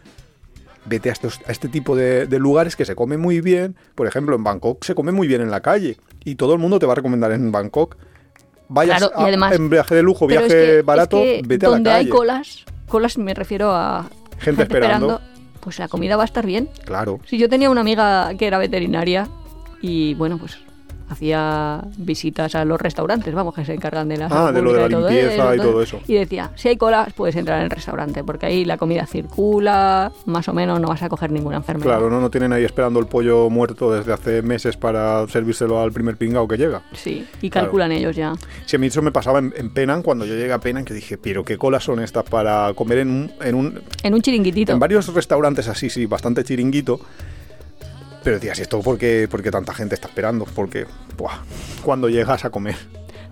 Vete 0.84 1.08
a, 1.08 1.12
estos- 1.12 1.40
a 1.46 1.52
este 1.52 1.68
tipo 1.68 1.96
de, 1.96 2.26
de 2.26 2.38
lugares 2.38 2.76
que 2.76 2.84
se 2.84 2.94
come 2.94 3.16
muy 3.16 3.40
bien. 3.40 3.74
Por 3.96 4.06
ejemplo, 4.06 4.36
en 4.36 4.44
Bangkok 4.44 4.84
se 4.84 4.94
come 4.94 5.10
muy 5.12 5.26
bien 5.26 5.40
en 5.40 5.50
la 5.50 5.60
calle. 5.60 5.96
Y 6.26 6.34
todo 6.34 6.52
el 6.52 6.58
mundo 6.58 6.78
te 6.78 6.84
va 6.86 6.92
a 6.92 6.96
recomendar 6.96 7.30
en 7.32 7.50
Bangkok. 7.52 7.96
Vayas 8.68 8.98
Claro, 8.98 9.12
y 9.16 9.22
a- 9.22 9.26
además- 9.28 9.54
en 9.54 9.70
viaje 9.70 9.94
de 9.94 10.02
lujo, 10.02 10.26
viaje 10.26 10.46
es 10.46 10.52
que- 10.52 10.78
es 10.80 10.84
barato, 10.84 11.18
que 11.18 11.40
vete 11.46 11.66
a 11.66 11.68
la 11.70 11.74
donde 11.76 11.90
calle. 11.90 12.04
hay 12.04 12.08
colas, 12.10 12.64
colas 12.88 13.16
me 13.16 13.32
refiero 13.32 13.70
a 13.72 14.10
Gente 14.38 14.62
esperando. 14.64 15.20
pues 15.60 15.78
la 15.78 15.86
comida 15.88 16.16
va 16.16 16.22
a 16.22 16.26
estar 16.26 16.44
bien. 16.44 16.68
Claro. 16.84 17.20
Sí, 17.26 17.38
yo 17.38 17.48
tenía 17.48 17.70
una 17.70 17.80
amiga 17.80 18.34
que 18.36 18.46
era 18.48 18.58
veterinaria 18.58 19.28
y 19.80 20.14
bueno, 20.14 20.36
pues 20.38 20.58
hacía 21.08 21.82
visitas 21.98 22.54
a 22.54 22.64
los 22.64 22.80
restaurantes, 22.80 23.32
vamos, 23.34 23.54
que 23.54 23.64
se 23.64 23.74
encargan 23.74 24.08
de 24.08 24.16
la 24.16 24.28
Ah, 24.30 24.50
de 24.52 24.60
lo 24.62 24.72
de 24.72 24.80
la 24.80 24.88
limpieza 24.88 25.54
y 25.54 25.58
todo 25.58 25.82
eso. 25.82 26.00
Y 26.06 26.14
decía, 26.14 26.50
si 26.56 26.68
hay 26.68 26.76
colas, 26.76 27.12
puedes 27.12 27.36
entrar 27.36 27.58
en 27.58 27.64
el 27.64 27.70
restaurante, 27.70 28.24
porque 28.24 28.46
ahí 28.46 28.64
la 28.64 28.76
comida 28.76 29.06
circula, 29.06 30.12
más 30.26 30.48
o 30.48 30.52
menos 30.52 30.80
no 30.80 30.88
vas 30.88 31.02
a 31.02 31.08
coger 31.08 31.30
ninguna 31.30 31.58
enfermedad. 31.58 31.86
Claro, 31.90 32.10
no, 32.10 32.20
no 32.20 32.30
tienen 32.30 32.52
ahí 32.52 32.64
esperando 32.64 32.98
el 33.00 33.06
pollo 33.06 33.48
muerto 33.50 33.92
desde 33.92 34.12
hace 34.12 34.42
meses 34.42 34.76
para 34.76 35.26
servírselo 35.28 35.80
al 35.80 35.92
primer 35.92 36.16
pingao 36.16 36.48
que 36.48 36.56
llega. 36.56 36.82
Sí, 36.92 37.26
y 37.42 37.50
Claro. 37.50 37.66
calculan 37.66 37.92
ellos 37.92 38.16
ya. 38.16 38.32
Si 38.66 38.76
a 38.76 38.78
mí 38.78 38.86
eso 38.88 39.02
me 39.02 39.12
pasaba 39.12 39.38
en, 39.38 39.52
en 39.56 39.70
Penang, 39.70 40.02
cuando 40.02 40.24
yo 40.24 40.34
llegué 40.34 40.52
a 40.52 40.58
Penang, 40.58 40.84
que 40.84 40.94
dije, 40.94 41.16
pero 41.18 41.44
qué 41.44 41.56
colas 41.58 41.84
son 41.84 42.00
estas 42.00 42.24
para 42.24 42.72
comer 42.74 42.98
en 42.98 43.10
un, 43.10 43.32
en 43.42 43.54
un... 43.54 43.80
En 44.02 44.14
un 44.14 44.20
chiringuitito. 44.20 44.72
En 44.72 44.78
varios 44.78 45.12
restaurantes 45.14 45.68
así, 45.68 45.88
sí, 45.90 46.06
bastante 46.06 46.42
chiringuito. 46.44 47.00
Pero 48.26 48.40
¿y 48.42 48.48
esto 48.48 48.80
por 48.80 48.98
qué, 48.98 49.28
por 49.30 49.40
qué 49.40 49.52
tanta 49.52 49.72
gente 49.72 49.94
está 49.94 50.08
esperando? 50.08 50.46
Porque, 50.52 50.84
buah, 51.16 51.36
cuando 51.84 52.08
llegas 52.08 52.44
a 52.44 52.50
comer. 52.50 52.74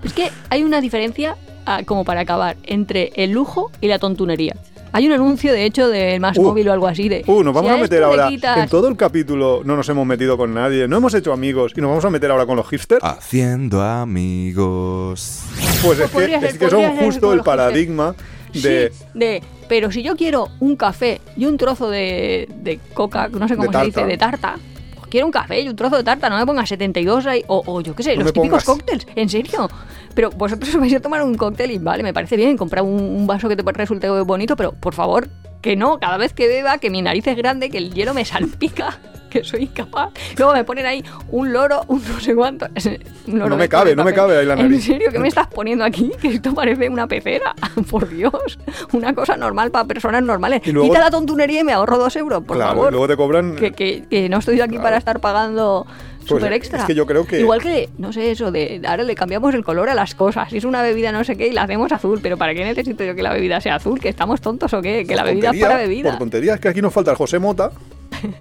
Es 0.05 0.13
que 0.13 0.31
hay 0.51 0.63
una 0.63 0.81
diferencia, 0.81 1.35
ah, 1.67 1.81
como 1.85 2.05
para 2.05 2.21
acabar, 2.21 2.57
entre 2.63 3.11
el 3.17 3.33
lujo 3.33 3.73
y 3.81 3.89
la 3.89 3.99
tontunería. 3.99 4.55
Hay 4.93 5.05
un 5.09 5.13
anuncio, 5.13 5.53
de 5.53 5.65
hecho, 5.65 5.89
de 5.89 6.21
Más 6.21 6.39
Uh, 6.39 6.43
Móvil 6.43 6.69
o 6.69 6.73
algo 6.73 6.87
así 6.87 7.09
de... 7.09 7.25
Uh, 7.27 7.43
nos 7.43 7.53
vamos 7.53 7.73
si 7.73 7.77
a 7.77 7.81
meter 7.83 8.05
ahora. 8.05 8.29
quitas- 8.29 8.57
En 8.59 8.69
todo 8.69 8.87
el 8.87 8.97
capítulo 8.97 9.63
no 9.65 9.75
nos 9.77 9.89
hemos 9.89 10.07
metido 10.07 10.37
con 10.37 10.55
nadie, 10.55 10.87
no 10.87 10.99
hemos 10.99 11.13
hecho 11.15 11.33
amigos 11.33 11.73
y 11.77 11.81
nos 11.81 11.89
vamos 11.91 12.05
a 12.05 12.11
meter 12.11 12.31
ahora 12.31 12.47
con 12.47 12.55
los 12.57 12.69
hipsters. 12.69 13.03
Haciendo 13.03 13.83
amigos. 13.83 15.43
Pues 15.85 15.99
es 15.99 16.09
podría 16.09 16.39
que, 16.39 16.47
ser, 16.47 16.55
es 16.55 16.59
que 16.59 16.71
son 16.71 16.97
justo 16.99 17.33
el 17.33 17.41
paradigma 17.41 18.15
de. 18.53 18.93
Sí, 18.95 19.05
de, 19.15 19.43
pero 19.69 19.91
si 19.91 20.05
yo 20.05 20.15
quiero 20.15 20.51
un 20.61 20.77
café 20.77 21.21
y 21.37 21.47
un 21.47 21.57
trozo 21.57 21.91
de, 21.91 22.49
de 22.63 22.79
coca, 22.95 23.27
no 23.27 23.49
sé 23.49 23.57
cómo 23.57 23.73
De 23.73 23.79
se 23.81 23.85
dice, 23.87 24.05
de 24.05 24.17
tarta, 24.17 24.55
pues 24.55 24.74
quiero 25.15 25.27
un 25.27 25.33
café 25.33 25.61
y 25.61 25.69
un 25.69 25.77
trozo 25.77 25.97
de 25.97 26.03
tarta, 26.03 26.29
no 26.29 26.37
me 26.37 26.45
pongas 26.45 26.69
72 26.69 27.25
ahí, 27.27 27.45
o, 27.47 27.63
o 27.65 27.81
yo 27.81 27.95
qué 27.95 28.03
sé, 28.03 28.17
No 28.17 28.25
los 28.25 28.33
típicos 28.33 28.65
pongas- 28.65 28.79
cócteles, 28.79 29.07
en 29.15 29.29
serio. 29.29 29.69
Pero 30.13 30.31
vosotros 30.31 30.75
os 30.75 30.81
vais 30.81 30.93
a 30.93 30.99
tomar 31.01 31.23
un 31.23 31.37
cóctel 31.37 31.71
y 31.71 31.79
vale, 31.79 32.03
me 32.03 32.13
parece 32.13 32.35
bien, 32.37 32.57
comprar 32.57 32.83
un, 32.83 33.01
un 33.01 33.25
vaso 33.25 33.49
que 33.49 33.55
te 33.55 33.63
resulte 33.73 34.09
bonito, 34.09 34.57
pero 34.57 34.73
por 34.73 34.93
favor, 34.93 35.29
que 35.63 35.77
no, 35.77 36.01
cada 36.01 36.17
vez 36.17 36.33
que 36.33 36.49
beba, 36.49 36.79
que 36.79 36.91
mi 36.91 37.01
nariz 37.01 37.25
es 37.29 37.37
grande, 37.37 37.71
que 37.71 37.79
el 37.79 37.95
hielo 37.95 38.13
me 38.13 38.25
salpica. 38.25 38.99
Que 39.35 39.43
soy 39.43 39.63
incapaz. 39.65 40.13
Luego 40.39 40.53
me 40.53 40.63
ponen 40.63 40.87
ahí 40.87 41.05
un 41.31 41.53
loro, 41.53 41.83
un 41.89 42.01
no 42.07 42.21
sé 42.21 42.37
cuánto. 42.37 42.67
un 43.27 43.39
loro 43.39 43.51
No 43.51 43.57
me 43.57 43.69
cabe, 43.69 43.97
no 43.97 44.05
me 44.05 44.13
cabe 44.15 44.39
ahí 44.39 44.47
la 44.47 44.55
¿En 44.55 44.63
nariz. 44.63 44.85
serio? 44.85 45.09
¿Qué 45.11 45.19
me 45.19 45.27
estás 45.27 45.49
poniendo 45.49 45.85
aquí? 45.85 46.13
Que 46.23 46.29
esto 46.29 46.55
parece 46.55 46.89
una 46.89 47.09
pecera. 47.09 47.53
Por 47.91 48.09
Dios. 48.09 48.61
Una 48.93 49.13
cosa 49.13 49.37
normal 49.37 49.73
para 49.73 49.87
personas 49.87 50.23
normales. 50.23 50.63
Y 50.65 50.71
luego- 50.71 50.89
Quita 50.89 51.01
la 51.01 51.11
tontunería 51.11 51.63
y 51.63 51.65
me 51.65 51.73
ahorro 51.73 51.99
dos 51.99 52.15
euros, 52.15 52.45
por 52.45 52.57
claro, 52.59 52.73
y 52.73 52.75
favor. 52.77 52.91
luego 52.93 53.09
te 53.09 53.17
cobran. 53.17 53.57
que, 53.57 53.73
que- 53.73 54.05
que 54.09 54.29
no 54.29 54.39
estoy 54.39 54.61
aquí 54.61 54.71
Claro. 54.75 54.85
para 54.85 54.97
estar 54.99 55.19
pagando 55.19 55.85
Pues, 56.19 56.29
súper 56.29 56.53
es 56.53 56.57
extra. 56.59 56.87
que 56.87 56.95
yo 56.95 57.05
creo 57.05 57.27
que- 57.27 57.41
Igual 57.41 57.61
que, 57.61 57.89
no 57.99 58.13
sé, 58.13 58.31
eso 58.31 58.53
de 58.53 58.81
ahora 58.87 59.03
le 59.03 59.17
cambiamos 59.17 59.53
el 59.55 59.65
color 59.65 59.89
a 59.91 59.95
las 59.95 60.15
cosas. 60.15 60.49
Si 60.49 60.59
es 60.59 60.65
una 60.65 60.81
bebida 60.83 61.11
no 61.11 61.25
sé 61.25 61.37
qué 61.37 61.49
y 61.49 61.53
la 61.53 61.63
hacemos 61.65 61.91
azul. 61.91 62.21
Pero 62.23 62.37
¿para 62.37 62.55
qué 62.55 62.63
necesito 62.65 63.03
yo 63.03 63.17
que 63.17 63.23
la 63.25 63.33
bebida 63.33 63.61
sea 63.61 63.75
azul? 63.75 63.99
¿Que 63.99 64.11
estamos 64.11 64.41
tontos 64.41 64.73
o 64.75 64.81
qué? 64.81 65.01
Que 65.05 65.09
por 65.09 65.17
la 65.17 65.23
bebida 65.25 65.53
fuera 65.53 65.77
bebida. 65.77 66.11
Por 66.11 66.19
tonterías, 66.21 66.61
que 66.61 66.69
aquí 66.69 66.81
nos 66.81 66.93
falta 66.93 67.11
el 67.11 67.17
José 67.17 67.41
Mota 67.41 67.73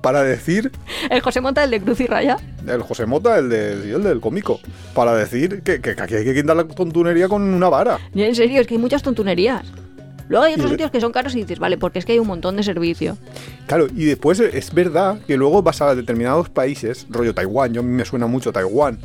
para 0.02 0.24
decir. 0.24 0.72
El 1.10 1.22
José 1.22 1.42
Monta, 1.42 1.64
el 1.64 1.72
de 1.72 1.82
Cruz 1.82 2.00
y 2.02 2.08
Raya. 2.08 2.38
El 2.68 2.82
José 2.82 3.06
Mota, 3.06 3.38
el, 3.38 3.50
de, 3.50 3.94
el 3.96 4.04
del 4.04 4.20
cómico. 4.20 4.60
Para 4.94 5.16
decir 5.16 5.62
que, 5.64 5.82
que- 5.82 5.96
que 5.96 6.02
aquí 6.02 6.16
hay 6.16 6.24
que 6.26 6.34
quitar 6.34 6.56
la 6.56 6.64
tontunería 6.66 7.28
con 7.28 7.42
una 7.42 7.70
vara. 7.70 8.00
Y 8.14 8.24
en 8.24 8.36
serio, 8.36 8.62
es 8.62 8.68
que 8.68 8.76
hay 8.76 8.80
muchas 8.80 9.04
tontunerías. 9.04 9.66
Luego 10.30 10.46
hay 10.46 10.54
otros 10.54 10.72
sitios 10.72 10.90
que 10.90 11.02
son 11.02 11.12
caros 11.12 11.36
y 11.36 11.40
dices, 11.40 11.60
vale, 11.60 11.78
porque 11.78 12.00
es 12.00 12.06
que 12.06 12.14
hay 12.14 12.20
un 12.20 12.28
montón 12.28 12.56
de 12.56 12.64
servicio. 12.64 13.18
Claro, 13.68 13.88
y 13.94 14.06
después 14.06 14.40
es 14.40 14.74
verdad 14.74 15.20
que 15.28 15.36
luego 15.36 15.62
vas 15.62 15.82
a 15.82 15.94
determinados 15.96 16.48
países, 16.50 17.06
rollo 17.10 17.34
Taiwán, 17.36 17.74
yo 17.74 17.82
a 17.82 17.84
mí 17.84 17.92
me 17.92 18.06
suena 18.06 18.26
mucho 18.26 18.54
Taiwán, 18.54 19.00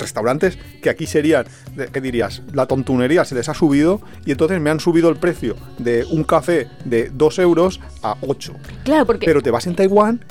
restaurantes 0.00 0.58
que 0.82 0.90
aquí 0.90 1.06
serían, 1.06 1.46
¿qué 1.92 2.00
dirías? 2.00 2.42
La 2.52 2.66
tontunería 2.66 3.24
se 3.24 3.34
les 3.34 3.48
ha 3.48 3.54
subido 3.54 4.00
y 4.26 4.32
entonces 4.32 4.60
me 4.60 4.70
han 4.70 4.80
subido 4.80 5.08
el 5.10 5.16
precio 5.16 5.56
de 5.78 6.04
un 6.10 6.24
café 6.24 6.68
de 6.84 7.10
2 7.12 7.38
euros 7.40 7.80
a 8.02 8.16
8. 8.22 8.52
Claro, 8.84 9.06
porque 9.06 9.26
Pero 9.26 9.42
te 9.42 9.50
vas 9.50 9.66
en 9.66 9.76
Taiwán 9.76 10.24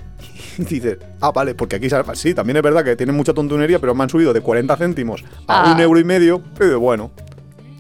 y 0.58 0.64
dices, 0.66 0.98
ah, 1.22 1.32
vale, 1.32 1.56
porque 1.56 1.78
aquí 1.78 1.88
sí, 2.16 2.34
también 2.34 2.58
es 2.58 2.64
verdad 2.64 2.84
que 2.84 2.96
tienen 2.96 3.16
mucha 3.16 3.34
tontunería, 3.34 3.80
pero 3.80 3.96
me 3.96 4.04
han 4.04 4.10
subido 4.10 4.34
de 4.34 4.42
40 4.42 4.76
céntimos 4.76 5.24
a 5.48 5.70
Ah. 5.70 5.74
un 5.74 5.80
euro 5.80 6.00
y 6.00 6.04
medio, 6.04 6.42
de, 6.60 6.76
bueno, 6.76 7.12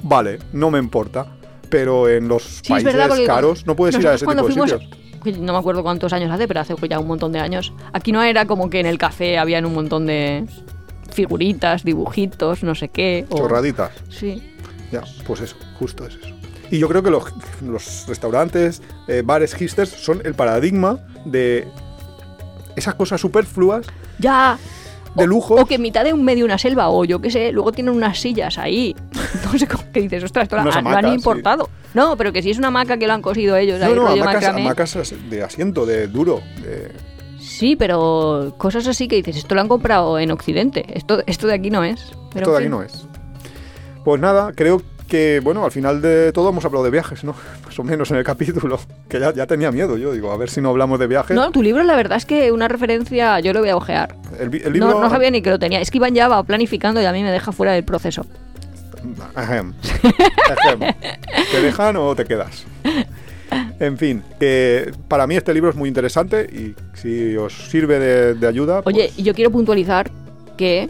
vale, 0.04 0.40
no 0.54 0.72
me 0.72 0.80
importa. 0.80 1.26
Pero 1.70 2.10
en 2.10 2.28
los 2.28 2.42
Sí, 2.64 2.70
países 2.74 2.96
verdad, 2.96 3.16
caros 3.28 3.68
no 3.68 3.76
puedes 3.76 3.96
ir 4.00 4.08
a 4.08 4.16
ese 4.16 4.26
tipo 4.26 4.34
de 4.48 4.52
fuimos, 4.54 4.72
sitios. 4.72 5.40
no 5.40 5.54
me 5.54 5.60
acuerdo 5.60 5.84
cuántos 5.84 6.14
años 6.14 6.32
hace, 6.32 6.48
pero 6.48 6.62
hace 6.62 6.74
ya 6.90 6.98
un 6.98 7.06
montón 7.08 7.32
de 7.32 7.38
años. 7.40 7.74
Aquí 7.94 8.12
no 8.12 8.24
era 8.24 8.46
como 8.48 8.72
que 8.72 8.80
en 8.80 8.88
el 8.88 8.98
café 8.98 9.38
habían 9.38 9.68
un 9.68 9.76
montón 9.76 10.08
de 10.08 10.46
figuritas, 11.12 11.84
dibujitos, 11.84 12.64
no 12.64 12.76
sé 12.76 12.89
qué. 12.89 13.26
o- 13.30 13.38
Chorraditas. 13.38 13.91
Sí. 14.10 14.53
Ya, 14.91 15.03
pues 15.26 15.41
eso, 15.41 15.55
justo 15.78 16.05
es 16.05 16.16
eso. 16.16 16.36
Y 16.72 16.80
yo 16.80 16.88
creo 16.88 17.01
que 17.03 17.10
los, 17.10 17.24
los 17.66 18.05
restaurantes, 18.07 18.82
eh, 19.07 19.24
bares, 19.26 19.55
hipsters 19.55 19.89
son 19.89 20.22
el 20.24 20.36
paradigma 20.36 20.99
de 21.26 21.68
esas 22.76 22.93
cosas 22.95 23.20
superfluas 23.20 23.86
Ya. 24.20 24.57
de 25.16 25.26
lujo. 25.28 25.55
O 25.55 25.66
que 25.66 25.76
en 25.76 25.82
mitad 25.82 26.03
de 26.03 26.14
un 26.14 26.24
medio 26.24 26.45
una 26.45 26.57
selva, 26.57 26.89
o 26.89 27.05
yo 27.05 27.20
qué 27.22 27.32
sé, 27.32 27.51
luego 27.51 27.72
tienen 27.72 27.93
unas 27.93 28.20
sillas 28.20 28.57
ahí. 28.57 28.95
No 29.51 29.57
sé 29.57 29.68
cómo 29.68 29.84
que 29.91 30.01
dices, 30.01 30.24
ostras, 30.24 30.43
esto 30.43 30.55
lo 30.57 30.72
han 30.95 31.05
sí. 31.05 31.12
importado. 31.14 31.70
No, 31.93 32.16
pero 32.18 32.32
que 32.32 32.41
si 32.43 32.51
es 32.51 32.57
una 32.60 32.68
hamaca 32.70 32.97
que 32.97 33.07
lo 33.07 33.14
han 33.14 33.22
cosido 33.22 33.55
ellos, 33.57 33.82
ahí 33.82 33.89
No, 33.93 34.03
no, 34.03 34.07
rollo 34.10 34.22
hamacas, 34.24 34.45
hamacas 34.45 34.97
de 35.30 35.43
asiento, 35.43 35.86
de 35.86 36.07
duro. 36.07 36.41
de- 36.64 36.91
Sí, 37.40 37.76
pero 37.76 38.54
cosas 38.58 38.86
así 38.88 39.08
que 39.08 39.16
dices, 39.18 39.38
esto 39.38 39.56
lo 39.56 39.62
han 39.62 39.68
comprado 39.68 40.20
en 40.20 40.32
Occidente. 40.32 40.86
Esto, 40.94 41.22
esto 41.26 41.48
de 41.48 41.54
aquí 41.54 41.70
no 41.70 41.84
es. 41.84 42.12
Pero 42.34 42.46
Esto 42.46 42.52
de 42.52 42.58
aquí 42.60 42.70
no 42.70 42.82
es. 42.84 43.06
Pues 44.04 44.22
nada, 44.22 44.52
creo 44.56 44.82
que, 45.08 45.40
bueno, 45.44 45.66
al 45.66 45.72
final 45.72 46.02
de 46.02 46.32
todo 46.32 46.50
hemos 46.50 46.64
hablado 46.66 46.84
de 46.86 46.92
viajes, 46.92 47.24
¿no? 47.24 47.34
Más 47.66 47.80
o 47.80 47.84
menos 47.84 48.12
en 48.12 48.18
el 48.18 48.24
capítulo. 48.24 48.80
Que 49.08 49.20
ya, 49.20 49.34
ya 49.34 49.48
tenía 49.48 49.72
miedo 49.72 49.98
yo, 49.98 50.12
digo, 50.14 50.32
a 50.32 50.38
ver 50.38 50.50
si 50.50 50.62
no 50.62 50.70
hablamos 50.70 51.00
de 51.00 51.08
viajes. 51.08 51.36
No, 51.36 51.50
tu 51.52 51.64
libro 51.64 51.84
la 51.84 51.96
verdad 51.96 52.18
es 52.18 52.26
que 52.26 52.52
una 52.52 52.68
referencia 52.68 53.40
yo 53.40 53.54
lo 53.54 53.60
voy 53.62 53.70
a 53.70 53.76
ojear. 53.76 54.16
El, 54.40 54.50
vi- 54.50 54.62
el 54.64 54.74
libro... 54.74 54.90
No, 54.92 55.00
no 55.02 55.10
sabía 55.10 55.32
ni 55.32 55.42
que 55.42 55.50
lo 55.50 55.58
tenía. 55.60 55.82
Es 55.82 55.90
que 55.92 55.98
Iván 55.98 56.14
ya 56.14 56.28
va 56.28 56.44
planificando 56.44 57.02
y 57.02 57.06
a 57.06 57.12
mí 57.12 57.24
me 57.24 57.32
deja 57.32 57.52
fuera 57.52 57.72
del 57.74 57.84
proceso. 57.84 58.26
Ahem. 59.34 59.74
Ahem. 60.66 60.94
¿Te 61.52 61.62
dejan 61.62 61.96
o 61.98 62.14
te 62.16 62.26
quedas? 62.26 62.66
En 63.80 63.97
fin, 63.97 64.23
que 64.39 64.91
para 65.07 65.25
mí 65.25 65.36
este 65.36 65.53
libro 65.53 65.69
es 65.69 65.75
muy 65.75 65.88
interesante 65.88 66.43
y 66.51 66.75
si 66.97 67.36
os 67.38 67.69
sirve 67.69 67.97
de, 67.99 68.34
de 68.34 68.47
ayuda... 68.47 68.82
Oye, 68.86 69.05
pues- 69.07 69.19
y 69.19 69.23
yo 69.23 69.34
quiero 69.34 69.51
puntualizar 69.51 70.11
que, 70.57 70.89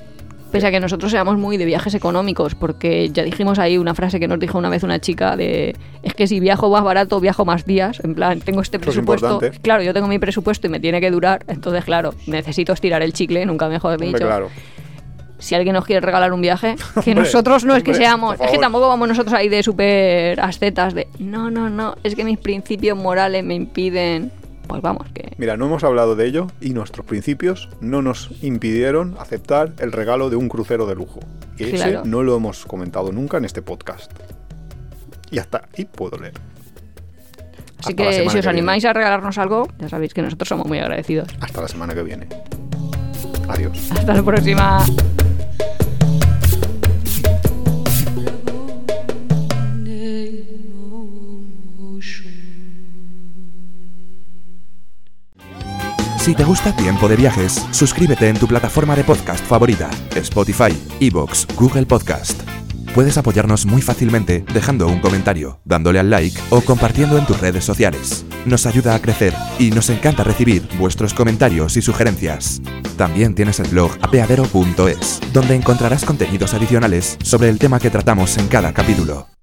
pese 0.52 0.66
a 0.66 0.72
que 0.72 0.80
nosotros 0.80 1.12
seamos 1.12 1.38
muy 1.38 1.58
de 1.58 1.66
viajes 1.66 1.94
económicos, 1.94 2.56
porque 2.56 3.10
ya 3.10 3.24
dijimos 3.24 3.60
ahí 3.60 3.78
una 3.78 3.94
frase 3.94 4.20
que 4.20 4.28
nos 4.28 4.40
dijo 4.40 4.58
una 4.58 4.70
vez 4.70 4.82
una 4.82 5.00
chica 5.00 5.38
de 5.38 5.76
es 6.02 6.14
que 6.16 6.26
si 6.26 6.40
viajo 6.40 6.70
más 6.72 6.84
barato, 6.84 7.20
viajo 7.20 7.46
más 7.46 7.66
días. 7.66 8.00
En 8.04 8.16
plan, 8.16 8.40
tengo 8.40 8.62
este 8.62 8.78
es 8.78 8.82
presupuesto. 8.84 9.40
Claro, 9.62 9.84
yo 9.84 9.94
tengo 9.94 10.08
mi 10.08 10.18
presupuesto 10.18 10.66
y 10.66 10.72
me 10.72 10.80
tiene 10.80 11.00
que 11.00 11.12
durar. 11.12 11.44
Entonces, 11.48 11.84
claro, 11.86 12.16
necesito 12.26 12.74
estirar 12.74 13.04
el 13.04 13.14
chicle, 13.14 13.46
nunca 13.46 13.70
mejor 13.70 14.00
dicho. 14.00 14.18
claro. 14.18 14.50
Si 15.40 15.56
alguien 15.56 15.74
nos 15.74 15.86
quiere 15.86 16.02
regalar 16.06 16.34
un 16.34 16.42
viaje, 16.42 16.76
que 17.04 17.16
nosotros 17.16 17.66
no 17.66 17.76
es 17.76 17.84
que 17.84 17.94
seamos, 17.94 18.40
es 18.40 18.52
que 18.52 18.58
tampoco 18.58 18.88
vamos 18.88 19.08
nosotros 19.08 19.34
ahí 19.34 19.50
de 19.50 19.64
súper 19.64 20.40
ascetas 20.40 20.94
de 20.94 21.08
no, 21.20 21.50
no, 21.50 21.70
no, 21.70 21.96
es 22.04 22.16
que 22.16 22.24
mis 22.24 22.38
principios 22.38 22.98
morales 22.98 23.44
me 23.44 23.56
impiden. 23.56 24.32
Pues 24.68 24.84
vamos, 24.84 25.08
que 25.16 25.34
Mira, 25.40 25.58
no 25.58 25.66
hemos 25.66 25.84
hablado 25.84 26.16
de 26.16 26.28
ello 26.28 26.46
y 26.62 26.74
nuestros 26.74 27.04
principios 27.04 27.70
no 27.82 28.04
nos 28.04 28.30
impidieron 28.44 29.16
aceptar 29.20 29.74
el 29.80 29.92
regalo 29.92 30.30
de 30.30 30.36
un 30.36 30.48
crucero 30.48 30.86
de 30.86 30.94
lujo. 30.94 31.22
Y 31.58 31.64
ese 31.64 32.02
no 32.04 32.22
lo 32.22 32.36
hemos 32.36 32.66
comentado 32.66 33.12
nunca 33.12 33.38
en 33.38 33.46
este 33.46 33.64
podcast. 33.64 34.12
Y 35.32 35.40
hasta 35.40 35.68
ahí 35.76 35.86
puedo 35.86 36.20
leer. 36.20 36.34
Así 37.80 37.94
Hasta 37.94 37.94
que 37.96 38.30
si 38.30 38.38
os 38.38 38.44
que 38.44 38.50
animáis 38.50 38.84
a 38.86 38.94
regalarnos 38.94 39.38
algo, 39.38 39.68
ya 39.80 39.90
sabéis 39.90 40.14
que 40.14 40.22
nosotros 40.22 40.50
somos 40.50 40.68
muy 40.68 40.80
agradecidos. 40.80 41.30
Hasta 41.40 41.62
la 41.62 41.68
semana 41.68 41.94
que 41.94 42.04
viene. 42.04 42.28
Adiós. 43.48 43.92
Hasta 43.92 44.14
la 44.14 44.24
próxima. 44.24 44.86
Si 56.20 56.36
te 56.36 56.44
gusta 56.44 56.76
Tiempo 56.76 57.08
de 57.08 57.16
Viajes, 57.16 57.66
suscríbete 57.72 58.28
en 58.28 58.38
tu 58.38 58.46
plataforma 58.46 58.96
de 58.96 59.04
podcast 59.04 59.44
favorita, 59.44 59.90
Spotify, 60.16 60.78
Evox, 61.00 61.48
Google 61.58 61.88
Podcast. 61.88 62.59
Puedes 63.00 63.18
apoyarnos 63.18 63.66
muy 63.66 63.82
fácilmente 63.82 64.44
dejando 64.54 64.90
un 64.90 65.00
comentario, 65.00 65.62
dándole 65.64 66.00
al 66.00 66.10
like 66.10 66.38
o 66.50 66.60
compartiendo 66.60 67.18
en 67.18 67.26
tus 67.26 67.40
redes 67.40 67.64
sociales. 67.64 68.26
Nos 68.46 68.66
ayuda 68.66 68.94
a 68.94 69.02
crecer 69.02 69.34
y 69.58 69.72
nos 69.72 69.90
encanta 69.90 70.26
recibir 70.26 70.68
vuestros 70.78 71.14
comentarios 71.14 71.78
y 71.78 71.82
sugerencias. 71.82 72.62
También 72.98 73.36
tienes 73.36 73.62
el 73.62 73.70
blog 73.70 73.92
apeadero.es, 74.02 75.22
donde 75.32 75.56
encontrarás 75.56 76.04
contenidos 76.04 76.54
adicionales 76.54 77.18
sobre 77.24 77.48
el 77.48 77.58
tema 77.58 77.80
que 77.80 77.90
tratamos 77.90 78.38
en 78.38 78.50
cada 78.50 78.74
capítulo. 78.74 79.30